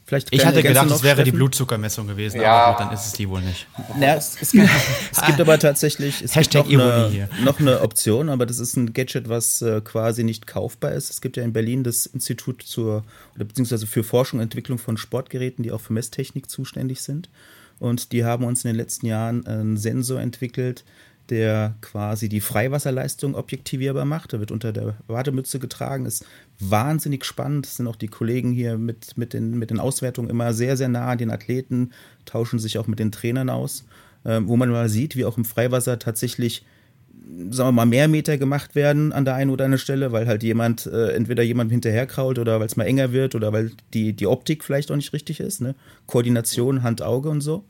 Vielleicht 0.07 0.35
ich 0.35 0.45
hatte 0.45 0.63
gedacht, 0.63 0.91
es 0.91 1.03
wäre 1.03 1.17
Steffen? 1.17 1.25
die 1.25 1.33
Blutzuckermessung 1.33 2.07
gewesen, 2.07 2.41
ja. 2.41 2.53
aber 2.53 2.77
gut, 2.77 2.87
dann 2.87 2.95
ist 2.95 3.07
es 3.07 3.13
die 3.13 3.27
wohl 3.27 3.41
nicht. 3.41 3.67
Ja, 3.99 4.17
es, 4.17 4.37
es, 4.39 4.53
gibt, 4.53 4.69
es 5.11 5.23
gibt, 5.23 5.41
aber 5.41 5.59
tatsächlich 5.59 6.23
es 6.23 6.33
gibt 6.33 6.55
noch, 6.55 6.69
eine, 6.69 7.29
noch 7.43 7.59
eine 7.59 7.81
Option, 7.81 8.29
aber 8.29 8.45
das 8.45 8.59
ist 8.59 8.77
ein 8.77 8.93
Gadget, 8.93 9.31
was 9.31 9.63
äh, 9.63 9.81
quasi 9.83 10.23
nicht 10.23 10.47
kaufbar 10.47 10.93
ist. 10.93 11.09
Es 11.09 11.23
gibt 11.23 11.39
ja 11.39 11.43
in 11.43 11.55
Berlin 11.55 11.85
das 11.85 12.05
Institut 12.05 12.63
zur, 12.63 13.03
oder 13.35 13.47
beziehungsweise 13.47 13.87
für 13.87 14.05
Forschung 14.05 14.41
und 14.41 14.45
Entwicklung 14.45 14.77
von 14.77 14.99
Sportgeräten, 14.99 15.63
die 15.63 15.73
auch 15.73 15.81
für 15.81 15.95
Messtechnik 15.95 16.51
zuständig 16.51 17.01
sind. 17.01 17.31
Und 17.79 18.13
die 18.13 18.25
haben 18.25 18.45
uns 18.45 18.63
in 18.65 18.69
den 18.69 18.77
letzten 18.77 19.07
Jahren 19.07 19.47
einen 19.47 19.79
Sensor 19.79 20.21
entwickelt, 20.21 20.85
der 21.31 21.75
quasi 21.81 22.29
die 22.29 22.41
Freiwasserleistung 22.41 23.35
objektivierbar 23.35 24.05
macht. 24.05 24.33
Der 24.33 24.41
wird 24.41 24.51
unter 24.51 24.73
der 24.73 24.95
Wartemütze 25.07 25.59
getragen, 25.59 26.07
ist 26.07 26.27
wahnsinnig 26.59 27.25
spannend. 27.25 27.67
Es 27.67 27.77
sind 27.77 27.87
auch 27.87 27.97
die 27.97 28.09
Kollegen 28.09 28.53
hier 28.53 28.77
mit, 28.79 29.17
mit, 29.17 29.33
den, 29.33 29.59
mit 29.59 29.71
den 29.71 29.81
Auswertungen 29.81 30.31
immer 30.31 30.53
sehr, 30.53 30.77
sehr 30.77 30.89
nah 30.89 31.09
an 31.09 31.19
den 31.19 31.31
Athleten, 31.31 31.93
tauschen 32.25 32.59
sich 32.59 32.79
auch 32.79 32.87
mit 32.87 32.99
den 32.99 33.13
Trainern 33.13 33.51
aus, 33.51 33.85
äh, 34.25 34.41
wo 34.45 34.57
man 34.57 34.71
mal 34.71 34.89
sieht, 34.89 35.17
wie 35.17 35.25
auch 35.25 35.39
im 35.39 35.45
Freiwasser 35.45 35.99
tatsächlich 35.99 36.65
sagen 37.51 37.69
wir 37.69 37.73
mal, 37.73 37.87
mehr 37.87 38.09
Meter 38.09 38.37
gemacht 38.39 38.75
werden 38.75 39.13
an 39.13 39.25
der 39.25 39.35
einen 39.35 39.51
oder 39.51 39.65
anderen 39.65 39.81
Stelle, 39.81 40.13
weil 40.13 40.27
halt 40.27 40.43
jemand, 40.43 40.87
äh, 40.87 41.13
entweder 41.13 41.43
jemand 41.43 41.71
hinterherkrault 41.71 42.39
oder 42.39 42.61
weil 42.61 42.67
es 42.67 42.77
mal 42.77 42.85
enger 42.85 43.13
wird 43.13 43.35
oder 43.35 43.53
weil 43.53 43.73
die, 43.93 44.13
die 44.13 44.27
Optik 44.27 44.65
vielleicht 44.65 44.91
auch 44.91 44.97
nicht 44.97 45.13
richtig 45.13 45.41
ist, 45.41 45.61
ne? 45.61 45.75
Koordination, 46.07 46.83
Hand, 46.83 47.03
Auge 47.03 47.31
und 47.31 47.41
so. 47.41 47.65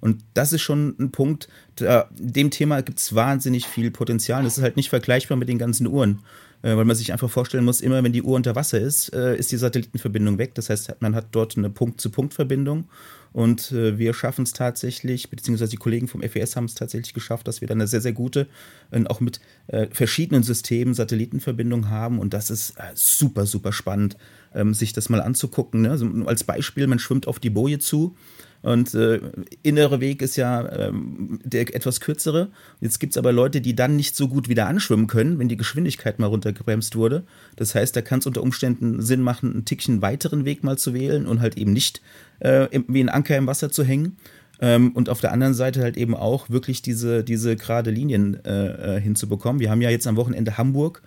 Und 0.00 0.24
das 0.34 0.52
ist 0.52 0.62
schon 0.62 0.94
ein 0.98 1.10
Punkt, 1.10 1.48
da, 1.76 2.08
dem 2.16 2.50
Thema 2.50 2.82
gibt 2.82 3.00
es 3.00 3.14
wahnsinnig 3.14 3.66
viel 3.66 3.90
Potenzial. 3.90 4.44
Das 4.44 4.58
ist 4.58 4.62
halt 4.62 4.76
nicht 4.76 4.90
vergleichbar 4.90 5.36
mit 5.36 5.48
den 5.48 5.58
ganzen 5.58 5.86
Uhren, 5.86 6.20
äh, 6.62 6.76
weil 6.76 6.84
man 6.84 6.96
sich 6.96 7.12
einfach 7.12 7.30
vorstellen 7.30 7.64
muss, 7.64 7.80
immer 7.80 8.02
wenn 8.02 8.12
die 8.12 8.22
Uhr 8.22 8.36
unter 8.36 8.54
Wasser 8.54 8.80
ist, 8.80 9.12
äh, 9.12 9.36
ist 9.36 9.50
die 9.50 9.56
Satellitenverbindung 9.56 10.38
weg. 10.38 10.54
Das 10.54 10.70
heißt, 10.70 10.96
man 11.00 11.14
hat 11.14 11.26
dort 11.32 11.56
eine 11.56 11.70
Punkt-zu-Punkt-Verbindung. 11.70 12.88
Und 13.32 13.72
äh, 13.72 13.98
wir 13.98 14.14
schaffen 14.14 14.44
es 14.44 14.52
tatsächlich, 14.52 15.28
beziehungsweise 15.30 15.70
die 15.70 15.76
Kollegen 15.76 16.08
vom 16.08 16.22
FES 16.22 16.56
haben 16.56 16.64
es 16.64 16.74
tatsächlich 16.74 17.12
geschafft, 17.12 17.46
dass 17.46 17.60
wir 17.60 17.68
dann 17.68 17.78
eine 17.78 17.86
sehr, 17.86 18.00
sehr 18.00 18.12
gute, 18.12 18.46
äh, 18.90 19.04
auch 19.06 19.20
mit 19.20 19.40
äh, 19.66 19.86
verschiedenen 19.90 20.42
Systemen 20.42 20.94
Satellitenverbindung 20.94 21.90
haben. 21.90 22.18
Und 22.18 22.32
das 22.32 22.50
ist 22.50 22.70
äh, 22.78 22.92
super, 22.94 23.46
super 23.46 23.72
spannend, 23.72 24.16
ähm, 24.54 24.72
sich 24.72 24.92
das 24.92 25.08
mal 25.08 25.20
anzugucken. 25.20 25.82
Ne? 25.82 25.90
Also 25.90 26.06
als 26.24 26.44
Beispiel, 26.44 26.86
man 26.86 26.98
schwimmt 26.98 27.28
auf 27.28 27.38
die 27.38 27.50
Boje 27.50 27.78
zu 27.78 28.16
und 28.62 28.92
äh, 28.94 29.20
innere 29.62 30.00
Weg 30.00 30.20
ist 30.20 30.36
ja 30.36 30.88
ähm, 30.88 31.38
der 31.44 31.74
etwas 31.74 32.00
kürzere. 32.00 32.48
Jetzt 32.80 32.98
gibt 32.98 33.12
es 33.12 33.16
aber 33.16 33.32
Leute, 33.32 33.60
die 33.60 33.76
dann 33.76 33.94
nicht 33.94 34.16
so 34.16 34.28
gut 34.28 34.48
wieder 34.48 34.66
anschwimmen 34.66 35.06
können, 35.06 35.38
wenn 35.38 35.48
die 35.48 35.56
Geschwindigkeit 35.56 36.18
mal 36.18 36.26
runtergebremst 36.26 36.96
wurde. 36.96 37.24
Das 37.56 37.74
heißt, 37.74 37.94
da 37.94 38.02
kann 38.02 38.18
es 38.18 38.26
unter 38.26 38.42
Umständen 38.42 39.00
Sinn 39.00 39.22
machen, 39.22 39.52
einen 39.52 39.64
Tickchen 39.64 40.02
weiteren 40.02 40.44
Weg 40.44 40.64
mal 40.64 40.76
zu 40.76 40.92
wählen 40.92 41.26
und 41.26 41.40
halt 41.40 41.56
eben 41.56 41.72
nicht 41.72 42.02
äh, 42.40 42.66
wie 42.88 43.00
ein 43.00 43.08
Anker 43.08 43.36
im 43.36 43.46
Wasser 43.46 43.70
zu 43.70 43.84
hängen. 43.84 44.16
Ähm, 44.60 44.90
und 44.92 45.08
auf 45.08 45.20
der 45.20 45.32
anderen 45.32 45.54
Seite 45.54 45.82
halt 45.82 45.96
eben 45.96 46.16
auch 46.16 46.50
wirklich 46.50 46.82
diese, 46.82 47.22
diese 47.22 47.54
gerade 47.54 47.90
Linien 47.90 48.44
äh, 48.44 48.96
äh 48.96 49.00
hinzubekommen. 49.00 49.60
Wir 49.60 49.70
haben 49.70 49.82
ja 49.82 49.90
jetzt 49.90 50.08
am 50.08 50.16
Wochenende 50.16 50.58
Hamburg, 50.58 51.02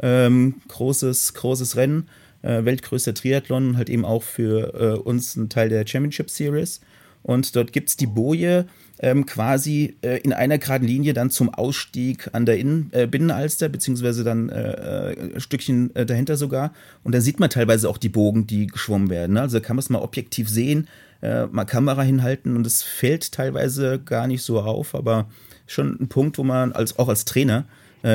ähm, 0.00 0.56
großes, 0.66 1.34
großes 1.34 1.76
Rennen, 1.76 2.08
äh, 2.42 2.64
weltgrößter 2.64 3.14
Triathlon, 3.14 3.76
halt 3.76 3.90
eben 3.90 4.04
auch 4.04 4.24
für 4.24 4.74
äh, 4.74 4.98
uns 4.98 5.36
ein 5.36 5.48
Teil 5.48 5.68
der 5.68 5.86
Championship 5.86 6.30
Series. 6.30 6.80
Und 7.26 7.56
dort 7.56 7.72
gibt 7.72 7.88
es 7.88 7.96
die 7.96 8.06
Boje 8.06 8.66
ähm, 9.00 9.26
quasi 9.26 9.96
äh, 10.02 10.18
in 10.18 10.32
einer 10.32 10.58
geraden 10.58 10.86
Linie 10.86 11.12
dann 11.12 11.28
zum 11.28 11.52
Ausstieg 11.52 12.30
an 12.32 12.46
der 12.46 12.56
Innen, 12.56 12.88
äh, 12.92 13.08
Binnenalster, 13.08 13.68
beziehungsweise 13.68 14.22
dann 14.22 14.48
äh, 14.48 15.10
äh 15.10 15.34
ein 15.34 15.40
Stückchen 15.40 15.94
äh, 15.96 16.06
dahinter 16.06 16.36
sogar. 16.36 16.72
Und 17.02 17.16
da 17.16 17.20
sieht 17.20 17.40
man 17.40 17.50
teilweise 17.50 17.88
auch 17.88 17.98
die 17.98 18.10
Bogen, 18.10 18.46
die 18.46 18.68
geschwommen 18.68 19.10
werden. 19.10 19.32
Ne? 19.32 19.40
Also 19.40 19.60
kann 19.60 19.74
man 19.74 19.80
es 19.80 19.90
mal 19.90 19.98
objektiv 19.98 20.48
sehen, 20.48 20.86
äh, 21.20 21.46
mal 21.46 21.64
Kamera 21.64 22.02
hinhalten 22.02 22.54
und 22.54 22.64
es 22.64 22.84
fällt 22.84 23.32
teilweise 23.32 23.98
gar 23.98 24.28
nicht 24.28 24.44
so 24.44 24.60
auf, 24.60 24.94
aber 24.94 25.26
schon 25.66 25.98
ein 26.00 26.08
Punkt, 26.08 26.38
wo 26.38 26.44
man 26.44 26.70
als, 26.72 26.96
auch 26.96 27.08
als 27.08 27.24
Trainer 27.24 27.64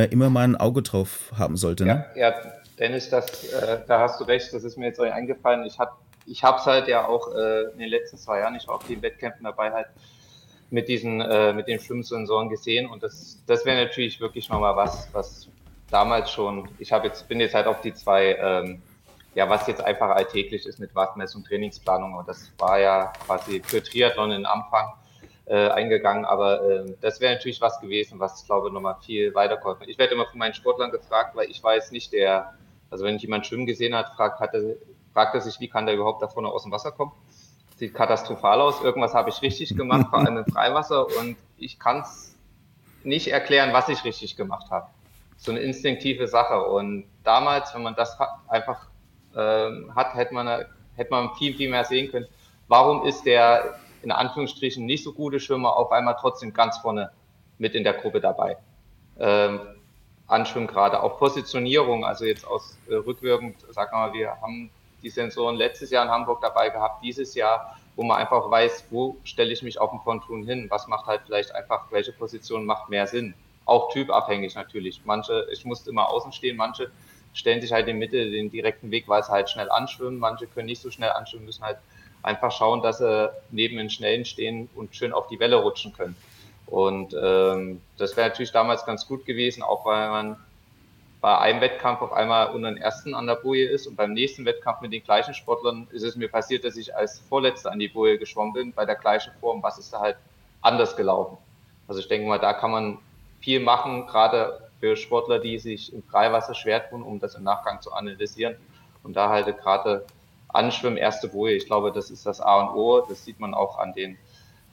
immer 0.09 0.29
mal 0.29 0.43
ein 0.43 0.55
Auge 0.55 0.83
drauf 0.83 1.33
haben 1.35 1.57
sollte. 1.57 1.83
Ne? 1.83 2.05
Ja, 2.15 2.29
ja, 2.29 2.35
Dennis, 2.79 3.09
das, 3.09 3.25
da 3.89 3.99
hast 3.99 4.21
du 4.21 4.23
recht, 4.23 4.53
das 4.53 4.63
ist 4.63 4.77
mir 4.77 4.85
jetzt 4.85 5.01
eingefallen. 5.01 5.65
Ich 5.65 5.79
habe 5.79 5.91
ich 6.31 6.43
habe 6.43 6.57
es 6.59 6.65
halt 6.65 6.87
ja 6.87 7.07
auch 7.07 7.33
äh, 7.35 7.63
in 7.73 7.79
den 7.79 7.89
letzten 7.89 8.17
zwei 8.17 8.39
Jahren, 8.39 8.55
ich 8.55 8.67
war 8.67 8.75
auf 8.75 8.87
den 8.87 9.01
Wettkämpfen 9.01 9.43
dabei, 9.43 9.71
halt 9.71 9.87
mit 10.69 10.87
diesen, 10.87 11.19
äh, 11.19 11.51
mit 11.51 11.67
den 11.67 11.79
Schwimmsensoren 11.79 12.49
gesehen 12.49 12.89
und 12.89 13.03
das, 13.03 13.43
das 13.45 13.65
wäre 13.65 13.83
natürlich 13.83 14.21
wirklich 14.21 14.47
nochmal 14.49 14.75
was, 14.75 15.09
was 15.11 15.49
damals 15.89 16.31
schon, 16.31 16.69
ich 16.79 16.93
habe 16.93 17.07
jetzt, 17.07 17.27
bin 17.27 17.41
jetzt 17.41 17.53
halt 17.53 17.67
auf 17.67 17.81
die 17.81 17.93
zwei, 17.93 18.35
ähm, 18.35 18.81
ja, 19.35 19.49
was 19.49 19.67
jetzt 19.67 19.83
einfach 19.83 20.09
alltäglich 20.09 20.65
ist 20.65 20.79
mit 20.79 20.95
Wattmessung, 20.95 21.43
Trainingsplanung 21.43 22.13
und 22.15 22.27
das 22.27 22.51
war 22.57 22.79
ja 22.79 23.11
quasi 23.25 23.61
für 23.61 23.83
Triathlon 23.83 24.31
in 24.31 24.45
Anfang 24.45 24.93
äh, 25.45 25.67
eingegangen, 25.67 26.23
aber 26.23 26.63
äh, 26.63 26.95
das 27.01 27.19
wäre 27.19 27.33
natürlich 27.33 27.59
was 27.59 27.81
gewesen, 27.81 28.21
was, 28.21 28.45
glaube 28.45 28.69
ich, 28.69 28.73
nochmal 28.73 28.95
viel 29.05 29.35
weitergeholfen. 29.35 29.89
Ich 29.89 29.97
werde 29.97 30.13
immer 30.13 30.25
von 30.25 30.39
meinen 30.39 30.53
Sportlern 30.53 30.91
gefragt, 30.91 31.35
weil 31.35 31.49
ich 31.49 31.61
weiß 31.61 31.91
nicht, 31.91 32.13
der, 32.13 32.53
also 32.89 33.03
wenn 33.03 33.17
jemand 33.17 33.45
schwimmen 33.45 33.65
gesehen 33.65 33.93
hat, 33.93 34.15
fragt, 34.15 34.39
hatte, 34.39 34.77
fragt 35.13 35.35
er 35.35 35.41
sich, 35.41 35.59
wie 35.59 35.67
kann 35.67 35.85
der 35.85 35.95
überhaupt 35.95 36.21
da 36.21 36.27
vorne 36.27 36.49
aus 36.49 36.63
dem 36.63 36.71
Wasser 36.71 36.91
kommen? 36.91 37.11
Sieht 37.75 37.93
katastrophal 37.93 38.61
aus. 38.61 38.81
Irgendwas 38.81 39.13
habe 39.13 39.29
ich 39.29 39.41
richtig 39.41 39.75
gemacht, 39.75 40.07
vor 40.09 40.19
allem 40.19 40.37
im 40.37 40.45
Freiwasser. 40.45 41.07
Und 41.19 41.37
ich 41.57 41.79
kann 41.79 42.01
es 42.01 42.35
nicht 43.03 43.27
erklären, 43.27 43.73
was 43.73 43.89
ich 43.89 44.03
richtig 44.03 44.35
gemacht 44.35 44.69
habe. 44.69 44.87
So 45.37 45.51
eine 45.51 45.61
instinktive 45.61 46.27
Sache. 46.27 46.61
Und 46.61 47.05
damals, 47.23 47.73
wenn 47.73 47.81
man 47.81 47.95
das 47.95 48.17
einfach 48.47 48.87
äh, 49.35 49.69
hat, 49.95 50.13
hätte 50.13 50.33
man, 50.33 50.65
hätte 50.95 51.11
man 51.11 51.33
viel, 51.35 51.55
viel 51.55 51.69
mehr 51.69 51.85
sehen 51.85 52.11
können. 52.11 52.27
Warum 52.67 53.05
ist 53.05 53.25
der 53.25 53.79
in 54.03 54.11
Anführungsstrichen 54.11 54.85
nicht 54.85 55.03
so 55.03 55.13
gute 55.13 55.39
Schwimmer 55.39 55.75
auf 55.75 55.91
einmal 55.91 56.15
trotzdem 56.19 56.53
ganz 56.53 56.77
vorne 56.77 57.11
mit 57.57 57.75
in 57.75 57.83
der 57.83 57.93
Gruppe 57.93 58.21
dabei? 58.21 58.57
Ähm, 59.19 59.59
Anschwimmen 60.27 60.67
gerade, 60.67 61.03
auch 61.03 61.19
Positionierung, 61.19 62.05
also 62.05 62.25
jetzt 62.25 62.47
aus 62.47 62.77
äh, 62.89 62.95
rückwirkend, 62.95 63.57
sagen 63.69 63.91
wir 63.91 63.97
mal, 63.97 64.13
wir 64.13 64.41
haben 64.41 64.71
die 65.03 65.09
Sensoren 65.09 65.55
letztes 65.55 65.89
Jahr 65.91 66.05
in 66.05 66.11
Hamburg 66.11 66.41
dabei 66.41 66.69
gehabt, 66.69 67.03
dieses 67.03 67.35
Jahr, 67.35 67.77
wo 67.95 68.03
man 68.03 68.17
einfach 68.17 68.49
weiß, 68.49 68.85
wo 68.89 69.17
stelle 69.23 69.51
ich 69.51 69.63
mich 69.63 69.79
auf 69.79 69.89
dem 69.91 69.99
Pontoon 69.99 70.43
hin, 70.43 70.67
was 70.69 70.87
macht 70.87 71.05
halt 71.07 71.21
vielleicht 71.25 71.53
einfach, 71.53 71.91
welche 71.91 72.11
Position 72.13 72.65
macht 72.65 72.89
mehr 72.89 73.07
Sinn. 73.07 73.33
Auch 73.65 73.91
typabhängig 73.91 74.55
natürlich. 74.55 75.01
Manche, 75.05 75.47
ich 75.51 75.65
musste 75.65 75.89
immer 75.89 76.09
außen 76.09 76.31
stehen, 76.31 76.57
manche 76.57 76.91
stellen 77.33 77.61
sich 77.61 77.71
halt 77.71 77.87
in 77.87 77.97
Mitte 77.97 78.29
den 78.29 78.49
direkten 78.49 78.91
Weg, 78.91 79.07
weil 79.07 79.23
sie 79.23 79.31
halt 79.31 79.49
schnell 79.49 79.69
anschwimmen, 79.69 80.19
manche 80.19 80.47
können 80.47 80.65
nicht 80.65 80.81
so 80.81 80.91
schnell 80.91 81.11
anschwimmen, 81.11 81.45
müssen 81.45 81.63
halt 81.63 81.77
einfach 82.23 82.51
schauen, 82.51 82.81
dass 82.81 82.99
sie 82.99 83.31
neben 83.51 83.77
den 83.77 83.89
Schnellen 83.89 84.25
stehen 84.25 84.69
und 84.75 84.95
schön 84.95 85.13
auf 85.13 85.27
die 85.27 85.39
Welle 85.39 85.57
rutschen 85.57 85.93
können. 85.93 86.15
Und 86.67 87.15
ähm, 87.21 87.81
das 87.97 88.15
wäre 88.15 88.29
natürlich 88.29 88.51
damals 88.51 88.85
ganz 88.85 89.07
gut 89.07 89.25
gewesen, 89.25 89.63
auch 89.63 89.85
weil 89.85 90.09
man 90.09 90.37
bei 91.21 91.37
einem 91.37 91.61
Wettkampf 91.61 92.01
auf 92.01 92.11
einmal 92.11 92.49
unter 92.49 92.71
den 92.71 92.81
ersten 92.81 93.13
an 93.13 93.27
der 93.27 93.35
Boje 93.35 93.69
ist 93.69 93.85
und 93.85 93.95
beim 93.95 94.13
nächsten 94.13 94.43
Wettkampf 94.43 94.81
mit 94.81 94.91
den 94.91 95.03
gleichen 95.03 95.35
Sportlern 95.35 95.87
ist 95.91 96.01
es 96.01 96.15
mir 96.15 96.27
passiert, 96.27 96.65
dass 96.65 96.75
ich 96.75 96.95
als 96.95 97.19
Vorletzter 97.19 97.71
an 97.71 97.77
die 97.77 97.87
Boje 97.87 98.17
geschwommen 98.17 98.53
bin, 98.53 98.73
bei 98.73 98.85
der 98.85 98.95
gleichen 98.95 99.31
Form. 99.39 99.61
Was 99.61 99.77
ist 99.77 99.93
da 99.93 99.99
halt 99.99 100.17
anders 100.61 100.95
gelaufen? 100.95 101.37
Also 101.87 102.01
ich 102.01 102.07
denke 102.07 102.27
mal, 102.27 102.39
da 102.39 102.53
kann 102.53 102.71
man 102.71 102.97
viel 103.39 103.59
machen, 103.59 104.07
gerade 104.07 104.69
für 104.79 104.95
Sportler, 104.95 105.37
die 105.37 105.59
sich 105.59 105.93
im 105.93 106.01
Freiwasser 106.03 106.55
schwer 106.55 106.89
tun, 106.89 107.03
um 107.03 107.19
das 107.19 107.35
im 107.35 107.43
Nachgang 107.43 107.81
zu 107.81 107.93
analysieren. 107.93 108.55
Und 109.03 109.15
da 109.15 109.29
halt 109.29 109.45
gerade 109.59 110.05
Anschwimmen, 110.47 110.97
erste 110.97 111.27
Boje, 111.27 111.55
ich 111.55 111.67
glaube, 111.67 111.91
das 111.91 112.09
ist 112.09 112.25
das 112.25 112.41
A 112.41 112.61
und 112.61 112.75
O. 112.75 113.01
Das 113.01 113.23
sieht 113.23 113.39
man 113.39 113.53
auch 113.53 113.77
an 113.77 113.93
den 113.93 114.17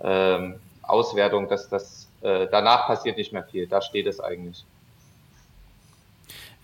ähm, 0.03 0.59
Auswertungen, 0.83 1.49
dass 1.49 1.69
das 1.69 2.09
äh, 2.23 2.47
danach 2.51 2.87
passiert 2.87 3.19
nicht 3.19 3.33
mehr 3.33 3.45
viel. 3.45 3.67
Da 3.67 3.83
steht 3.83 4.07
es 4.07 4.19
eigentlich. 4.19 4.65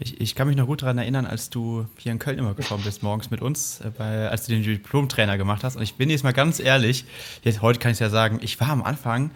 Ich, 0.05 0.21
ich 0.21 0.35
kann 0.35 0.47
mich 0.47 0.57
noch 0.57 0.67
gut 0.67 0.83
daran 0.83 0.99
erinnern, 0.99 1.25
als 1.25 1.49
du 1.49 1.87
hier 1.97 2.13
in 2.13 2.19
Köln 2.19 2.39
immer 2.39 2.53
gekommen 2.53 2.85
bist, 2.85 3.03
morgens 3.03 3.31
mit 3.31 3.41
uns, 3.41 3.81
äh, 3.81 3.91
bei, 3.97 4.29
als 4.29 4.45
du 4.45 4.53
den 4.53 4.63
Diplom-Trainer 4.63 5.39
gemacht 5.39 5.65
hast. 5.65 5.77
Und 5.77 5.83
ich 5.83 5.95
bin 5.95 6.11
jetzt 6.11 6.25
mal 6.25 6.35
ganz 6.35 6.61
ehrlich, 6.61 7.07
jetzt, 7.43 7.63
heute 7.63 7.79
kann 7.79 7.93
ich 7.93 8.01
ja 8.01 8.11
sagen, 8.11 8.39
ich 8.43 8.61
war 8.61 8.69
am 8.69 8.83
Anfang, 8.83 9.31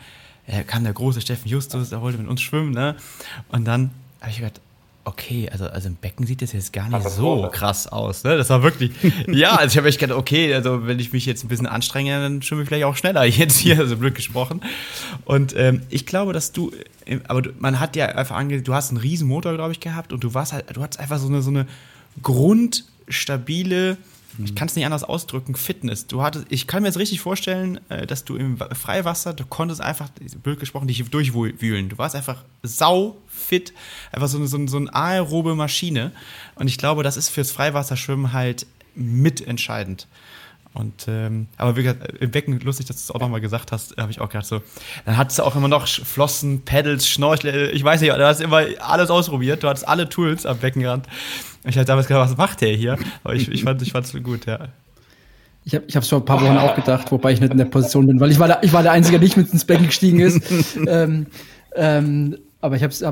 äh, 0.46 0.64
kam 0.64 0.84
der 0.84 0.92
große 0.92 1.22
Steffen 1.22 1.48
Justus, 1.48 1.88
der 1.88 2.02
wollte 2.02 2.18
mit 2.18 2.28
uns 2.28 2.42
schwimmen, 2.42 2.72
ne? 2.72 2.96
Und 3.48 3.64
dann 3.64 3.92
habe 4.20 4.30
ich 4.30 4.36
gedacht, 4.36 4.60
okay, 5.08 5.48
also, 5.50 5.66
also 5.66 5.88
im 5.88 5.96
Becken 5.96 6.26
sieht 6.26 6.42
das 6.42 6.52
jetzt 6.52 6.72
gar 6.72 6.88
nicht 6.88 7.08
so 7.08 7.48
krass 7.50 7.86
aus. 7.86 8.24
Ne? 8.24 8.36
Das 8.36 8.50
war 8.50 8.62
wirklich, 8.62 8.92
ja, 9.26 9.56
also 9.56 9.72
ich 9.72 9.76
habe 9.78 9.88
echt 9.88 9.98
gedacht, 9.98 10.18
okay, 10.18 10.54
also 10.54 10.86
wenn 10.86 10.98
ich 10.98 11.12
mich 11.12 11.26
jetzt 11.26 11.44
ein 11.44 11.48
bisschen 11.48 11.66
anstrenge, 11.66 12.20
dann 12.20 12.42
schwimme 12.42 12.62
ich 12.62 12.68
vielleicht 12.68 12.84
auch 12.84 12.96
schneller 12.96 13.24
jetzt 13.24 13.56
hier, 13.56 13.78
also 13.78 13.96
blöd 13.96 14.14
gesprochen. 14.14 14.60
Und 15.24 15.54
ähm, 15.56 15.82
ich 15.88 16.06
glaube, 16.06 16.32
dass 16.32 16.52
du, 16.52 16.72
äh, 17.06 17.18
aber 17.26 17.42
man 17.58 17.80
hat 17.80 17.96
ja 17.96 18.06
einfach 18.06 18.36
ange, 18.36 18.62
du 18.62 18.74
hast 18.74 18.90
einen 18.90 18.98
riesen 18.98 19.26
Motor, 19.28 19.54
glaube 19.54 19.72
ich, 19.72 19.80
gehabt 19.80 20.12
und 20.12 20.22
du 20.22 20.34
warst 20.34 20.52
halt, 20.52 20.64
du 20.76 20.82
hattest 20.82 21.00
einfach 21.00 21.18
so 21.18 21.28
eine, 21.28 21.42
so 21.42 21.50
eine 21.50 21.66
grundstabile, 22.22 23.96
ich 24.44 24.54
kann 24.54 24.68
es 24.68 24.76
nicht 24.76 24.84
anders 24.84 25.04
ausdrücken, 25.04 25.54
Fitness. 25.54 26.06
Du 26.06 26.22
hattest, 26.22 26.46
ich 26.48 26.66
kann 26.66 26.82
mir 26.82 26.88
jetzt 26.88 26.98
richtig 26.98 27.20
vorstellen, 27.20 27.80
äh, 27.88 28.06
dass 28.06 28.24
du 28.24 28.36
im 28.36 28.56
Freiwasser, 28.56 29.34
du 29.34 29.44
konntest 29.44 29.80
einfach, 29.80 30.08
blöd 30.42 30.60
gesprochen, 30.60 30.86
dich 30.86 31.04
durchwühlen. 31.04 31.88
Du 31.88 31.98
warst 31.98 32.14
einfach 32.14 32.44
sau 32.62 33.16
fit, 33.26 33.72
einfach 34.12 34.28
so 34.28 34.38
eine, 34.38 34.46
so, 34.46 34.56
eine, 34.56 34.68
so 34.68 34.76
eine 34.76 34.94
aerobe 34.94 35.54
Maschine. 35.54 36.12
Und 36.54 36.68
ich 36.68 36.78
glaube, 36.78 37.02
das 37.02 37.16
ist 37.16 37.28
fürs 37.28 37.50
Freiwasserschwimmen 37.50 38.32
halt 38.32 38.66
mitentscheidend. 38.94 40.06
Und 40.74 41.06
ähm, 41.08 41.48
aber 41.56 41.76
wie 41.76 41.82
gesagt, 41.82 42.20
im 42.20 42.30
Becken, 42.30 42.60
lustig, 42.60 42.86
dass 42.86 42.96
du 42.96 43.00
es 43.00 43.10
auch 43.10 43.20
nochmal 43.20 43.40
gesagt 43.40 43.72
hast, 43.72 43.96
habe 43.96 44.12
ich 44.12 44.20
auch 44.20 44.28
gedacht 44.28 44.46
so. 44.46 44.62
Dann 45.06 45.16
hattest 45.16 45.38
du 45.38 45.42
auch 45.42 45.56
immer 45.56 45.66
noch 45.66 45.88
Flossen, 45.88 46.64
Pedals, 46.64 47.08
Schnorchel, 47.08 47.70
ich 47.74 47.82
weiß 47.82 48.00
nicht, 48.00 48.12
du 48.12 48.26
hast 48.26 48.40
immer 48.40 48.64
alles 48.78 49.10
ausprobiert, 49.10 49.62
du 49.62 49.68
hattest 49.68 49.88
alle 49.88 50.08
Tools 50.08 50.46
am 50.46 50.58
Beckenrand. 50.58 51.06
Ich 51.64 51.76
habe 51.76 51.84
damals 51.84 52.06
gedacht, 52.06 52.30
was 52.30 52.36
macht 52.36 52.60
der 52.60 52.74
hier? 52.74 52.96
Aber 53.24 53.34
ich, 53.34 53.50
ich 53.50 53.64
fand 53.64 53.82
es 53.82 54.22
gut, 54.22 54.46
ja. 54.46 54.68
Ich 55.64 55.74
habe 55.74 55.86
es 55.86 56.08
vor 56.08 56.20
ein 56.20 56.24
paar 56.24 56.40
Wochen 56.40 56.56
auch 56.56 56.74
gedacht, 56.74 57.12
wobei 57.12 57.32
ich 57.32 57.40
nicht 57.40 57.52
in 57.52 57.58
der 57.58 57.66
Position 57.66 58.06
bin, 58.06 58.20
weil 58.20 58.30
ich 58.30 58.38
war 58.38 58.46
der, 58.46 58.62
ich 58.62 58.72
war 58.72 58.82
der 58.82 58.92
Einzige, 58.92 59.18
der 59.18 59.26
nicht 59.26 59.36
mit 59.36 59.52
ins 59.52 59.66
Becken 59.66 59.86
gestiegen 59.86 60.20
ist. 60.20 60.76
ähm, 60.86 61.26
ähm, 61.74 62.38
aber 62.60 62.76
ich 62.76 62.82
habe 62.82 62.92
es 62.92 63.02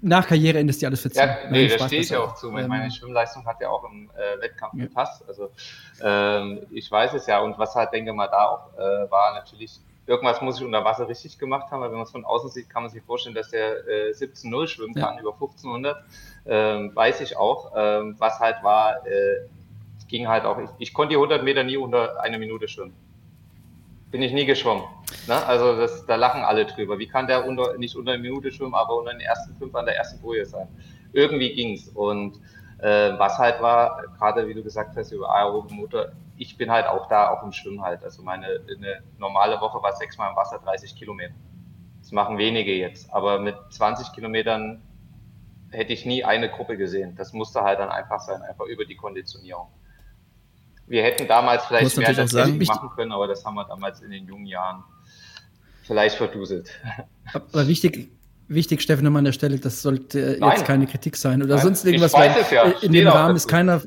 nach 0.00 0.26
Karriereende 0.26 0.70
ist 0.70 0.80
dir 0.80 0.88
alles 0.88 1.00
verziehen. 1.00 1.28
Ja, 1.28 1.50
nee, 1.50 1.68
da 1.68 1.86
stehe 1.86 2.02
ich 2.02 2.10
ja 2.10 2.20
auch 2.20 2.34
zu. 2.34 2.56
Ähm, 2.56 2.68
Meine 2.68 2.90
Schwimmleistung 2.90 3.44
hat 3.46 3.60
ja 3.60 3.68
auch 3.68 3.84
im 3.84 4.10
äh, 4.10 4.40
Wettkampf 4.40 4.74
ja. 4.74 4.84
gepasst. 4.84 5.24
Also 5.28 5.50
ähm, 6.02 6.60
ich 6.70 6.90
weiß 6.90 7.14
es 7.14 7.26
ja. 7.26 7.40
Und 7.40 7.58
was 7.58 7.74
halt, 7.74 7.92
denke 7.92 8.12
mal, 8.12 8.28
da 8.28 8.46
auch 8.46 8.78
äh, 8.78 9.10
war 9.10 9.34
natürlich, 9.34 9.80
irgendwas 10.06 10.40
muss 10.40 10.58
ich 10.58 10.64
unter 10.64 10.84
Wasser 10.84 11.08
richtig 11.08 11.38
gemacht 11.38 11.70
haben, 11.70 11.80
weil 11.80 11.90
wenn 11.90 11.98
man 11.98 12.06
es 12.06 12.12
von 12.12 12.24
außen 12.24 12.50
sieht, 12.50 12.70
kann 12.70 12.82
man 12.82 12.90
sich 12.90 13.02
vorstellen, 13.02 13.34
dass 13.34 13.50
der 13.50 13.86
äh, 13.88 14.12
17-0 14.12 14.68
schwimmen 14.68 14.94
kann, 14.94 15.16
ja. 15.16 15.20
über 15.20 15.32
1500 15.32 16.04
ähm, 16.48 16.90
weiß 16.94 17.20
ich 17.20 17.36
auch. 17.36 17.72
Ähm, 17.76 18.16
was 18.18 18.40
halt 18.40 18.62
war, 18.62 19.06
äh, 19.06 19.46
ging 20.08 20.26
halt 20.26 20.44
auch, 20.44 20.58
ich, 20.58 20.70
ich 20.78 20.94
konnte 20.94 21.10
die 21.10 21.16
100 21.16 21.44
Meter 21.44 21.62
nie 21.62 21.76
unter 21.76 22.20
eine 22.20 22.38
Minute 22.38 22.66
schwimmen. 22.66 22.94
Bin 24.10 24.22
ich 24.22 24.32
nie 24.32 24.46
geschwommen. 24.46 24.84
Ne? 25.26 25.46
Also 25.46 25.76
das, 25.76 26.06
da 26.06 26.16
lachen 26.16 26.42
alle 26.42 26.64
drüber. 26.64 26.98
Wie 26.98 27.06
kann 27.06 27.26
der 27.26 27.46
unter, 27.46 27.76
nicht 27.76 27.94
unter 27.94 28.12
eine 28.12 28.22
Minute 28.22 28.50
schwimmen, 28.50 28.74
aber 28.74 28.96
unter 28.96 29.12
den 29.12 29.20
ersten 29.20 29.54
fünf 29.56 29.74
an 29.74 29.84
der 29.84 29.96
ersten 29.96 30.20
Boje 30.20 30.46
sein? 30.46 30.66
Irgendwie 31.12 31.54
ging's. 31.54 31.88
Und 31.88 32.40
äh, 32.78 33.12
was 33.18 33.36
halt 33.36 33.60
war, 33.60 34.02
gerade 34.16 34.48
wie 34.48 34.54
du 34.54 34.62
gesagt 34.62 34.96
hast, 34.96 35.12
über 35.12 35.28
aerobe 35.34 35.74
Motor, 35.74 36.06
ich 36.38 36.56
bin 36.56 36.70
halt 36.70 36.86
auch 36.86 37.08
da, 37.08 37.30
auch 37.30 37.42
im 37.42 37.52
Schwimmen 37.52 37.82
halt. 37.82 38.02
Also 38.02 38.22
meine 38.22 38.46
eine 38.46 39.02
normale 39.18 39.60
Woche 39.60 39.82
war 39.82 39.94
sechsmal 39.94 40.30
im 40.30 40.36
Wasser 40.36 40.58
30 40.64 40.94
Kilometer. 40.96 41.34
Das 42.00 42.12
machen 42.12 42.38
wenige 42.38 42.72
jetzt. 42.74 43.12
Aber 43.12 43.38
mit 43.38 43.56
20 43.70 44.12
Kilometern 44.12 44.80
hätte 45.70 45.92
ich 45.92 46.06
nie 46.06 46.24
eine 46.24 46.50
Gruppe 46.50 46.76
gesehen. 46.76 47.14
Das 47.16 47.32
musste 47.32 47.62
halt 47.62 47.78
dann 47.78 47.90
einfach 47.90 48.20
sein, 48.20 48.42
einfach 48.42 48.66
über 48.66 48.84
die 48.84 48.96
Konditionierung. 48.96 49.68
Wir 50.86 51.02
hätten 51.02 51.28
damals 51.28 51.66
vielleicht 51.66 51.96
mehr 51.96 52.26
sagen, 52.26 52.58
machen 52.64 52.90
können, 52.94 53.12
aber 53.12 53.26
das 53.26 53.44
haben 53.44 53.54
wir 53.54 53.64
damals 53.64 54.00
in 54.00 54.10
den 54.10 54.26
jungen 54.26 54.46
Jahren 54.46 54.82
vielleicht 55.82 56.16
verduselt. 56.16 56.70
Aber 57.32 57.68
wichtig, 57.68 58.10
wichtig, 58.48 58.80
Steffen, 58.80 59.04
nochmal 59.04 59.20
an 59.20 59.26
der 59.26 59.32
Stelle, 59.32 59.58
das 59.58 59.82
sollte 59.82 60.38
Nein. 60.40 60.50
jetzt 60.50 60.64
keine 60.64 60.86
Kritik 60.86 61.16
sein 61.16 61.42
oder 61.42 61.56
Nein. 61.56 61.64
sonst 61.64 61.84
irgendwas, 61.84 62.14
weil 62.14 62.34
ja. 62.50 62.62
in 62.80 62.92
dem 62.92 63.06
Rahmen 63.06 63.36
ist 63.36 63.48
keiner, 63.48 63.82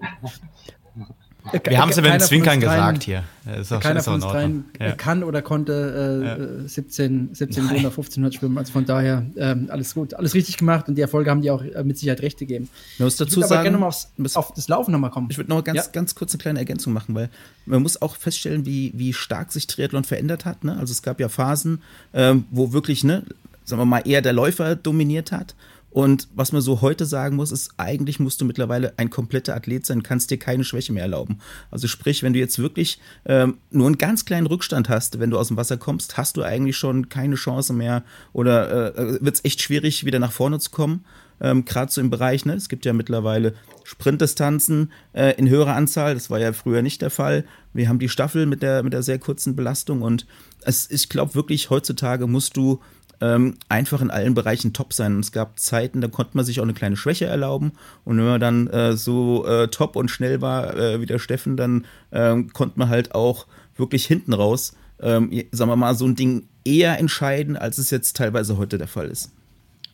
wir 1.64 1.80
haben 1.80 1.90
es 1.90 1.98
aber 1.98 2.14
in 2.14 2.20
Zwinkern 2.20 2.60
gesagt 2.60 3.04
hier. 3.04 3.24
Ist 3.60 3.72
auch, 3.74 3.80
keiner 3.80 4.00
ist 4.00 4.06
von 4.06 4.16
uns 4.16 4.24
dreien 4.24 4.66
ja. 4.80 4.92
kann 4.92 5.24
oder 5.24 5.42
konnte 5.42 6.22
äh, 6.24 6.62
ja. 6.62 6.68
17, 6.68 7.30
17 7.34 7.66
oder 7.66 7.76
1500 7.76 8.34
schwimmen. 8.36 8.58
Also 8.58 8.72
von 8.72 8.86
daher 8.86 9.26
ähm, 9.36 9.68
alles 9.72 9.94
gut, 9.94 10.14
alles 10.14 10.34
richtig 10.34 10.58
gemacht 10.58 10.88
und 10.88 10.96
die 10.96 11.02
Erfolge 11.02 11.32
haben 11.32 11.42
die 11.42 11.50
auch 11.50 11.64
äh, 11.64 11.84
mit 11.84 11.98
Sicherheit 11.98 12.22
recht 12.22 12.38
gegeben. 12.38 12.70
Ich 12.94 13.00
muss 13.00 13.16
dazu 13.16 13.40
ich 13.40 13.48
sagen, 13.48 13.68
aber 13.68 13.78
gerne 13.78 13.86
aufs, 13.86 14.36
auf 14.36 14.54
das 14.54 14.68
Laufen 14.68 14.92
nochmal 14.92 15.10
kommen. 15.10 15.28
Ich 15.32 15.38
würde 15.38 15.50
noch 15.50 15.64
ganz, 15.64 15.78
ja. 15.78 15.92
ganz 15.92 16.14
kurz 16.14 16.34
eine 16.34 16.42
kleine 16.42 16.60
Ergänzung 16.60 16.94
machen, 16.94 17.16
weil 17.16 17.30
man 17.66 17.82
muss 17.82 18.02
auch 18.02 18.16
feststellen, 18.16 18.66
wie, 18.66 18.92
wie 18.96 19.14
stark 19.14 19.52
sich 19.52 19.68
Triathlon 19.68 20.04
verändert 20.04 20.46
hat. 20.46 20.64
Ne? 20.64 20.78
Also 20.78 20.92
es 20.92 21.02
gab 21.02 21.20
ja 21.20 21.30
Phasen, 21.30 21.82
ähm, 22.14 22.46
wo 22.52 22.74
wirklich, 22.74 23.04
ne, 23.04 23.24
sagen 23.66 23.82
wir 23.82 23.86
mal, 23.86 24.02
eher 24.06 24.22
der 24.22 24.34
Läufer 24.34 24.76
dominiert 24.76 25.32
hat 25.32 25.56
und 25.92 26.30
was 26.34 26.54
man 26.54 26.62
so 26.62 26.82
heute 26.82 27.06
sagen 27.06 27.36
muss, 27.36 27.52
ist, 27.52 27.72
eigentlich 27.76 28.20
musst 28.20 28.40
du 28.40 28.46
mittlerweile 28.46 28.94
ein 28.98 29.10
kompletter 29.10 29.56
Athlet 29.56 29.86
sein, 29.86 30.04
kannst 30.04 30.32
dir 30.32 30.38
keine 30.38 30.64
Schwäche 30.64 30.94
mehr 30.94 31.04
erlauben. 31.04 31.40
Also 31.70 31.88
sprich, 31.88 32.24
wenn 32.24 32.32
du 32.32 32.40
jetzt 32.40 32.60
wirklich 32.60 33.00
ähm, 33.26 33.58
nur 33.72 33.88
einen 33.88 33.98
ganz 33.98 34.24
kleinen 34.24 34.48
Rückstand 34.48 34.88
hast, 34.88 35.20
wenn 35.20 35.30
du 35.30 35.38
aus 35.38 35.50
dem 35.50 35.58
Wasser 35.58 35.76
kommst, 35.76 36.18
hast 36.18 36.38
du 36.38 36.44
eigentlich 36.44 36.78
schon 36.78 37.10
keine 37.10 37.36
Chance 37.36 37.74
mehr 37.74 38.04
oder 38.32 38.96
äh, 38.96 39.24
wird 39.24 39.36
es 39.36 39.46
echt 39.46 39.62
schwierig, 39.62 40.06
wieder 40.06 40.20
nach 40.20 40.32
vorne 40.32 40.60
zu 40.60 40.72
kommen. 40.72 41.04
Ähm, 41.42 41.66
Gerade 41.66 41.92
so 41.92 42.00
im 42.00 42.10
Bereich, 42.10 42.46
ne? 42.46 42.54
es 42.54 42.70
gibt 42.70 42.86
ja 42.86 42.94
mittlerweile 42.94 43.56
Sprintdistanzen 43.84 44.92
äh, 45.12 45.36
in 45.38 45.50
höherer 45.50 45.76
Anzahl, 45.76 46.14
das 46.14 46.30
war 46.30 46.40
ja 46.40 46.54
früher 46.54 46.84
nicht 46.84 47.02
der 47.02 47.10
Fall. 47.10 47.44
Wir 47.74 47.90
haben 47.90 48.00
die 48.00 48.10
Staffel 48.10 48.46
mit 48.46 48.62
der, 48.62 48.84
mit 48.84 48.94
der 48.94 49.04
sehr 49.04 49.20
kurzen 49.20 49.56
Belastung 49.56 50.04
und 50.04 50.26
es, 50.62 50.90
ich 50.92 51.10
glaube 51.10 51.36
wirklich, 51.36 51.70
heutzutage 51.70 52.28
musst 52.28 52.56
du 52.56 52.80
ähm, 53.22 53.56
einfach 53.70 54.02
in 54.02 54.12
allen 54.12 54.34
Bereichen 54.34 54.74
top 54.74 54.94
sein. 54.94 55.16
Und 55.16 55.22
es 55.22 55.32
gab 55.32 55.60
Zeiten, 55.60 56.02
da 56.02 56.08
konnte 56.08 56.36
man 56.36 56.46
sich 56.46 56.60
auch 56.60 56.64
eine 56.64 56.74
kleine 56.74 56.98
Schwäche 56.98 57.26
erlauben. 57.26 57.72
Und 58.04 58.18
wenn 58.18 58.26
man 58.26 58.42
dann 58.42 58.68
äh, 58.68 58.98
so 58.98 59.46
äh, 59.46 59.68
top 59.68 59.96
und 59.96 60.10
schnell 60.10 60.42
war 60.42 60.76
äh, 60.76 61.00
wie 61.00 61.06
der 61.06 61.20
Steffen, 61.20 61.56
dann 61.56 61.86
ähm, 62.12 62.52
konnte 62.52 62.80
man 62.80 62.90
halt 62.90 63.16
auch 63.16 63.48
wirklich 63.78 64.06
hinten 64.06 64.34
raus, 64.34 64.74
ähm, 65.00 65.32
sagen 65.52 65.72
wir 65.72 65.76
mal, 65.76 65.96
so 65.96 66.06
ein 66.06 66.16
Ding 66.16 66.48
eher 66.66 67.00
entscheiden, 67.00 67.56
als 67.58 67.78
es 67.78 67.90
jetzt 67.90 68.18
teilweise 68.18 68.58
heute 68.58 68.78
der 68.78 68.88
Fall 68.88 69.08
ist. 69.08 69.32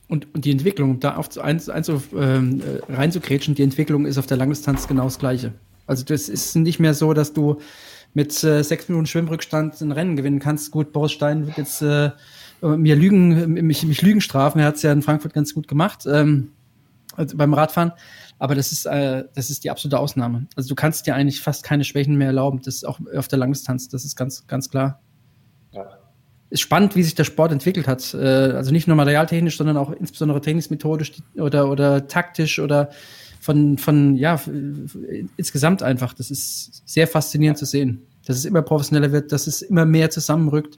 Und, 0.07 0.33
und 0.33 0.45
die 0.45 0.51
Entwicklung, 0.51 0.91
um 0.91 0.99
da 0.99 1.15
auf 1.15 1.37
eins, 1.37 1.67
eins 1.69 1.89
auf, 1.89 2.03
ähm, 2.17 2.61
äh, 2.61 2.93
reinzukrätschen, 2.93 3.55
die 3.55 3.63
Entwicklung 3.63 4.05
ist 4.05 4.17
auf 4.17 4.25
der 4.25 4.37
Langdistanz 4.37 4.87
genau 4.87 5.03
das 5.03 5.19
Gleiche. 5.19 5.53
Also 5.85 6.05
das 6.05 6.29
ist 6.29 6.55
nicht 6.55 6.79
mehr 6.79 6.93
so, 6.93 7.13
dass 7.13 7.33
du 7.33 7.59
mit 8.13 8.43
äh, 8.43 8.63
sechs 8.63 8.87
Minuten 8.87 9.05
Schwimmrückstand 9.05 9.79
ein 9.81 9.91
Rennen 9.91 10.15
gewinnen 10.15 10.39
kannst. 10.39 10.71
Gut, 10.71 10.93
Boris 10.93 11.11
Stein 11.11 11.45
wird 11.45 11.57
jetzt 11.57 11.81
äh, 11.81 12.11
mir 12.61 12.95
Lügen, 12.95 13.53
mich, 13.53 13.83
mich 13.85 14.01
Lügen 14.01 14.21
strafen. 14.21 14.59
Er 14.59 14.67
hat 14.67 14.75
es 14.75 14.81
ja 14.81 14.91
in 14.91 15.01
Frankfurt 15.01 15.33
ganz 15.33 15.53
gut 15.53 15.67
gemacht 15.67 16.05
ähm, 16.07 16.49
also 17.17 17.35
beim 17.35 17.53
Radfahren. 17.53 17.91
Aber 18.39 18.55
das 18.55 18.71
ist, 18.71 18.85
äh, 18.85 19.25
das 19.33 19.49
ist 19.49 19.63
die 19.63 19.71
absolute 19.71 19.99
Ausnahme. 19.99 20.45
Also 20.55 20.69
du 20.69 20.75
kannst 20.75 21.07
dir 21.07 21.15
eigentlich 21.15 21.41
fast 21.41 21.63
keine 21.63 21.83
Schwächen 21.83 22.15
mehr 22.15 22.27
erlauben. 22.27 22.61
Das 22.63 22.75
ist 22.75 22.87
auch 22.87 22.99
auf 23.15 23.27
der 23.27 23.39
Langdistanz. 23.39 23.89
Das 23.89 24.05
ist 24.05 24.15
ganz, 24.15 24.45
ganz 24.47 24.69
klar. 24.69 25.01
Ja. 25.71 25.85
Ist 26.49 26.61
spannend, 26.61 26.95
wie 26.95 27.03
sich 27.03 27.15
der 27.15 27.23
Sport 27.23 27.51
entwickelt 27.51 27.87
hat. 27.87 28.13
Äh, 28.13 28.17
also 28.17 28.71
nicht 28.71 28.87
nur 28.87 28.95
materialtechnisch, 28.95 29.57
sondern 29.57 29.77
auch 29.77 29.91
insbesondere 29.91 30.39
trainingsmethodisch 30.39 31.13
oder, 31.35 31.69
oder 31.69 32.07
taktisch 32.07 32.59
oder 32.59 32.89
von, 33.39 33.77
von, 33.77 34.15
ja, 34.15 34.39
insgesamt 35.35 35.81
einfach. 35.81 36.13
Das 36.13 36.29
ist 36.29 36.83
sehr 36.85 37.07
faszinierend 37.07 37.57
zu 37.57 37.65
sehen. 37.65 38.03
Dass 38.25 38.37
es 38.37 38.45
immer 38.45 38.61
professioneller 38.61 39.11
wird, 39.11 39.31
dass 39.31 39.47
es 39.47 39.61
immer 39.61 39.85
mehr 39.85 40.09
zusammenrückt. 40.09 40.77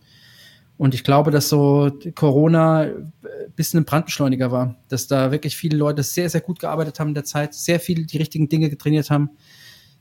Und 0.79 0.93
ich 0.93 1.03
glaube, 1.03 1.29
dass 1.29 1.49
so 1.49 1.91
Corona 2.15 2.83
ein 2.83 3.11
bisschen 3.57 3.81
ein 3.81 3.85
Brandbeschleuniger 3.85 4.49
war, 4.49 4.77
dass 4.87 5.07
da 5.07 5.29
wirklich 5.29 5.57
viele 5.57 5.75
Leute 5.75 6.03
sehr, 6.03 6.29
sehr 6.29 6.39
gut 6.39 6.57
gearbeitet 6.57 7.01
haben 7.01 7.09
in 7.09 7.15
der 7.15 7.25
Zeit, 7.25 7.53
sehr 7.53 7.81
viel 7.81 8.05
die 8.05 8.15
richtigen 8.15 8.47
Dinge 8.47 8.69
getrainiert 8.69 9.09
haben. 9.09 9.31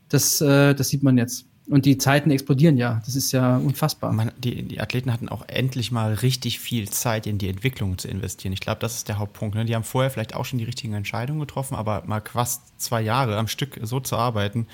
Das, 0.07 0.39
äh, 0.39 0.73
das 0.73 0.87
sieht 0.87 1.03
man 1.03 1.17
jetzt. 1.17 1.48
Und 1.69 1.85
die 1.85 1.99
Zeiten 1.99 2.31
explodieren 2.31 2.77
ja. 2.77 2.99
Das 3.05 3.15
ist 3.15 3.31
ja 3.31 3.57
unfassbar. 3.57 4.11
Man, 4.11 4.31
die, 4.37 4.63
die, 4.63 4.81
Athleten 4.81 5.13
hatten 5.13 5.29
auch 5.29 5.47
endlich 5.47 5.91
mal 5.91 6.15
richtig 6.15 6.59
viel 6.59 6.89
Zeit 6.89 7.27
in 7.27 7.37
die 7.37 7.47
Entwicklung 7.47 7.99
zu 7.99 8.07
investieren. 8.07 8.53
Ich 8.53 8.59
glaube, 8.59 8.79
das 8.81 8.95
ist 8.95 9.07
der 9.07 9.19
Hauptpunkt. 9.19 9.53
Ne? 9.53 9.65
Die 9.65 9.75
haben 9.75 9.83
vorher 9.83 10.09
vielleicht 10.09 10.33
auch 10.33 10.45
schon 10.45 10.57
die 10.57 10.65
richtigen 10.65 10.93
Entscheidungen 10.93 11.39
getroffen, 11.39 11.75
aber 11.75 12.01
mal 12.07 12.21
fast 12.21 12.81
zwei 12.81 13.01
Jahre 13.01 13.37
am 13.37 13.47
Stück 13.47 13.79
so 13.83 13.99
zu 13.99 14.17
arbeiten, 14.17 14.65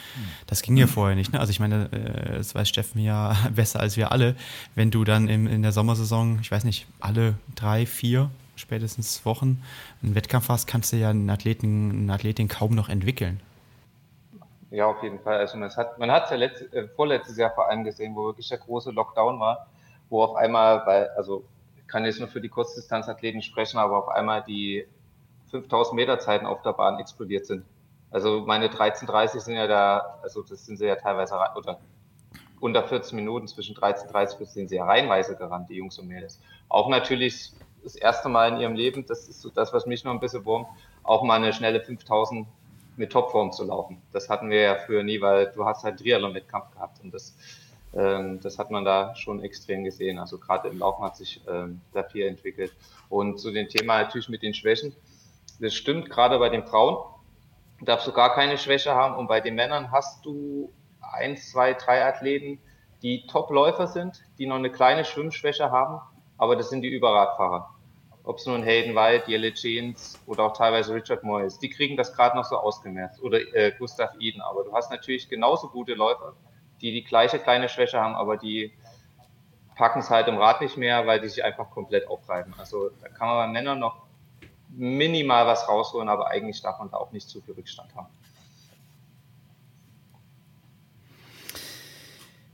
das 0.47 0.61
ging 0.61 0.77
ja 0.77 0.87
vorher 0.87 1.17
nicht. 1.17 1.33
Ne? 1.33 1.39
Also 1.39 1.51
ich 1.51 1.59
meine, 1.59 1.91
äh, 1.91 2.37
das 2.37 2.55
weiß 2.55 2.69
Steffen 2.69 3.01
ja 3.01 3.35
besser 3.55 3.81
als 3.81 3.97
wir 3.97 4.13
alle. 4.13 4.35
Wenn 4.73 4.89
du 4.89 5.03
dann 5.03 5.27
im, 5.27 5.47
in 5.47 5.63
der 5.63 5.73
Sommersaison, 5.73 6.39
ich 6.41 6.49
weiß 6.49 6.63
nicht, 6.63 6.87
alle 7.01 7.35
drei, 7.55 7.85
vier 7.85 8.29
spätestens 8.55 9.25
Wochen 9.25 9.61
einen 10.01 10.15
Wettkampf 10.15 10.47
hast, 10.47 10.65
kannst 10.65 10.93
du 10.93 10.97
ja 10.97 11.09
einen 11.09 11.29
Athleten, 11.29 11.91
eine 11.91 12.13
Athletin 12.13 12.47
kaum 12.47 12.73
noch 12.73 12.87
entwickeln. 12.87 13.41
Ja, 14.71 14.87
auf 14.87 15.01
jeden 15.03 15.19
Fall. 15.19 15.37
Also 15.37 15.57
man 15.57 15.69
hat 15.75 15.97
man 15.99 16.11
hat 16.11 16.29
ja 16.31 16.37
letzt, 16.37 16.61
äh, 16.73 16.87
vorletztes 16.89 17.37
Jahr 17.37 17.51
vor 17.53 17.69
allem 17.69 17.83
gesehen, 17.83 18.15
wo 18.15 18.25
wirklich 18.25 18.49
der 18.49 18.57
große 18.57 18.91
Lockdown 18.91 19.39
war, 19.39 19.67
wo 20.09 20.23
auf 20.23 20.35
einmal, 20.35 20.85
weil, 20.85 21.09
also 21.09 21.45
ich 21.75 21.87
kann 21.87 22.03
jetzt 22.05 22.19
nur 22.19 22.27
für 22.29 22.41
die 22.41 22.49
Kurzdistanzathleten 22.49 23.41
sprechen, 23.41 23.77
aber 23.77 23.97
auf 23.97 24.09
einmal 24.09 24.43
die 24.43 24.87
5000 25.51 25.95
Meter 25.95 26.19
Zeiten 26.19 26.45
auf 26.47 26.61
der 26.63 26.73
Bahn 26.73 26.99
explodiert 26.99 27.45
sind. 27.45 27.65
Also 28.09 28.41
meine 28.45 28.69
13:30 28.69 29.41
sind 29.41 29.55
ja 29.55 29.67
da, 29.67 30.19
also 30.23 30.41
das 30.43 30.65
sind 30.65 30.77
sie 30.77 30.87
ja 30.87 30.95
teilweise 30.95 31.35
oder 31.55 31.79
unter 32.59 32.83
14 32.87 33.15
Minuten 33.17 33.47
zwischen 33.47 33.75
13:30 33.75 34.39
bis 34.39 34.53
sind 34.53 34.69
sie 34.69 34.77
ja 34.77 34.85
reihenweise 34.85 35.35
gerannt, 35.37 35.69
die 35.69 35.75
Jungs 35.75 35.99
und 35.99 36.07
Mädels. 36.07 36.41
Auch 36.69 36.89
natürlich 36.89 37.53
das 37.83 37.95
erste 37.95 38.29
Mal 38.29 38.49
in 38.53 38.59
ihrem 38.59 38.75
Leben, 38.75 39.05
das 39.05 39.27
ist 39.27 39.41
so 39.41 39.49
das, 39.49 39.73
was 39.73 39.85
mich 39.85 40.03
noch 40.03 40.11
ein 40.13 40.19
bisschen 40.19 40.45
wurmt, 40.45 40.67
auch 41.03 41.23
mal 41.23 41.35
eine 41.35 41.53
schnelle 41.53 41.81
5000 41.81 42.47
mit 42.97 43.11
Topform 43.11 43.51
zu 43.51 43.65
laufen. 43.65 44.01
Das 44.11 44.29
hatten 44.29 44.49
wir 44.49 44.61
ja 44.61 44.75
früher 44.75 45.03
nie, 45.03 45.21
weil 45.21 45.51
du 45.51 45.65
hast 45.65 45.83
halt 45.83 45.99
Triathlon-Wettkampf 45.99 46.71
gehabt 46.71 47.03
und 47.03 47.13
das, 47.13 47.35
ähm, 47.93 48.39
das 48.41 48.57
hat 48.57 48.71
man 48.71 48.85
da 48.85 49.15
schon 49.15 49.43
extrem 49.43 49.83
gesehen. 49.83 50.19
Also 50.19 50.37
gerade 50.37 50.69
im 50.69 50.79
Laufen 50.79 51.03
hat 51.03 51.17
sich 51.17 51.41
ähm, 51.47 51.81
da 51.93 52.03
viel 52.03 52.25
entwickelt. 52.25 52.73
Und 53.09 53.39
zu 53.39 53.51
dem 53.51 53.67
Thema 53.67 54.01
natürlich 54.01 54.29
mit 54.29 54.41
den 54.41 54.53
Schwächen, 54.53 54.95
das 55.59 55.73
stimmt, 55.73 56.09
gerade 56.09 56.39
bei 56.39 56.49
den 56.49 56.63
Frauen 56.63 56.97
darfst 57.81 58.07
du 58.07 58.11
gar 58.11 58.33
keine 58.33 58.57
Schwäche 58.57 58.95
haben 58.95 59.15
und 59.15 59.27
bei 59.27 59.41
den 59.41 59.55
Männern 59.55 59.91
hast 59.91 60.25
du 60.25 60.71
eins, 61.01 61.51
zwei, 61.51 61.73
drei 61.73 62.05
Athleten, 62.05 62.59
die 63.01 63.27
Top-Läufer 63.27 63.87
sind, 63.87 64.23
die 64.37 64.47
noch 64.47 64.55
eine 64.55 64.71
kleine 64.71 65.05
Schwimmschwäche 65.05 65.71
haben, 65.71 66.01
aber 66.37 66.55
das 66.55 66.69
sind 66.69 66.81
die 66.81 66.89
Überradfahrer. 66.89 67.74
Ob 68.25 68.37
es 68.37 68.45
nun 68.47 68.63
Hayden 68.63 68.95
White, 68.95 69.29
Jelle 69.29 69.53
Jeans 69.53 70.19
oder 70.25 70.45
auch 70.45 70.57
teilweise 70.57 70.93
Richard 70.93 71.23
Moore 71.23 71.45
ist, 71.45 71.59
die 71.59 71.69
kriegen 71.69 71.95
das 71.95 72.13
gerade 72.13 72.35
noch 72.35 72.45
so 72.45 72.57
ausgemerzt. 72.57 73.21
Oder 73.21 73.39
äh, 73.53 73.71
Gustav 73.77 74.15
Eden. 74.19 74.41
Aber 74.41 74.63
du 74.63 74.73
hast 74.73 74.89
natürlich 74.89 75.29
genauso 75.29 75.69
gute 75.69 75.93
Läufer, 75.93 76.33
die 76.81 76.91
die 76.91 77.03
gleiche 77.03 77.37
kleine 77.37 77.69
Schwäche 77.69 78.01
haben, 78.01 78.15
aber 78.15 78.37
die 78.37 78.73
packen 79.75 79.99
es 79.99 80.09
halt 80.09 80.27
im 80.27 80.37
Rad 80.37 80.61
nicht 80.61 80.75
mehr, 80.75 81.05
weil 81.05 81.21
die 81.21 81.29
sich 81.29 81.43
einfach 81.43 81.69
komplett 81.69 82.07
aufreiben. 82.07 82.53
Also 82.57 82.89
da 83.01 83.09
kann 83.09 83.27
man 83.27 83.47
bei 83.47 83.59
Männern 83.59 83.79
noch 83.79 84.05
minimal 84.69 85.45
was 85.45 85.67
rausholen, 85.69 86.09
aber 86.09 86.27
eigentlich 86.27 86.61
darf 86.61 86.79
man 86.79 86.89
da 86.89 86.97
auch 86.97 87.11
nicht 87.11 87.29
zu 87.29 87.41
viel 87.41 87.53
Rückstand 87.53 87.93
haben. 87.95 88.07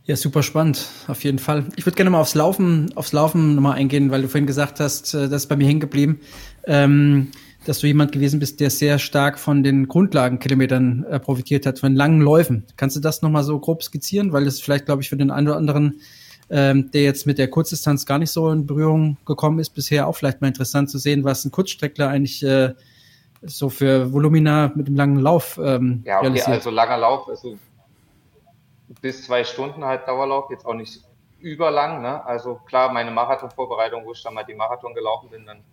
Ja, 0.06 0.16
super 0.16 0.41
spannend, 0.41 0.88
auf 1.08 1.24
jeden 1.24 1.38
Fall. 1.38 1.66
Ich 1.76 1.86
würde 1.86 1.95
gerne 1.95 2.10
mal 2.10 2.20
aufs 2.20 2.34
Laufen, 2.34 2.91
aufs 2.95 3.14
Laufen 3.14 3.56
nochmal 3.56 3.78
eingehen, 3.78 4.10
weil 4.10 4.24
du 4.24 4.28
vorhin 4.28 4.47
gesagt 4.47 4.80
hast, 4.80 5.14
äh, 5.14 5.30
das 5.30 5.43
ist 5.43 5.47
bei 5.47 5.56
mir 5.56 5.68
hängen 5.68 5.80
geblieben, 5.80 6.20
ähm, 6.66 7.30
dass 7.66 7.80
du 7.80 7.88
jemand 7.88 8.12
gewesen 8.12 8.39
bist, 8.39 8.60
der 8.60 8.72
sehr 8.72 8.97
stark 8.97 9.38
von 9.38 9.62
den 9.62 9.88
Grundlagenkilometern 9.88 11.06
äh, 11.08 11.20
profitiert 11.20 11.68
hat, 11.68 11.78
von 11.78 11.95
langen 11.95 12.20
Läufen. 12.20 12.66
Kannst 12.78 12.95
du 12.95 12.99
das 12.99 13.22
nochmal 13.22 13.43
so 13.43 13.60
grob 13.60 13.84
skizzieren? 13.84 14.34
Weil 14.34 14.45
das 14.45 14.60
vielleicht, 14.60 14.88
glaube 14.88 15.04
ich, 15.04 15.10
für 15.10 15.18
den 15.18 15.30
einen 15.30 15.47
oder 15.47 15.58
anderen, 15.58 16.02
ähm, 16.49 16.89
der 16.91 17.04
jetzt 17.04 17.28
mit 17.28 17.38
der 17.38 17.49
Kurzdistanz 17.49 18.08
gar 18.08 18.18
nicht 18.18 18.32
so 18.32 18.49
in 18.52 18.66
Berührung 18.66 19.18
gekommen 19.28 19.60
ist, 19.60 19.70
bisher 19.70 20.08
auch 20.08 20.16
vielleicht 20.16 20.41
mal 20.41 20.47
interessant 20.47 20.89
zu 20.89 20.97
sehen, 20.97 21.24
was 21.24 21.45
ein 21.45 21.52
Kurzstreckler 21.52 22.10
eigentlich 22.10 22.43
äh, 22.43 22.74
so 23.43 23.70
für 23.70 24.12
Volumina 24.12 24.72
mit 24.76 24.88
dem 24.88 24.95
langen 24.95 25.20
Lauf 25.20 25.60
ähm, 25.64 26.02
Ja, 26.06 26.18
okay, 26.18 26.28
realisiert. 26.28 26.49
also 26.49 26.72
langer 26.72 26.97
Lauf, 26.97 27.28
also 27.30 27.58
bis 29.02 29.26
zwei 29.26 29.44
Stunden 29.44 29.86
halt 29.86 30.08
Dauerlauf, 30.08 30.50
jetzt 30.50 30.66
auch 30.66 30.74
nicht 30.74 31.02
überlang. 31.39 32.02
Ne? 32.02 32.24
Also 32.26 32.56
klar, 32.66 32.92
meine 32.92 33.12
Marathonvorbereitung, 33.12 34.06
wo 34.06 34.12
ich 34.12 34.24
dann 34.24 34.34
mal 34.34 34.44
die 34.44 34.54
Marathon 34.54 34.94
gelaufen 34.94 35.30
bin, 35.30 35.46
dann 35.46 35.64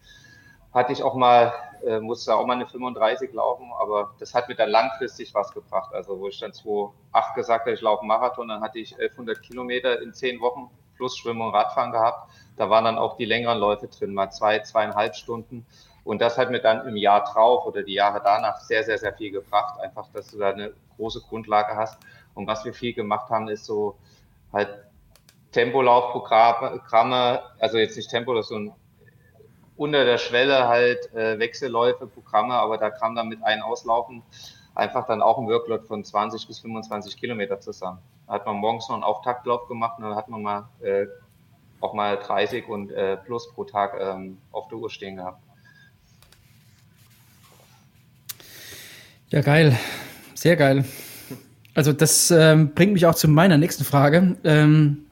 hatte 0.73 0.93
ich 0.93 1.03
auch 1.03 1.14
mal, 1.14 1.53
äh, 1.87 1.99
musste 1.99 2.35
auch 2.35 2.47
mal 2.47 2.55
eine 2.55 2.66
35 2.66 3.33
laufen, 3.33 3.71
aber 3.81 4.14
das 4.19 4.35
hat 4.35 4.49
mir 4.49 4.55
dann 4.55 4.69
langfristig 4.69 5.35
was 5.35 5.53
gebracht. 5.53 5.93
Also 5.95 6.21
wo 6.21 6.29
ich 6.29 6.39
dann 6.39 6.53
2,8 6.53 7.35
gesagt 7.35 7.61
habe, 7.62 7.73
ich 7.73 7.81
laufe 7.81 8.05
Marathon, 8.05 8.49
dann 8.49 8.61
hatte 8.61 8.79
ich 8.79 8.93
1100 8.93 9.43
Kilometer 9.43 10.01
in 10.03 10.12
zehn 10.12 10.41
Wochen 10.41 10.71
plus 10.97 11.16
Schwimmen 11.16 11.41
und 11.41 11.55
Radfahren 11.55 11.93
gehabt. 11.93 12.31
Da 12.57 12.69
waren 12.69 12.85
dann 12.85 12.99
auch 12.99 13.16
die 13.16 13.25
längeren 13.25 13.59
Läufe 13.59 13.89
drin, 13.89 14.12
mal 14.12 14.31
zwei, 14.31 14.59
zweieinhalb 14.61 15.14
Stunden. 15.14 15.64
Und 16.05 16.21
das 16.21 16.39
hat 16.39 16.51
mir 16.51 16.61
dann 16.61 16.87
im 16.87 16.97
Jahr 16.97 17.25
drauf 17.25 17.66
oder 17.66 17.83
die 17.83 17.95
Jahre 17.95 18.21
danach 18.23 18.61
sehr, 18.61 18.83
sehr, 18.83 18.99
sehr 18.99 19.12
viel 19.14 19.31
gebracht. 19.31 19.79
Einfach, 19.81 20.09
dass 20.12 20.29
du 20.31 20.39
da 20.39 20.51
eine 20.51 20.73
große 20.97 21.21
Grundlage 21.21 21.77
hast. 21.77 21.99
Und 22.35 22.47
was 22.47 22.64
wir 22.64 22.72
viel 22.72 22.95
gemacht 22.95 23.31
haben, 23.31 23.49
ist 23.49 23.64
so 23.64 23.97
halt 24.53 24.68
Tempolaufprogramme, 25.53 27.43
also 27.59 27.79
jetzt 27.79 27.97
nicht 27.97 28.11
Tempo, 28.11 28.35
das 28.35 28.49
so 28.49 28.57
ein 28.57 28.72
unter 29.76 30.05
der 30.05 30.18
Schwelle 30.18 30.66
halt 30.66 31.12
äh, 31.14 31.39
Wechselläufe, 31.39 32.09
Programme, 32.09 32.55
aber 32.55 32.79
da 32.79 32.91
kam 32.91 33.14
dann 33.14 33.29
mit 33.29 33.43
ein 33.45 33.62
Auslaufen 33.62 34.22
einfach 34.74 35.07
dann 35.07 35.22
auch 35.22 35.39
ein 35.39 35.47
Workload 35.47 35.85
von 35.87 36.05
20 36.05 36.47
bis 36.47 36.61
25 36.61 37.16
Kilometer 37.16 37.61
zusammen. 37.61 37.99
Da 38.26 38.35
hat 38.35 38.47
man 38.47 38.57
morgens 38.57 38.89
noch 38.89 38.95
einen 38.95 39.05
Auftaktlauf 39.05 39.66
gemacht 39.68 39.99
und 39.99 40.05
dann 40.05 40.14
hat 40.14 40.29
man 40.29 40.43
mal 40.43 40.68
äh, 40.81 41.07
auch 41.81 41.95
mal 41.95 42.16
30 42.16 42.68
und 42.68 42.91
äh, 42.93 43.16
plus 43.16 43.53
pro 43.53 43.64
Tag 43.64 43.97
ähm, 44.01 44.39
auf 44.53 44.68
der 44.68 44.79
Uhr 44.79 44.91
stehen 44.91 45.16
gehabt. 45.16 45.43
Ja, 49.31 49.43
geil. 49.43 49.79
Sehr 50.35 50.57
geil. 50.57 50.85
Also 51.79 51.93
das 51.93 52.33
ähm, 52.33 52.74
bringt 52.74 52.95
mich 52.95 53.07
auch 53.07 53.14
zu 53.14 53.29
meiner 53.29 53.57
nächsten 53.57 53.85
Frage. 53.85 54.37
Ähm, 54.43 55.05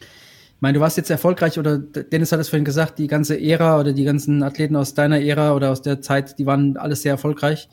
ich 0.00 0.60
meine, 0.60 0.74
du 0.74 0.80
warst 0.80 0.96
jetzt 0.96 1.08
erfolgreich 1.08 1.56
oder 1.56 1.78
Dennis 1.78 2.32
hat 2.32 2.40
es 2.40 2.48
vorhin 2.48 2.64
gesagt, 2.64 2.98
die 2.98 3.06
ganze 3.06 3.40
Ära 3.40 3.78
oder 3.78 3.92
die 3.92 4.02
ganzen 4.02 4.42
Athleten 4.42 4.74
aus 4.74 4.94
deiner 4.94 5.20
Ära 5.20 5.54
oder 5.54 5.70
aus 5.70 5.82
der 5.82 6.00
Zeit, 6.00 6.40
die 6.40 6.46
waren 6.46 6.76
alles 6.76 7.02
sehr 7.02 7.12
erfolgreich. 7.12 7.68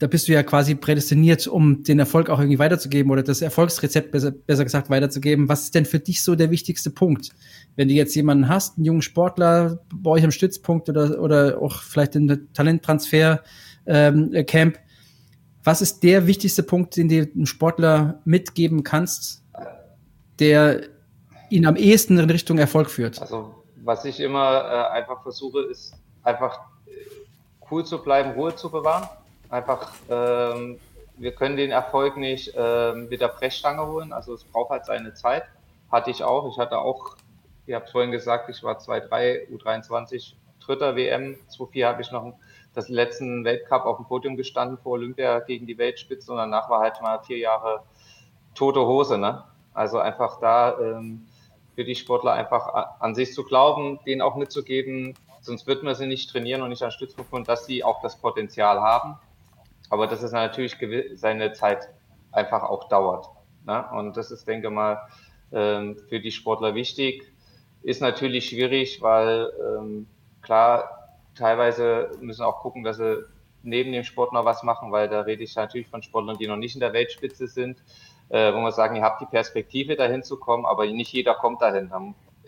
Da 0.00 0.08
bist 0.08 0.26
du 0.26 0.32
ja 0.32 0.42
quasi 0.42 0.74
prädestiniert, 0.74 1.46
um 1.46 1.84
den 1.84 2.00
Erfolg 2.00 2.28
auch 2.28 2.40
irgendwie 2.40 2.58
weiterzugeben 2.58 3.12
oder 3.12 3.22
das 3.22 3.40
Erfolgsrezept 3.40 4.10
besser, 4.10 4.32
besser 4.32 4.64
gesagt 4.64 4.90
weiterzugeben. 4.90 5.48
Was 5.48 5.62
ist 5.62 5.76
denn 5.76 5.84
für 5.84 6.00
dich 6.00 6.24
so 6.24 6.34
der 6.34 6.50
wichtigste 6.50 6.90
Punkt? 6.90 7.30
Wenn 7.76 7.86
du 7.86 7.94
jetzt 7.94 8.16
jemanden 8.16 8.48
hast, 8.48 8.78
einen 8.78 8.84
jungen 8.84 9.02
Sportler 9.02 9.78
bei 9.94 10.10
euch 10.10 10.24
am 10.24 10.32
Stützpunkt 10.32 10.88
oder, 10.88 11.22
oder 11.22 11.62
auch 11.62 11.82
vielleicht 11.82 12.16
in 12.16 12.48
Talenttransfer 12.52 13.44
ähm, 13.86 14.32
Camp, 14.48 14.80
was 15.64 15.80
ist 15.80 16.02
der 16.02 16.26
wichtigste 16.26 16.62
Punkt, 16.62 16.96
den 16.96 17.08
du 17.08 17.22
einem 17.22 17.46
Sportler 17.46 18.20
mitgeben 18.26 18.84
kannst, 18.84 19.42
der 20.38 20.82
ihn 21.48 21.66
am 21.66 21.76
ehesten 21.76 22.18
in 22.18 22.30
Richtung 22.30 22.58
Erfolg 22.58 22.90
führt? 22.90 23.20
Also, 23.20 23.54
was 23.76 24.04
ich 24.04 24.20
immer 24.20 24.64
äh, 24.64 24.92
einfach 24.92 25.22
versuche, 25.22 25.62
ist 25.62 25.94
einfach 26.22 26.60
cool 27.70 27.84
zu 27.84 28.02
bleiben, 28.02 28.32
Ruhe 28.32 28.54
zu 28.54 28.70
bewahren. 28.70 29.08
Einfach, 29.48 29.90
ähm, 30.10 30.78
wir 31.16 31.32
können 31.32 31.56
den 31.56 31.70
Erfolg 31.70 32.16
nicht 32.18 32.52
äh, 32.54 32.92
mit 32.92 33.22
der 33.22 33.28
Brechstange 33.28 33.86
holen. 33.86 34.12
Also, 34.12 34.34
es 34.34 34.44
braucht 34.44 34.70
halt 34.70 34.84
seine 34.84 35.14
Zeit. 35.14 35.44
Hatte 35.90 36.10
ich 36.10 36.22
auch. 36.22 36.50
Ich 36.50 36.58
hatte 36.58 36.78
auch, 36.78 37.16
ihr 37.66 37.76
habt 37.76 37.90
vorhin 37.90 38.10
gesagt, 38.10 38.50
ich 38.50 38.62
war 38.62 38.78
2-3, 38.78 39.48
U23, 39.50 40.34
dritter 40.60 40.94
WM. 40.94 41.36
2-4 41.50 41.86
habe 41.86 42.02
ich 42.02 42.10
noch 42.10 42.24
ein 42.24 42.34
das 42.74 42.88
letzten 42.88 43.44
Weltcup 43.44 43.84
auf 43.84 43.96
dem 43.96 44.06
Podium 44.06 44.36
gestanden 44.36 44.78
vor 44.78 44.92
Olympia 44.92 45.40
gegen 45.40 45.66
die 45.66 45.78
Weltspitze 45.78 46.32
und 46.32 46.38
danach 46.38 46.68
war 46.68 46.80
halt 46.80 47.00
mal 47.00 47.20
vier 47.20 47.38
Jahre 47.38 47.82
tote 48.54 48.80
Hose. 48.80 49.18
Ne? 49.18 49.44
Also 49.72 49.98
einfach 49.98 50.40
da 50.40 50.78
ähm, 50.78 51.26
für 51.74 51.84
die 51.84 51.94
Sportler 51.94 52.32
einfach 52.32 53.00
an 53.00 53.14
sich 53.14 53.32
zu 53.32 53.44
glauben, 53.44 54.00
denen 54.06 54.22
auch 54.22 54.36
mitzugeben, 54.36 55.14
sonst 55.40 55.66
wird 55.66 55.82
man 55.82 55.94
sie 55.94 56.06
nicht 56.06 56.30
trainieren 56.30 56.62
und 56.62 56.70
nicht 56.70 56.82
an 56.82 56.90
Stützpunkt 56.90 57.32
und 57.32 57.48
dass 57.48 57.66
sie 57.66 57.84
auch 57.84 58.00
das 58.02 58.16
Potenzial 58.16 58.80
haben. 58.80 59.18
Aber 59.90 60.06
dass 60.06 60.22
es 60.22 60.32
natürlich 60.32 60.76
seine 61.14 61.52
Zeit 61.52 61.88
einfach 62.32 62.62
auch 62.62 62.88
dauert. 62.88 63.28
Ne? 63.66 63.84
Und 63.92 64.16
das 64.16 64.30
ist, 64.30 64.46
denke 64.48 64.70
mal, 64.70 64.98
ähm, 65.52 65.96
für 66.08 66.20
die 66.20 66.32
Sportler 66.32 66.74
wichtig. 66.74 67.30
Ist 67.82 68.00
natürlich 68.00 68.48
schwierig, 68.48 69.02
weil 69.02 69.52
ähm, 69.60 70.06
klar, 70.40 71.03
teilweise 71.34 72.10
müssen 72.20 72.44
auch 72.44 72.60
gucken, 72.60 72.84
dass 72.84 72.96
sie 72.96 73.24
neben 73.62 73.92
dem 73.92 74.04
Sport 74.04 74.32
noch 74.32 74.44
was 74.44 74.62
machen, 74.62 74.92
weil 74.92 75.08
da 75.08 75.22
rede 75.22 75.42
ich 75.42 75.56
natürlich 75.56 75.88
von 75.88 76.02
Sportlern, 76.02 76.36
die 76.36 76.46
noch 76.46 76.56
nicht 76.56 76.74
in 76.74 76.80
der 76.80 76.92
Weltspitze 76.92 77.48
sind, 77.48 77.82
äh, 78.28 78.52
wo 78.52 78.58
wir 78.58 78.72
sagen, 78.72 78.96
ihr 78.96 79.02
habt 79.02 79.20
die 79.20 79.26
Perspektive 79.26 79.96
dahin 79.96 80.22
zu 80.22 80.38
kommen, 80.38 80.66
aber 80.66 80.86
nicht 80.86 81.12
jeder 81.12 81.34
kommt 81.34 81.62
dahin. 81.62 81.88
Da 81.88 82.02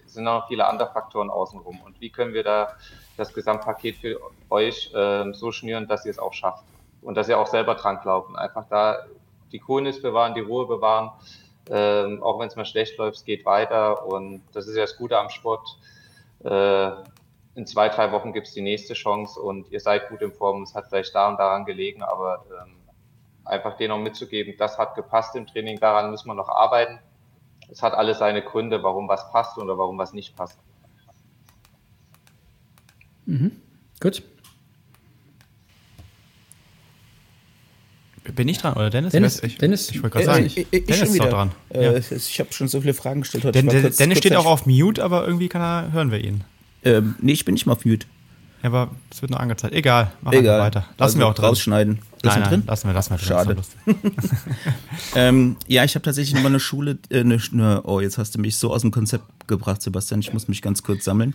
sind 0.06 0.24
noch 0.24 0.48
viele 0.48 0.66
andere 0.66 0.90
Faktoren 0.90 1.30
außenrum. 1.30 1.80
Und 1.80 2.00
wie 2.00 2.10
können 2.10 2.34
wir 2.34 2.44
da 2.44 2.76
das 3.16 3.32
Gesamtpaket 3.32 3.96
für 3.96 4.20
euch 4.50 4.92
äh, 4.94 5.32
so 5.32 5.52
schnüren, 5.52 5.88
dass 5.88 6.04
ihr 6.04 6.10
es 6.10 6.18
auch 6.18 6.32
schafft 6.32 6.64
und 7.02 7.16
dass 7.16 7.28
ihr 7.28 7.38
auch 7.38 7.46
selber 7.46 7.74
dran 7.74 8.00
glaubt 8.02 8.28
und 8.28 8.36
einfach 8.36 8.66
da 8.68 9.06
die 9.52 9.58
Coolness 9.58 10.02
bewahren, 10.02 10.34
die 10.34 10.40
Ruhe 10.40 10.66
bewahren, 10.66 11.12
äh, 11.70 12.20
auch 12.20 12.38
wenn 12.38 12.48
es 12.48 12.56
mal 12.56 12.64
schlecht 12.64 12.98
läuft, 12.98 13.18
es 13.18 13.24
geht 13.24 13.44
weiter 13.46 14.06
und 14.06 14.42
das 14.52 14.66
ist 14.66 14.76
ja 14.76 14.82
das 14.82 14.96
Gute 14.96 15.18
am 15.18 15.30
Sport. 15.30 15.78
Äh, 16.44 16.90
in 17.56 17.66
zwei, 17.66 17.88
drei 17.88 18.12
Wochen 18.12 18.32
gibt 18.34 18.46
es 18.46 18.52
die 18.52 18.60
nächste 18.60 18.92
Chance 18.92 19.40
und 19.40 19.70
ihr 19.72 19.80
seid 19.80 20.10
gut 20.10 20.20
in 20.20 20.30
Form. 20.30 20.62
Es 20.62 20.74
hat 20.74 20.88
vielleicht 20.88 21.14
da 21.14 21.28
und 21.28 21.38
daran 21.38 21.64
gelegen, 21.64 22.02
aber 22.02 22.44
ähm, 22.50 22.76
einfach 23.46 23.78
denen 23.78 23.92
auch 23.92 23.98
mitzugeben, 23.98 24.54
das 24.58 24.76
hat 24.78 24.94
gepasst 24.94 25.34
im 25.36 25.46
Training, 25.46 25.80
daran 25.80 26.10
müssen 26.10 26.28
wir 26.28 26.34
noch 26.34 26.50
arbeiten. 26.50 26.98
Es 27.70 27.82
hat 27.82 27.94
alles 27.94 28.18
seine 28.18 28.42
Gründe, 28.42 28.82
warum 28.82 29.08
was 29.08 29.32
passt 29.32 29.56
oder 29.56 29.78
warum 29.78 29.96
was 29.96 30.12
nicht 30.12 30.36
passt. 30.36 30.58
Mhm. 33.24 33.52
Gut. 34.00 34.22
Bin 38.34 38.48
ich 38.48 38.58
dran 38.58 38.74
oder 38.74 38.90
Dennis? 38.90 39.12
Dennis, 39.12 39.42
ich, 39.42 39.56
Dennis, 39.56 39.90
ich 39.90 40.02
wollte 40.02 40.18
gerade 40.18 40.26
sagen, 40.26 40.46
ich, 40.46 40.58
ich, 40.58 40.84
Dennis 40.84 41.10
ist 41.10 41.20
doch 41.20 41.30
dran. 41.30 41.52
Äh, 41.70 41.84
ja. 41.84 41.96
Ich 41.96 42.38
habe 42.38 42.52
schon 42.52 42.68
so 42.68 42.80
viele 42.82 42.92
Fragen 42.92 43.22
gestellt 43.22 43.44
heute. 43.44 43.62
Den, 43.62 43.68
kurz, 43.68 43.96
Dennis 43.96 44.18
steht 44.18 44.36
auch 44.36 44.46
auf 44.46 44.66
Mute, 44.66 45.02
aber 45.02 45.26
irgendwie 45.26 45.48
kann 45.48 45.62
er, 45.62 45.92
hören 45.92 46.10
wir 46.10 46.22
ihn. 46.22 46.44
Ähm, 46.84 47.14
nee, 47.20 47.32
ich 47.32 47.44
bin 47.44 47.54
nicht 47.54 47.66
mal 47.66 47.72
auf 47.72 47.84
Mute. 47.84 48.06
Ja, 48.62 48.68
aber 48.68 48.90
es 49.10 49.22
wird 49.22 49.30
noch 49.30 49.40
angezeigt. 49.40 49.74
Egal, 49.74 50.12
machen 50.22 50.42
wir 50.42 50.58
weiter. 50.58 50.80
Lassen 50.80 51.02
also 51.02 51.18
wir 51.18 51.26
auch 51.28 51.34
drin. 51.34 51.44
Rausschneiden. 51.44 51.98
Lassen 52.22 52.40
nein, 52.40 52.40
nein, 52.40 52.60
drin? 52.60 52.62
Lassen 52.66 52.88
wir, 52.88 52.94
lassen 52.94 53.10
wir 53.10 53.18
drin. 53.18 53.28
Schade. 53.28 53.56
ähm, 55.14 55.56
ja, 55.66 55.84
ich 55.84 55.94
habe 55.94 56.02
tatsächlich 56.02 56.34
nochmal 56.34 56.52
eine 56.52 56.60
Schule, 56.60 56.98
äh, 57.10 57.20
eine, 57.20 57.38
eine, 57.52 57.82
oh, 57.82 58.00
jetzt 58.00 58.18
hast 58.18 58.34
du 58.34 58.40
mich 58.40 58.56
so 58.56 58.72
aus 58.72 58.82
dem 58.82 58.90
Konzept 58.90 59.24
gebracht, 59.46 59.82
Sebastian. 59.82 60.20
Ich 60.20 60.32
muss 60.32 60.48
mich 60.48 60.62
ganz 60.62 60.82
kurz 60.82 61.04
sammeln. 61.04 61.34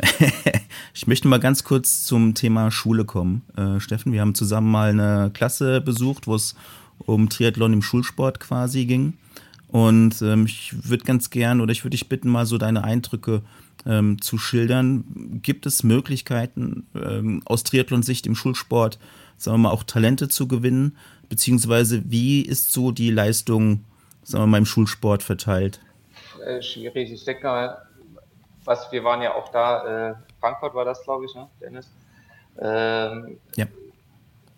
ich 0.94 1.06
möchte 1.06 1.28
mal 1.28 1.40
ganz 1.40 1.64
kurz 1.64 2.04
zum 2.04 2.34
Thema 2.34 2.70
Schule 2.70 3.04
kommen. 3.04 3.42
Äh, 3.56 3.80
Steffen, 3.80 4.12
wir 4.12 4.20
haben 4.20 4.34
zusammen 4.34 4.70
mal 4.70 4.90
eine 4.90 5.30
Klasse 5.32 5.80
besucht, 5.80 6.26
wo 6.26 6.34
es 6.34 6.54
um 6.98 7.28
Triathlon 7.28 7.72
im 7.72 7.82
Schulsport 7.82 8.40
quasi 8.40 8.84
ging. 8.86 9.14
Und 9.68 10.22
ähm, 10.22 10.46
ich 10.46 10.88
würde 10.88 11.04
ganz 11.04 11.30
gern 11.30 11.60
oder 11.60 11.72
ich 11.72 11.84
würde 11.84 11.96
dich 11.96 12.08
bitten, 12.08 12.28
mal 12.28 12.46
so 12.46 12.56
deine 12.58 12.84
Eindrücke 12.84 13.42
ähm, 13.86 14.20
zu 14.20 14.38
schildern. 14.38 15.40
Gibt 15.42 15.66
es 15.66 15.82
Möglichkeiten 15.82 16.86
ähm, 16.94 17.42
aus 17.44 17.64
Triathlon-Sicht 17.64 18.26
im 18.26 18.34
Schulsport, 18.34 18.98
sagen 19.36 19.56
wir 19.58 19.68
mal, 19.68 19.70
auch 19.70 19.84
Talente 19.84 20.28
zu 20.28 20.48
gewinnen? 20.48 20.96
Beziehungsweise 21.28 22.10
wie 22.10 22.40
ist 22.40 22.72
so 22.72 22.92
die 22.92 23.10
Leistung, 23.10 23.84
sagen 24.22 24.44
wir 24.44 24.46
mal, 24.46 24.58
im 24.58 24.66
Schulsport 24.66 25.22
verteilt? 25.22 25.80
Äh, 26.44 26.62
schwierig. 26.62 27.12
Ich 27.12 27.24
denke 27.24 27.46
mal, 27.46 27.82
was 28.64 28.90
wir 28.90 29.04
waren 29.04 29.22
ja 29.22 29.34
auch 29.34 29.50
da, 29.50 30.10
äh, 30.10 30.14
Frankfurt 30.40 30.74
war 30.74 30.84
das, 30.84 31.02
glaube 31.02 31.26
ich, 31.26 31.34
ne, 31.34 31.48
Dennis? 31.60 31.90
Ähm, 32.60 33.38
ja. 33.56 33.66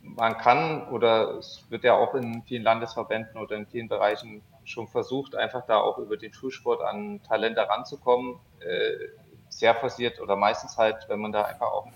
Man 0.02 0.36
kann 0.38 0.88
oder 0.88 1.38
es 1.38 1.64
wird 1.68 1.84
ja 1.84 1.94
auch 1.94 2.14
in 2.14 2.42
vielen 2.42 2.62
Landesverbänden 2.62 3.36
oder 3.40 3.56
in 3.56 3.66
vielen 3.66 3.88
Bereichen 3.88 4.42
schon 4.70 4.88
versucht, 4.88 5.34
einfach 5.34 5.66
da 5.66 5.78
auch 5.78 5.98
über 5.98 6.16
den 6.16 6.32
Schulsport 6.32 6.80
an 6.80 7.22
Talente 7.22 7.68
ranzukommen. 7.68 8.38
Äh, 8.60 9.08
sehr 9.50 9.74
forciert 9.74 10.20
oder 10.20 10.36
meistens 10.36 10.78
halt, 10.78 11.08
wenn 11.08 11.20
man 11.20 11.32
da 11.32 11.42
einfach 11.42 11.66
auch 11.66 11.86
einen 11.86 11.94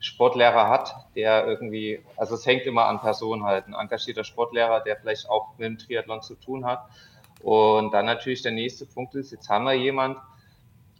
Sportlehrer 0.00 0.68
hat, 0.68 0.94
der 1.14 1.46
irgendwie, 1.46 2.02
also 2.16 2.34
es 2.34 2.46
hängt 2.46 2.64
immer 2.64 2.86
an 2.86 3.00
Personen 3.00 3.44
halt, 3.44 3.66
ein 3.66 3.74
engagierter 3.74 4.24
Sportlehrer, 4.24 4.80
der 4.80 4.96
vielleicht 4.96 5.28
auch 5.28 5.50
mit 5.58 5.66
dem 5.66 5.78
Triathlon 5.78 6.22
zu 6.22 6.34
tun 6.36 6.64
hat. 6.64 6.88
Und 7.42 7.92
dann 7.92 8.06
natürlich 8.06 8.42
der 8.42 8.52
nächste 8.52 8.86
Punkt 8.86 9.14
ist, 9.14 9.32
jetzt 9.32 9.48
haben 9.48 9.64
wir 9.64 9.74
jemand, 9.74 10.18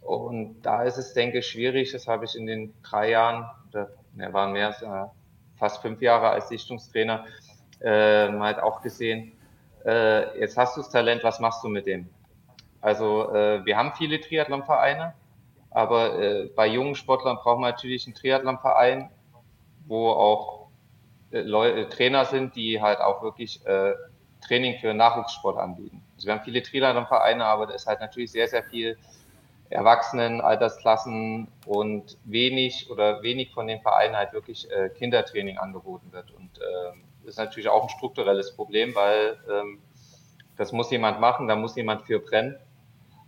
und 0.01 0.61
da 0.61 0.83
ist 0.83 0.97
es, 0.97 1.13
denke 1.13 1.39
ich, 1.39 1.47
schwierig, 1.47 1.93
das 1.93 2.07
habe 2.07 2.25
ich 2.25 2.35
in 2.35 2.45
den 2.45 2.73
drei 2.83 3.09
Jahren, 3.09 3.49
oder 3.69 3.89
ne, 4.13 4.33
waren 4.33 4.51
mehr, 4.51 4.69
äh, 4.69 5.57
fast 5.57 5.81
fünf 5.81 6.01
Jahre 6.01 6.29
als 6.29 6.49
Sichtungstrainer, 6.49 7.25
äh, 7.79 8.29
halt 8.29 8.59
auch 8.59 8.81
gesehen, 8.81 9.31
äh, 9.85 10.39
jetzt 10.39 10.57
hast 10.57 10.77
du 10.77 10.81
das 10.81 10.89
Talent, 10.89 11.23
was 11.23 11.39
machst 11.39 11.63
du 11.63 11.69
mit 11.69 11.85
dem? 11.85 12.09
Also 12.81 13.33
äh, 13.33 13.65
wir 13.65 13.77
haben 13.77 13.93
viele 13.93 14.19
Triathlonvereine, 14.19 15.13
aber 15.71 16.19
äh, 16.19 16.49
bei 16.55 16.67
jungen 16.67 16.95
Sportlern 16.95 17.37
braucht 17.37 17.59
man 17.59 17.71
natürlich 17.71 18.05
einen 18.05 18.15
Triathlonverein, 18.15 19.09
wo 19.87 20.09
auch 20.09 20.67
äh, 21.31 21.41
Leute, 21.41 21.81
äh, 21.81 21.89
Trainer 21.89 22.25
sind, 22.25 22.55
die 22.55 22.81
halt 22.81 22.99
auch 22.99 23.21
wirklich 23.23 23.65
äh, 23.65 23.93
Training 24.45 24.79
für 24.79 24.93
Nachwuchssport 24.93 25.57
anbieten. 25.57 26.03
Also 26.15 26.27
wir 26.27 26.35
haben 26.35 26.43
viele 26.43 26.61
Triathlonvereine, 26.61 27.45
aber 27.45 27.67
da 27.67 27.73
ist 27.73 27.87
halt 27.87 28.01
natürlich 28.01 28.31
sehr, 28.31 28.47
sehr 28.47 28.63
viel 28.63 28.97
Erwachsenen, 29.69 30.41
Altersklassen 30.41 31.47
und 31.65 32.17
wenig 32.25 32.91
oder 32.91 33.23
wenig 33.23 33.51
von 33.51 33.65
den 33.65 33.81
Vereinen 33.81 34.15
halt 34.15 34.33
wirklich 34.33 34.69
äh, 34.69 34.89
Kindertraining 34.89 35.57
angeboten 35.57 36.11
wird. 36.11 36.31
Und 36.31 36.59
äh, 36.59 36.97
ist 37.25 37.37
natürlich 37.37 37.69
auch 37.69 37.83
ein 37.83 37.89
strukturelles 37.89 38.55
Problem, 38.55 38.95
weil 38.95 39.37
ähm, 39.49 39.79
das 40.57 40.71
muss 40.71 40.91
jemand 40.91 41.19
machen, 41.19 41.47
da 41.47 41.55
muss 41.55 41.75
jemand 41.75 42.03
für 42.03 42.19
brennen. 42.19 42.57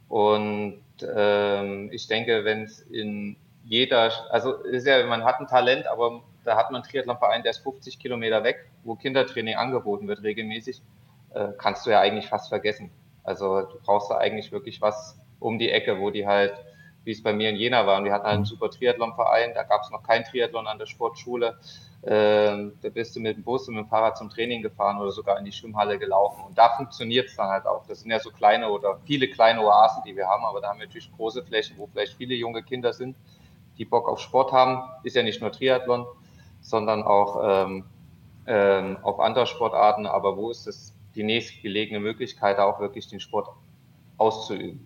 Und 0.07 0.83
ähm, 1.15 1.89
ich 1.91 2.07
denke, 2.07 2.45
wenn 2.45 2.63
es 2.63 2.81
in 2.81 3.37
jeder, 3.63 4.11
also 4.29 4.53
ist 4.53 4.85
ja, 4.85 5.05
man 5.05 5.23
hat 5.23 5.39
ein 5.39 5.47
Talent, 5.47 5.87
aber 5.87 6.21
da 6.43 6.55
hat 6.55 6.71
man 6.71 6.81
einen 6.81 6.89
Triathlonverein, 6.89 7.41
der 7.41 7.51
ist 7.51 7.59
50 7.59 7.99
Kilometer 7.99 8.43
weg, 8.43 8.69
wo 8.83 8.95
Kindertraining 8.95 9.55
angeboten 9.55 10.07
wird 10.07 10.21
regelmäßig, 10.21 10.81
äh, 11.33 11.47
kannst 11.57 11.85
du 11.85 11.89
ja 11.89 11.99
eigentlich 11.99 12.27
fast 12.27 12.49
vergessen. 12.49 12.91
Also 13.23 13.61
du 13.61 13.79
brauchst 13.83 14.11
da 14.11 14.17
eigentlich 14.17 14.51
wirklich 14.51 14.81
was 14.81 15.19
um 15.39 15.57
die 15.57 15.71
Ecke, 15.71 15.99
wo 15.99 16.11
die 16.11 16.27
halt, 16.27 16.53
wie 17.03 17.11
es 17.11 17.23
bei 17.23 17.33
mir 17.33 17.49
in 17.49 17.55
Jena 17.55 17.87
war, 17.87 17.97
und 17.97 18.05
wir 18.05 18.13
hatten 18.13 18.27
einen 18.27 18.45
super 18.45 18.69
Triathlonverein, 18.69 19.53
da 19.55 19.63
gab 19.63 19.81
es 19.81 19.89
noch 19.89 20.03
kein 20.03 20.23
Triathlon 20.23 20.67
an 20.67 20.77
der 20.77 20.85
Sportschule. 20.85 21.57
Ähm, 22.07 22.73
da 22.83 22.89
bist 22.89 23.15
du 23.15 23.19
mit 23.19 23.35
dem 23.35 23.43
Bus 23.43 23.67
und 23.67 23.75
mit 23.75 23.85
dem 23.85 23.89
Fahrrad 23.89 24.15
zum 24.15 24.29
Training 24.29 24.61
gefahren 24.61 24.99
oder 24.99 25.11
sogar 25.11 25.39
in 25.39 25.45
die 25.45 25.51
Schwimmhalle 25.51 25.97
gelaufen. 25.97 26.43
Und 26.47 26.55
da 26.55 26.69
funktioniert 26.77 27.29
es 27.29 27.35
dann 27.35 27.47
halt 27.47 27.65
auch. 27.65 27.83
Das 27.87 28.01
sind 28.01 28.11
ja 28.11 28.19
so 28.19 28.29
kleine 28.29 28.69
oder 28.69 28.99
viele 29.05 29.27
kleine 29.27 29.61
Oasen, 29.61 30.03
die 30.05 30.15
wir 30.15 30.27
haben, 30.27 30.45
aber 30.45 30.61
da 30.61 30.69
haben 30.69 30.77
wir 30.77 30.85
natürlich 30.85 31.11
große 31.15 31.43
Flächen, 31.43 31.75
wo 31.77 31.87
vielleicht 31.87 32.13
viele 32.13 32.35
junge 32.35 32.61
Kinder 32.61 32.93
sind, 32.93 33.15
die 33.79 33.85
Bock 33.85 34.07
auf 34.07 34.19
Sport 34.19 34.51
haben. 34.51 34.83
Ist 35.01 35.15
ja 35.15 35.23
nicht 35.23 35.41
nur 35.41 35.51
Triathlon, 35.51 36.05
sondern 36.61 37.01
auch 37.01 37.39
ähm, 37.43 37.85
ähm, 38.45 38.97
auf 39.01 39.19
andere 39.19 39.47
Sportarten. 39.47 40.05
Aber 40.05 40.37
wo 40.37 40.51
ist 40.51 40.67
es 40.67 40.93
die 41.15 41.23
nächstgelegene 41.23 41.99
Möglichkeit, 41.99 42.59
da 42.59 42.65
auch 42.65 42.79
wirklich 42.79 43.07
den 43.07 43.19
Sport 43.19 43.49
auszuüben? 44.17 44.85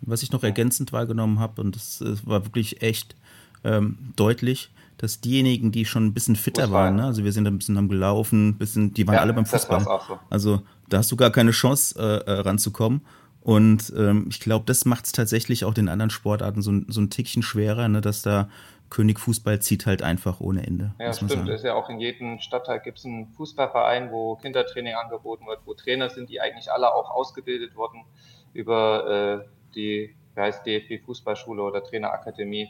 Was 0.00 0.22
ich 0.22 0.32
noch 0.32 0.42
ergänzend 0.42 0.92
wahrgenommen 0.92 1.38
habe, 1.38 1.60
und 1.60 1.76
das, 1.76 1.98
das 1.98 2.26
war 2.26 2.46
wirklich 2.46 2.80
echt 2.80 3.14
ähm, 3.62 4.12
deutlich, 4.16 4.70
dass 5.02 5.20
diejenigen, 5.20 5.72
die 5.72 5.84
schon 5.84 6.06
ein 6.06 6.14
bisschen 6.14 6.36
fitter 6.36 6.62
Fußball. 6.62 6.84
waren, 6.84 6.96
ne? 6.96 7.06
also 7.06 7.24
wir 7.24 7.32
sind 7.32 7.44
ein 7.48 7.58
bisschen 7.58 7.76
am 7.76 7.88
gelaufen, 7.88 8.56
bisschen, 8.56 8.94
die 8.94 9.04
waren 9.04 9.16
ja, 9.16 9.20
alle 9.20 9.32
beim 9.32 9.46
Fußball. 9.46 9.80
So. 9.80 10.20
Also 10.30 10.62
da 10.88 10.98
hast 10.98 11.10
du 11.10 11.16
gar 11.16 11.32
keine 11.32 11.50
Chance 11.50 11.98
äh, 11.98 12.30
äh, 12.30 12.40
ranzukommen. 12.40 13.04
Und 13.40 13.92
ähm, 13.96 14.26
ich 14.30 14.38
glaube, 14.38 14.64
das 14.64 14.84
macht 14.84 15.06
es 15.06 15.12
tatsächlich 15.12 15.64
auch 15.64 15.74
den 15.74 15.88
anderen 15.88 16.10
Sportarten 16.10 16.62
so, 16.62 16.72
so 16.86 17.00
ein 17.00 17.10
Tickchen 17.10 17.42
schwerer, 17.42 17.88
ne? 17.88 18.00
dass 18.00 18.22
da 18.22 18.48
König 18.90 19.18
Fußball 19.18 19.58
zieht 19.58 19.86
halt 19.86 20.04
einfach 20.04 20.40
ohne 20.40 20.64
Ende. 20.64 20.94
Ja, 21.00 21.12
stimmt. 21.12 21.32
Sagen. 21.32 21.48
Ist 21.48 21.64
ja 21.64 21.74
auch 21.74 21.90
in 21.90 21.98
jedem 21.98 22.38
Stadtteil 22.38 22.78
gibt 22.78 22.98
es 22.98 23.04
einen 23.04 23.26
Fußballverein, 23.26 24.12
wo 24.12 24.36
Kindertraining 24.36 24.94
angeboten 24.94 25.46
wird, 25.48 25.58
wo 25.64 25.74
Trainer 25.74 26.10
sind, 26.10 26.30
die 26.30 26.40
eigentlich 26.40 26.70
alle 26.70 26.94
auch 26.94 27.10
ausgebildet 27.10 27.74
wurden 27.74 28.04
über 28.52 29.42
äh, 29.42 29.48
die, 29.74 30.14
wie 30.36 30.40
heißt 30.40 30.64
DFB 30.64 31.04
Fußballschule 31.04 31.60
oder 31.60 31.82
Trainerakademie. 31.82 32.68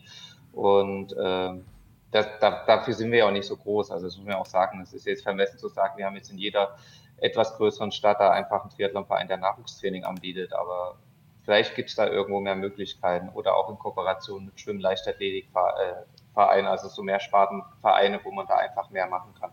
Und 0.53 1.15
ähm, 1.21 1.65
das, 2.13 2.29
da, 2.41 2.65
dafür 2.67 2.95
sind 2.95 3.11
wir 3.11 3.21
ja 3.21 3.27
auch 3.27 3.33
nicht 3.33 3.47
so 3.47 3.57
groß. 3.57 3.91
Also 3.91 4.07
das 4.07 4.17
muss 4.17 4.27
man 4.27 4.37
auch 4.37 4.47
sagen. 4.47 4.81
Es 4.81 4.93
ist 4.93 5.07
jetzt 5.07 5.23
vermessen 5.23 5.59
zu 5.59 5.69
sagen, 5.69 5.97
wir 5.97 6.07
haben 6.07 6.15
jetzt 6.15 6.31
in 6.31 6.39
jeder 6.39 6.77
etwas 7.17 7.57
größeren 7.57 7.91
Stadt 7.91 8.21
da 8.21 8.31
einfach 8.31 8.63
einen 8.63 8.71
Triathlonverein, 8.71 9.29
der 9.29 9.39
Nachwuchstraining 9.39 10.05
anbietet. 10.05 10.53
Aber 10.53 10.99
vielleicht 11.43 11.75
gibt 11.75 11.89
es 11.89 11.97
da 11.97 12.07
irgendwo 12.07 12.41
mehr 12.41 12.55
Möglichkeiten 12.55 13.31
oder 13.31 13.57
auch 13.57 13.71
in 13.71 13.79
Kooperation 13.79 14.45
mit 14.45 14.61
Schwimm-Leichtathletikvereinen, 14.61 16.67
also 16.67 16.89
so 16.89 17.03
mehr 17.03 17.21
Spartenvereine, 17.21 18.21
wo 18.23 18.31
man 18.31 18.47
da 18.47 18.57
einfach 18.57 18.91
mehr 18.91 19.07
machen 19.07 19.33
kann 19.41 19.53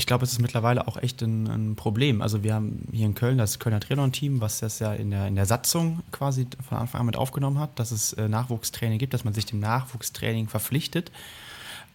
ich 0.00 0.06
glaube, 0.06 0.24
es 0.24 0.32
ist 0.32 0.40
mittlerweile 0.40 0.88
auch 0.88 0.96
echt 0.96 1.20
ein, 1.20 1.46
ein, 1.46 1.76
Problem. 1.76 2.22
Also 2.22 2.42
wir 2.42 2.54
haben 2.54 2.88
hier 2.90 3.04
in 3.04 3.14
Köln 3.14 3.36
das 3.36 3.58
Kölner 3.58 3.80
Triathlon-Team, 3.80 4.40
was 4.40 4.58
das 4.60 4.78
ja 4.78 4.94
in 4.94 5.10
der, 5.10 5.26
in 5.26 5.36
der 5.36 5.44
Satzung 5.44 6.00
quasi 6.10 6.46
von 6.66 6.78
Anfang 6.78 7.00
an 7.00 7.06
mit 7.06 7.16
aufgenommen 7.16 7.58
hat, 7.58 7.78
dass 7.78 7.90
es 7.90 8.14
äh, 8.14 8.26
Nachwuchstraining 8.26 8.98
gibt, 8.98 9.12
dass 9.12 9.24
man 9.24 9.34
sich 9.34 9.44
dem 9.44 9.60
Nachwuchstraining 9.60 10.48
verpflichtet. 10.48 11.12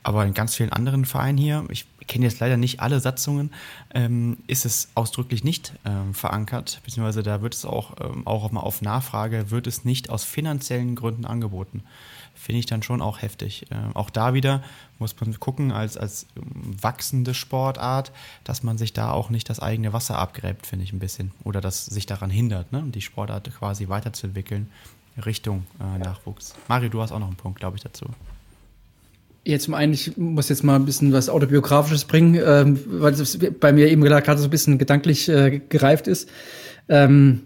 Aber 0.04 0.24
in 0.24 0.36
ganz 0.36 0.54
vielen 0.54 0.72
anderen 0.72 1.06
Vereinen 1.06 1.40
hier, 1.40 1.66
ich 1.70 1.88
kenne 2.06 2.26
jetzt 2.26 2.40
leider 2.40 2.58
nicht 2.58 2.80
alle 2.80 3.00
Satzungen, 3.00 3.52
ähm, 3.92 4.38
ist 4.46 4.66
es 4.66 4.90
ausdrücklich 4.94 5.44
nicht 5.44 5.74
ähm, 5.84 6.14
verankert, 6.14 6.82
beziehungsweise 6.86 7.24
da 7.24 7.42
wird 7.42 7.56
es 7.56 7.66
auch, 7.66 7.96
ähm, 8.00 8.28
auch 8.28 8.52
mal 8.52 8.62
auf 8.62 8.84
Nachfrage, 8.84 9.50
wird 9.50 9.66
es 9.66 9.84
nicht 9.84 10.12
aus 10.12 10.24
finanziellen 10.24 10.96
Gründen 10.96 11.26
angeboten 11.26 11.82
finde 12.46 12.60
ich 12.60 12.68
dann 12.68 12.84
schon 12.84 13.02
auch 13.02 13.24
heftig. 13.24 13.66
Äh, 13.72 13.96
auch 13.96 14.12
da 14.12 14.36
wieder 14.36 14.62
muss 15.00 15.20
man 15.20 15.38
gucken, 15.40 15.72
als, 15.72 15.98
als 15.98 16.28
wachsende 16.36 17.34
Sportart, 17.34 18.12
dass 18.44 18.62
man 18.62 18.78
sich 18.78 18.94
da 18.94 19.12
auch 19.12 19.32
nicht 19.32 19.50
das 19.50 19.60
eigene 19.60 19.94
Wasser 19.94 20.20
abgräbt, 20.20 20.68
finde 20.68 20.86
ich 20.86 20.94
ein 20.94 21.00
bisschen. 21.00 21.32
Oder 21.44 21.60
das 21.60 21.86
sich 21.88 22.06
daran 22.06 22.30
hindert, 22.30 22.72
ne? 22.72 22.84
die 22.86 23.02
Sportart 23.02 23.50
quasi 23.58 23.90
weiterzuentwickeln 23.90 24.70
Richtung 25.26 25.66
äh, 25.80 25.98
Nachwuchs. 25.98 26.54
Mario, 26.68 26.90
du 26.90 27.02
hast 27.02 27.12
auch 27.12 27.20
noch 27.20 27.28
einen 27.28 27.36
Punkt, 27.36 27.60
glaube 27.60 27.78
ich, 27.78 27.84
dazu. 27.84 28.06
Jetzt 29.44 29.66
zum 29.66 29.74
einen, 29.74 29.94
ich 29.94 30.16
muss 30.16 30.50
jetzt 30.50 30.64
mal 30.64 30.76
ein 30.76 30.86
bisschen 30.86 31.14
was 31.14 31.30
Autobiografisches 31.30 32.06
bringen, 32.06 32.40
ähm, 32.46 32.80
weil 32.86 33.14
es 33.14 33.40
bei 33.60 33.74
mir 33.74 33.90
eben 33.90 34.04
gerade 34.04 34.38
so 34.38 34.46
ein 34.46 34.50
bisschen 34.52 34.78
gedanklich 34.78 35.30
äh, 35.30 35.62
gereift 35.68 36.08
ist. 36.08 36.30
Ähm, 36.90 37.42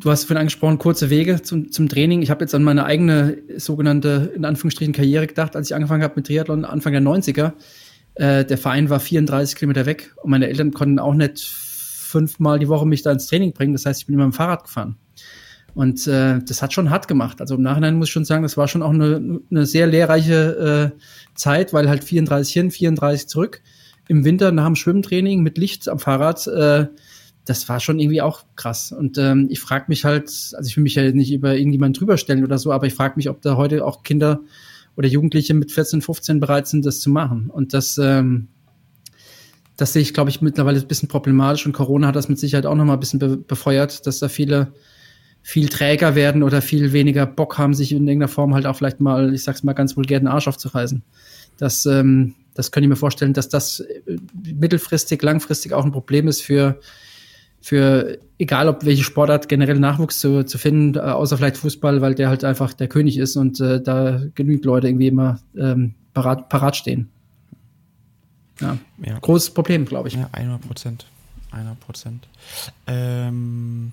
Du 0.00 0.12
hast 0.12 0.24
vorhin 0.24 0.38
angesprochen, 0.38 0.78
kurze 0.78 1.10
Wege 1.10 1.42
zum, 1.42 1.72
zum 1.72 1.88
Training. 1.88 2.22
Ich 2.22 2.30
habe 2.30 2.44
jetzt 2.44 2.54
an 2.54 2.62
meine 2.62 2.84
eigene 2.84 3.38
sogenannte, 3.56 4.32
in 4.36 4.44
Anführungsstrichen, 4.44 4.94
Karriere 4.94 5.26
gedacht, 5.26 5.56
als 5.56 5.70
ich 5.70 5.74
angefangen 5.74 6.04
habe 6.04 6.14
mit 6.14 6.28
Triathlon 6.28 6.64
Anfang 6.64 6.92
der 6.92 7.02
90er. 7.02 7.54
Äh, 8.14 8.44
der 8.44 8.58
Verein 8.58 8.90
war 8.90 9.00
34 9.00 9.56
Kilometer 9.56 9.86
weg 9.86 10.14
und 10.22 10.30
meine 10.30 10.46
Eltern 10.46 10.72
konnten 10.72 11.00
auch 11.00 11.14
nicht 11.14 11.40
fünfmal 11.40 12.60
die 12.60 12.68
Woche 12.68 12.86
mich 12.86 13.02
da 13.02 13.10
ins 13.10 13.26
Training 13.26 13.52
bringen. 13.52 13.72
Das 13.72 13.86
heißt, 13.86 14.00
ich 14.00 14.06
bin 14.06 14.14
immer 14.14 14.26
mit 14.26 14.34
dem 14.34 14.36
Fahrrad 14.36 14.64
gefahren. 14.64 14.96
Und 15.74 16.06
äh, 16.06 16.38
das 16.46 16.62
hat 16.62 16.72
schon 16.72 16.90
hart 16.90 17.08
gemacht. 17.08 17.40
Also 17.40 17.56
im 17.56 17.62
Nachhinein 17.62 17.96
muss 17.96 18.06
ich 18.06 18.12
schon 18.12 18.24
sagen, 18.24 18.44
das 18.44 18.56
war 18.56 18.68
schon 18.68 18.82
auch 18.82 18.92
eine, 18.92 19.40
eine 19.50 19.66
sehr 19.66 19.88
lehrreiche 19.88 20.94
äh, 20.94 21.00
Zeit, 21.34 21.72
weil 21.72 21.88
halt 21.88 22.04
34 22.04 22.52
hin, 22.52 22.70
34 22.70 23.28
zurück. 23.28 23.62
Im 24.06 24.24
Winter 24.24 24.52
nach 24.52 24.66
dem 24.66 24.76
Schwimmtraining 24.76 25.42
mit 25.42 25.58
Licht 25.58 25.88
am 25.88 25.98
Fahrrad 25.98 26.46
äh, 26.46 26.86
das 27.48 27.68
war 27.68 27.80
schon 27.80 27.98
irgendwie 27.98 28.20
auch 28.20 28.44
krass. 28.56 28.92
Und 28.92 29.16
ähm, 29.16 29.46
ich 29.50 29.60
frage 29.60 29.86
mich 29.88 30.04
halt, 30.04 30.28
also 30.28 30.66
ich 30.66 30.76
will 30.76 30.82
mich 30.82 30.94
ja 30.96 31.10
nicht 31.10 31.32
über 31.32 31.56
irgendjemanden 31.56 31.98
drüber 31.98 32.18
stellen 32.18 32.44
oder 32.44 32.58
so, 32.58 32.72
aber 32.72 32.86
ich 32.86 32.94
frage 32.94 33.14
mich, 33.16 33.30
ob 33.30 33.40
da 33.40 33.56
heute 33.56 33.86
auch 33.86 34.02
Kinder 34.02 34.40
oder 34.96 35.08
Jugendliche 35.08 35.54
mit 35.54 35.72
14, 35.72 36.02
15 36.02 36.40
bereit 36.40 36.66
sind, 36.66 36.84
das 36.84 37.00
zu 37.00 37.08
machen. 37.08 37.48
Und 37.48 37.72
das, 37.72 37.96
ähm, 37.96 38.48
das 39.76 39.94
sehe 39.94 40.02
ich, 40.02 40.12
glaube 40.12 40.28
ich, 40.28 40.42
mittlerweile 40.42 40.78
ein 40.78 40.86
bisschen 40.86 41.08
problematisch 41.08 41.64
und 41.64 41.72
Corona 41.72 42.08
hat 42.08 42.16
das 42.16 42.28
mit 42.28 42.38
Sicherheit 42.38 42.66
auch 42.66 42.74
nochmal 42.74 42.96
ein 42.96 43.00
bisschen 43.00 43.18
be 43.18 43.38
befeuert, 43.38 44.06
dass 44.06 44.18
da 44.18 44.28
viele 44.28 44.72
viel 45.40 45.68
träger 45.68 46.14
werden 46.14 46.42
oder 46.42 46.60
viel 46.60 46.92
weniger 46.92 47.24
Bock 47.24 47.56
haben, 47.56 47.72
sich 47.72 47.92
in 47.92 48.06
irgendeiner 48.06 48.28
Form 48.28 48.54
halt 48.54 48.66
auch 48.66 48.76
vielleicht 48.76 49.00
mal, 49.00 49.32
ich 49.32 49.44
sag's 49.44 49.62
mal 49.62 49.72
ganz 49.72 49.96
vulgär, 49.96 50.18
den 50.18 50.26
Arsch 50.26 50.48
aufzureißen. 50.48 51.02
Das, 51.56 51.86
ähm, 51.86 52.34
das 52.54 52.70
könnte 52.70 52.84
ich 52.84 52.90
mir 52.90 52.96
vorstellen, 52.96 53.32
dass 53.32 53.48
das 53.48 53.80
äh, 53.80 54.18
mittelfristig, 54.42 55.22
langfristig 55.22 55.72
auch 55.72 55.86
ein 55.86 55.92
Problem 55.92 56.28
ist 56.28 56.42
für, 56.42 56.80
für 57.60 58.18
egal 58.38 58.68
ob 58.68 58.84
welche 58.84 59.02
Sportart 59.02 59.48
generell 59.48 59.78
Nachwuchs 59.78 60.20
zu, 60.20 60.44
zu 60.44 60.58
finden, 60.58 60.96
äh, 60.96 61.00
außer 61.00 61.36
vielleicht 61.36 61.56
Fußball, 61.56 62.00
weil 62.00 62.14
der 62.14 62.28
halt 62.28 62.44
einfach 62.44 62.72
der 62.72 62.88
König 62.88 63.18
ist 63.18 63.36
und 63.36 63.60
äh, 63.60 63.80
da 63.82 64.20
genügend 64.34 64.64
Leute 64.64 64.88
irgendwie 64.88 65.08
immer 65.08 65.38
ähm, 65.56 65.94
parat, 66.14 66.48
parat 66.48 66.76
stehen. 66.76 67.10
Ja. 68.60 68.76
ja. 69.04 69.18
Großes 69.18 69.50
Problem, 69.50 69.84
glaube 69.84 70.08
ich. 70.08 70.14
Ja, 70.14 70.28
100 70.32 70.60
Prozent. 70.60 71.06
100 71.52 71.80
Prozent. 71.80 72.28
Ähm, 72.86 73.92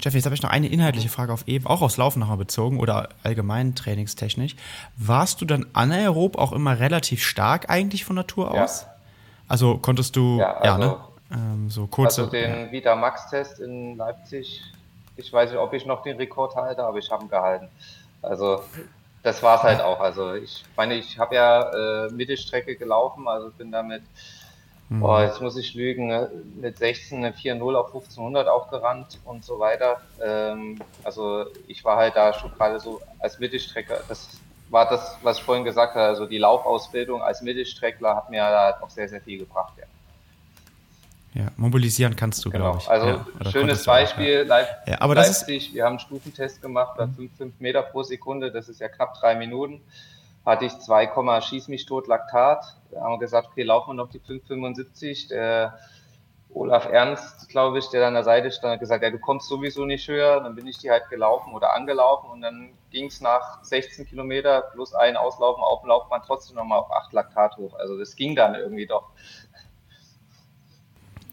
Jeffy, 0.00 0.16
jetzt 0.16 0.24
habe 0.24 0.34
ich 0.34 0.42
noch 0.42 0.50
eine 0.50 0.68
inhaltliche 0.68 1.08
Frage 1.08 1.32
auf 1.32 1.46
eben, 1.46 1.66
auch 1.66 1.82
aufs 1.82 1.96
Laufen 1.96 2.20
nachher 2.20 2.36
bezogen 2.36 2.80
oder 2.80 3.10
allgemein 3.22 3.74
trainingstechnisch. 3.74 4.56
Warst 4.96 5.40
du 5.40 5.44
dann 5.44 5.66
anaerob 5.72 6.36
auch 6.36 6.52
immer 6.52 6.80
relativ 6.80 7.22
stark 7.22 7.70
eigentlich 7.70 8.04
von 8.04 8.16
Natur 8.16 8.50
aus? 8.50 8.82
Ja. 8.82 8.88
Also 9.46 9.78
konntest 9.78 10.16
du, 10.16 10.38
ja, 10.38 10.54
also, 10.56 10.82
ja 10.82 10.88
ne? 10.88 10.96
Ähm, 11.34 11.68
so 11.68 11.86
kurze, 11.86 12.22
also 12.22 12.30
den 12.30 12.66
ja. 12.66 12.72
Vita 12.72 12.94
Max-Test 12.94 13.60
in 13.60 13.96
Leipzig, 13.96 14.62
ich 15.16 15.32
weiß 15.32 15.50
nicht, 15.50 15.58
ob 15.58 15.72
ich 15.72 15.86
noch 15.86 16.02
den 16.02 16.16
Rekord 16.16 16.56
halte, 16.56 16.84
aber 16.84 16.98
ich 16.98 17.10
habe 17.10 17.24
ihn 17.24 17.28
gehalten. 17.28 17.68
Also 18.22 18.62
das 19.22 19.42
war 19.42 19.58
es 19.58 19.62
halt 19.62 19.80
auch. 19.80 20.00
Also 20.00 20.34
ich 20.34 20.64
meine, 20.76 20.94
ich 20.94 21.18
habe 21.18 21.34
ja 21.34 22.06
äh, 22.06 22.12
Mittelstrecke 22.12 22.76
gelaufen, 22.76 23.26
also 23.28 23.50
bin 23.50 23.70
damit 23.72 24.02
Mhm. 24.88 25.00
Boah, 25.00 25.22
jetzt 25.22 25.40
muss 25.40 25.56
ich 25.56 25.74
lügen, 25.74 26.08
ne? 26.08 26.30
mit 26.56 26.78
16 26.78 27.18
eine 27.18 27.34
4-0 27.34 27.74
auf 27.74 27.86
1500 27.86 28.48
aufgerannt 28.48 29.18
und 29.24 29.44
so 29.44 29.58
weiter. 29.58 30.00
Ähm, 30.22 30.78
also 31.02 31.46
ich 31.66 31.84
war 31.84 31.96
halt 31.96 32.16
da 32.16 32.34
schon 32.34 32.52
gerade 32.52 32.78
so 32.80 33.00
als 33.18 33.38
Mittelstrecker, 33.38 34.00
das 34.08 34.28
war 34.70 34.88
das, 34.88 35.18
was 35.22 35.38
ich 35.38 35.44
vorhin 35.44 35.64
gesagt 35.64 35.94
habe, 35.94 36.06
also 36.06 36.26
die 36.26 36.38
Laufausbildung 36.38 37.22
als 37.22 37.42
Mittelstreckler 37.42 38.16
hat 38.16 38.30
mir 38.30 38.40
da 38.40 38.78
auch 38.80 38.90
sehr, 38.90 39.08
sehr 39.08 39.20
viel 39.20 39.38
gebracht, 39.38 39.72
ja. 39.78 39.84
Ja, 41.34 41.48
mobilisieren 41.56 42.14
kannst 42.14 42.44
du, 42.44 42.50
genau. 42.50 42.72
glaube 42.72 42.78
ich. 42.80 42.88
Also 42.88 43.06
ja, 43.06 43.50
schönes 43.50 43.84
Beispiel, 43.84 44.44
auch, 44.50 44.56
ja. 44.56 44.66
ja, 44.86 45.00
aber 45.00 45.16
Leipzig, 45.16 45.58
das 45.58 45.66
ist, 45.66 45.74
wir 45.74 45.84
haben 45.84 45.92
einen 45.92 45.98
Stufentest 45.98 46.62
gemacht 46.62 46.96
bei 46.96 47.08
5, 47.08 47.36
5 47.36 47.60
Meter 47.60 47.82
pro 47.82 48.04
Sekunde, 48.04 48.52
das 48.52 48.68
ist 48.68 48.80
ja 48.80 48.88
knapp 48.88 49.14
drei 49.14 49.34
Minuten 49.34 49.80
hatte 50.44 50.66
ich 50.66 50.78
2, 50.78 51.40
schieß 51.40 51.68
mich 51.68 51.86
tot 51.86 52.06
Laktat. 52.06 52.76
Da 52.90 53.00
haben 53.00 53.14
wir 53.14 53.18
gesagt, 53.18 53.48
okay, 53.48 53.62
laufen 53.62 53.90
wir 53.90 53.94
noch 53.94 54.10
die 54.10 54.20
5,75. 54.20 55.28
Der 55.28 55.78
Olaf 56.50 56.86
Ernst, 56.86 57.48
glaube 57.48 57.78
ich, 57.78 57.88
der 57.88 58.02
da 58.02 58.08
an 58.08 58.14
der 58.14 58.24
Seite 58.24 58.52
stand, 58.52 58.74
hat 58.74 58.80
gesagt, 58.80 59.02
ja, 59.02 59.10
du 59.10 59.18
kommst 59.18 59.48
sowieso 59.48 59.86
nicht 59.86 60.06
höher. 60.06 60.40
Dann 60.40 60.54
bin 60.54 60.66
ich 60.66 60.78
die 60.78 60.90
halt 60.90 61.08
gelaufen 61.08 61.52
oder 61.54 61.74
angelaufen 61.74 62.30
und 62.30 62.42
dann 62.42 62.74
ging 62.90 63.06
es 63.06 63.20
nach 63.20 63.64
16 63.64 64.06
Kilometer 64.06 64.60
plus 64.72 64.94
ein 64.94 65.16
Auslaufen 65.16 65.64
auf 65.64 65.80
dem 65.80 65.88
Laufbahn 65.88 66.22
trotzdem 66.24 66.56
nochmal 66.56 66.78
auf 66.78 66.92
8 66.92 67.12
Laktat 67.12 67.56
hoch. 67.56 67.74
Also 67.78 67.98
das 67.98 68.14
ging 68.14 68.36
dann 68.36 68.54
irgendwie 68.54 68.86
doch. 68.86 69.10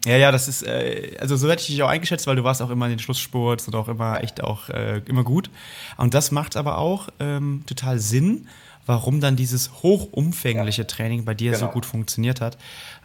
Ja, 0.04 0.16
ja, 0.16 0.32
das 0.32 0.48
ist, 0.48 0.62
äh, 0.62 1.16
also 1.20 1.36
so 1.36 1.48
hätte 1.48 1.62
ich 1.62 1.68
dich 1.68 1.82
auch 1.82 1.88
eingeschätzt, 1.88 2.26
weil 2.26 2.34
du 2.34 2.42
warst 2.42 2.60
auch 2.60 2.70
immer 2.70 2.86
in 2.86 2.92
den 2.92 2.98
Schlusssport 2.98 3.66
und 3.68 3.74
auch 3.76 3.86
immer 3.86 4.22
echt 4.22 4.42
auch 4.42 4.68
äh, 4.68 5.00
immer 5.06 5.22
gut. 5.22 5.48
Und 5.96 6.14
das 6.14 6.32
macht 6.32 6.56
aber 6.56 6.78
auch 6.78 7.08
ähm, 7.20 7.62
total 7.66 8.00
Sinn, 8.00 8.48
warum 8.86 9.20
dann 9.20 9.36
dieses 9.36 9.82
hochumfängliche 9.82 10.86
Training 10.86 11.24
bei 11.24 11.34
dir 11.34 11.52
genau. 11.52 11.66
so 11.66 11.72
gut 11.72 11.86
funktioniert 11.86 12.40
hat. 12.40 12.58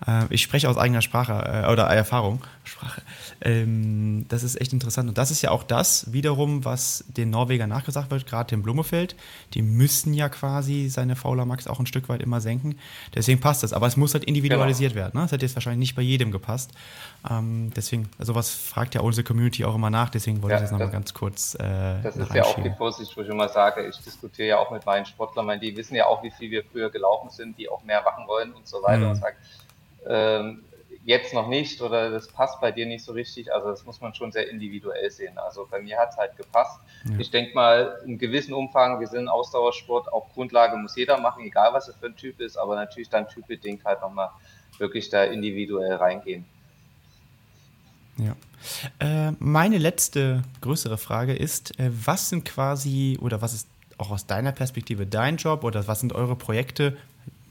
Äh, 0.06 0.26
ich 0.30 0.42
spreche 0.42 0.70
aus 0.70 0.78
eigener 0.78 1.02
Sprache 1.02 1.64
äh, 1.66 1.72
oder 1.72 1.84
Erfahrung. 1.84 2.42
Sprache. 2.64 3.02
Ähm, 3.42 4.26
das 4.30 4.44
ist 4.44 4.60
echt 4.60 4.74
interessant. 4.74 5.10
Und 5.10 5.18
das 5.18 5.32
ist 5.32 5.42
ja 5.42 5.52
auch 5.52 5.64
das 5.64 6.12
wiederum, 6.12 6.66
was 6.66 7.06
den 7.08 7.30
Norwegern 7.30 7.70
nachgesagt 7.70 8.12
wird, 8.12 8.26
gerade 8.26 8.50
dem 8.50 8.64
Blumefeld. 8.64 9.16
Die 9.54 9.62
müssen 9.62 10.14
ja 10.14 10.30
quasi 10.30 10.90
seine 10.90 11.16
Fauler 11.16 11.46
Max 11.46 11.68
auch 11.68 11.80
ein 11.80 11.86
Stück 11.86 12.10
weit 12.10 12.22
immer 12.22 12.42
senken. 12.42 12.78
Deswegen 13.16 13.40
passt 13.40 13.64
das. 13.64 13.74
Aber 13.74 13.88
es 13.88 13.98
muss 13.98 14.14
halt 14.14 14.24
individualisiert 14.26 14.94
genau. 14.94 15.06
werden. 15.06 15.18
Ne? 15.18 15.24
Das 15.24 15.32
hätte 15.32 15.46
jetzt 15.46 15.56
wahrscheinlich 15.56 15.80
nicht 15.80 15.96
bei 15.96 16.02
jedem 16.02 16.32
gepasst. 16.32 16.72
Ähm, 17.30 17.72
deswegen, 17.76 18.10
sowas 18.20 18.50
also 18.50 18.74
fragt 18.74 18.96
ja 18.96 19.02
unsere 19.02 19.24
Community 19.24 19.66
auch 19.66 19.76
immer 19.76 19.90
nach. 19.90 20.10
Deswegen 20.10 20.42
wollte 20.42 20.56
ja, 20.56 20.58
ich 20.58 20.64
das 20.64 20.72
nochmal 20.72 20.90
ganz 20.90 21.14
kurz. 21.14 21.56
Äh, 21.56 22.02
das 22.04 22.16
ist 22.16 22.34
ja 22.34 22.44
auch 22.44 22.62
die 22.62 22.72
Vorsicht, 22.72 23.16
wo 23.16 23.22
ich 23.22 23.30
immer 23.30 23.50
sage, 23.50 23.88
ich 23.88 23.98
diskutiere 23.98 24.48
ja 24.48 24.58
auch 24.58 24.72
mit 24.72 24.86
meinen 24.86 25.06
Sportlern, 25.06 25.60
die 25.60 25.67
wissen 25.76 25.96
ja 25.96 26.06
auch, 26.06 26.24
wie 26.24 26.32
viel 26.32 26.52
wir 26.52 26.64
früher 26.64 26.90
gelaufen 26.90 27.30
sind, 27.30 27.58
die 27.58 27.70
auch 27.70 27.84
mehr 27.84 28.02
machen 28.02 28.28
wollen 28.28 28.54
und 28.54 28.68
so 28.68 28.82
weiter. 28.84 29.06
Mhm. 29.06 29.10
Und 29.10 29.16
sagen, 29.16 29.38
ähm, 30.08 30.64
jetzt 31.08 31.34
noch 31.34 31.48
nicht 31.48 31.82
oder 31.82 32.10
das 32.12 32.28
passt 32.28 32.60
bei 32.60 32.72
dir 32.72 32.86
nicht 32.86 33.04
so 33.04 33.14
richtig. 33.14 33.54
Also 33.54 33.70
das 33.70 33.86
muss 33.86 34.02
man 34.02 34.14
schon 34.14 34.32
sehr 34.34 34.50
individuell 34.50 35.10
sehen. 35.10 35.38
Also 35.38 35.66
bei 35.70 35.82
mir 35.82 35.98
hat 35.98 36.12
es 36.12 36.18
halt 36.18 36.36
gepasst. 36.36 36.80
Ja. 37.06 37.18
Ich 37.18 37.32
denke 37.32 37.56
mal, 37.56 38.02
in 38.06 38.18
gewissem 38.18 38.54
Umfang, 38.54 39.00
wir 39.00 39.08
sind 39.08 39.30
Ausdauersport, 39.30 40.12
auf 40.12 40.26
Grundlage 40.34 40.76
muss 40.76 40.98
jeder 40.98 41.18
machen, 41.18 41.46
egal 41.46 41.74
was 41.74 41.88
er 41.88 41.94
für 41.94 42.08
ein 42.08 42.16
Typ 42.18 42.42
ist, 42.42 42.58
aber 42.58 42.76
natürlich 42.76 43.10
dann 43.10 43.28
typbedingt 43.30 43.86
halt 43.86 44.02
nochmal 44.02 44.30
wirklich 44.80 45.10
da 45.10 45.24
individuell 45.24 45.96
reingehen. 45.96 46.46
Ja. 48.18 48.36
Äh, 49.00 49.32
meine 49.40 49.78
letzte 49.78 50.44
größere 50.60 50.98
Frage 50.98 51.34
ist, 51.34 51.80
äh, 51.80 51.90
was 51.90 52.30
sind 52.30 52.44
quasi 52.44 53.18
oder 53.22 53.42
was 53.42 53.54
ist 53.54 53.70
auch 53.98 54.12
aus 54.12 54.26
deiner 54.26 54.52
Perspektive 54.52 55.06
dein 55.06 55.38
Job 55.38 55.64
oder 55.64 55.88
was 55.88 56.00
sind 56.00 56.14
eure 56.14 56.36
Projekte, 56.36 56.98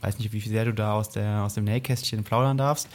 weiß 0.01 0.19
nicht, 0.19 0.31
wie 0.31 0.39
sehr 0.39 0.65
du 0.65 0.73
da 0.73 0.93
aus, 0.93 1.09
der, 1.09 1.43
aus 1.43 1.55
dem 1.55 1.63
Nähkästchen 1.63 2.23
plaudern 2.23 2.57
darfst. 2.57 2.87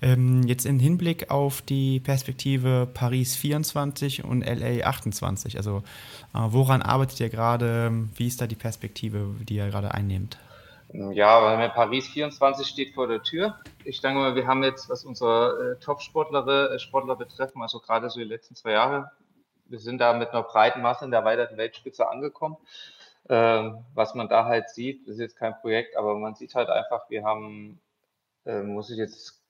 Ähm, 0.00 0.42
jetzt 0.46 0.64
im 0.66 0.78
Hinblick 0.78 1.30
auf 1.30 1.62
die 1.62 2.00
Perspektive 2.00 2.88
Paris 2.92 3.36
24 3.36 4.24
und 4.24 4.40
LA 4.42 4.86
28. 4.86 5.56
Also 5.56 5.82
äh, 6.34 6.38
woran 6.38 6.82
arbeitet 6.82 7.20
ihr 7.20 7.28
gerade? 7.28 7.92
Wie 8.16 8.26
ist 8.26 8.40
da 8.40 8.46
die 8.46 8.56
Perspektive, 8.56 9.34
die 9.48 9.56
ihr 9.56 9.68
gerade 9.68 9.92
einnehmt? 9.92 10.38
Ja, 10.92 11.42
weil 11.42 11.68
Paris 11.70 12.08
24 12.08 12.66
steht 12.66 12.94
vor 12.94 13.08
der 13.08 13.22
Tür. 13.22 13.56
Ich 13.84 14.00
denke 14.00 14.20
mal, 14.20 14.34
wir 14.34 14.46
haben 14.46 14.62
jetzt, 14.62 14.88
was 14.88 15.04
unsere 15.04 15.72
äh, 15.72 15.84
Top-Sportler 15.84 16.72
äh, 16.72 16.78
Sportler 16.78 17.16
betreffen, 17.16 17.60
also 17.60 17.80
gerade 17.80 18.08
so 18.08 18.20
die 18.20 18.24
letzten 18.24 18.54
zwei 18.54 18.70
Jahre, 18.70 19.10
wir 19.68 19.80
sind 19.80 19.98
da 19.98 20.12
mit 20.12 20.30
einer 20.30 20.44
breiten 20.44 20.80
Masse 20.80 21.04
in 21.04 21.10
der 21.10 21.20
erweiterten 21.20 21.56
Weltspitze 21.56 22.08
angekommen. 22.08 22.56
Ähm, 23.28 23.84
was 23.94 24.14
man 24.14 24.28
da 24.28 24.44
halt 24.44 24.70
sieht, 24.70 25.06
ist 25.08 25.18
jetzt 25.18 25.36
kein 25.36 25.58
Projekt, 25.60 25.96
aber 25.96 26.14
man 26.16 26.34
sieht 26.34 26.54
halt 26.54 26.68
einfach, 26.68 27.10
wir 27.10 27.24
haben, 27.24 27.80
äh, 28.44 28.62
muss 28.62 28.90
ich 28.90 28.98
jetzt 28.98 29.42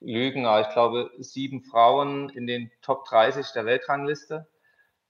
lügen, 0.00 0.46
aber 0.46 0.60
ich 0.60 0.70
glaube, 0.70 1.10
sieben 1.18 1.62
Frauen 1.62 2.28
in 2.30 2.46
den 2.46 2.70
Top 2.82 3.04
30 3.06 3.52
der 3.52 3.66
Weltrangliste, 3.66 4.46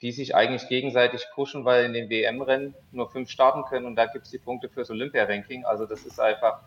die 0.01 0.13
sich 0.13 0.35
eigentlich 0.35 0.69
gegenseitig 0.69 1.27
pushen, 1.35 1.65
weil 1.65 1.85
in 1.85 1.93
den 1.93 2.09
WM-Rennen 2.09 2.75
nur 2.93 3.11
fünf 3.11 3.31
starten 3.31 3.65
können 3.65 3.87
und 3.87 3.97
da 3.97 4.07
gibt 4.07 4.25
es 4.25 4.31
die 4.31 4.39
Punkte 4.39 4.69
fürs 4.69 4.91
Olympia-Ranking. 4.91 5.65
Also 5.67 5.85
das 5.87 6.05
ist 6.05 6.19
einfach, 6.19 6.63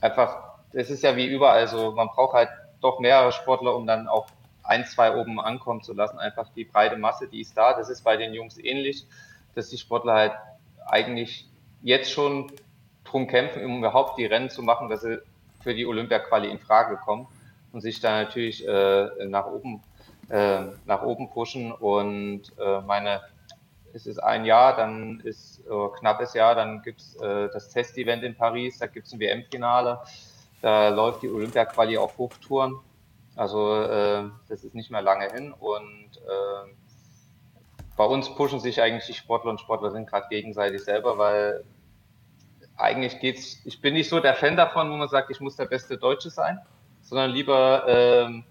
einfach, 0.00 0.58
das 0.72 0.90
ist 0.90 1.02
ja 1.02 1.16
wie 1.16 1.26
überall 1.26 1.68
so, 1.68 1.92
man 1.92 2.08
braucht 2.08 2.34
halt 2.34 2.50
doch 2.80 2.98
mehrere 2.98 3.32
Sportler, 3.32 3.74
um 3.74 3.86
dann 3.86 4.08
auch 4.08 4.26
ein, 4.64 4.84
zwei 4.84 5.14
oben 5.14 5.40
ankommen 5.40 5.82
zu 5.82 5.92
lassen. 5.92 6.18
Einfach 6.18 6.48
die 6.54 6.64
breite 6.64 6.96
Masse, 6.96 7.28
die 7.28 7.40
ist 7.40 7.56
da. 7.56 7.74
Das 7.74 7.88
ist 7.88 8.02
bei 8.02 8.16
den 8.16 8.34
Jungs 8.34 8.58
ähnlich, 8.58 9.06
dass 9.54 9.70
die 9.70 9.78
Sportler 9.78 10.14
halt 10.14 10.32
eigentlich 10.86 11.46
jetzt 11.82 12.10
schon 12.10 12.52
drum 13.04 13.26
kämpfen, 13.26 13.64
um 13.64 13.78
überhaupt 13.78 14.18
die 14.18 14.26
Rennen 14.26 14.50
zu 14.50 14.62
machen, 14.62 14.88
dass 14.88 15.02
sie 15.02 15.20
für 15.62 15.74
die 15.74 15.86
Olympia-Quali 15.86 16.48
in 16.48 16.58
Frage 16.58 16.96
kommen 16.96 17.26
und 17.72 17.80
sich 17.80 18.00
da 18.00 18.22
natürlich 18.22 18.66
äh, 18.66 19.08
nach 19.26 19.46
oben 19.46 19.82
äh, 20.28 20.64
nach 20.86 21.02
oben 21.02 21.30
pushen 21.30 21.70
und 21.70 22.42
äh, 22.58 22.80
meine 22.80 23.20
es 23.96 24.06
ist 24.06 24.18
ein 24.18 24.44
Jahr, 24.44 24.76
dann 24.76 25.20
ist 25.20 25.60
äh, 25.60 25.98
knappes 25.98 26.34
Jahr, 26.34 26.54
dann 26.54 26.82
gibt 26.82 27.00
es 27.00 27.16
äh, 27.16 27.48
das 27.48 27.70
Test-Event 27.70 28.22
in 28.24 28.34
Paris, 28.34 28.78
da 28.78 28.86
gibt 28.86 29.06
es 29.06 29.12
ein 29.14 29.20
WM-Finale, 29.20 30.00
da 30.60 30.88
läuft 30.90 31.22
die 31.22 31.30
Olympia-Quali 31.30 31.96
auf 31.96 32.18
Hochtouren. 32.18 32.76
Also 33.36 33.82
äh, 33.82 34.24
das 34.48 34.64
ist 34.64 34.74
nicht 34.74 34.90
mehr 34.90 35.00
lange 35.00 35.30
hin 35.30 35.52
und 35.52 36.10
bei 37.96 38.04
uns 38.04 38.34
pushen 38.34 38.60
sich 38.60 38.80
eigentlich 38.80 39.06
die 39.06 39.14
Sportler 39.14 39.50
und 39.50 39.60
Sportlerinnen 39.60 40.06
gerade 40.06 40.26
gegenseitig 40.28 40.84
selber, 40.84 41.16
weil 41.18 41.64
eigentlich 42.76 43.18
geht's, 43.20 43.60
ich 43.64 43.80
bin 43.80 43.94
nicht 43.94 44.08
so 44.08 44.20
der 44.20 44.34
Fan 44.34 44.56
davon, 44.56 44.90
wo 44.90 44.96
man 44.96 45.08
sagt, 45.08 45.30
ich 45.30 45.40
muss 45.40 45.56
der 45.56 45.64
beste 45.64 45.96
Deutsche 45.96 46.30
sein, 46.30 46.60
sondern 47.02 47.30
lieber 47.30 47.84
ähm, 47.88 48.44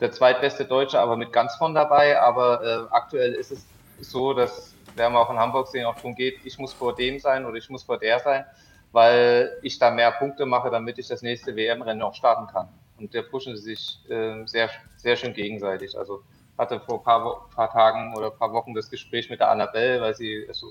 der 0.00 0.10
zweitbeste 0.10 0.64
Deutsche, 0.64 0.98
aber 0.98 1.16
mit 1.16 1.32
ganz 1.32 1.54
von 1.54 1.74
dabei. 1.74 2.20
Aber 2.20 2.62
äh, 2.64 2.94
aktuell 2.94 3.34
ist 3.34 3.52
es 3.52 3.66
so, 4.00 4.34
dass, 4.34 4.74
werden 4.96 5.12
wir 5.12 5.20
auch 5.20 5.30
in 5.30 5.38
Hamburg 5.38 5.68
sehen, 5.68 5.86
auch 5.86 5.94
darum 5.94 6.16
geht, 6.16 6.44
ich 6.44 6.58
muss 6.58 6.72
vor 6.72 6.94
dem 6.94 7.20
sein 7.20 7.46
oder 7.46 7.56
ich 7.56 7.70
muss 7.70 7.84
vor 7.84 7.98
der 7.98 8.18
sein, 8.18 8.44
weil 8.90 9.56
ich 9.62 9.78
da 9.78 9.92
mehr 9.92 10.10
Punkte 10.10 10.44
mache, 10.44 10.70
damit 10.70 10.98
ich 10.98 11.06
das 11.06 11.22
nächste 11.22 11.54
WM-Rennen 11.54 12.02
auch 12.02 12.14
starten 12.14 12.52
kann. 12.52 12.68
Und 12.98 13.14
der 13.14 13.22
pushen 13.22 13.56
sie 13.56 13.74
sich 13.74 13.98
äh, 14.10 14.44
sehr, 14.46 14.70
sehr 14.96 15.16
schön 15.16 15.34
gegenseitig. 15.34 15.96
Also 15.96 16.22
hatte 16.58 16.80
vor 16.80 16.98
ein 16.98 17.04
paar, 17.04 17.48
paar, 17.54 17.70
Tagen 17.70 18.14
oder 18.16 18.30
ein 18.30 18.38
paar 18.38 18.52
Wochen 18.52 18.74
das 18.74 18.90
Gespräch 18.90 19.30
mit 19.30 19.40
der 19.40 19.50
Annabelle, 19.50 20.00
weil 20.00 20.14
sie 20.14 20.46
so, 20.52 20.68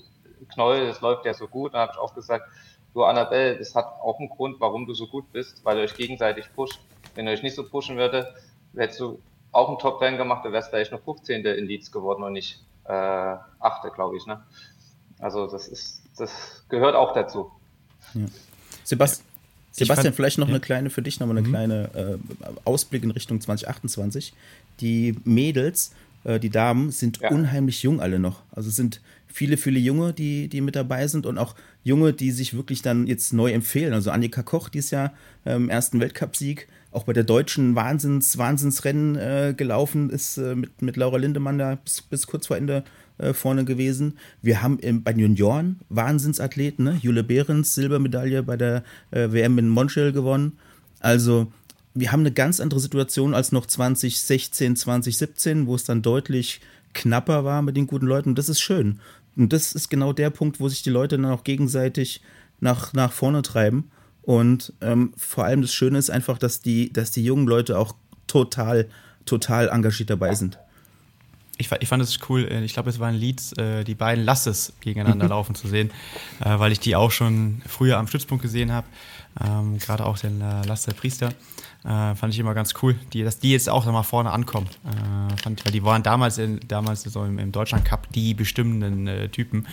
Knoll, 0.53 0.87
das 0.87 1.01
läuft 1.01 1.25
ja 1.25 1.33
so 1.33 1.47
gut. 1.47 1.73
Da 1.73 1.79
habe 1.79 1.91
ich 1.93 1.99
auch 1.99 2.13
gesagt, 2.13 2.45
du 2.93 3.03
Annabelle, 3.03 3.57
das 3.57 3.75
hat 3.75 3.85
auch 4.01 4.19
einen 4.19 4.29
Grund, 4.29 4.59
warum 4.59 4.85
du 4.85 4.93
so 4.93 5.07
gut 5.07 5.31
bist, 5.31 5.63
weil 5.65 5.77
ihr 5.77 5.83
euch 5.83 5.95
gegenseitig 5.95 6.53
pusht. 6.53 6.79
Wenn 7.15 7.27
ihr 7.27 7.33
euch 7.33 7.43
nicht 7.43 7.55
so 7.55 7.67
pushen 7.67 7.97
würde, 7.97 8.33
hättest 8.75 8.99
du 8.99 9.19
auch 9.51 9.67
einen 9.67 9.79
Top-10 9.79 10.17
gemacht, 10.17 10.45
du 10.45 10.51
wärst 10.51 10.69
vielleicht 10.69 10.91
noch 10.91 11.01
15. 11.01 11.45
in 11.45 11.65
Leeds 11.65 11.91
geworden 11.91 12.23
und 12.23 12.33
nicht, 12.33 12.63
äh, 12.85 12.91
äh, 12.91 13.37
Achte, 13.59 13.91
glaube 13.91 14.17
ich. 14.17 14.25
Ne? 14.25 14.43
Also 15.19 15.47
das 15.47 15.67
ist, 15.67 16.03
das 16.17 16.65
gehört 16.69 16.95
auch 16.95 17.13
dazu. 17.13 17.51
Ja. 18.13 18.25
Sebastian, 18.83 19.27
Sebastian 19.71 20.13
vielleicht 20.13 20.37
noch 20.37 20.47
ja. 20.47 20.53
eine 20.53 20.59
kleine 20.59 20.89
für 20.89 21.01
dich, 21.01 21.19
noch 21.19 21.27
mal 21.27 21.37
eine 21.37 21.47
mhm. 21.47 21.51
kleine 21.51 21.89
äh, 21.93 22.17
Ausblick 22.65 23.03
in 23.03 23.11
Richtung 23.11 23.39
2028. 23.39 24.33
Die 24.81 25.15
Mädels, 25.23 25.93
äh, 26.23 26.39
die 26.39 26.49
Damen 26.49 26.91
sind 26.91 27.19
ja. 27.21 27.29
unheimlich 27.29 27.83
jung 27.83 28.01
alle 28.01 28.19
noch. 28.19 28.43
Also 28.51 28.69
sind 28.69 29.01
viele, 29.27 29.57
viele 29.57 29.79
Junge, 29.79 30.13
die, 30.13 30.47
die 30.47 30.61
mit 30.61 30.75
dabei 30.75 31.07
sind 31.07 31.25
und 31.25 31.37
auch 31.37 31.55
Junge, 31.83 32.13
die 32.13 32.31
sich 32.31 32.53
wirklich 32.53 32.81
dann 32.81 33.07
jetzt 33.07 33.33
neu 33.33 33.51
empfehlen. 33.51 33.93
Also 33.93 34.11
Annika 34.11 34.43
Koch, 34.43 34.69
die 34.69 34.79
ist 34.79 34.91
ja 34.91 35.13
ähm, 35.45 35.69
ersten 35.69 35.99
Weltcupsieg, 35.99 36.67
auch 36.91 37.03
bei 37.03 37.13
der 37.13 37.23
deutschen 37.23 37.75
Wahnsinns, 37.75 38.37
Wahnsinnsrennen 38.37 39.15
äh, 39.15 39.53
gelaufen, 39.55 40.09
ist 40.09 40.37
äh, 40.37 40.55
mit, 40.55 40.81
mit 40.81 40.97
Laura 40.97 41.17
Lindemann 41.17 41.57
da 41.57 41.75
bis, 41.75 42.01
bis 42.01 42.27
kurz 42.27 42.47
vor 42.47 42.57
Ende 42.57 42.83
äh, 43.21 43.33
vorne 43.33 43.65
gewesen. 43.65 44.17
Wir 44.41 44.61
haben 44.61 44.79
im, 44.79 45.03
bei 45.03 45.13
den 45.13 45.21
Junioren 45.21 45.79
Wahnsinnsathleten, 45.89 46.85
ne? 46.85 46.99
Jule 47.01 47.23
Behrens, 47.23 47.75
Silbermedaille 47.75 48.43
bei 48.43 48.57
der 48.57 48.83
äh, 49.11 49.31
WM 49.31 49.57
in 49.57 49.69
Montreal 49.69 50.11
gewonnen. 50.11 50.57
Also 50.99 51.51
wir 51.93 52.11
haben 52.11 52.21
eine 52.21 52.31
ganz 52.31 52.59
andere 52.59 52.79
Situation 52.79 53.33
als 53.33 53.51
noch 53.51 53.65
2016, 53.65 54.75
2017, 54.75 55.67
wo 55.67 55.75
es 55.75 55.83
dann 55.83 56.01
deutlich 56.01 56.61
knapper 56.93 57.43
war 57.43 57.61
mit 57.61 57.77
den 57.77 57.87
guten 57.87 58.05
Leuten. 58.05 58.29
Und 58.29 58.37
das 58.37 58.49
ist 58.49 58.61
schön. 58.61 58.99
Und 59.35 59.53
das 59.53 59.73
ist 59.73 59.89
genau 59.89 60.13
der 60.13 60.29
Punkt, 60.29 60.59
wo 60.59 60.67
sich 60.67 60.83
die 60.83 60.89
Leute 60.89 61.17
dann 61.17 61.31
auch 61.31 61.43
gegenseitig 61.43 62.21
nach, 62.59 62.93
nach 62.93 63.11
vorne 63.11 63.41
treiben. 63.41 63.91
Und 64.21 64.73
ähm, 64.81 65.13
vor 65.17 65.45
allem 65.45 65.61
das 65.61 65.73
Schöne 65.73 65.97
ist 65.97 66.09
einfach, 66.09 66.37
dass 66.37 66.61
die, 66.61 66.93
dass 66.93 67.11
die 67.11 67.23
jungen 67.23 67.47
Leute 67.47 67.77
auch 67.77 67.95
total, 68.27 68.87
total 69.25 69.69
engagiert 69.69 70.09
dabei 70.09 70.35
sind. 70.35 70.59
Ich, 71.61 71.71
ich 71.79 71.87
fand 71.87 72.03
es 72.03 72.19
cool, 72.29 72.45
äh, 72.45 72.63
ich 72.63 72.73
glaube, 72.73 72.89
es 72.89 72.99
war 72.99 73.07
ein 73.07 73.15
Lied, 73.15 73.41
äh, 73.57 73.83
die 73.83 73.95
beiden 73.95 74.25
Lasses 74.25 74.73
gegeneinander 74.81 75.27
laufen 75.29 75.55
zu 75.55 75.67
sehen, 75.67 75.91
äh, 76.43 76.59
weil 76.59 76.71
ich 76.71 76.79
die 76.79 76.95
auch 76.95 77.11
schon 77.11 77.61
früher 77.67 77.97
am 77.97 78.07
Stützpunkt 78.07 78.41
gesehen 78.41 78.71
habe. 78.71 78.87
Ähm, 79.39 79.77
Gerade 79.77 80.05
auch 80.05 80.17
den 80.17 80.43
Lass 80.65 80.83
der 80.83 80.93
Priester. 80.93 81.31
Äh, 81.83 82.13
fand 82.13 82.31
ich 82.31 82.39
immer 82.39 82.53
ganz 82.53 82.75
cool, 82.83 82.95
die, 83.11 83.23
dass 83.23 83.39
die 83.39 83.51
jetzt 83.51 83.67
auch 83.67 83.85
mal 83.87 84.03
vorne 84.03 84.29
ankommen. 84.31 84.67
Äh, 84.85 85.41
fand, 85.41 85.65
weil 85.65 85.71
die 85.71 85.83
waren 85.83 86.03
damals, 86.03 86.37
in, 86.37 86.59
damals 86.67 87.01
so 87.01 87.23
im, 87.23 87.39
im 87.39 87.51
Deutschland 87.51 87.85
Cup 87.85 88.07
die 88.13 88.35
bestimmenden 88.35 89.07
äh, 89.07 89.29
Typen. 89.29 89.67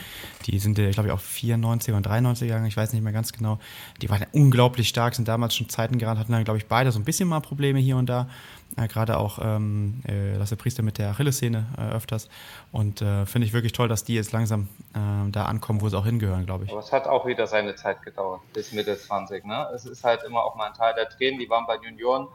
Die 0.46 0.58
sind, 0.58 0.78
äh, 0.78 0.90
glaube 0.90 1.08
ich, 1.08 1.12
auch 1.12 1.20
94er 1.20 1.92
und 1.92 2.06
93er 2.06 2.40
gegangen, 2.40 2.66
ich 2.66 2.78
weiß 2.78 2.94
nicht 2.94 3.02
mehr 3.02 3.12
ganz 3.12 3.32
genau. 3.32 3.58
Die 4.00 4.08
waren 4.08 4.24
unglaublich 4.32 4.88
stark, 4.88 5.14
sind 5.14 5.28
damals 5.28 5.54
schon 5.54 5.68
Zeiten 5.68 5.98
gerannt, 5.98 6.18
hatten 6.18 6.32
dann, 6.32 6.44
glaube 6.44 6.56
ich, 6.56 6.66
beide 6.66 6.92
so 6.92 6.98
ein 6.98 7.04
bisschen 7.04 7.28
mal 7.28 7.40
Probleme 7.40 7.78
hier 7.78 7.98
und 7.98 8.06
da. 8.06 8.30
Äh, 8.78 8.88
Gerade 8.88 9.18
auch 9.18 9.38
ähm, 9.42 10.00
äh, 10.06 10.36
Lasse 10.36 10.56
Priester 10.56 10.82
mit 10.82 10.98
der 10.98 11.10
Achillessehne 11.10 11.66
äh, 11.76 11.94
öfters. 11.94 12.28
Und 12.72 13.02
äh, 13.02 13.26
finde 13.26 13.46
ich 13.46 13.52
wirklich 13.52 13.72
toll, 13.72 13.88
dass 13.88 14.04
die 14.04 14.14
jetzt 14.14 14.32
langsam 14.32 14.68
äh, 14.94 15.30
da 15.30 15.46
ankommen, 15.46 15.80
wo 15.80 15.88
sie 15.88 15.98
auch 15.98 16.04
hingehören, 16.04 16.46
glaube 16.46 16.64
ich. 16.64 16.70
Aber 16.70 16.80
es 16.80 16.92
hat 16.92 17.06
auch 17.06 17.26
wieder 17.26 17.46
seine 17.46 17.74
Zeit 17.74 18.02
gedauert, 18.02 18.40
bis 18.52 18.72
Mitte 18.72 18.96
20. 18.96 19.44
Ne? 19.44 19.68
Es 19.74 19.84
ist 19.86 20.04
halt 20.04 20.22
immer 20.24 20.44
auch 20.44 20.54
mal 20.54 20.68
ein 20.68 20.74
Teil 20.74 20.94
der 20.94 21.08
Tränen. 21.08 21.40
Die 21.40 21.50
waren 21.50 21.66
bei 21.66 21.76
Junioren. 21.76 22.28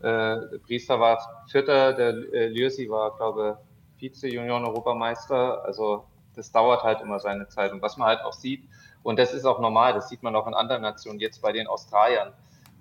Äh, 0.00 0.02
der 0.02 0.58
Priester 0.64 1.00
war 1.00 1.44
Vierter, 1.50 1.92
der 1.92 2.08
äh, 2.32 2.46
Lürsi 2.48 2.88
war, 2.88 3.16
glaube 3.16 3.58
ich, 3.98 4.12
Vize-Junioren-Europameister. 4.12 5.64
Also 5.64 6.04
das 6.36 6.52
dauert 6.52 6.84
halt 6.84 7.00
immer 7.00 7.18
seine 7.18 7.48
Zeit. 7.48 7.72
Und 7.72 7.82
was 7.82 7.96
man 7.96 8.08
halt 8.08 8.20
auch 8.20 8.32
sieht, 8.32 8.62
und 9.02 9.18
das 9.18 9.32
ist 9.32 9.44
auch 9.44 9.58
normal, 9.58 9.94
das 9.94 10.08
sieht 10.08 10.22
man 10.22 10.36
auch 10.36 10.46
in 10.46 10.54
anderen 10.54 10.82
Nationen, 10.82 11.18
jetzt 11.18 11.40
bei 11.40 11.52
den 11.52 11.66
Australiern, 11.66 12.32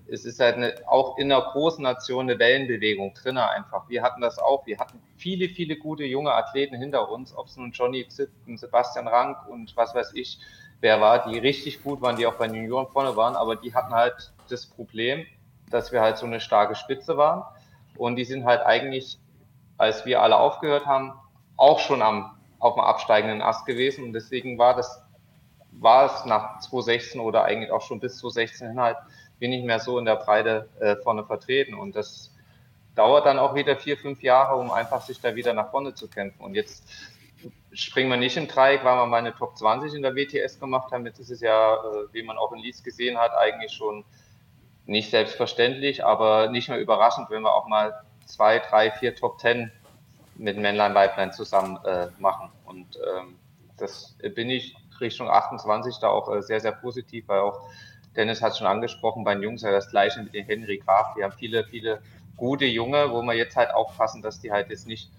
es 0.10 0.26
ist 0.26 0.40
halt 0.40 0.56
eine, 0.56 0.76
auch 0.88 1.18
in 1.18 1.32
einer 1.32 1.42
großen 1.42 1.84
Nation 1.84 2.30
eine 2.30 2.40
Wellenbewegung 2.40 3.14
drin 3.14 3.38
einfach. 3.38 3.90
Wir 3.90 4.02
hatten 4.04 4.22
das 4.22 4.40
auch. 4.40 4.66
Wir 4.66 4.78
hatten 4.78 5.02
viele, 5.18 5.50
viele 5.50 5.76
gute 5.76 6.04
junge 6.04 6.34
Athleten 6.34 6.76
hinter 6.76 7.10
uns, 7.10 7.36
ob 7.36 7.48
es 7.48 7.58
nun 7.58 7.72
Johnny 7.72 8.08
Zipp, 8.08 8.30
Sebastian 8.56 9.08
Rank 9.08 9.38
und 9.50 9.76
was 9.76 9.94
weiß 9.94 10.14
ich, 10.14 10.40
wer 10.80 11.02
war, 11.02 11.28
die 11.28 11.40
richtig 11.40 11.84
gut 11.84 12.02
waren, 12.02 12.16
die 12.16 12.26
auch 12.26 12.36
bei 12.36 12.48
den 12.48 12.56
Junioren 12.56 12.88
vorne 12.88 13.16
waren, 13.16 13.36
aber 13.36 13.56
die 13.56 13.74
hatten 13.74 13.94
halt 13.94 14.32
das 14.50 14.66
Problem, 14.66 15.26
dass 15.70 15.92
wir 15.92 16.02
halt 16.02 16.18
so 16.18 16.26
eine 16.26 16.40
starke 16.40 16.76
Spitze 16.76 17.18
waren. 17.18 17.44
Und 17.98 18.16
die 18.16 18.26
sind 18.26 18.46
halt 18.46 18.62
eigentlich, 18.62 19.18
als 19.78 20.06
wir 20.06 20.22
alle 20.22 20.38
aufgehört 20.38 20.86
haben, 20.86 21.14
auch 21.58 21.80
schon 21.80 22.02
am, 22.02 22.38
auf 22.60 22.76
dem 22.76 22.84
absteigenden 22.84 23.42
Ast 23.42 23.66
gewesen. 23.66 24.06
Und 24.06 24.14
deswegen 24.14 24.58
war 24.58 24.76
das, 24.76 25.02
war 25.72 26.06
es 26.06 26.26
nach 26.26 26.60
2016 26.60 27.20
oder 27.20 27.44
eigentlich 27.44 27.72
auch 27.72 27.82
schon 27.82 28.00
bis 28.00 28.20
2016 28.20 28.70
hin 28.70 28.80
halt 28.80 28.98
bin 29.40 29.54
ich 29.54 29.64
mehr 29.64 29.80
so 29.80 30.00
in 30.00 30.06
der 30.06 30.16
Breite 30.16 30.68
äh, 30.80 30.96
vorne 30.98 31.24
vertreten. 31.24 31.74
Und 31.74 31.96
das 31.96 32.34
dauert 32.96 33.26
dann 33.26 33.40
auch 33.40 33.56
wieder 33.56 33.76
vier, 33.76 33.98
fünf 33.98 34.22
Jahre, 34.24 34.56
um 34.56 34.72
einfach 34.72 35.02
sich 35.02 35.22
da 35.22 35.36
wieder 35.36 35.54
nach 35.54 35.72
vorne 35.72 35.94
zu 35.94 36.08
kämpfen. 36.08 36.44
Und 36.44 36.56
jetzt 36.56 36.84
springen 37.72 38.10
wir 38.10 38.18
nicht 38.18 38.38
im 38.38 38.48
Dreieck, 38.48 38.84
weil 38.84 38.96
wir 38.96 39.06
mal 39.06 39.18
eine 39.18 39.36
Top 39.36 39.58
20 39.58 39.94
in 39.94 40.02
der 40.02 40.16
WTS 40.16 40.60
gemacht 40.60 40.92
haben. 40.92 41.06
Jetzt 41.06 41.20
ist 41.20 41.30
es 41.30 41.42
ja, 41.42 41.76
äh, 41.76 42.14
wie 42.14 42.24
man 42.24 42.38
auch 42.38 42.52
in 42.54 42.60
Leeds 42.60 42.84
gesehen 42.84 43.18
hat, 43.18 43.32
eigentlich 43.36 43.72
schon 43.72 44.04
nicht 44.86 45.12
selbstverständlich, 45.12 46.04
aber 46.04 46.50
nicht 46.50 46.70
mehr 46.70 46.80
überraschend, 46.80 47.30
wenn 47.30 47.44
wir 47.44 47.54
auch 47.54 47.68
mal 47.68 47.94
zwei, 48.26 48.60
drei, 48.60 48.92
vier 48.92 49.16
Top 49.16 49.40
10 49.40 49.72
mit 50.36 50.58
Männlein, 50.58 50.96
Weiblein 50.96 51.32
zusammen 51.32 51.78
äh, 51.86 52.08
machen. 52.20 52.50
Und 52.66 52.98
ähm, 52.98 53.36
das 53.78 54.16
bin 54.36 54.50
ich 54.50 54.76
Richtung 55.00 55.30
28 55.30 56.00
da 56.00 56.08
auch 56.10 56.34
äh, 56.34 56.42
sehr, 56.42 56.60
sehr 56.60 56.72
positiv, 56.72 57.28
weil 57.28 57.42
auch 57.42 57.70
Dennis 58.18 58.42
hat 58.42 58.52
es 58.52 58.58
schon 58.58 58.68
angesprochen, 58.68 59.24
bei 59.24 59.36
den 59.36 59.44
Jungs 59.44 59.62
ja 59.62 59.72
das 59.72 59.90
gleiche 59.90 60.22
mit 60.22 60.34
den 60.34 60.46
Henry 60.46 60.80
Graf. 60.80 61.16
Wir 61.16 61.24
haben 61.24 61.34
viele, 61.34 61.64
viele 61.64 62.02
gute 62.36 62.66
Junge, 62.66 63.12
wo 63.12 63.22
wir 63.22 63.34
jetzt 63.36 63.56
halt 63.56 63.74
aufpassen, 63.74 64.22
dass 64.22 64.40
die 64.40 64.52
halt 64.52 64.70
jetzt 64.70 64.88
nicht, 64.88 65.12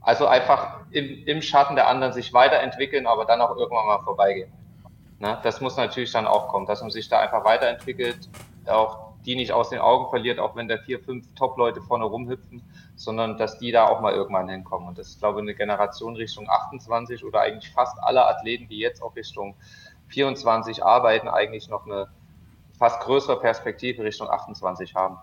also 0.00 0.26
einfach 0.26 0.80
im, 0.90 1.24
im 1.26 1.42
Schatten 1.42 1.76
der 1.76 1.88
anderen 1.88 2.12
sich 2.12 2.32
weiterentwickeln, 2.32 3.06
aber 3.06 3.26
dann 3.26 3.40
auch 3.40 3.56
irgendwann 3.56 3.86
mal 3.86 4.02
vorbeigehen. 4.02 4.50
Na, 5.18 5.36
das 5.42 5.60
muss 5.60 5.76
natürlich 5.76 6.12
dann 6.12 6.26
auch 6.26 6.48
kommen, 6.48 6.66
dass 6.66 6.80
man 6.80 6.90
sich 6.90 7.08
da 7.08 7.20
einfach 7.20 7.44
weiterentwickelt, 7.44 8.28
auch 8.66 9.06
die 9.24 9.34
nicht 9.34 9.52
aus 9.52 9.70
den 9.70 9.80
Augen 9.80 10.08
verliert, 10.08 10.38
auch 10.38 10.54
wenn 10.54 10.68
da 10.68 10.78
vier, 10.78 11.00
fünf 11.00 11.34
Top-Leute 11.34 11.82
vorne 11.82 12.04
rumhüpfen, 12.04 12.62
sondern 12.94 13.36
dass 13.36 13.58
die 13.58 13.72
da 13.72 13.86
auch 13.86 14.00
mal 14.00 14.14
irgendwann 14.14 14.48
hinkommen. 14.48 14.88
Und 14.88 14.98
das 14.98 15.08
ist, 15.08 15.18
glaube 15.18 15.40
ich, 15.40 15.42
eine 15.42 15.54
Generation 15.54 16.14
Richtung 16.14 16.48
28 16.48 17.24
oder 17.24 17.40
eigentlich 17.40 17.72
fast 17.72 17.98
alle 18.02 18.26
Athleten, 18.26 18.68
die 18.68 18.78
jetzt 18.78 19.02
auch 19.02 19.16
Richtung 19.16 19.56
24 20.08 20.84
arbeiten, 20.84 21.28
eigentlich 21.28 21.68
noch 21.68 21.86
eine 21.86 22.08
fast 22.78 23.00
größere 23.00 23.40
Perspektive 23.40 24.02
Richtung 24.04 24.28
28 24.28 24.94
haben. 24.94 25.16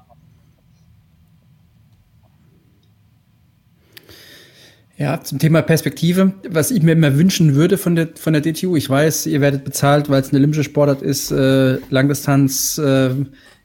Ja, 4.95 5.19
zum 5.21 5.39
Thema 5.39 5.63
Perspektive, 5.63 6.33
was 6.47 6.69
ich 6.69 6.83
mir 6.83 6.91
immer 6.91 7.17
wünschen 7.17 7.55
würde 7.55 7.77
von 7.77 7.95
der, 7.95 8.09
von 8.15 8.33
der 8.33 8.43
DTU, 8.43 8.75
ich 8.75 8.89
weiß, 8.89 9.25
ihr 9.25 9.41
werdet 9.41 9.63
bezahlt, 9.63 10.09
weil 10.09 10.21
es 10.21 10.29
eine 10.29 10.37
olympische 10.37 10.63
Sportart 10.63 11.01
ist, 11.01 11.31
äh, 11.31 11.79
Langdistanz 11.89 12.77
äh, 12.77 13.09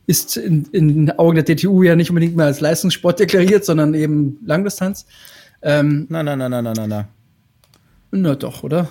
ist 0.07 0.39
in, 0.39 0.65
in 0.73 0.89
den 0.89 1.19
Augen 1.19 1.35
der 1.37 1.45
DTU 1.45 1.83
ja 1.83 1.95
nicht 1.97 2.09
unbedingt 2.09 2.35
mehr 2.35 2.47
als 2.47 2.61
Leistungssport 2.61 3.21
deklariert, 3.21 3.65
sondern 3.67 3.93
eben 3.93 4.39
Langdistanz. 4.45 5.05
Ähm, 5.61 6.07
na, 6.09 6.23
na, 6.23 6.35
na, 6.35 6.49
na, 6.49 6.63
na, 6.63 6.73
na, 6.73 6.87
na. 6.87 7.09
Na 8.11 8.35
doch, 8.35 8.63
oder? 8.63 8.89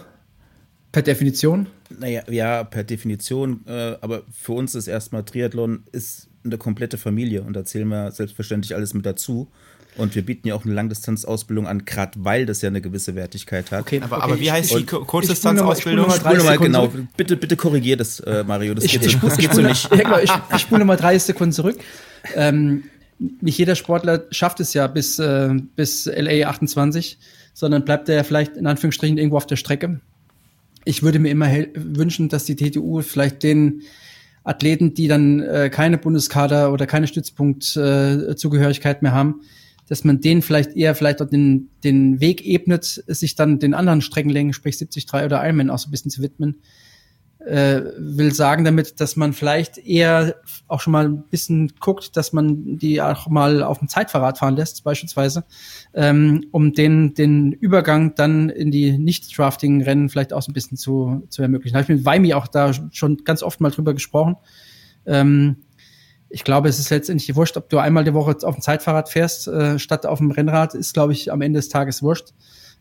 Per 0.92 1.02
Definition? 1.02 1.68
Naja, 1.90 2.24
ja, 2.30 2.64
per 2.64 2.84
Definition. 2.84 3.62
Äh, 3.68 3.98
aber 4.02 4.24
für 4.32 4.54
uns 4.54 4.76
ist 4.76 4.88
erstmal 4.88 5.24
Triathlon 5.24 5.84
ist 5.92 6.28
eine 6.44 6.58
komplette 6.58 6.98
Familie 6.98 7.44
und 7.44 7.54
da 7.54 7.66
zählen 7.66 7.88
wir 7.88 8.12
selbstverständlich 8.12 8.76
alles 8.76 8.94
mit 8.94 9.06
dazu. 9.06 9.50
Und 9.98 10.14
wir 10.14 10.24
bieten 10.24 10.48
ja 10.48 10.54
auch 10.54 10.64
eine 10.64 10.76
Langdistanzausbildung 10.76 11.66
an, 11.66 11.86
gerade 11.86 12.24
weil 12.24 12.46
das 12.46 12.62
ja 12.62 12.70
eine 12.70 12.82
gewisse 12.82 13.16
Wertigkeit 13.16 13.72
hat. 13.72 13.82
Okay, 13.82 14.00
aber, 14.04 14.18
okay, 14.18 14.26
aber 14.26 14.40
wie 14.40 14.52
heißt 14.52 14.78
die 14.78 14.86
Kurzdistanzausbildung? 14.86 16.08
Ich 16.08 16.16
spule 16.16 16.38
nochmal, 16.38 16.58
genau. 16.60 16.94
Bitte, 17.18 17.36
bitte 17.36 17.56
korrigiere 17.56 17.98
das, 17.98 18.20
äh, 18.20 18.44
Mario. 18.44 18.76
Das 18.76 18.84
ich, 18.84 18.92
geht, 18.92 19.10
so, 19.10 19.18
das 19.18 19.38
geht 19.38 19.56
so 19.56 19.62
nicht. 19.62 19.90
Ja, 19.90 19.98
genau, 19.98 20.20
ich, 20.20 20.32
ich 20.54 20.62
spule 20.62 20.80
nochmal 20.80 20.98
30 20.98 21.24
Sekunden 21.24 21.52
zurück. 21.52 21.80
Ähm, 22.36 22.84
nicht 23.18 23.58
jeder 23.58 23.76
Sportler 23.76 24.26
schafft 24.30 24.60
es 24.60 24.76
ja 24.76 24.86
bis, 24.86 25.18
äh, 25.18 25.50
bis 25.76 26.06
LA 26.06 26.48
28, 26.48 27.18
sondern 27.56 27.84
bleibt 27.84 28.08
er 28.08 28.18
ja 28.18 28.24
vielleicht 28.24 28.56
in 28.56 28.68
Anführungsstrichen 28.68 29.18
irgendwo 29.18 29.38
auf 29.38 29.48
der 29.48 29.56
Strecke 29.56 30.00
ich 30.88 31.04
würde 31.04 31.20
mir 31.20 31.30
immer 31.30 31.50
wünschen, 31.76 32.30
dass 32.30 32.46
die 32.46 32.56
TTU 32.56 33.02
vielleicht 33.02 33.44
den 33.44 33.82
Athleten, 34.44 34.94
die 34.94 35.08
dann 35.08 35.42
äh, 35.42 35.70
keine 35.70 35.98
Bundeskader 35.98 36.72
oder 36.72 36.88
keine 36.88 37.08
Stützpunktzugehörigkeit 37.08 38.98
äh, 38.98 39.04
mehr 39.04 39.12
haben, 39.12 39.42
dass 39.90 40.04
man 40.04 40.22
denen 40.22 40.42
vielleicht 40.42 40.76
eher 40.76 40.96
vielleicht 40.96 41.22
auch 41.22 41.30
den, 41.30 41.70
den 41.84 42.20
Weg 42.22 42.46
ebnet, 42.46 43.04
sich 43.08 43.36
dann 43.36 43.60
den 43.60 43.74
anderen 43.74 44.02
Streckenlängen, 44.02 44.54
sprich 44.54 44.78
73 44.78 45.08
oder 45.14 45.44
Ironman 45.44 45.70
auch 45.70 45.80
so 45.80 45.90
ein 45.90 45.92
bisschen 45.92 46.12
zu 46.12 46.22
widmen 46.22 46.58
äh, 47.40 47.82
will 47.98 48.34
sagen 48.34 48.66
damit, 48.66 49.00
dass 49.00 49.16
man 49.16 49.34
vielleicht 49.34 49.78
eher 49.78 50.36
auch 50.68 50.82
schon 50.82 50.92
mal 50.92 51.06
ein 51.06 51.24
bisschen 51.30 51.74
guckt, 51.80 52.18
dass 52.18 52.34
man 52.34 52.78
die 52.78 53.02
auch 53.02 53.28
mal 53.28 53.64
auf 53.64 53.80
dem 53.80 53.88
Zeitverrat 53.88 54.40
fahren 54.40 54.56
lässt, 54.56 54.84
beispielsweise, 54.84 55.46
ähm, 55.94 56.46
um 56.52 56.74
den, 56.74 57.14
den 57.14 57.52
Übergang 57.52 58.16
dann 58.16 58.50
in 58.50 58.72
die 58.72 58.98
Nicht-Drafting-Rennen 58.98 60.10
vielleicht 60.10 60.34
auch 60.34 60.42
so 60.42 60.52
ein 60.52 60.54
bisschen 60.54 60.78
zu, 60.78 61.26
zu 61.30 61.42
ermöglichen. 61.42 61.74
Da 61.74 61.80
habe 61.82 61.92
ich 61.92 61.98
mit 61.98 62.06
Weimi 62.06 62.34
auch 62.34 62.48
da 62.48 62.72
schon 62.92 63.18
ganz 63.24 63.44
oft 63.44 63.62
mal 63.62 63.72
drüber 63.72 63.94
gesprochen. 63.94 64.36
Ähm, 65.06 65.58
ich 66.30 66.44
glaube, 66.44 66.68
es 66.68 66.80
ist 66.80 66.90
letztendlich 66.90 67.36
wurscht, 67.36 67.56
ob 67.56 67.70
du 67.70 67.78
einmal 67.78 68.04
die 68.04 68.14
Woche 68.14 68.36
auf 68.44 68.56
dem 68.56 68.62
Zeitfahrrad 68.62 69.10
fährst, 69.10 69.48
äh, 69.48 69.80
statt 69.80 70.06
auf 70.06 70.20
dem 70.20 70.32
Rennrad, 70.32 70.74
ist, 70.74 70.94
glaube 70.94 71.14
ich, 71.14 71.32
am 71.32 71.42
Ende 71.42 71.60
des 71.60 71.70
Tages 71.70 72.04
wurscht. 72.04 72.34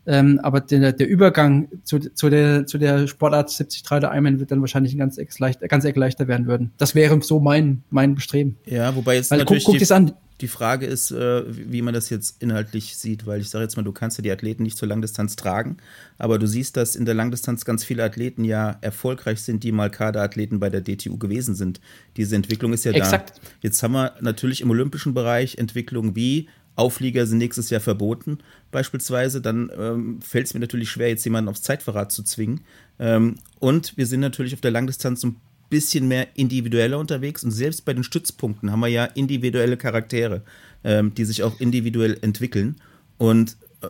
Ähm, 0.07 0.39
aber 0.41 0.61
der, 0.61 0.93
der 0.93 1.07
Übergang 1.07 1.67
zu, 1.83 1.99
zu, 1.99 2.29
der, 2.29 2.65
zu 2.65 2.77
der 2.77 3.07
Sportart 3.07 3.49
73 3.49 3.83
oder 3.91 4.11
Ironman 4.13 4.39
wird 4.39 4.51
dann 4.51 4.61
wahrscheinlich 4.61 4.93
ein 4.93 4.99
ganz, 4.99 5.17
leicht, 5.39 5.59
ganz 5.67 5.83
eck 5.83 5.97
leichter 5.97 6.29
werden 6.29 6.47
würden. 6.47 6.71
Das 6.77 6.95
wäre 6.95 7.21
so 7.21 7.41
mein, 7.41 7.83
mein 7.89 8.15
Bestreben. 8.15 8.55
Ja, 8.65 8.95
wobei 8.95 9.15
jetzt 9.15 9.31
Weil, 9.31 9.39
natürlich 9.39 9.65
guck, 9.65 9.77
guck 9.77 10.07
die, 10.07 10.13
die 10.39 10.47
Frage 10.47 10.85
ist, 10.85 11.11
äh, 11.11 11.43
wie 11.47 11.81
man 11.81 11.93
das 11.93 12.09
jetzt 12.09 12.41
inhaltlich 12.41 12.95
sieht, 12.95 13.25
weil 13.25 13.41
ich 13.41 13.49
sage 13.49 13.63
jetzt 13.63 13.75
mal, 13.75 13.83
du 13.83 13.91
kannst 13.91 14.17
ja 14.17 14.21
die 14.21 14.31
Athleten 14.31 14.63
nicht 14.63 14.77
zur 14.77 14.87
Langdistanz 14.87 15.35
tragen, 15.35 15.77
aber 16.17 16.37
du 16.37 16.47
siehst, 16.47 16.77
dass 16.77 16.95
in 16.95 17.05
der 17.05 17.15
Langdistanz 17.15 17.65
ganz 17.65 17.83
viele 17.83 18.03
Athleten 18.03 18.43
ja 18.43 18.77
erfolgreich 18.81 19.41
sind, 19.41 19.63
die 19.63 19.71
mal 19.71 19.89
Kaderathleten 19.89 20.59
bei 20.59 20.69
der 20.69 20.81
DTU 20.81 21.17
gewesen 21.17 21.55
sind. 21.55 21.81
Diese 22.17 22.35
Entwicklung 22.35 22.71
ist 22.71 22.85
ja 22.85 22.91
Exakt. 22.91 23.37
da. 23.37 23.49
Jetzt 23.61 23.81
haben 23.81 23.93
wir 23.93 24.13
natürlich 24.21 24.61
im 24.61 24.69
olympischen 24.69 25.13
Bereich 25.13 25.57
Entwicklungen 25.57 26.15
wie 26.15 26.47
Auflieger 26.77 27.25
sind 27.25 27.39
nächstes 27.39 27.69
Jahr 27.69 27.81
verboten, 27.81 28.37
beispielsweise, 28.71 29.41
dann 29.41 29.71
ähm, 29.77 30.21
fällt 30.21 30.47
es 30.47 30.53
mir 30.53 30.59
natürlich 30.59 30.89
schwer, 30.89 31.09
jetzt 31.09 31.25
jemanden 31.25 31.49
aufs 31.49 31.63
Zeitverrat 31.63 32.11
zu 32.11 32.23
zwingen. 32.23 32.61
Ähm, 32.99 33.35
und 33.59 33.97
wir 33.97 34.05
sind 34.05 34.19
natürlich 34.19 34.53
auf 34.53 34.61
der 34.61 34.71
Langdistanz 34.71 35.23
ein 35.23 35.37
bisschen 35.69 36.07
mehr 36.07 36.27
individueller 36.35 36.99
unterwegs 36.99 37.43
und 37.43 37.51
selbst 37.51 37.83
bei 37.83 37.93
den 37.93 38.03
Stützpunkten 38.03 38.71
haben 38.71 38.79
wir 38.79 38.87
ja 38.87 39.05
individuelle 39.05 39.75
Charaktere, 39.75 40.43
ähm, 40.83 41.13
die 41.13 41.25
sich 41.25 41.43
auch 41.43 41.59
individuell 41.59 42.17
entwickeln. 42.21 42.77
Und 43.17 43.57
äh, 43.81 43.89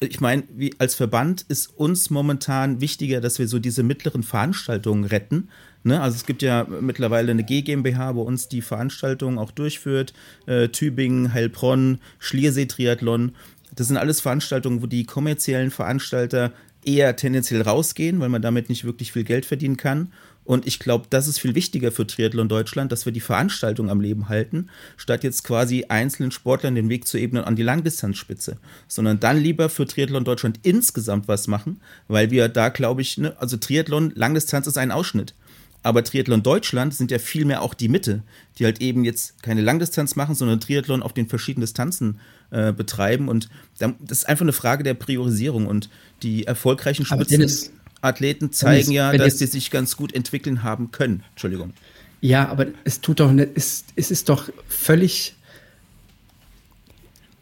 ich 0.00 0.20
meine, 0.20 0.44
als 0.78 0.94
Verband 0.94 1.42
ist 1.48 1.66
uns 1.78 2.10
momentan 2.10 2.80
wichtiger, 2.80 3.20
dass 3.20 3.38
wir 3.38 3.48
so 3.48 3.58
diese 3.58 3.82
mittleren 3.82 4.22
Veranstaltungen 4.22 5.04
retten. 5.04 5.48
Ne? 5.82 6.00
Also 6.00 6.16
es 6.16 6.26
gibt 6.26 6.42
ja 6.42 6.66
mittlerweile 6.80 7.30
eine 7.30 7.44
G 7.44 7.62
GmbH, 7.62 8.14
wo 8.14 8.22
uns 8.22 8.48
die 8.48 8.62
Veranstaltungen 8.62 9.38
auch 9.38 9.50
durchführt. 9.50 10.12
Äh, 10.46 10.68
Tübingen, 10.68 11.32
Heilbronn, 11.32 11.98
Schliersee 12.18 12.66
Triathlon. 12.66 13.32
Das 13.74 13.88
sind 13.88 13.96
alles 13.96 14.20
Veranstaltungen, 14.20 14.82
wo 14.82 14.86
die 14.86 15.04
kommerziellen 15.04 15.70
Veranstalter 15.70 16.52
eher 16.84 17.16
tendenziell 17.16 17.62
rausgehen, 17.62 18.20
weil 18.20 18.28
man 18.28 18.42
damit 18.42 18.68
nicht 18.68 18.84
wirklich 18.84 19.12
viel 19.12 19.24
Geld 19.24 19.46
verdienen 19.46 19.76
kann. 19.76 20.12
Und 20.44 20.66
ich 20.66 20.80
glaube, 20.80 21.06
das 21.10 21.28
ist 21.28 21.38
viel 21.38 21.54
wichtiger 21.54 21.92
für 21.92 22.06
Triathlon 22.06 22.48
Deutschland, 22.48 22.90
dass 22.90 23.04
wir 23.04 23.12
die 23.12 23.20
Veranstaltung 23.20 23.88
am 23.88 24.00
Leben 24.00 24.28
halten, 24.28 24.68
statt 24.96 25.22
jetzt 25.22 25.44
quasi 25.44 25.84
einzelnen 25.88 26.32
Sportlern 26.32 26.74
den 26.74 26.88
Weg 26.88 27.06
zu 27.06 27.18
ebnen 27.18 27.44
an 27.44 27.56
die 27.56 27.62
Langdistanzspitze. 27.62 28.56
Sondern 28.88 29.20
dann 29.20 29.38
lieber 29.38 29.68
für 29.68 29.86
Triathlon 29.86 30.24
Deutschland 30.24 30.58
insgesamt 30.62 31.28
was 31.28 31.46
machen, 31.46 31.80
weil 32.08 32.30
wir 32.30 32.48
da, 32.48 32.70
glaube 32.70 33.02
ich, 33.02 33.18
ne, 33.18 33.36
also 33.38 33.58
Triathlon, 33.58 34.12
Langdistanz 34.16 34.66
ist 34.66 34.78
ein 34.78 34.90
Ausschnitt. 34.90 35.34
Aber 35.82 36.04
Triathlon 36.04 36.42
Deutschland 36.42 36.94
sind 36.94 37.10
ja 37.10 37.18
vielmehr 37.18 37.62
auch 37.62 37.72
die 37.72 37.88
Mitte, 37.88 38.22
die 38.58 38.64
halt 38.64 38.80
eben 38.80 39.04
jetzt 39.04 39.42
keine 39.42 39.62
Langdistanz 39.62 40.14
machen, 40.14 40.34
sondern 40.34 40.60
Triathlon 40.60 41.02
auf 41.02 41.14
den 41.14 41.26
verschiedenen 41.26 41.62
Distanzen 41.62 42.20
äh, 42.50 42.72
betreiben. 42.72 43.28
Und 43.28 43.48
das 43.78 43.94
ist 44.10 44.28
einfach 44.28 44.42
eine 44.42 44.52
Frage 44.52 44.82
der 44.82 44.94
Priorisierung. 44.94 45.66
Und 45.66 45.88
die 46.22 46.46
erfolgreichen 46.46 47.06
Spitzenathleten 47.06 48.52
zeigen 48.52 48.92
ja, 48.92 49.12
dass 49.12 49.38
sie 49.38 49.46
sich 49.46 49.70
ganz 49.70 49.96
gut 49.96 50.14
entwickeln 50.14 50.62
haben 50.62 50.90
können. 50.90 51.22
Entschuldigung. 51.30 51.72
Ja, 52.20 52.48
aber 52.48 52.66
es 52.84 53.00
tut 53.00 53.20
doch 53.20 53.32
nicht, 53.32 53.48
es, 53.54 53.84
es 53.96 54.10
ist 54.10 54.28
doch 54.28 54.50
völlig 54.68 55.36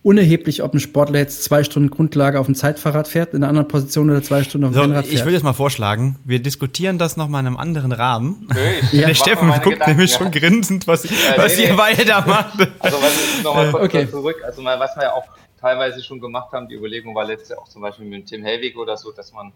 unerheblich, 0.02 0.62
ob 0.62 0.74
ein 0.74 0.80
Sportler 0.80 1.18
jetzt 1.18 1.44
zwei 1.44 1.64
Stunden 1.64 1.90
Grundlage 1.90 2.38
auf 2.38 2.46
dem 2.46 2.54
Zeitfahrrad 2.54 3.08
fährt, 3.08 3.34
in 3.34 3.42
einer 3.42 3.48
anderen 3.48 3.68
Position 3.68 4.10
oder 4.10 4.22
zwei 4.22 4.42
Stunden 4.44 4.66
auf 4.66 4.72
dem 4.72 4.74
so, 4.74 4.80
Rennrad 4.82 5.04
fährt. 5.04 5.14
Ich 5.14 5.24
würde 5.24 5.34
jetzt 5.34 5.42
mal 5.42 5.52
vorschlagen, 5.52 6.18
wir 6.24 6.40
diskutieren 6.40 6.98
das 6.98 7.16
nochmal 7.16 7.40
in 7.40 7.48
einem 7.48 7.56
anderen 7.56 7.92
Rahmen. 7.92 8.48
Okay, 8.58 9.00
Der 9.06 9.14
Steffen 9.14 9.48
guckt 9.48 9.64
Gedanken, 9.64 9.90
nämlich 9.90 10.12
ja. 10.12 10.18
schon 10.18 10.30
grinsend, 10.30 10.86
was, 10.86 11.04
was 11.36 11.56
nee, 11.56 11.64
ihr 11.64 11.70
nee. 11.70 11.76
beide 11.76 12.04
macht. 12.26 12.68
Also 12.78 12.98
was 13.02 13.42
nochmal 13.42 13.74
okay. 13.74 14.08
zurück, 14.08 14.36
also 14.44 14.62
mal, 14.62 14.78
was 14.80 14.96
wir 14.96 15.04
ja 15.04 15.12
auch 15.12 15.24
teilweise 15.60 16.02
schon 16.02 16.20
gemacht 16.20 16.52
haben, 16.52 16.68
die 16.68 16.74
Überlegung 16.74 17.14
war 17.14 17.24
letztes 17.24 17.50
Jahr 17.50 17.60
auch 17.60 17.68
zum 17.68 17.82
Beispiel 17.82 18.06
mit 18.06 18.26
Tim 18.26 18.44
Helwig 18.44 18.76
oder 18.76 18.96
so, 18.96 19.12
dass 19.12 19.32
man, 19.32 19.52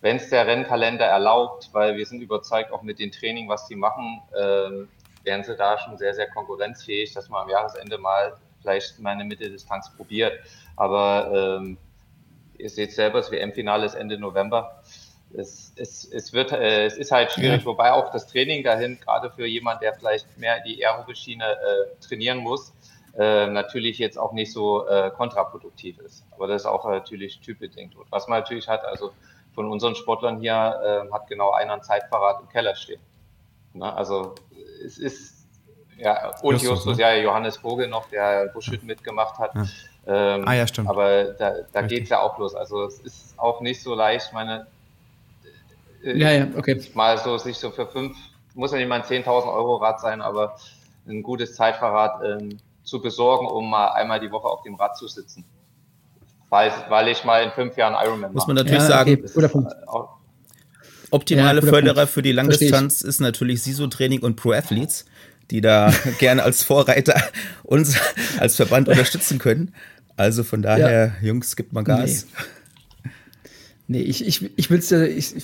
wenn 0.00 0.16
es 0.16 0.30
der 0.30 0.46
Rennkalender 0.46 1.04
erlaubt, 1.04 1.70
weil 1.72 1.96
wir 1.96 2.06
sind 2.06 2.20
überzeugt 2.20 2.72
auch 2.72 2.82
mit 2.82 2.98
dem 2.98 3.10
Training, 3.10 3.48
was 3.48 3.66
die 3.66 3.76
machen, 3.76 4.22
ähm, 4.40 4.88
wären 5.24 5.44
sie 5.44 5.56
da 5.56 5.78
schon 5.78 5.96
sehr, 5.98 6.14
sehr 6.14 6.28
konkurrenzfähig, 6.30 7.12
dass 7.12 7.28
man 7.28 7.42
am 7.42 7.48
Jahresende 7.48 7.98
mal 7.98 8.34
vielleicht 8.62 8.98
mal 9.00 9.10
eine 9.10 9.24
Mitteldistanz 9.24 9.90
probiert. 9.94 10.32
Aber 10.76 11.58
ähm, 11.60 11.78
ihr 12.58 12.70
seht 12.70 12.92
selber, 12.92 13.18
das 13.18 13.30
WM-Finale 13.30 13.86
ist 13.86 13.94
Ende 13.94 14.18
November. 14.18 14.82
Es, 15.34 15.72
es, 15.76 16.04
es, 16.04 16.32
wird, 16.32 16.52
äh, 16.52 16.86
es 16.86 16.96
ist 16.96 17.10
halt 17.10 17.32
schwierig, 17.32 17.64
wobei 17.64 17.92
auch 17.92 18.12
das 18.12 18.26
Training 18.26 18.62
dahin, 18.62 18.98
gerade 19.00 19.30
für 19.30 19.46
jemand, 19.46 19.82
der 19.82 19.94
vielleicht 19.94 20.38
mehr 20.38 20.60
die 20.60 20.84
aerobe 20.84 21.14
Schiene 21.14 21.44
äh, 21.44 22.06
trainieren 22.06 22.38
muss, 22.38 22.72
äh, 23.18 23.46
natürlich 23.46 23.98
jetzt 23.98 24.18
auch 24.18 24.32
nicht 24.32 24.52
so 24.52 24.86
äh, 24.86 25.10
kontraproduktiv 25.10 25.98
ist. 26.00 26.24
Aber 26.32 26.46
das 26.46 26.62
ist 26.62 26.66
auch 26.66 26.88
natürlich 26.88 27.40
typbedingt. 27.40 27.96
Und 27.96 28.10
was 28.10 28.28
man 28.28 28.40
natürlich 28.40 28.68
hat, 28.68 28.84
also 28.84 29.12
von 29.54 29.70
unseren 29.70 29.94
Sportlern 29.94 30.40
hier 30.40 30.52
äh, 30.52 31.12
hat 31.12 31.28
genau 31.28 31.52
einer 31.52 31.74
ein 31.74 31.82
Zeitfahrrad 31.82 32.40
im 32.40 32.48
Keller 32.48 32.74
stehen. 32.74 33.00
Ne? 33.74 33.92
Also 33.94 34.34
es 34.84 34.98
ist 34.98 35.41
ja 36.02 36.28
und 36.42 36.54
Justus, 36.54 36.70
Justus, 36.70 36.96
ne? 36.96 37.02
ja 37.02 37.14
Johannes 37.16 37.56
Vogel 37.56 37.88
noch, 37.88 38.08
der 38.10 38.48
Buschhütten 38.48 38.86
mitgemacht 38.86 39.38
hat. 39.38 39.54
Ja. 39.54 39.66
Ähm, 40.06 40.44
Ah 40.46 40.54
ja, 40.54 40.66
stimmt. 40.66 40.88
Aber 40.88 41.24
da, 41.24 41.52
da 41.72 41.80
Richtig. 41.80 41.98
geht's 41.98 42.10
ja 42.10 42.20
auch 42.20 42.36
los. 42.38 42.54
Also 42.54 42.84
es 42.86 42.98
ist 43.00 43.34
auch 43.38 43.60
nicht 43.60 43.82
so 43.82 43.94
leicht. 43.94 44.26
Ich 44.28 44.32
meine, 44.32 44.66
äh, 46.04 46.18
ja, 46.18 46.30
ja, 46.30 46.46
okay. 46.56 46.80
mal 46.94 47.18
so 47.18 47.38
sich 47.38 47.56
so 47.56 47.70
für 47.70 47.86
fünf, 47.86 48.16
muss 48.54 48.72
ja 48.72 48.78
nicht 48.78 48.88
mal 48.88 48.96
ein 48.96 49.02
10.000 49.02 49.26
Euro 49.52 49.76
Rad 49.76 50.00
sein, 50.00 50.20
aber 50.20 50.56
ein 51.06 51.22
gutes 51.22 51.54
Zeitfahrrad 51.54 52.22
ähm, 52.24 52.58
zu 52.84 53.00
besorgen, 53.00 53.46
um 53.46 53.70
mal 53.70 53.88
einmal 53.92 54.18
die 54.20 54.30
Woche 54.30 54.48
auf 54.48 54.62
dem 54.62 54.74
Rad 54.74 54.96
zu 54.96 55.06
sitzen. 55.08 55.44
Weil, 56.48 56.70
weil 56.88 57.08
ich 57.08 57.24
mal 57.24 57.42
in 57.44 57.50
fünf 57.52 57.76
Jahren 57.76 57.94
Ironman 57.94 58.32
Muss 58.32 58.42
mache. 58.42 58.48
man 58.54 58.56
natürlich 58.56 58.82
Ja, 58.82 58.88
sagen, 58.88 59.12
okay, 59.22 59.30
guter 59.32 59.48
Punkt. 59.48 59.72
Auch- 59.88 60.16
optimale 61.10 61.60
Ja, 61.60 61.66
Förderer 61.66 61.94
Punkt. 61.94 62.10
für 62.10 62.22
die. 62.22 62.32
Langdistanz 62.32 63.02
ist 63.02 63.20
natürlich 63.20 63.62
SISO-Training 63.62 64.20
und 64.20 64.36
Pro-Athletes, 64.36 65.04
die 65.52 65.60
da 65.60 65.92
gerne 66.18 66.42
als 66.42 66.64
Vorreiter 66.64 67.14
uns 67.62 67.96
als 68.38 68.56
Verband 68.56 68.88
unterstützen 68.88 69.38
können. 69.38 69.72
Also 70.16 70.42
von 70.42 70.62
daher, 70.62 71.14
Jungs, 71.22 71.54
gibt 71.54 71.72
mal 71.72 71.84
Gas. 71.84 72.26
Nee, 73.88 74.00
ich, 74.02 74.26
ich, 74.26 74.50
ich 74.56 74.70
will's 74.70 74.90
ja, 74.90 75.02
ich, 75.02 75.34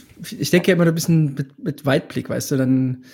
ich- 0.40 0.50
denke 0.50 0.68
ja 0.68 0.74
immer 0.76 0.86
ein 0.86 0.94
bisschen 0.94 1.34
mit, 1.34 1.58
mit 1.62 1.86
Weitblick, 1.86 2.28
weißt 2.30 2.52
du, 2.52 2.56
dann, 2.56 3.04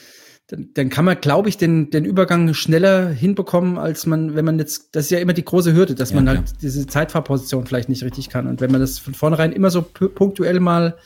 dann, 0.48 0.68
dann 0.74 0.90
kann 0.90 1.04
man, 1.06 1.20
glaube 1.20 1.48
ich, 1.48 1.56
den, 1.56 1.90
den 1.90 2.04
Übergang 2.04 2.52
schneller 2.54 3.08
hinbekommen, 3.08 3.78
als 3.78 4.06
man, 4.06 4.34
wenn 4.36 4.44
man 4.44 4.58
jetzt, 4.58 4.90
das 4.94 5.06
ist 5.06 5.10
ja 5.10 5.18
immer 5.18 5.32
die 5.32 5.44
große 5.44 5.74
Hürde, 5.74 5.94
dass 5.94 6.10
Ja, 6.10 6.16
man 6.16 6.28
halt 6.28 6.42
diese 6.62 6.86
Zeitfahrposition 6.86 7.66
vielleicht 7.66 7.88
nicht 7.88 8.04
richtig 8.04 8.28
kann. 8.28 8.46
Und 8.46 8.60
wenn 8.60 8.70
man 8.70 8.80
das 8.80 8.98
von 8.98 9.14
vornherein 9.14 9.52
immer 9.52 9.70
so 9.70 9.80
pu- 9.80 10.08
punktuell 10.10 10.60
mal 10.60 10.96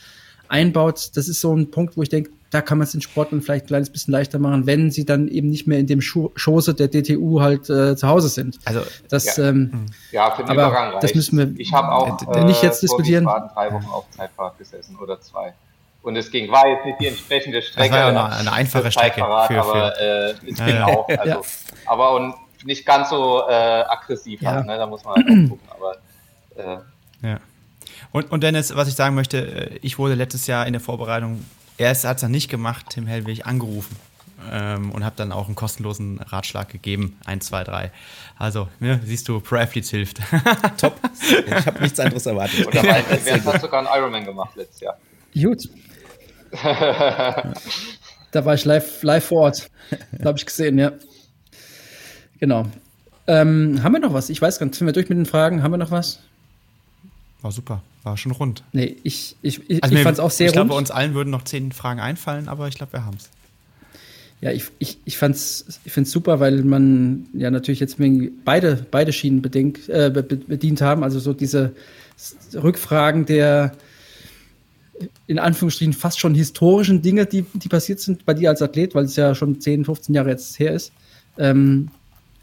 einbaut, 0.48 1.10
das 1.14 1.28
ist 1.28 1.40
so 1.40 1.54
ein 1.54 1.70
Punkt, 1.70 1.96
wo 1.96 2.02
ich 2.02 2.08
denke, 2.08 2.30
da 2.50 2.62
kann 2.62 2.78
man 2.78 2.86
es 2.86 2.92
den 2.92 3.02
Sportlern 3.02 3.42
vielleicht 3.42 3.64
ein 3.64 3.68
kleines 3.68 3.90
bisschen 3.90 4.12
leichter 4.12 4.38
machen, 4.38 4.66
wenn 4.66 4.90
sie 4.90 5.04
dann 5.04 5.28
eben 5.28 5.48
nicht 5.50 5.66
mehr 5.66 5.78
in 5.78 5.86
dem 5.86 6.00
Scho 6.00 6.32
Schoße 6.34 6.72
der 6.74 6.88
DTU 6.88 7.40
halt 7.42 7.68
äh, 7.68 7.94
zu 7.96 8.08
Hause 8.08 8.28
sind. 8.28 8.58
Also, 8.64 8.80
Das, 9.10 9.36
Ja. 9.36 9.48
ähm, 9.50 9.86
Ja, 10.12 10.30
für 10.30 10.42
den 10.42 10.50
Aber 10.50 10.62
Übergang 10.68 10.94
das 11.00 11.14
müssen 11.14 11.36
wir 11.38 11.60
Ich 11.60 11.72
habe 11.72 11.92
auch 11.92 12.34
äh, 12.34 12.44
nicht 12.44 12.62
jetzt 12.62 12.82
diskutieren. 12.82 13.24
Drei 13.24 13.72
Wochen 13.72 13.86
auf 13.92 14.08
Zeitfahrrad 14.10 14.56
gesessen 14.58 14.96
oder 14.96 15.20
zwei. 15.20 15.52
Und 16.02 16.16
es 16.16 16.30
ging, 16.30 16.50
war 16.50 16.66
jetzt 16.66 16.86
nicht 16.86 17.00
die 17.00 17.06
entsprechende 17.08 17.60
Strecke. 17.60 17.90
war 17.92 17.98
ja 17.98 18.08
eine- 18.08 18.36
eine 18.36 18.52
einfache 18.52 18.90
Strecke 18.90 19.20
für- 19.20 19.46
für- 19.54 19.60
aber 19.60 20.00
äh, 20.00 20.30
es 20.30 20.38
ging 20.56 20.68
ja. 20.68 20.86
auch. 20.86 21.06
Also, 21.18 21.24
Ja. 21.28 21.40
Aber 21.86 22.14
und 22.14 22.34
nicht 22.64 22.86
ganz 22.86 23.10
so 23.10 23.42
äh, 23.48 23.52
aggressiv 23.52 24.40
Ja. 24.40 24.52
halt, 24.52 24.66
ne? 24.66 24.78
da 24.78 24.86
muss 24.86 25.04
man 25.04 25.16
halt 25.16 25.26
auch 25.26 25.48
gucken. 25.50 25.68
Aber 25.68 25.96
äh, 26.56 27.26
Ja. 27.28 27.40
Und, 28.12 28.30
und 28.32 28.42
Dennis, 28.42 28.74
was 28.74 28.88
ich 28.88 28.94
sagen 28.94 29.14
möchte, 29.14 29.36
äh, 29.38 29.78
ich 29.82 29.98
wurde 29.98 30.14
letztes 30.14 30.46
Jahr 30.46 30.66
in 30.66 30.72
der 30.72 30.80
Vorbereitung, 30.80 31.44
erst 31.78 32.04
hat 32.04 32.18
es 32.18 32.20
dann 32.20 32.30
nicht 32.30 32.50
gemacht, 32.50 32.86
Tim 32.90 33.06
Hellwig 33.06 33.46
angerufen 33.46 33.96
ähm, 34.50 34.90
und 34.92 35.04
habe 35.04 35.16
dann 35.16 35.32
auch 35.32 35.46
einen 35.46 35.54
kostenlosen 35.54 36.18
Ratschlag 36.18 36.68
gegeben, 36.68 37.18
1, 37.24 37.46
2, 37.46 37.64
3. 37.64 37.92
Also, 38.38 38.68
ne, 38.80 39.00
siehst 39.04 39.28
du, 39.28 39.40
Pro 39.40 39.56
Athletes 39.56 39.90
hilft. 39.90 40.20
Top. 40.76 40.96
Ich 41.46 41.66
habe 41.66 41.82
nichts 41.82 41.98
anderes 41.98 42.26
erwartet. 42.26 42.66
und 42.66 42.74
dabei 42.74 43.04
wer 43.24 43.44
hat 43.44 43.60
sogar 43.60 43.80
einen 43.80 43.88
Ironman 44.00 44.24
gemacht 44.24 44.54
letztes 44.56 44.80
Jahr. 44.80 44.98
Gut. 45.34 45.68
da 48.32 48.44
war 48.44 48.54
ich 48.54 48.64
live, 48.64 49.02
live 49.02 49.24
vor 49.24 49.42
Ort. 49.42 49.70
Da 50.12 50.26
habe 50.28 50.38
ich 50.38 50.46
gesehen, 50.46 50.78
ja. 50.78 50.92
Genau. 52.40 52.66
Ähm, 53.26 53.82
haben 53.82 53.92
wir 53.92 54.00
noch 54.00 54.14
was? 54.14 54.30
Ich 54.30 54.40
weiß 54.40 54.58
gar 54.58 54.66
nicht. 54.66 54.76
Sind 54.76 54.86
wir 54.86 54.92
durch 54.92 55.08
mit 55.08 55.18
den 55.18 55.26
Fragen? 55.26 55.62
Haben 55.62 55.72
wir 55.72 55.78
noch 55.78 55.90
was? 55.90 56.20
War 57.42 57.52
super, 57.52 57.82
war 58.02 58.16
schon 58.16 58.32
rund. 58.32 58.64
Nee, 58.72 58.96
ich, 59.04 59.36
ich, 59.42 59.60
ich, 59.70 59.82
Also 59.82 59.94
ich 59.94 60.02
fand 60.02 60.14
es 60.14 60.20
auch 60.20 60.30
sehr 60.30 60.48
Ich 60.48 60.52
glaube, 60.52 60.70
rund. 60.70 60.70
bei 60.70 60.78
uns 60.78 60.90
allen 60.90 61.14
würden 61.14 61.30
noch 61.30 61.44
zehn 61.44 61.70
Fragen 61.72 62.00
einfallen, 62.00 62.48
aber 62.48 62.66
ich 62.68 62.74
glaube, 62.74 62.94
wir 62.94 63.04
haben 63.04 63.16
es. 63.16 63.30
Ja, 64.40 64.52
ich, 64.52 64.64
ich, 64.78 64.98
ich 65.04 65.18
fand's, 65.18 65.80
ich 65.84 65.92
find's 65.92 66.10
super, 66.12 66.38
weil 66.40 66.62
man 66.62 67.26
ja 67.32 67.50
natürlich 67.50 67.80
jetzt 67.80 67.96
beide, 68.44 68.86
beide 68.90 69.12
Schienen 69.12 69.42
bedingt, 69.42 69.88
äh, 69.88 70.10
be- 70.12 70.22
bedient 70.22 70.80
haben. 70.80 71.02
Also 71.02 71.18
so 71.18 71.32
diese 71.32 71.72
Rückfragen 72.54 73.26
der 73.26 73.72
in 75.28 75.38
Anführungsstrichen 75.38 75.92
fast 75.92 76.18
schon 76.18 76.34
historischen 76.34 77.02
Dinge, 77.02 77.26
die, 77.26 77.44
die 77.54 77.68
passiert 77.68 78.00
sind 78.00 78.24
bei 78.26 78.34
dir 78.34 78.50
als 78.50 78.62
Athlet, 78.62 78.94
weil 78.96 79.04
es 79.04 79.14
ja 79.14 79.34
schon 79.34 79.60
10, 79.60 79.84
15 79.84 80.14
Jahre 80.14 80.30
jetzt 80.30 80.58
her 80.58 80.72
ist. 80.72 80.92
Ähm, 81.38 81.88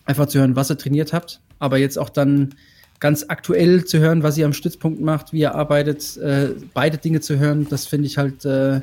einfach 0.06 0.28
zu 0.28 0.40
hören, 0.40 0.56
was 0.56 0.72
ihr 0.72 0.78
trainiert 0.78 1.12
habt, 1.12 1.42
aber 1.60 1.78
jetzt 1.78 1.98
auch 2.00 2.10
dann 2.10 2.56
ganz 3.00 3.26
aktuell 3.28 3.86
zu 3.86 4.00
hören, 4.00 4.24
was 4.24 4.38
ihr 4.38 4.46
am 4.46 4.54
Stützpunkt 4.54 5.02
macht, 5.02 5.34
wie 5.34 5.40
ihr 5.40 5.56
arbeitet, 5.56 6.18
äh, 6.18 6.50
beide 6.74 6.98
Dinge 6.98 7.22
zu 7.22 7.38
hören, 7.38 7.68
das 7.70 7.86
finde 7.86 8.08
ich 8.08 8.18
halt 8.18 8.46
äh, 8.46 8.82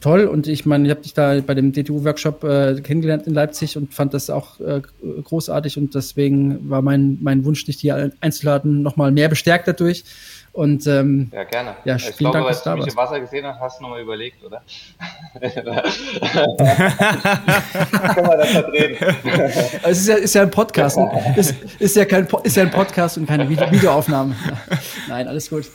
toll. 0.00 0.26
Und 0.26 0.46
ich 0.46 0.66
meine, 0.66 0.84
ich 0.84 0.90
habe 0.90 1.02
dich 1.02 1.14
da 1.14 1.40
bei 1.40 1.54
dem 1.54 1.72
DTU-Workshop 1.72 2.44
äh, 2.44 2.80
kennengelernt 2.80 3.26
in 3.26 3.34
Leipzig 3.34 3.76
und 3.76 3.94
fand 3.94 4.14
das 4.14 4.30
auch 4.30 4.60
äh, 4.60 4.80
großartig. 5.24 5.78
Und 5.78 5.94
deswegen 5.94 6.68
war 6.68 6.82
mein, 6.82 7.18
mein 7.20 7.44
Wunsch, 7.44 7.64
dich 7.64 7.78
hier 7.78 8.12
einzuladen, 8.20 8.82
nochmal 8.82 9.12
mehr 9.12 9.28
bestärkt 9.28 9.68
dadurch. 9.68 10.04
Und 10.56 10.86
ähm, 10.86 11.30
ja, 11.34 11.44
gerne. 11.44 11.76
Ja, 11.84 11.96
ich 11.96 12.16
glaube, 12.16 12.38
Dank, 12.38 12.46
weil 12.46 12.76
du 12.76 12.82
mich 12.82 12.88
im 12.88 12.96
Wasser 12.96 13.20
gesehen 13.20 13.44
hast, 13.44 13.60
hast 13.60 13.78
du 13.78 13.82
nochmal 13.82 14.00
überlegt, 14.00 14.42
oder? 14.42 14.62
Können 15.38 15.54
wir 18.26 18.36
das 18.38 18.48
verdrehen? 18.52 18.96
es 19.82 19.98
ist 19.98 20.08
ja, 20.08 20.14
ist 20.14 20.34
ja 20.34 20.42
ein 20.42 20.50
Podcast. 20.50 20.98
ist, 21.36 21.54
ist, 21.78 21.94
ja 21.94 22.06
kein, 22.06 22.26
ist 22.42 22.56
ja 22.56 22.62
ein 22.62 22.70
Podcast 22.70 23.18
und 23.18 23.26
keine 23.26 23.46
Videoaufnahme. 23.50 24.34
Nein, 25.08 25.28
alles 25.28 25.50
gut. 25.50 25.70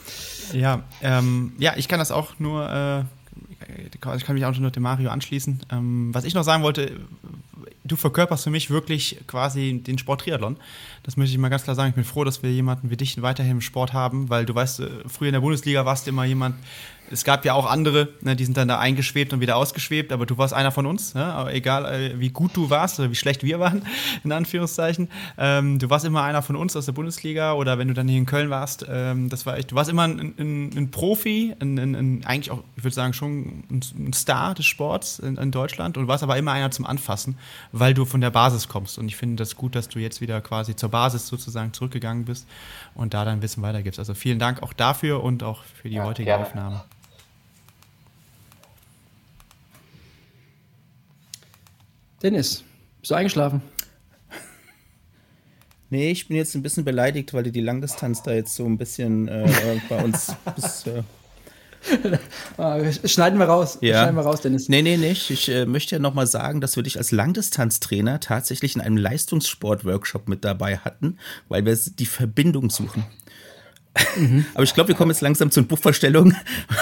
Ja, 0.52 0.82
ähm, 1.00 1.52
ja, 1.58 1.74
ich 1.76 1.86
kann 1.86 2.00
das 2.00 2.10
auch 2.10 2.40
nur 2.40 2.68
äh, 2.68 3.04
ich 4.16 4.24
kann 4.24 4.34
mich 4.34 4.44
auch 4.44 4.56
nur 4.56 4.70
dem 4.70 4.82
Mario 4.82 5.10
anschließen. 5.10 5.60
Ähm, 5.70 6.14
was 6.14 6.24
ich 6.24 6.34
noch 6.34 6.44
sagen 6.44 6.62
wollte, 6.62 7.00
du 7.84 7.96
verkörperst 7.96 8.44
für 8.44 8.50
mich 8.50 8.70
wirklich 8.70 9.18
quasi 9.26 9.82
den 9.84 9.98
Sport 9.98 10.22
Triathlon. 10.22 10.56
Das 11.02 11.16
möchte 11.16 11.32
ich 11.32 11.38
mal 11.38 11.48
ganz 11.48 11.64
klar 11.64 11.76
sagen. 11.76 11.90
Ich 11.90 11.94
bin 11.94 12.04
froh, 12.04 12.24
dass 12.24 12.42
wir 12.42 12.52
jemanden 12.52 12.90
wie 12.90 12.96
dich 12.96 13.20
weiterhin 13.22 13.52
im 13.52 13.60
Sport 13.60 13.92
haben, 13.92 14.28
weil 14.28 14.46
du 14.46 14.54
weißt, 14.54 14.80
äh, 14.80 14.88
früher 15.06 15.28
in 15.28 15.34
der 15.34 15.40
Bundesliga 15.40 15.84
warst 15.84 16.06
du 16.06 16.10
immer 16.10 16.24
jemand, 16.24 16.56
es 17.12 17.24
gab 17.24 17.44
ja 17.44 17.54
auch 17.54 17.66
andere, 17.66 18.08
ne, 18.22 18.34
die 18.34 18.44
sind 18.44 18.56
dann 18.56 18.68
da 18.68 18.78
eingeschwebt 18.78 19.32
und 19.32 19.40
wieder 19.40 19.56
ausgeschwebt, 19.56 20.12
aber 20.12 20.26
du 20.26 20.38
warst 20.38 20.54
einer 20.54 20.72
von 20.72 20.86
uns, 20.86 21.14
ne? 21.14 21.24
aber 21.24 21.54
egal 21.54 21.84
äh, 21.84 22.18
wie 22.18 22.30
gut 22.30 22.56
du 22.56 22.70
warst 22.70 22.98
oder 22.98 23.10
wie 23.10 23.14
schlecht 23.14 23.44
wir 23.44 23.60
waren, 23.60 23.86
in 24.24 24.32
Anführungszeichen. 24.32 25.08
Ähm, 25.36 25.78
du 25.78 25.90
warst 25.90 26.04
immer 26.04 26.22
einer 26.22 26.42
von 26.42 26.56
uns 26.56 26.74
aus 26.74 26.86
der 26.86 26.92
Bundesliga 26.92 27.52
oder 27.52 27.78
wenn 27.78 27.88
du 27.88 27.94
dann 27.94 28.08
hier 28.08 28.18
in 28.18 28.26
Köln 28.26 28.50
warst, 28.50 28.86
ähm, 28.88 29.28
das 29.28 29.46
war 29.46 29.58
echt, 29.58 29.72
du 29.72 29.74
warst 29.74 29.90
immer 29.90 30.02
ein, 30.02 30.34
ein, 30.38 30.70
ein 30.76 30.90
Profi, 30.90 31.54
ein, 31.60 31.78
ein, 31.78 32.24
eigentlich 32.24 32.50
auch, 32.50 32.62
ich 32.76 32.84
würde 32.84 32.94
sagen, 32.94 33.12
schon 33.12 33.64
ein 33.70 34.12
Star 34.12 34.54
des 34.54 34.66
Sports 34.66 35.18
in, 35.18 35.36
in, 35.36 35.50
Deutschland 35.50 35.98
und 35.98 36.08
warst 36.08 36.22
aber 36.22 36.38
immer 36.38 36.52
einer 36.52 36.70
zum 36.70 36.86
Anfassen, 36.86 37.36
weil 37.72 37.92
du 37.92 38.06
von 38.06 38.20
der 38.20 38.30
Basis 38.30 38.68
kommst. 38.68 38.98
Und 38.98 39.08
ich 39.08 39.16
finde 39.16 39.36
das 39.36 39.54
gut, 39.56 39.74
dass 39.74 39.88
du 39.88 39.98
jetzt 39.98 40.20
wieder 40.20 40.40
quasi 40.40 40.74
zur 40.74 40.88
Basis 40.88 41.26
sozusagen 41.26 41.72
zurückgegangen 41.74 42.24
bist 42.24 42.48
und 42.94 43.12
da 43.12 43.24
dein 43.24 43.42
Wissen 43.42 43.62
weitergibst. 43.62 43.98
Also 43.98 44.14
vielen 44.14 44.38
Dank 44.38 44.62
auch 44.62 44.72
dafür 44.72 45.22
und 45.22 45.42
auch 45.42 45.62
für 45.62 45.90
die 45.90 45.96
ja, 45.96 46.04
heutige 46.04 46.26
gerne. 46.26 46.46
Aufnahme. 46.46 46.84
Dennis, 52.22 52.62
bist 53.00 53.10
du 53.10 53.14
eingeschlafen? 53.14 53.62
Nee, 55.90 56.10
ich 56.10 56.26
bin 56.26 56.38
jetzt 56.38 56.54
ein 56.54 56.62
bisschen 56.62 56.86
beleidigt, 56.86 57.34
weil 57.34 57.42
du 57.42 57.52
die 57.52 57.60
Langdistanz 57.60 58.22
da 58.22 58.32
jetzt 58.32 58.54
so 58.54 58.64
ein 58.64 58.78
bisschen 58.78 59.28
äh, 59.28 59.46
bei 59.90 60.02
uns 60.02 60.34
bis, 60.54 60.86
äh 60.86 61.02
ah, 62.56 62.80
Schneiden 63.04 63.38
wir 63.38 63.46
raus. 63.46 63.76
Ja. 63.82 64.02
Schneiden 64.02 64.16
wir 64.16 64.22
raus, 64.22 64.40
Dennis. 64.40 64.70
Nee, 64.70 64.80
nee, 64.80 64.96
nicht. 64.96 65.30
Ich 65.30 65.50
äh, 65.50 65.66
möchte 65.66 65.96
ja 65.96 65.98
nochmal 65.98 66.26
sagen, 66.26 66.62
dass 66.62 66.76
wir 66.76 66.82
dich 66.82 66.96
als 66.96 67.10
Langdistanztrainer 67.10 68.20
tatsächlich 68.20 68.74
in 68.74 68.80
einem 68.80 68.96
Leistungssport-Workshop 68.96 70.28
mit 70.28 70.44
dabei 70.44 70.78
hatten, 70.78 71.18
weil 71.48 71.66
wir 71.66 71.76
die 71.76 72.06
Verbindung 72.06 72.70
suchen. 72.70 73.04
Mhm. 74.16 74.46
Aber 74.54 74.64
ich 74.64 74.72
glaube, 74.72 74.88
wir 74.88 74.94
kommen 74.94 75.10
jetzt 75.10 75.20
langsam 75.20 75.50
zur 75.50 75.64
Buchvorstellung 75.64 76.34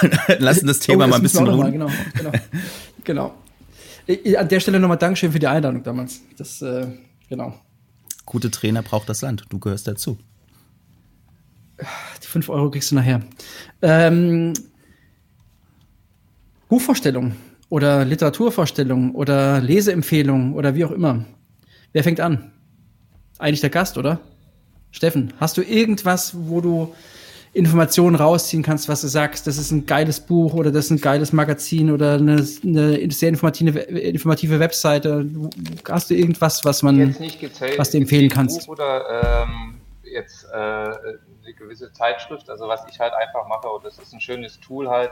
und 0.03 0.19
lassen 0.39 0.67
das 0.67 0.79
Thema 0.79 1.07
oh, 1.07 1.09
das 1.09 1.11
mal 1.11 1.17
ein 1.17 1.23
bisschen 1.23 1.49
ruhen. 1.49 1.73
Genau, 1.73 1.91
genau. 2.15 2.33
genau. 3.03 3.35
An 4.37 4.49
der 4.49 4.61
Stelle 4.61 4.81
nochmal 4.81 4.99
Dankeschön 4.99 5.33
für 5.33 5.39
die 5.39 5.47
Einladung 5.47 5.83
damals. 5.83 6.21
Das, 6.37 6.63
äh, 6.63 6.87
genau. 7.29 7.55
Gute 8.27 8.51
Trainer 8.51 8.83
braucht 8.83 9.09
das 9.09 9.23
Land. 9.23 9.45
Du 9.49 9.59
gehörst 9.59 9.87
dazu. 9.87 10.19
Die 12.23 12.27
5 12.27 12.49
Euro 12.49 12.71
kriegst 12.71 12.91
du 12.91 12.95
nachher. 12.95 13.23
Ähm, 13.83 14.53
Buchvorstellung 16.69 17.35
oder 17.69 18.05
Literaturvorstellung 18.05 19.15
oder 19.15 19.61
Leseempfehlung 19.61 20.55
oder 20.55 20.75
wie 20.75 20.85
auch 20.85 20.91
immer. 20.91 21.25
Wer 21.93 22.05
fängt 22.05 22.21
an? 22.21 22.53
Eigentlich 23.39 23.61
der 23.61 23.71
Gast, 23.71 23.99
oder? 23.99 24.21
Steffen, 24.93 25.33
hast 25.39 25.57
du 25.57 25.63
irgendwas, 25.63 26.35
wo 26.35 26.61
du 26.61 26.95
Informationen 27.53 28.15
rausziehen 28.15 28.63
kannst, 28.63 28.89
was 28.89 29.01
du 29.01 29.09
sagst, 29.09 29.47
das 29.47 29.59
ist 29.59 29.73
ein 29.73 29.85
geiles 29.85 30.21
Buch 30.21 30.55
oder 30.55 30.71
das 30.71 30.85
ist 30.85 30.91
ein 30.93 31.01
geiles 31.01 31.33
Magazin 31.33 31.91
oder 31.91 32.15
eine, 32.15 32.47
eine 32.63 33.11
sehr 33.11 33.29
informative, 33.29 33.81
informative 33.81 34.61
Webseite. 34.61 35.27
Hast 35.89 36.11
du 36.11 36.15
irgendwas, 36.15 36.65
was 36.65 36.83
man, 36.85 37.13
gezählt, 37.41 37.77
was 37.77 37.91
du 37.91 37.99
empfehlen 37.99 38.29
kannst? 38.29 38.67
Buch 38.67 38.75
oder 38.75 39.47
ähm, 39.49 39.81
jetzt 40.05 40.45
äh, 40.45 40.57
eine 40.57 41.55
gewisse 41.59 41.93
Zeitschrift, 41.93 42.49
also 42.49 42.69
was 42.69 42.83
ich 42.89 43.01
halt 43.01 43.15
einfach 43.15 43.49
mache, 43.49 43.69
und 43.69 43.85
das 43.85 43.99
ist 43.99 44.13
ein 44.13 44.21
schönes 44.21 44.61
Tool 44.61 44.89
halt, 44.89 45.11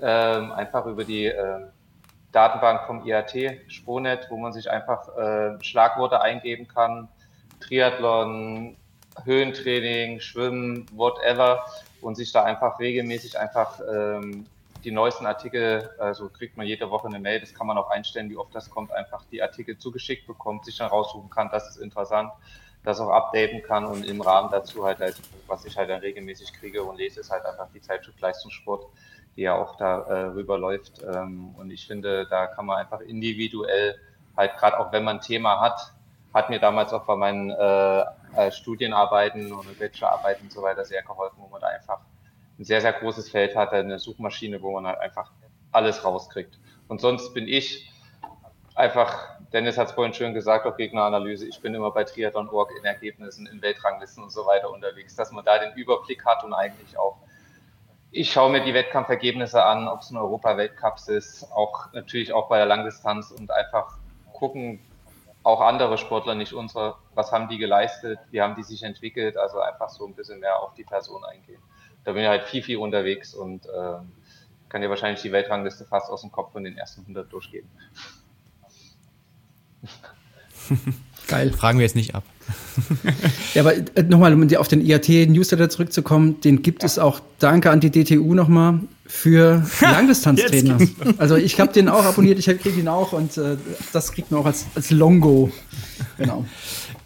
ähm, 0.00 0.52
einfach 0.52 0.86
über 0.86 1.04
die 1.04 1.26
äh, 1.26 1.60
Datenbank 2.32 2.86
vom 2.86 3.04
IAT, 3.04 3.34
Sponet, 3.68 4.28
wo 4.30 4.38
man 4.38 4.54
sich 4.54 4.70
einfach 4.70 5.14
äh, 5.18 5.62
Schlagworte 5.62 6.22
eingeben 6.22 6.66
kann, 6.68 7.08
Triathlon, 7.60 8.76
Höhentraining, 9.24 10.20
Schwimmen, 10.20 10.88
whatever 10.92 11.64
und 12.00 12.16
sich 12.16 12.32
da 12.32 12.44
einfach 12.44 12.78
regelmäßig 12.78 13.38
einfach 13.38 13.80
ähm, 13.80 14.46
die 14.84 14.90
neuesten 14.90 15.26
Artikel, 15.26 15.90
also 15.98 16.28
kriegt 16.30 16.56
man 16.56 16.66
jede 16.66 16.90
Woche 16.90 17.08
eine 17.08 17.18
Mail, 17.18 17.40
das 17.40 17.54
kann 17.54 17.66
man 17.66 17.76
auch 17.76 17.90
einstellen, 17.90 18.30
wie 18.30 18.36
oft 18.36 18.54
das 18.54 18.70
kommt, 18.70 18.92
einfach 18.92 19.24
die 19.30 19.42
Artikel 19.42 19.76
zugeschickt 19.76 20.26
bekommt, 20.26 20.64
sich 20.64 20.78
dann 20.78 20.88
raussuchen 20.88 21.28
kann, 21.28 21.50
das 21.52 21.68
ist 21.68 21.76
interessant, 21.76 22.32
das 22.82 23.00
auch 23.00 23.10
updaten 23.10 23.62
kann 23.62 23.84
und 23.84 24.04
im 24.04 24.22
Rahmen 24.22 24.50
dazu 24.50 24.84
halt, 24.84 25.00
halt 25.00 25.16
was 25.46 25.64
ich 25.64 25.76
halt 25.76 25.90
dann 25.90 26.00
regelmäßig 26.00 26.52
kriege 26.54 26.82
und 26.82 26.96
lese, 26.96 27.20
ist 27.20 27.30
halt 27.30 27.44
einfach 27.44 27.68
die 27.74 27.80
Zeitschrift 27.80 28.20
Leistungssport, 28.20 28.86
die 29.36 29.42
ja 29.42 29.54
auch 29.54 29.76
da 29.76 30.00
äh, 30.02 30.24
rüberläuft 30.28 31.02
ähm, 31.06 31.54
und 31.56 31.70
ich 31.70 31.86
finde, 31.86 32.26
da 32.26 32.46
kann 32.46 32.64
man 32.64 32.78
einfach 32.78 33.00
individuell 33.00 33.96
halt 34.36 34.56
gerade 34.56 34.78
auch 34.78 34.92
wenn 34.92 35.04
man 35.04 35.16
ein 35.16 35.22
Thema 35.22 35.60
hat, 35.60 35.92
hat 36.32 36.48
mir 36.48 36.60
damals 36.60 36.92
auch 36.92 37.04
bei 37.04 37.16
meinen 37.16 37.50
äh, 37.50 38.04
äh, 38.36 38.50
Studienarbeiten 38.50 39.52
und 39.52 39.78
Bachelorarbeiten 39.78 40.44
und 40.44 40.52
so 40.52 40.62
weiter 40.62 40.84
sehr 40.84 41.02
geholfen, 41.02 41.36
wo 41.38 41.48
man 41.48 41.60
da 41.60 41.68
einfach 41.68 42.00
ein 42.58 42.64
sehr, 42.64 42.80
sehr 42.80 42.92
großes 42.92 43.30
Feld 43.30 43.56
hatte, 43.56 43.76
eine 43.76 43.98
Suchmaschine, 43.98 44.60
wo 44.62 44.72
man 44.72 44.86
halt 44.86 44.98
einfach 45.00 45.30
alles 45.72 46.04
rauskriegt. 46.04 46.58
Und 46.88 47.00
sonst 47.00 47.32
bin 47.32 47.48
ich 47.48 47.90
einfach, 48.74 49.38
Dennis 49.52 49.78
hat 49.78 49.88
es 49.88 49.92
vorhin 49.94 50.14
schön 50.14 50.34
gesagt, 50.34 50.66
auch 50.66 50.76
Gegneranalyse, 50.76 51.46
ich 51.46 51.60
bin 51.60 51.74
immer 51.74 51.90
bei 51.90 52.04
Triathlon.org 52.04 52.72
in 52.78 52.84
Ergebnissen, 52.84 53.46
in 53.46 53.62
Weltranglisten 53.62 54.22
und 54.22 54.30
so 54.30 54.46
weiter 54.46 54.70
unterwegs, 54.70 55.14
dass 55.16 55.32
man 55.32 55.44
da 55.44 55.58
den 55.58 55.72
Überblick 55.74 56.24
hat 56.24 56.44
und 56.44 56.52
eigentlich 56.52 56.98
auch 56.98 57.16
ich 58.12 58.32
schaue 58.32 58.50
mir 58.50 58.64
die 58.64 58.74
Wettkampfergebnisse 58.74 59.64
an, 59.64 59.86
ob 59.86 60.00
es 60.00 60.10
ein 60.10 60.16
Europa-Weltcups 60.16 61.08
ist, 61.08 61.52
auch 61.52 61.92
natürlich 61.92 62.32
auch 62.32 62.48
bei 62.48 62.58
der 62.58 62.66
Langdistanz 62.66 63.30
und 63.30 63.50
einfach 63.52 63.98
gucken, 64.32 64.80
auch 65.42 65.60
andere 65.60 65.96
Sportler, 65.96 66.34
nicht 66.34 66.52
unsere, 66.52 66.96
was 67.20 67.32
haben 67.32 67.48
die 67.48 67.58
geleistet, 67.58 68.18
wie 68.30 68.40
haben 68.40 68.54
die 68.54 68.62
sich 68.62 68.82
entwickelt, 68.82 69.36
also 69.36 69.60
einfach 69.60 69.90
so 69.90 70.06
ein 70.06 70.14
bisschen 70.14 70.40
mehr 70.40 70.58
auf 70.58 70.74
die 70.74 70.84
Person 70.84 71.22
eingehen. 71.24 71.60
Da 72.04 72.12
bin 72.12 72.22
ich 72.22 72.28
halt 72.28 72.44
viel, 72.44 72.62
viel 72.62 72.78
unterwegs 72.78 73.34
und 73.34 73.66
äh, 73.66 73.98
kann 74.70 74.80
dir 74.80 74.88
wahrscheinlich 74.88 75.20
die 75.20 75.32
Weltrangliste 75.32 75.84
fast 75.84 76.10
aus 76.10 76.22
dem 76.22 76.32
Kopf 76.32 76.52
von 76.52 76.64
den 76.64 76.78
ersten 76.78 77.02
100 77.02 77.30
durchgehen. 77.30 77.68
Geil. 81.28 81.52
Fragen 81.52 81.78
wir 81.78 81.84
jetzt 81.84 81.94
nicht 81.94 82.14
ab. 82.14 82.24
ja, 83.54 83.62
aber 83.62 83.74
äh, 83.74 84.02
nochmal, 84.02 84.34
um 84.34 84.56
auf 84.56 84.66
den 84.66 84.80
IAT-Newsletter 84.80 85.68
zurückzukommen, 85.68 86.40
den 86.40 86.62
gibt 86.62 86.82
ja. 86.82 86.86
es 86.86 86.98
auch, 86.98 87.20
danke 87.38 87.70
an 87.70 87.80
die 87.80 87.90
DTU 87.90 88.34
nochmal, 88.34 88.80
für 89.06 89.64
Langdistanztrainer. 89.80 90.78
also 91.18 91.36
ich 91.36 91.60
habe 91.60 91.72
den 91.72 91.88
auch 91.88 92.04
abonniert, 92.04 92.38
ich 92.38 92.46
kriege 92.46 92.80
ihn 92.80 92.88
auch 92.88 93.12
und 93.12 93.36
äh, 93.36 93.56
das 93.92 94.12
kriegt 94.12 94.30
man 94.30 94.40
auch 94.40 94.46
als, 94.46 94.66
als 94.74 94.90
Longo. 94.90 95.52
Genau. 96.16 96.44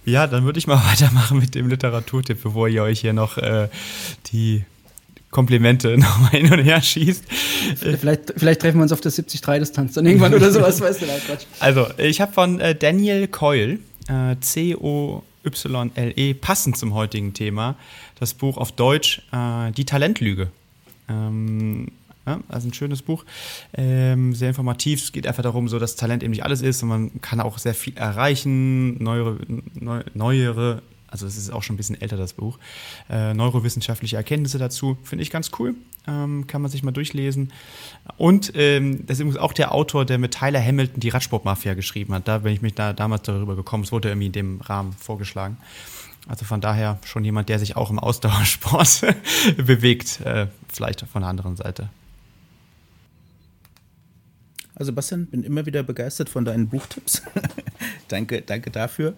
Ja, 0.05 0.27
dann 0.27 0.45
würde 0.45 0.59
ich 0.59 0.67
mal 0.67 0.77
weitermachen 0.91 1.39
mit 1.39 1.55
dem 1.55 1.69
Literaturtipp, 1.69 2.43
bevor 2.43 2.69
ihr 2.69 2.83
euch 2.83 3.01
hier 3.01 3.13
noch 3.13 3.39
äh, 3.39 3.69
die 4.33 4.65
Komplimente 5.31 5.99
nochmal 5.99 6.31
hin 6.31 6.53
und 6.53 6.61
her 6.61 6.81
schießt. 6.81 7.25
Vielleicht, 7.77 8.35
vielleicht 8.37 8.61
treffen 8.61 8.79
wir 8.79 8.83
uns 8.83 8.93
auf 8.93 9.01
der 9.01 9.13
73-Distanz 9.13 9.95
dann 9.95 10.07
irgendwann 10.07 10.35
oder 10.35 10.51
sowas, 10.51 10.81
weißt 10.81 11.03
du, 11.03 11.07
Quatsch. 11.07 11.47
Also, 11.61 11.89
ich 11.99 12.21
habe 12.21 12.33
von 12.33 12.61
äh, 12.61 12.75
Daniel 12.75 13.27
Coyle, 13.29 13.79
äh, 14.09 14.37
C-O-Y-L-E, 14.41 16.35
passend 16.35 16.79
zum 16.79 16.95
heutigen 16.95 17.35
Thema, 17.35 17.77
das 18.21 18.35
Buch 18.35 18.59
auf 18.59 18.73
Deutsch 18.73 19.23
äh, 19.33 19.73
Die 19.73 19.85
Talentlüge. 19.85 20.49
Ähm, 21.09 21.89
ja, 22.27 22.41
also 22.49 22.69
ein 22.69 22.75
schönes 22.75 23.03
Buch, 23.03 23.25
ähm, 23.75 24.35
sehr 24.35 24.49
informativ. 24.49 25.03
Es 25.03 25.13
geht 25.13 25.27
einfach 25.27 25.43
darum, 25.43 25.69
so 25.69 25.79
dass 25.79 25.97
Talent 25.97 26.23
eben 26.23 26.31
nicht 26.31 26.45
alles 26.45 26.63
ist 26.63 26.83
und 26.83 26.89
man 26.89 27.21
kann 27.21 27.41
auch 27.41 27.59
sehr 27.59 27.75
viel 27.75 27.97
erreichen, 27.97 29.03
neuere, 29.03 29.39
neu, 29.75 30.03
neuere 30.15 30.83
also 31.15 31.29
es 31.29 31.37
ist 31.37 31.53
auch 31.53 31.63
schon 31.63 31.75
ein 31.75 31.77
bisschen 31.77 32.01
älter, 32.01 32.17
das 32.17 32.33
Buch, 32.33 32.59
äh, 33.09 33.35
neurowissenschaftliche 33.35 34.17
Erkenntnisse 34.17 34.59
dazu, 34.59 34.99
finde 35.05 35.23
ich 35.23 35.31
ganz 35.31 35.53
cool, 35.61 35.77
ähm, 36.09 36.49
kann 36.49 36.61
man 36.61 36.73
sich 36.73 36.83
mal 36.83 36.91
durchlesen. 36.91 37.53
Und 38.17 38.51
ähm, 38.57 39.07
das 39.07 39.21
ist 39.21 39.39
auch 39.39 39.53
der 39.53 39.73
Autor, 39.73 40.05
der 40.05 40.19
mit 40.19 40.35
Tyler 40.35 40.61
Hamilton 40.61 40.99
die 40.99 41.11
Radsportmafia 41.11 41.75
geschrieben 41.75 42.15
hat. 42.15 42.27
Da 42.27 42.39
bin 42.39 42.53
ich 42.53 42.63
mich 42.63 42.75
da 42.75 42.93
damals 42.93 43.23
darüber 43.23 43.55
gekommen, 43.55 43.85
es 43.85 43.93
wurde 43.93 44.09
irgendwie 44.09 44.27
in 44.27 44.33
dem 44.33 44.61
Rahmen 44.61 44.93
vorgeschlagen. 44.93 45.57
Also 46.27 46.45
von 46.45 46.61
daher 46.61 46.99
schon 47.05 47.25
jemand, 47.25 47.49
der 47.49 47.61
sich 47.61 47.77
auch 47.77 47.91
im 47.91 48.01
Ausdauersport 48.01 49.03
bewegt, 49.57 50.21
äh, 50.23 50.49
vielleicht 50.73 51.03
von 51.03 51.23
der 51.23 51.29
anderen 51.29 51.55
Seite. 51.55 51.91
Also 54.75 54.93
Bastian, 54.93 55.27
bin 55.27 55.45
immer 55.45 55.67
wieder 55.67 55.83
begeistert 55.83 56.29
von 56.29 56.45
deinen 56.45 56.69
Buchtipps. 56.69 57.23
danke, 58.09 58.43
danke 58.43 58.71
dafür. 58.71 59.15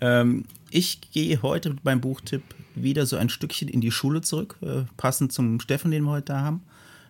Ähm, 0.00 0.44
ich 0.70 1.00
gehe 1.12 1.42
heute 1.42 1.70
mit 1.70 1.84
meinem 1.84 2.00
Buchtipp 2.00 2.42
wieder 2.74 3.06
so 3.06 3.16
ein 3.16 3.28
Stückchen 3.28 3.68
in 3.68 3.80
die 3.80 3.90
Schule 3.90 4.22
zurück, 4.22 4.56
äh, 4.62 4.82
passend 4.96 5.32
zum 5.32 5.60
Steffen, 5.60 5.90
den 5.90 6.04
wir 6.04 6.12
heute 6.12 6.32
da 6.32 6.40
haben. 6.40 6.62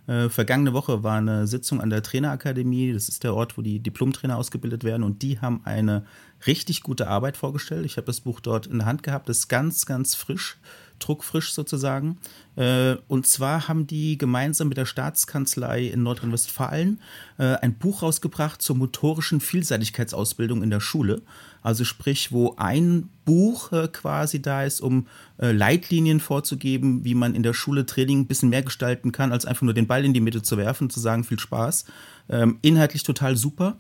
Äh, 0.07 0.29
vergangene 0.29 0.75
Woche 0.75 1.03
war 1.03 1.17
eine 1.17 1.47
Sitzung 1.47 1.81
an 1.81 1.89
der 1.89 2.03
Trainerakademie. 2.03 2.93
Das 2.93 3.09
ist 3.09 3.25
der 3.25 3.35
Ort, 3.35 3.57
wo 3.57 3.63
die 3.63 3.81
Diplomtrainer 3.81 4.37
ausgebildet 4.37 4.85
werden. 4.85 5.03
Und 5.03 5.23
die 5.23 5.41
haben 5.41 5.63
eine 5.65 6.05
richtig 6.47 6.83
gute 6.83 7.09
Arbeit 7.09 7.37
vorgestellt. 7.37 7.87
Ich 7.87 7.97
habe 7.97 8.07
das 8.07 8.21
Buch 8.21 8.41
dort 8.41 8.67
in 8.67 8.79
der 8.79 8.87
Hand 8.87 9.03
gehabt. 9.03 9.29
Das 9.29 9.39
ist 9.39 9.49
ganz, 9.49 9.87
ganz 9.87 10.15
frisch 10.15 10.59
druckfrisch 10.99 11.53
sozusagen. 11.53 12.19
Äh, 12.57 12.97
und 13.09 13.27
zwar 13.27 13.69
haben 13.69 13.87
die 13.87 14.19
gemeinsam 14.19 14.69
mit 14.69 14.77
der 14.77 14.87
Staatskanzlei 14.87 15.87
in 15.87 16.03
Nordrhein-Westfalen 16.03 17.01
äh, 17.39 17.55
ein 17.57 17.75
Buch 17.75 18.03
rausgebracht 18.03 18.63
zur 18.63 18.77
motorischen 18.77 19.41
Vielseitigkeitsausbildung 19.41 20.63
in 20.63 20.71
der 20.71 20.81
Schule. 20.81 21.23
Also 21.63 21.85
sprich, 21.85 22.31
wo 22.31 22.55
ein 22.57 23.09
Buch 23.25 23.73
äh, 23.73 23.89
quasi 23.89 24.41
da 24.41 24.65
ist, 24.65 24.81
um 24.81 25.07
Leitlinien 25.37 26.21
vorzugeben, 26.21 27.05
wie 27.05 27.17
man 27.17 27.35
in 27.35 27.43
der 27.43 27.55
Schule 27.55 27.87
Training 27.87 28.21
ein 28.21 28.27
bisschen 28.27 28.51
mehr 28.51 28.63
gestalten 28.63 29.11
kann, 29.11 29.33
als 29.33 29.45
einfach 29.45 29.63
nur 29.63 29.75
den 29.75 29.89
Ball 29.89 30.05
in 30.05 30.15
die 30.15 30.21
Mitte 30.21 30.43
zu 30.43 30.57
werfen, 30.57 30.91
zu 30.91 31.01
sagen, 31.01 31.25
viel 31.25 31.41
Spaß. 31.41 31.87
Ähm, 32.29 32.59
inhaltlich 32.63 33.03
total 33.03 33.37
super. 33.37 33.77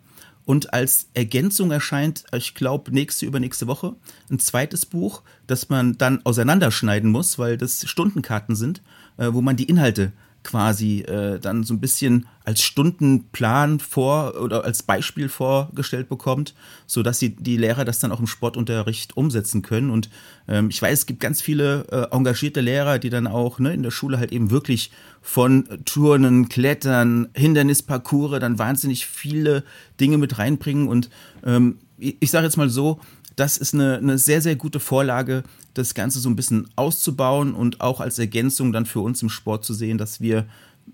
Und 0.46 0.74
als 0.74 1.08
Ergänzung 1.14 1.70
erscheint, 1.70 2.24
ich 2.34 2.54
glaube, 2.54 2.92
nächste, 2.92 3.24
übernächste 3.24 3.66
Woche 3.66 3.94
ein 4.30 4.38
zweites 4.38 4.84
Buch, 4.84 5.22
das 5.46 5.68
man 5.70 5.96
dann 5.96 6.24
auseinanderschneiden 6.24 7.10
muss, 7.10 7.38
weil 7.38 7.56
das 7.56 7.88
Stundenkarten 7.88 8.54
sind, 8.54 8.82
äh, 9.16 9.32
wo 9.32 9.40
man 9.40 9.56
die 9.56 9.64
Inhalte 9.64 10.12
quasi 10.44 11.00
äh, 11.00 11.40
dann 11.40 11.64
so 11.64 11.74
ein 11.74 11.80
bisschen 11.80 12.26
als 12.44 12.60
Stundenplan 12.62 13.80
vor 13.80 14.34
oder 14.40 14.64
als 14.64 14.82
Beispiel 14.82 15.28
vorgestellt 15.28 16.08
bekommt, 16.08 16.54
so 16.86 17.02
dass 17.02 17.18
sie 17.18 17.34
die 17.34 17.56
Lehrer 17.56 17.84
das 17.84 17.98
dann 17.98 18.12
auch 18.12 18.20
im 18.20 18.26
Sportunterricht 18.26 19.16
umsetzen 19.16 19.62
können. 19.62 19.90
Und 19.90 20.10
ähm, 20.46 20.68
ich 20.68 20.80
weiß, 20.80 21.00
es 21.00 21.06
gibt 21.06 21.20
ganz 21.20 21.40
viele 21.40 21.86
äh, 21.90 22.14
engagierte 22.14 22.60
Lehrer, 22.60 22.98
die 22.98 23.10
dann 23.10 23.26
auch 23.26 23.58
ne, 23.58 23.72
in 23.72 23.82
der 23.82 23.90
Schule 23.90 24.18
halt 24.18 24.30
eben 24.30 24.50
wirklich 24.50 24.90
von 25.22 25.66
Turnen, 25.86 26.50
Klettern, 26.50 27.28
Hindernisparcours 27.34 28.38
dann 28.38 28.58
wahnsinnig 28.58 29.06
viele 29.06 29.64
Dinge 29.98 30.18
mit 30.18 30.38
reinbringen. 30.38 30.86
Und 30.86 31.08
ähm, 31.44 31.78
ich 31.98 32.30
sage 32.30 32.44
jetzt 32.44 32.58
mal 32.58 32.68
so, 32.68 33.00
das 33.36 33.56
ist 33.56 33.74
eine, 33.74 33.98
eine 33.98 34.19
sehr, 34.19 34.40
sehr 34.40 34.56
gute 34.56 34.81
Vorlage, 34.81 35.43
das 35.74 35.94
Ganze 35.94 36.20
so 36.20 36.28
ein 36.28 36.36
bisschen 36.36 36.69
auszubauen 36.77 37.55
und 37.55 37.81
auch 37.81 38.01
als 38.01 38.19
Ergänzung 38.19 38.73
dann 38.73 38.86
für 38.86 39.01
uns 39.01 39.23
im 39.23 39.28
Sport 39.28 39.65
zu 39.65 39.74
sehen, 39.74 39.98
dass 39.98 40.20
wir 40.20 40.47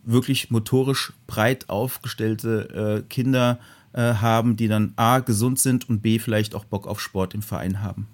wirklich 0.04 0.50
motorisch 0.50 1.12
breit 1.26 1.68
aufgestellte 1.68 3.02
äh, 3.02 3.08
Kinder 3.08 3.58
äh, 3.92 4.14
haben, 4.14 4.56
die 4.56 4.68
dann 4.68 4.92
A 4.96 5.18
gesund 5.18 5.58
sind 5.58 5.88
und 5.88 6.00
B 6.00 6.18
vielleicht 6.18 6.54
auch 6.54 6.64
Bock 6.64 6.86
auf 6.86 7.00
Sport 7.00 7.34
im 7.34 7.42
Verein 7.42 7.82
haben. 7.82 8.06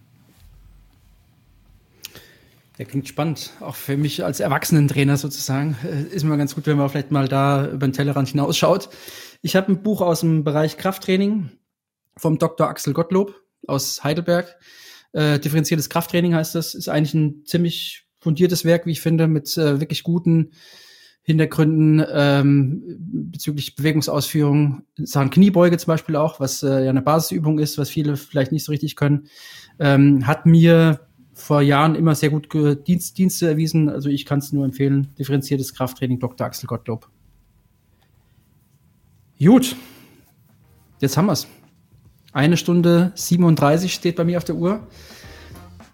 Ja, 2.78 2.84
klingt 2.84 3.08
spannend. 3.08 3.52
Auch 3.60 3.74
für 3.74 3.96
mich 3.96 4.24
als 4.24 4.40
Erwachsenentrainer 4.40 5.16
sozusagen 5.16 5.76
äh, 5.84 6.14
ist 6.14 6.24
mir 6.24 6.36
ganz 6.36 6.54
gut, 6.54 6.66
wenn 6.66 6.76
man 6.76 6.88
vielleicht 6.88 7.10
mal 7.10 7.28
da 7.28 7.66
über 7.68 7.86
den 7.86 7.92
Tellerrand 7.92 8.28
hinausschaut. 8.28 8.88
Ich 9.42 9.56
habe 9.56 9.72
ein 9.72 9.82
Buch 9.82 10.00
aus 10.00 10.20
dem 10.20 10.44
Bereich 10.44 10.76
Krafttraining 10.76 11.50
vom 12.16 12.38
Dr. 12.38 12.68
Axel 12.68 12.92
Gottlob 12.92 13.34
aus 13.68 14.02
Heidelberg. 14.04 14.56
Äh, 15.12 15.38
differenziertes 15.38 15.88
Krafttraining 15.88 16.34
heißt 16.34 16.54
das. 16.54 16.74
Ist 16.74 16.88
eigentlich 16.88 17.14
ein 17.14 17.44
ziemlich 17.44 18.06
fundiertes 18.18 18.64
Werk, 18.64 18.86
wie 18.86 18.92
ich 18.92 19.00
finde, 19.00 19.28
mit 19.28 19.56
äh, 19.56 19.80
wirklich 19.80 20.02
guten 20.02 20.50
Hintergründen 21.22 22.04
ähm, 22.08 22.82
bezüglich 23.32 23.74
Bewegungsausführung, 23.74 24.82
Sachen 24.96 25.30
Kniebeuge 25.30 25.76
zum 25.76 25.88
Beispiel 25.88 26.14
auch, 26.14 26.38
was 26.38 26.62
äh, 26.62 26.84
ja 26.84 26.90
eine 26.90 27.02
Basisübung 27.02 27.58
ist, 27.58 27.78
was 27.78 27.90
viele 27.90 28.16
vielleicht 28.16 28.52
nicht 28.52 28.64
so 28.64 28.70
richtig 28.70 28.94
können, 28.94 29.26
ähm, 29.80 30.24
hat 30.26 30.46
mir 30.46 31.00
vor 31.32 31.62
Jahren 31.62 31.96
immer 31.96 32.14
sehr 32.14 32.30
gut 32.30 32.48
Dienst, 32.86 33.18
Dienste 33.18 33.48
erwiesen. 33.48 33.88
Also 33.88 34.08
ich 34.08 34.24
kann 34.24 34.38
es 34.38 34.52
nur 34.52 34.64
empfehlen. 34.64 35.08
Differenziertes 35.18 35.74
Krafttraining, 35.74 36.20
Dr. 36.20 36.46
Axel 36.46 36.66
Gottlob. 36.66 37.10
Gut, 39.38 39.76
jetzt 41.00 41.16
haben 41.16 41.26
wir's. 41.26 41.46
Eine 42.36 42.58
Stunde 42.58 43.12
37 43.14 43.94
steht 43.94 44.14
bei 44.14 44.22
mir 44.22 44.36
auf 44.36 44.44
der 44.44 44.56
Uhr. 44.56 44.80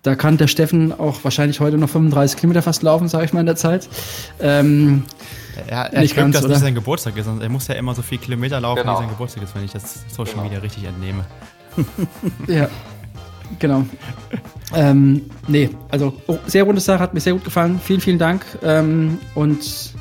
Da 0.03 0.17
kann 0.17 0.39
der 0.39 0.49
Steffen 0.49 0.93
auch 0.93 1.23
wahrscheinlich 1.23 1.61
heute 1.61 1.79
noch 1.79 1.89
35 1.89 2.37
Kilometer 2.37 2.63
fast 2.63 2.83
laufen, 2.83 3.07
sage 3.07 3.27
ich 3.27 3.33
mal 3.33 3.39
in 3.39 3.47
der 3.47 3.55
Zeit. 3.55 3.89
Ähm, 4.41 5.05
ja, 5.71 5.85
er 5.85 6.01
nicht 6.01 6.17
ganz, 6.17 6.35
dass 6.35 6.43
oder? 6.43 6.55
nicht 6.55 6.65
sein 6.65 6.75
Geburtstag 6.75 7.17
ist. 7.17 7.29
Er 7.29 7.49
muss 7.49 7.69
ja 7.69 7.77
immer 7.77 7.95
so 7.95 8.03
viel 8.03 8.19
Kilometer 8.19 8.61
laufen, 8.61 8.81
genau. 8.81 8.95
wie 8.95 9.03
sein 9.03 9.09
Geburtstag 9.11 9.45
ist, 9.45 9.55
wenn 9.55 9.65
ich 9.65 9.71
das 9.71 10.01
Social 10.09 10.33
genau. 10.33 10.43
Media 10.43 10.59
richtig 10.59 10.83
entnehme. 10.83 11.25
ja, 12.49 12.69
genau. 13.61 13.87
ähm, 14.75 15.27
nee, 15.47 15.71
also 15.93 16.13
oh, 16.27 16.39
sehr 16.49 16.65
runde 16.65 16.81
Sache, 16.81 16.99
hat 16.99 17.15
mir 17.15 17.21
sehr 17.21 17.35
gut 17.35 17.45
gefallen. 17.45 17.81
Vielen, 17.81 18.01
vielen 18.01 18.19
Dank. 18.19 18.45
Ähm, 18.65 19.19
und 19.37 19.95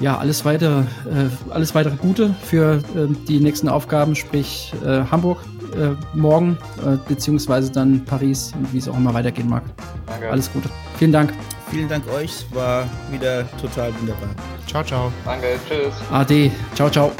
ja, 0.00 0.18
alles 0.18 0.44
weitere, 0.44 0.80
äh, 0.80 1.28
alles 1.50 1.74
weitere 1.74 1.96
Gute 1.96 2.34
für 2.42 2.76
äh, 2.94 3.06
die 3.26 3.40
nächsten 3.40 3.68
Aufgaben, 3.68 4.14
sprich 4.14 4.72
äh, 4.84 5.02
Hamburg 5.10 5.38
äh, 5.74 5.90
morgen, 6.16 6.56
äh, 6.84 6.96
beziehungsweise 7.08 7.70
dann 7.70 8.04
Paris 8.04 8.52
und 8.54 8.72
wie 8.72 8.78
es 8.78 8.88
auch 8.88 8.96
immer 8.96 9.14
weitergehen 9.14 9.48
mag. 9.48 9.62
Danke. 10.06 10.30
Alles 10.30 10.52
Gute. 10.52 10.68
Vielen 10.98 11.12
Dank. 11.12 11.32
Vielen 11.70 11.88
Dank 11.88 12.04
euch, 12.10 12.30
es 12.30 12.54
war 12.54 12.86
wieder 13.10 13.44
total 13.60 13.92
wunderbar. 14.00 14.30
Ciao, 14.66 14.82
ciao. 14.82 15.12
Danke, 15.24 15.58
tschüss. 15.68 15.92
Ade, 16.10 16.50
ciao, 16.74 16.88
ciao. 16.88 17.12